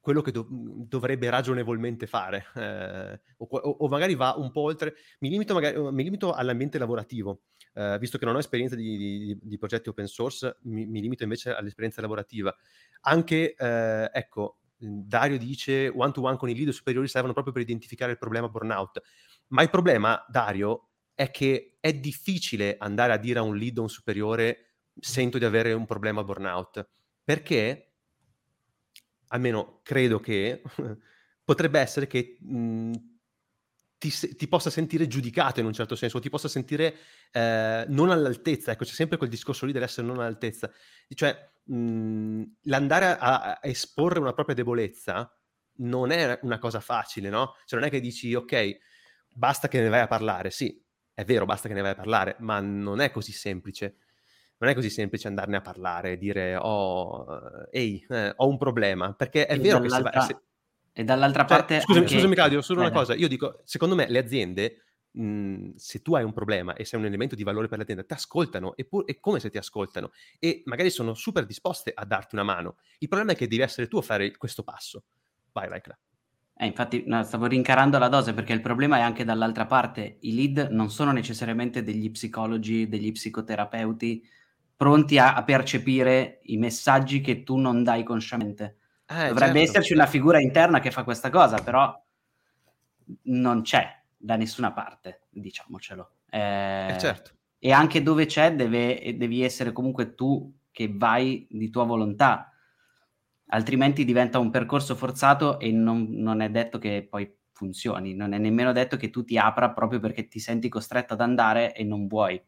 quello 0.07 0.21
che 0.21 0.31
do- 0.31 0.47
dovrebbe 0.49 1.29
ragionevolmente 1.29 2.07
fare, 2.07 2.45
eh, 2.55 3.19
o, 3.39 3.45
o, 3.45 3.89
magari 3.89 4.15
va 4.15 4.35
un 4.37 4.51
po' 4.51 4.61
oltre. 4.61 4.95
Mi 5.19 5.27
limito, 5.27 5.53
magari, 5.53 5.77
mi 5.91 6.01
limito 6.01 6.31
all'ambiente 6.31 6.77
lavorativo, 6.77 7.41
eh, 7.73 7.97
visto 7.99 8.17
che 8.17 8.23
non 8.23 8.35
ho 8.35 8.39
esperienza 8.39 8.75
di, 8.75 8.95
di, 8.95 9.37
di 9.41 9.57
progetti 9.57 9.89
open 9.89 10.07
source, 10.07 10.59
mi, 10.61 10.85
mi, 10.85 11.01
limito 11.01 11.23
invece 11.23 11.53
all'esperienza 11.53 11.99
lavorativa. 11.99 12.55
Anche, 13.01 13.53
eh, 13.53 14.09
ecco, 14.13 14.59
Dario 14.77 15.37
dice 15.37 15.91
one-to-one 15.93 16.37
con 16.37 16.47
i 16.47 16.55
leader 16.55 16.73
superiori 16.73 17.09
servono 17.09 17.33
proprio 17.33 17.51
per 17.51 17.63
identificare 17.63 18.13
il 18.13 18.17
problema 18.17 18.47
burnout. 18.47 19.01
Ma 19.47 19.61
il 19.61 19.69
problema, 19.69 20.23
Dario, 20.29 20.91
è 21.17 21.31
che 21.31 21.77
è 21.79 21.93
difficile 21.93 22.75
andare 22.77 23.11
a 23.13 23.17
dire 23.17 23.39
a 23.39 23.41
un 23.41 23.57
lead 23.57 23.79
o 23.79 23.81
un 23.81 23.89
superiore 23.89 24.75
sento 24.99 25.39
di 25.39 25.45
avere 25.45 25.73
un 25.73 25.87
problema 25.87 26.23
burnout. 26.23 26.87
Perché? 27.23 27.87
almeno 29.29 29.79
credo 29.83 30.19
che 30.19 30.61
potrebbe 31.43 31.79
essere 31.79 32.07
che 32.07 32.37
mh, 32.39 32.57
mhmm, 32.57 33.15
ti, 33.97 34.11
ti, 34.35 34.47
possa 34.47 34.69
sentire 34.69 35.07
giudicato 35.07 35.59
in 35.59 35.65
un 35.65 35.73
certo 35.73 35.95
senso, 35.95 36.19
ti 36.19 36.29
possa 36.29 36.47
sentire 36.47 36.95
eh, 37.31 37.83
non 37.87 38.11
all'altezza. 38.11 38.71
Ecco, 38.71 38.85
c'è 38.85 38.93
sempre 38.93 39.17
quel 39.17 39.29
discorso 39.29 39.65
lì 39.65 39.71
dell'essere 39.71 40.05
non 40.05 40.19
all'altezza. 40.19 40.69
Cioè, 41.09 41.51
mh, 41.63 41.75
mhmm, 41.75 42.55
l'andare 42.63 43.05
a, 43.17 43.41
a, 43.41 43.59
esporre 43.63 44.19
una 44.19 44.33
propria 44.33 44.55
debolezza 44.55 45.31
non 45.79 46.11
è 46.11 46.39
una 46.43 46.59
cosa 46.59 46.79
facile, 46.79 47.29
no? 47.29 47.55
Cioè, 47.65 47.79
non 47.79 47.87
è 47.87 47.91
che 47.91 47.99
dici, 47.99 48.33
ok, 48.35 48.77
basta 49.33 49.67
che 49.67 49.81
ne 49.81 49.89
vai 49.89 50.01
a 50.01 50.07
parlare. 50.07 50.51
Sì, 50.51 50.79
è 51.17 51.25
vero, 51.25 51.45
basta 51.45 51.67
che 51.67 51.73
ne 51.73 51.81
vai 51.81 51.91
a 51.91 51.95
parlare, 51.95 52.35
ma 52.41 52.59
non 52.59 52.99
è 52.99 53.09
così 53.09 53.31
semplice 53.31 53.95
non 54.59 54.69
è 54.69 54.75
così 54.75 54.91
semplice 54.91 55.27
andarne 55.27 55.57
a 55.57 55.61
parlare 55.61 56.11
e 56.11 56.17
dire 56.17 56.55
oh, 56.55 57.67
ehi, 57.71 58.05
eh, 58.07 58.33
ho 58.35 58.47
un 58.47 58.57
problema, 58.57 59.13
perché 59.13 59.47
è 59.47 59.53
e 59.53 59.59
vero 59.59 59.79
che 59.79 59.89
se, 59.89 60.01
va, 60.01 60.21
se... 60.21 60.39
E 60.93 61.03
dall'altra 61.03 61.45
cioè, 61.45 61.57
parte... 61.57 61.79
Scusami, 61.79 62.05
anche... 62.05 62.13
scusami 62.13 62.35
Claudio, 62.35 62.61
solo 62.61 62.81
una 62.81 62.91
cosa, 62.91 63.15
io 63.15 63.27
dico, 63.27 63.61
secondo 63.63 63.95
me 63.95 64.07
le 64.07 64.19
aziende, 64.19 64.81
mh, 65.09 65.71
se 65.75 66.03
tu 66.03 66.13
hai 66.13 66.23
un 66.23 66.33
problema 66.33 66.75
e 66.75 66.85
sei 66.85 66.99
un 66.99 67.07
elemento 67.07 67.33
di 67.33 67.43
valore 67.43 67.67
per 67.67 67.79
l'azienda, 67.79 68.03
ti 68.03 68.13
ascoltano, 68.13 68.75
e 68.75 68.85
pur, 68.85 69.05
come 69.19 69.39
se 69.39 69.49
ti 69.49 69.57
ascoltano, 69.57 70.11
e 70.37 70.61
magari 70.65 70.91
sono 70.91 71.15
super 71.15 71.47
disposte 71.47 71.91
a 71.95 72.05
darti 72.05 72.35
una 72.35 72.43
mano. 72.43 72.77
Il 72.99 73.07
problema 73.07 73.31
è 73.31 73.35
che 73.35 73.47
devi 73.47 73.63
essere 73.63 73.87
tu 73.87 73.97
a 73.97 74.03
fare 74.03 74.37
questo 74.37 74.61
passo. 74.61 75.03
Vai, 75.51 75.67
vai, 75.67 75.81
Claudio. 75.81 76.05
Eh, 76.59 76.65
infatti 76.65 77.03
no, 77.05 77.23
stavo 77.23 77.45
rincarando 77.45 77.99
la 77.99 78.07
dose 78.07 78.33
perché 78.33 78.51
il 78.51 78.61
problema 78.61 78.97
è 78.97 79.01
anche 79.01 79.23
dall'altra 79.23 79.67
parte. 79.67 80.17
I 80.21 80.33
lead 80.33 80.69
non 80.71 80.89
sono 80.89 81.11
necessariamente 81.11 81.83
degli 81.83 82.09
psicologi, 82.09 82.87
degli 82.87 83.11
psicoterapeuti, 83.11 84.27
pronti 84.75 85.19
a, 85.19 85.35
a, 85.35 85.43
percepire 85.43 86.39
i 86.43 86.57
messaggi 86.57 87.21
che 87.21 87.43
tu 87.43 87.57
non 87.57 87.83
dai 87.83 88.03
consciamente. 88.03 88.77
Eh, 89.07 89.27
Dovrebbe 89.27 89.59
certo. 89.59 89.59
esserci 89.59 89.93
una 89.93 90.07
figura 90.07 90.41
interna 90.41 90.79
che 90.79 90.91
fa 90.91 91.03
questa 91.03 91.29
cosa, 91.29 91.57
però 91.61 91.95
non 93.23 93.61
c'è 93.61 94.01
da 94.17 94.35
nessuna 94.35 94.71
parte, 94.71 95.27
diciamocelo. 95.29 96.11
Eh, 96.29 96.93
eh 96.93 96.97
certo. 96.97 97.31
E 97.59 97.71
anche 97.71 98.01
dove 98.01 98.25
c'è 98.25 98.55
deve, 98.55 99.15
devi 99.15 99.43
essere 99.43 99.71
comunque 99.71 100.15
tu 100.15 100.53
che 100.71 100.91
vai 100.93 101.47
di 101.49 101.69
tua 101.69 101.85
volontà, 101.85 102.51
altrimenti 103.47 104.05
diventa 104.05 104.39
un 104.39 104.49
percorso 104.49 104.95
forzato 104.95 105.59
e 105.59 105.71
non, 105.71 106.07
non 106.09 106.41
è 106.41 106.49
detto 106.49 106.77
che 106.77 107.05
poi 107.09 107.33
funzioni, 107.51 108.13
non 108.13 108.33
è 108.33 108.37
nemmeno 108.37 108.71
detto 108.71 108.97
che 108.97 109.09
tu 109.09 109.23
ti 109.23 109.37
apra 109.37 109.71
proprio 109.71 109.99
perché 109.99 110.27
ti 110.27 110.39
senti 110.39 110.69
costretto 110.69 111.13
ad 111.13 111.21
andare 111.21 111.73
e 111.73 111.83
non 111.83 112.07
vuoi. 112.07 112.41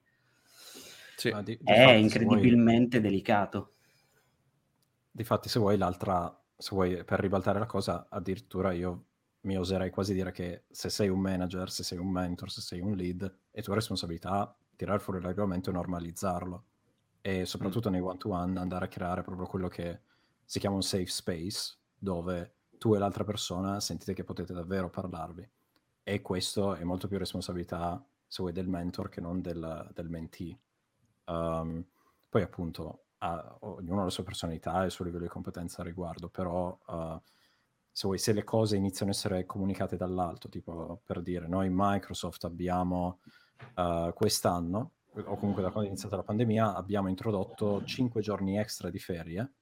Sì. 1.15 1.33
Di, 1.43 1.57
di 1.57 1.59
è 1.63 1.85
fatti, 1.85 1.99
incredibilmente 1.99 2.99
vuoi... 2.99 3.09
delicato. 3.09 3.73
Difatti, 5.11 5.49
se 5.49 5.59
vuoi 5.59 5.77
l'altra, 5.77 6.39
se 6.55 6.69
vuoi 6.71 7.03
per 7.03 7.19
ribaltare 7.19 7.59
la 7.59 7.65
cosa, 7.65 8.07
addirittura 8.09 8.71
io 8.71 9.05
mi 9.41 9.57
oserei 9.57 9.89
quasi 9.89 10.13
dire 10.13 10.31
che 10.31 10.63
se 10.69 10.89
sei 10.89 11.09
un 11.09 11.19
manager, 11.19 11.69
se 11.71 11.83
sei 11.83 11.97
un 11.97 12.09
mentor, 12.09 12.51
se 12.51 12.61
sei 12.61 12.79
un 12.79 12.95
lead, 12.95 13.37
è 13.51 13.61
tua 13.61 13.75
responsabilità 13.75 14.55
tirare 14.75 14.99
fuori 14.99 15.19
l'argomento 15.21 15.69
e 15.69 15.73
normalizzarlo. 15.73 16.63
E 17.19 17.45
soprattutto 17.45 17.89
mm. 17.89 17.91
nei 17.91 18.01
one-to-one 18.01 18.59
andare 18.59 18.85
a 18.85 18.87
creare 18.87 19.23
proprio 19.23 19.45
quello 19.45 19.67
che 19.67 20.01
si 20.49 20.57
chiama 20.57 20.77
un 20.77 20.81
safe 20.81 21.05
space, 21.05 21.77
dove 21.95 22.55
tu 22.79 22.95
e 22.95 22.97
l'altra 22.97 23.23
persona 23.23 23.79
sentite 23.79 24.15
che 24.15 24.23
potete 24.23 24.51
davvero 24.51 24.89
parlarvi. 24.89 25.47
E 26.01 26.21
questo 26.23 26.73
è 26.73 26.83
molto 26.83 27.07
più 27.07 27.19
responsabilità, 27.19 28.03
se 28.25 28.41
vuoi, 28.41 28.51
del 28.51 28.67
mentor 28.67 29.09
che 29.09 29.21
non 29.21 29.41
del, 29.41 29.91
del 29.93 30.09
mentee. 30.09 30.59
Um, 31.25 31.85
poi 32.27 32.41
appunto 32.41 33.03
ha, 33.19 33.57
ognuno 33.59 34.01
ha 34.01 34.05
la 34.05 34.09
sua 34.09 34.23
personalità 34.23 34.81
e 34.81 34.85
il 34.85 34.91
suo 34.91 35.05
livello 35.05 35.25
di 35.25 35.29
competenza 35.29 35.83
a 35.83 35.85
riguardo, 35.85 36.29
però 36.29 36.75
uh, 36.83 37.21
se 37.91 38.07
vuoi, 38.07 38.17
se 38.17 38.33
le 38.33 38.43
cose 38.43 38.75
iniziano 38.75 39.11
a 39.11 39.13
essere 39.13 39.45
comunicate 39.45 39.97
dall'alto, 39.97 40.49
tipo 40.49 40.99
per 41.05 41.21
dire 41.21 41.47
noi 41.47 41.67
in 41.67 41.75
Microsoft 41.75 42.45
abbiamo 42.45 43.19
uh, 43.75 44.11
quest'anno, 44.15 44.93
o 45.13 45.35
comunque 45.37 45.61
da 45.61 45.69
quando 45.69 45.89
è 45.89 45.91
iniziata 45.91 46.15
la 46.15 46.23
pandemia, 46.23 46.73
abbiamo 46.73 47.07
introdotto 47.07 47.83
5 47.83 48.19
giorni 48.19 48.57
extra 48.57 48.89
di 48.89 48.97
ferie 48.97 49.53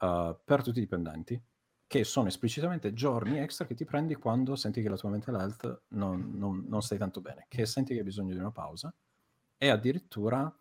uh, 0.00 0.36
per 0.44 0.62
tutti 0.62 0.78
i 0.78 0.82
dipendenti, 0.82 1.40
che 1.86 2.04
sono 2.04 2.28
esplicitamente 2.28 2.92
giorni 2.92 3.38
extra 3.38 3.66
che 3.66 3.74
ti 3.74 3.84
prendi 3.84 4.14
quando 4.14 4.54
senti 4.56 4.82
che 4.82 4.88
la 4.88 4.96
tua 4.96 5.10
mental 5.10 5.34
health 5.34 5.82
non, 5.88 6.32
non, 6.36 6.64
non 6.68 6.82
stai 6.82 6.98
tanto 6.98 7.20
bene, 7.20 7.46
che 7.48 7.66
senti 7.66 7.92
che 7.92 8.00
hai 8.00 8.04
bisogno 8.04 8.32
di 8.32 8.38
una 8.38 8.52
pausa, 8.52 8.92
e 9.56 9.68
addirittura 9.68 10.52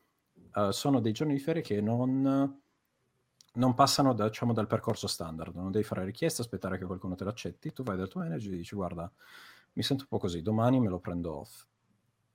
uh, 0.54 0.72
sono 0.72 1.00
dei 1.00 1.12
giorni 1.12 1.34
di 1.34 1.40
ferie 1.40 1.62
che 1.62 1.82
non 1.82 2.58
non 3.52 3.74
passano 3.74 4.14
da, 4.14 4.28
diciamo, 4.28 4.54
dal 4.54 4.68
percorso 4.68 5.08
standard, 5.08 5.56
non 5.56 5.72
devi 5.72 5.84
fare 5.84 6.06
richiesta, 6.06 6.42
aspettare 6.42 6.78
che 6.78 6.86
qualcuno 6.86 7.16
te 7.16 7.24
l'accetti, 7.24 7.74
tu 7.74 7.84
vai 7.84 7.98
dal 7.98 8.08
tuo 8.08 8.22
manager 8.22 8.54
e 8.54 8.58
dici 8.58 8.76
guarda, 8.76 9.12
mi 9.74 9.84
sento 9.84 10.04
un 10.04 10.10
po' 10.10 10.20
così, 10.20 10.42
domani 10.42 10.80
me 10.80 10.88
lo 10.88 11.00
prendo 11.00 11.40
off. 11.40 11.66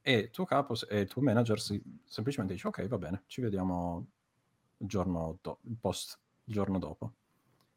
E 0.02 0.12
il 0.18 0.30
tuo 0.30 0.44
capo 0.44 0.74
e 0.88 1.00
il 1.00 1.08
tuo 1.08 1.22
manager 1.22 1.60
si, 1.60 1.82
semplicemente 2.04 2.54
dice 2.54 2.68
ok, 2.68 2.86
va 2.88 2.98
bene, 2.98 3.22
ci 3.26 3.40
vediamo 3.40 4.06
il 4.78 4.86
giorno, 4.86 5.38
do- 5.40 5.60
post, 5.80 6.18
il 6.44 6.52
giorno 6.52 6.78
dopo. 6.78 7.14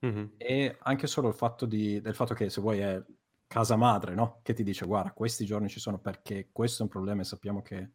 Mm-hmm. 0.05 0.25
E 0.37 0.77
anche 0.79 1.07
solo 1.07 1.29
il 1.29 1.33
fatto 1.33 1.65
di, 1.65 1.99
del 2.01 2.13
fatto 2.13 2.33
che 2.33 2.49
se 2.49 2.61
vuoi 2.61 2.79
è 2.79 3.03
casa 3.47 3.75
madre, 3.75 4.13
no? 4.13 4.39
Che 4.43 4.53
ti 4.53 4.63
dice 4.63 4.85
guarda, 4.85 5.11
questi 5.11 5.45
giorni 5.45 5.69
ci 5.69 5.79
sono 5.79 5.99
perché 5.99 6.49
questo 6.51 6.79
è 6.79 6.83
un 6.83 6.89
problema 6.91 7.21
e 7.21 7.25
sappiamo 7.25 7.61
che 7.61 7.91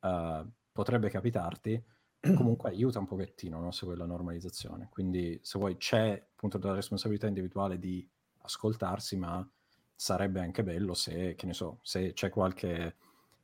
uh, 0.00 0.50
potrebbe 0.72 1.08
capitarti, 1.08 1.82
comunque 2.36 2.70
aiuta 2.70 2.98
un 2.98 3.06
pochettino 3.06 3.60
no? 3.60 3.70
se 3.70 3.86
vuoi 3.86 3.96
la 3.96 4.06
normalizzazione. 4.06 4.88
Quindi 4.90 5.38
se 5.42 5.58
vuoi 5.58 5.76
c'è 5.76 6.22
appunto 6.32 6.58
la 6.60 6.74
responsabilità 6.74 7.26
individuale 7.26 7.78
di 7.78 8.06
ascoltarsi, 8.42 9.16
ma 9.16 9.48
sarebbe 9.94 10.40
anche 10.40 10.64
bello 10.64 10.92
se, 10.92 11.34
che 11.36 11.46
ne 11.46 11.54
so, 11.54 11.78
se 11.82 12.12
c'è 12.12 12.28
qualche 12.28 12.96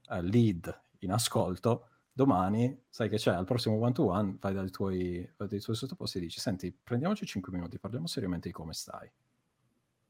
uh, 0.08 0.20
lead 0.20 0.82
in 0.98 1.12
ascolto, 1.12 1.89
domani 2.12 2.84
sai 2.88 3.08
che 3.08 3.16
c'è 3.16 3.32
al 3.32 3.44
prossimo 3.44 3.76
one 3.76 3.92
to 3.92 4.06
one, 4.06 4.36
vai 4.40 4.54
dai 4.54 4.70
tuoi, 4.70 5.28
dai 5.36 5.60
tuoi 5.60 5.76
sottoposti 5.76 6.18
e 6.18 6.20
dici, 6.22 6.40
senti, 6.40 6.72
prendiamoci 6.72 7.26
5 7.26 7.52
minuti, 7.52 7.78
parliamo 7.78 8.06
seriamente 8.06 8.48
di 8.48 8.54
come 8.54 8.72
stai. 8.72 9.10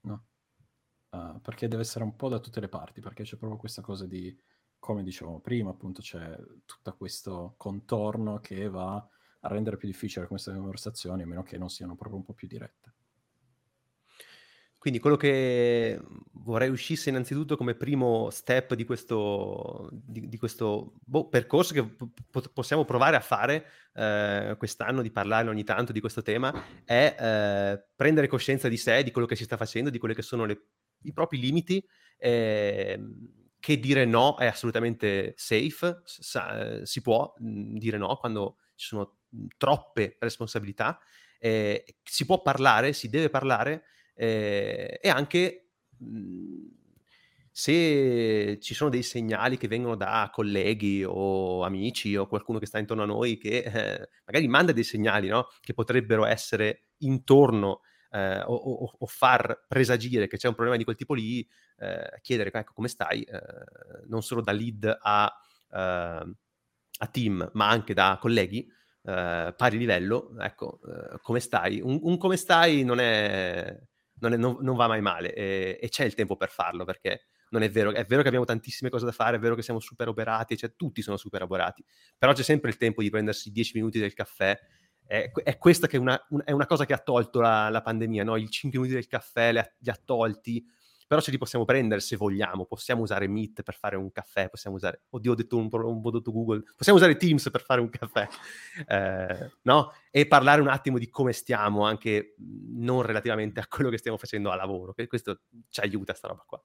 No? 0.02 0.24
Uh, 1.10 1.40
perché 1.40 1.68
deve 1.68 1.82
essere 1.82 2.04
un 2.04 2.14
po' 2.16 2.28
da 2.28 2.38
tutte 2.38 2.60
le 2.60 2.68
parti, 2.68 3.00
perché 3.00 3.24
c'è 3.24 3.36
proprio 3.36 3.58
questa 3.58 3.82
cosa 3.82 4.06
di 4.06 4.36
come 4.78 5.02
dicevamo 5.02 5.40
prima, 5.40 5.70
appunto 5.70 6.00
c'è 6.00 6.36
tutto 6.64 6.96
questo 6.96 7.54
contorno 7.56 8.40
che 8.40 8.68
va 8.68 8.94
a 8.96 9.48
rendere 9.48 9.76
più 9.76 9.86
difficile 9.86 10.26
queste 10.26 10.52
conversazioni, 10.52 11.22
a 11.22 11.26
meno 11.26 11.42
che 11.42 11.58
non 11.58 11.68
siano 11.68 11.94
proprio 11.94 12.16
un 12.18 12.24
po' 12.24 12.32
più 12.32 12.48
dirette. 12.48 12.79
Quindi 14.80 14.98
quello 14.98 15.16
che 15.16 16.00
vorrei 16.32 16.70
uscisse 16.70 17.10
innanzitutto 17.10 17.58
come 17.58 17.74
primo 17.74 18.30
step 18.30 18.72
di 18.72 18.86
questo, 18.86 19.90
di, 19.92 20.26
di 20.26 20.38
questo 20.38 20.94
boh, 21.04 21.28
percorso 21.28 21.74
che 21.74 21.84
po- 21.84 22.42
possiamo 22.50 22.86
provare 22.86 23.14
a 23.14 23.20
fare 23.20 23.66
eh, 23.92 24.54
quest'anno, 24.56 25.02
di 25.02 25.10
parlarne 25.10 25.50
ogni 25.50 25.64
tanto 25.64 25.92
di 25.92 26.00
questo 26.00 26.22
tema, 26.22 26.50
è 26.86 27.14
eh, 27.14 27.84
prendere 27.94 28.26
coscienza 28.26 28.68
di 28.68 28.78
sé, 28.78 29.02
di 29.02 29.10
quello 29.10 29.26
che 29.26 29.36
si 29.36 29.44
sta 29.44 29.58
facendo, 29.58 29.90
di 29.90 29.98
quelli 29.98 30.14
che 30.14 30.22
sono 30.22 30.46
le, 30.46 30.68
i 31.02 31.12
propri 31.12 31.38
limiti. 31.38 31.86
Eh, 32.16 32.98
che 33.60 33.78
dire 33.78 34.06
no 34.06 34.38
è 34.38 34.46
assolutamente 34.46 35.34
safe, 35.36 36.00
sa, 36.04 36.86
si 36.86 37.02
può 37.02 37.34
mhmm, 37.36 37.76
dire 37.76 37.98
no 37.98 38.16
quando 38.16 38.56
ci 38.76 38.86
sono 38.86 39.18
troppe 39.58 40.16
responsabilità, 40.20 40.98
eh, 41.38 41.84
si 42.02 42.24
può 42.24 42.40
parlare, 42.40 42.94
si 42.94 43.10
deve 43.10 43.28
parlare 43.28 43.84
eh, 44.20 44.98
e 45.00 45.08
anche 45.08 45.70
mh, 45.96 46.06
mhmm, 46.06 46.68
se 47.50 48.58
ci 48.60 48.74
sono 48.74 48.90
dei 48.90 49.02
segnali 49.02 49.56
che 49.56 49.66
vengono 49.66 49.96
da 49.96 50.30
colleghi 50.32 51.04
o 51.04 51.62
amici 51.64 52.16
o 52.16 52.26
qualcuno 52.26 52.58
che 52.58 52.66
sta 52.66 52.78
intorno 52.78 53.02
a 53.02 53.06
noi 53.06 53.38
che 53.38 53.58
eh, 53.58 54.08
magari 54.26 54.46
manda 54.46 54.72
dei 54.72 54.84
segnali 54.84 55.28
no? 55.28 55.48
che 55.60 55.74
potrebbero 55.74 56.24
essere 56.26 56.88
intorno 56.98 57.80
eh, 58.10 58.40
o, 58.42 58.54
o, 58.54 58.94
o, 58.98 59.06
far 59.06 59.64
presagire 59.66 60.26
che 60.26 60.36
c'è 60.36 60.48
un 60.48 60.54
problema 60.54 60.76
di 60.76 60.84
quel 60.84 60.96
tipo 60.96 61.14
lì, 61.14 61.46
eh, 61.78 62.18
chiedere 62.20 62.50
ecco, 62.52 62.72
come 62.74 62.88
stai, 62.88 63.22
eh, 63.22 63.40
non 64.06 64.22
solo 64.22 64.42
da 64.42 64.52
lead 64.52 64.98
a, 65.00 65.32
ehm, 65.70 66.36
a, 66.98 67.06
team, 67.06 67.50
ma 67.54 67.68
anche 67.68 67.94
da 67.94 68.18
colleghi. 68.20 68.68
Uh, 69.02 69.54
pari 69.56 69.78
livello, 69.78 70.34
ecco, 70.38 70.78
uh, 70.82 71.18
come 71.22 71.40
stai? 71.40 71.80
Un, 71.80 71.98
un, 72.02 72.18
come 72.18 72.36
stai 72.36 72.84
non, 72.84 73.00
è, 73.00 73.80
non, 74.20 74.32
è, 74.32 74.36
non, 74.36 74.58
non 74.60 74.76
va 74.76 74.86
mai 74.86 75.00
male 75.00 75.34
e, 75.34 75.78
e, 75.80 75.88
c'è 75.88 76.04
il 76.04 76.14
tempo 76.14 76.36
per 76.36 76.50
farlo 76.50 76.84
perché 76.84 77.24
non 77.50 77.62
è 77.62 77.70
vero, 77.70 77.92
è 77.92 78.04
vero 78.04 78.22
che 78.22 78.28
abbiamo 78.28 78.46
tantissime 78.46 78.90
cose 78.90 79.04
da 79.04 79.12
fare, 79.12 79.36
è 79.36 79.40
vero 79.40 79.54
che 79.54 79.62
siamo 79.62 79.80
super 79.80 80.08
operati, 80.08 80.56
cioè 80.56 80.74
tutti 80.76 81.02
sono 81.02 81.16
super 81.16 81.42
operati, 81.42 81.84
però 82.16 82.32
c'è 82.32 82.42
sempre 82.42 82.70
il 82.70 82.76
tempo 82.76 83.02
di 83.02 83.10
prendersi 83.10 83.50
10 83.50 83.72
minuti 83.74 83.98
del 83.98 84.12
caffè 84.12 84.58
è, 85.10 85.32
è 85.32 85.58
questa 85.58 85.88
che 85.88 85.96
è 85.96 86.00
una, 86.00 86.24
un, 86.28 86.40
è 86.44 86.52
una, 86.52 86.66
cosa 86.66 86.86
che 86.86 86.92
ha 86.92 86.98
tolto 86.98 87.40
la, 87.40 87.68
la 87.68 87.82
pandemia, 87.82 88.22
no? 88.22 88.36
i 88.36 88.48
5 88.48 88.78
minuti 88.78 88.94
del 88.94 89.08
caffè 89.08 89.50
li 89.50 89.58
ha, 89.58 89.72
li 89.78 89.90
ha, 89.90 90.00
tolti, 90.04 90.64
però 91.10 91.20
ce 91.20 91.32
li 91.32 91.38
possiamo 91.38 91.64
prendere 91.64 92.00
se 92.00 92.14
vogliamo, 92.14 92.66
possiamo 92.66 93.02
usare 93.02 93.26
Meet 93.26 93.64
per 93.64 93.74
fare 93.74 93.96
un 93.96 94.12
caffè, 94.12 94.48
possiamo 94.48 94.76
usare, 94.76 95.02
oddio 95.10 95.32
ho 95.32 95.34
detto 95.34 95.56
un, 95.56 95.68
un 95.68 96.00
prodotto 96.00 96.30
Google, 96.30 96.62
possiamo 96.76 97.00
usare 97.00 97.16
Teams 97.16 97.50
per 97.50 97.64
fare 97.64 97.80
un 97.80 97.90
caffè, 97.90 98.28
eh, 98.86 99.50
no? 99.62 99.92
E 100.08 100.28
parlare 100.28 100.60
un 100.60 100.68
attimo 100.68 100.98
di 100.98 101.08
come 101.08 101.32
stiamo, 101.32 101.84
anche 101.84 102.36
non 102.76 103.02
relativamente 103.02 103.58
a 103.58 103.66
quello 103.66 103.90
che 103.90 103.98
stiamo 103.98 104.18
facendo 104.18 104.52
a 104.52 104.54
lavoro, 104.54 104.92
che 104.92 105.08
questo 105.08 105.40
ci 105.68 105.80
aiuta 105.80 106.14
sta 106.14 106.28
roba 106.28 106.44
qua. 106.46 106.62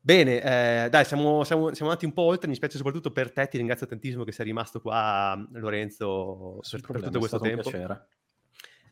Bene, 0.00 0.40
eh, 0.40 0.88
dai, 0.88 1.04
siamo, 1.04 1.44
siamo, 1.44 1.74
siamo, 1.74 1.90
andati 1.90 2.06
un 2.06 2.14
po' 2.14 2.22
oltre, 2.22 2.48
mi 2.48 2.54
spiace 2.54 2.78
soprattutto 2.78 3.12
per 3.12 3.32
te, 3.32 3.48
ti 3.48 3.58
ringrazio 3.58 3.86
tantissimo 3.86 4.24
che 4.24 4.32
sei 4.32 4.46
rimasto 4.46 4.80
qua, 4.80 5.38
Lorenzo, 5.52 6.60
per, 6.70 6.80
per 6.80 7.02
tutto 7.02 7.18
questo 7.18 7.38
tempo. 7.38 7.70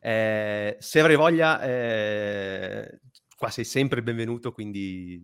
Eh, 0.01 0.77
se 0.77 0.99
avrai 0.99 1.15
voglia, 1.15 1.59
eh, 1.63 2.99
qua 3.35 3.49
sei 3.49 3.65
sempre 3.65 3.99
il 3.99 4.05
benvenuto, 4.05 4.51
quindi 4.51 5.23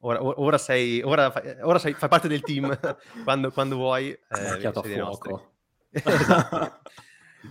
ora, 0.00 0.22
ora, 0.22 0.58
sei, 0.58 1.02
ora, 1.02 1.30
fai, 1.30 1.56
ora 1.60 1.78
sei, 1.78 1.94
fai 1.94 2.08
parte 2.08 2.28
del 2.28 2.42
team 2.42 2.78
quando, 3.24 3.50
quando 3.50 3.76
vuoi. 3.76 4.10
Eh, 4.10 4.18
esatto. 5.92 6.80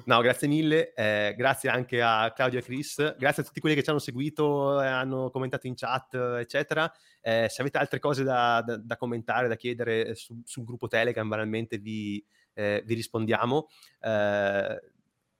No, 0.05 0.21
grazie 0.21 0.47
mille, 0.47 0.93
eh, 0.93 1.35
grazie 1.37 1.69
anche 1.69 2.01
a 2.01 2.31
Claudio 2.33 2.59
e 2.59 2.63
Chris, 2.63 3.15
grazie 3.15 3.43
a 3.43 3.45
tutti 3.45 3.59
quelli 3.59 3.75
che 3.75 3.83
ci 3.83 3.91
hanno 3.91 3.99
seguito, 3.99 4.81
eh, 4.81 4.87
hanno 4.87 5.29
commentato 5.29 5.67
in 5.67 5.75
chat, 5.75 6.15
eccetera. 6.39 6.91
Eh, 7.21 7.47
se 7.47 7.61
avete 7.61 7.77
altre 7.77 7.99
cose 7.99 8.23
da, 8.23 8.63
da, 8.65 8.77
da 8.77 8.97
commentare, 8.97 9.47
da 9.47 9.55
chiedere 9.55 10.15
su, 10.15 10.41
sul 10.43 10.63
gruppo 10.63 10.87
Telegram, 10.87 11.27
banalmente 11.27 11.77
vi, 11.77 12.23
eh, 12.53 12.81
vi 12.85 12.95
rispondiamo. 12.95 13.67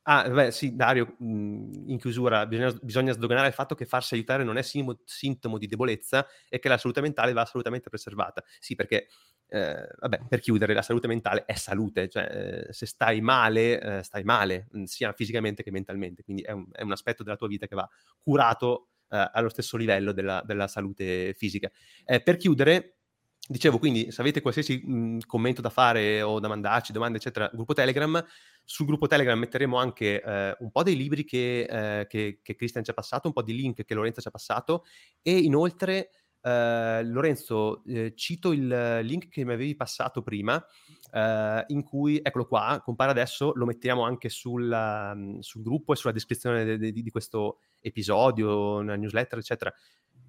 Ah, 0.06 0.28
beh, 0.30 0.52
sì, 0.52 0.76
Dario, 0.76 1.16
mhmm, 1.20 1.88
in 1.88 1.98
chiusura, 1.98 2.46
bisogna, 2.46 2.78
bisogna, 2.82 3.14
sdoganare 3.14 3.48
il 3.48 3.54
fatto 3.54 3.74
che 3.74 3.86
farsi 3.86 4.16
aiutare 4.16 4.44
non 4.44 4.58
è 4.58 4.62
sintomo, 4.62 5.00
sintomo 5.06 5.58
di 5.58 5.66
debolezza 5.66 6.28
e 6.50 6.60
che 6.60 6.68
la 6.68 6.78
salute 6.78 7.00
mentale 7.00 7.32
va 7.32 7.42
assolutamente 7.42 7.90
preservata. 7.90 8.44
Sì, 8.60 8.76
perché, 8.76 9.08
eh, 9.48 9.88
vabbè, 10.00 10.26
per 10.28 10.42
chiudere, 10.42 10.74
la 10.74 10.82
salute 10.82 11.08
mentale 11.08 11.46
è 11.46 11.54
salute, 11.54 12.10
cioè 12.10 12.66
eh, 12.68 12.74
se 12.74 12.86
stai 12.86 13.22
male, 13.22 13.80
eh, 14.00 14.04
stai 14.04 14.24
male, 14.26 14.68
mhmm, 14.72 14.84
sia 14.84 15.14
fisicamente 15.14 15.64
che 15.64 15.72
mentalmente, 15.72 16.22
quindi 16.24 16.42
è 16.44 16.52
un, 16.52 16.66
è 16.74 16.82
un, 16.82 16.92
aspetto 16.92 17.24
della 17.24 17.38
tua 17.38 17.48
vita 17.48 17.66
che 17.66 17.76
va 17.76 17.88
curato 18.22 18.90
eh, 19.10 19.30
allo 19.32 19.48
stesso 19.50 19.78
livello 19.78 20.12
della, 20.12 20.42
della 20.46 20.68
salute 20.68 21.34
fisica. 21.38 21.72
Eh, 22.04 22.22
per 22.22 22.36
chiudere, 22.36 22.98
Dicevo, 23.46 23.78
quindi, 23.78 24.10
se 24.10 24.22
avete 24.22 24.40
qualsiasi 24.40 24.82
mh, 24.86 24.94
mhmm, 24.94 25.20
commento 25.26 25.60
da 25.60 25.70
fare 25.70 26.22
o 26.22 26.40
da 26.40 26.48
mandarci, 26.48 26.94
domande, 26.94 27.18
eccetera, 27.18 27.50
gruppo 27.52 27.74
Telegram, 27.74 28.26
sul 28.64 28.86
gruppo 28.86 29.06
Telegram 29.08 29.38
metteremo 29.38 29.78
anche 29.78 30.22
eh, 30.22 30.56
un 30.60 30.72
po' 30.72 30.82
dei 30.82 30.96
libri 30.96 31.26
che, 31.26 31.64
eh, 31.64 32.08
che, 32.08 32.40
che, 32.42 32.56
Christian 32.56 32.86
ci 32.86 32.92
ha 32.92 32.94
passato, 32.94 33.28
un 33.28 33.34
po' 33.34 33.42
di 33.42 33.54
link 33.54 33.84
che 33.84 33.94
Lorenzo 33.94 34.22
ci 34.22 34.30
ha 34.30 34.32
passato 34.32 34.86
e 35.22 35.38
inoltre, 35.38 36.12
eh, 36.42 37.04
Lorenzo, 37.04 37.84
eh, 37.84 38.14
cito 38.16 38.54
il 38.54 39.00
link 39.04 39.28
che 39.28 39.44
mi 39.44 39.52
avevi 39.52 39.76
passato 39.76 40.22
prima, 40.22 40.66
eh, 41.12 41.66
in 41.68 41.84
cui, 41.84 42.22
eccolo 42.24 42.48
qua, 42.48 42.82
compare 42.82 43.12
adesso, 43.12 43.52
lo 43.56 43.66
mettiamo 43.66 44.04
anche 44.04 44.30
sul, 44.30 44.72
um, 44.72 45.40
sul 45.42 45.64
gruppo 45.64 45.92
e 45.92 45.96
sulla 45.98 46.14
descrizione 46.14 46.64
de, 46.64 46.78
de, 46.78 46.94
di 46.94 47.10
questo 47.12 47.60
episodio, 47.82 48.76
una 48.78 48.96
newsletter, 48.96 49.40
eccetera 49.40 49.74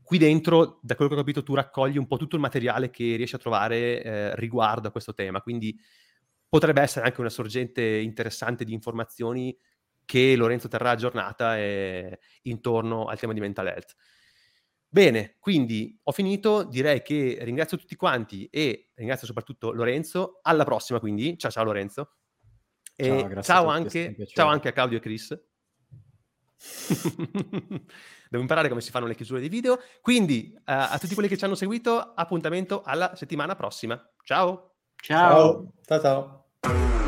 qui 0.05 0.19
dentro, 0.19 0.79
da 0.83 0.95
quello 0.95 1.11
che 1.11 1.17
ho 1.17 1.21
capito, 1.21 1.43
tu 1.43 1.55
raccogli 1.55 1.97
un 1.97 2.07
po' 2.07 2.17
tutto 2.17 2.37
il 2.37 2.43
materiale 2.43 2.91
che 2.91 3.17
riesci 3.17 3.35
a 3.35 3.39
trovare 3.39 4.03
eh, 4.03 4.37
riguardo 4.37 4.89
a 4.89 4.91
questo 4.91 5.15
tema, 5.15 5.41
quindi 5.41 5.77
potrebbe 6.49 6.83
essere 6.83 7.07
anche 7.07 7.21
una 7.21 7.31
sorgente 7.31 7.83
interessante 7.83 8.65
di 8.65 8.73
informazioni 8.73 9.57
che 10.05 10.37
Lorenzo 10.37 10.69
terrà 10.69 10.91
aggiornata 10.91 11.59
eh, 11.59 12.19
intorno 12.43 13.07
al 13.07 13.19
tema 13.19 13.33
di 13.33 13.41
mental 13.41 13.67
health. 13.67 13.95
Bene, 14.87 15.37
quindi 15.41 15.99
ho 16.05 16.13
finito, 16.13 16.63
direi 16.63 17.03
che 17.03 17.39
ringrazio 17.41 17.77
tutti 17.77 17.97
quanti 17.97 18.47
e 18.47 18.91
ringrazio 18.95 19.27
soprattutto 19.27 19.73
Lorenzo. 19.73 20.39
Alla 20.43 20.65
prossima 20.65 21.01
quindi, 21.01 21.37
ciao 21.37 21.51
ciao 21.51 21.65
Lorenzo. 21.65 22.13
E 22.95 23.09
ciao, 23.09 23.43
ciao, 23.43 23.67
anche, 23.67 24.15
ciao 24.27 24.47
anche 24.47 24.69
a 24.69 24.73
Claudio 24.73 24.99
e 24.99 25.01
Chris. 25.01 25.37
Devo 28.29 28.43
imparare 28.43 28.69
come 28.69 28.81
si 28.81 28.91
fanno 28.91 29.07
le 29.07 29.15
chiusure 29.15 29.41
dei 29.41 29.49
video. 29.49 29.81
Quindi 30.01 30.53
uh, 30.55 30.61
a 30.65 30.99
tutti 30.99 31.15
quelli 31.15 31.29
che 31.29 31.37
ci 31.37 31.45
hanno 31.45 31.55
seguito, 31.55 32.13
appuntamento 32.15 32.83
alla 32.83 33.15
settimana 33.15 33.55
prossima. 33.55 34.01
Ciao! 34.23 34.75
Ciao. 34.97 35.73
Ciao, 35.85 36.01
ciao. 36.01 36.47
ciao. 36.61 37.04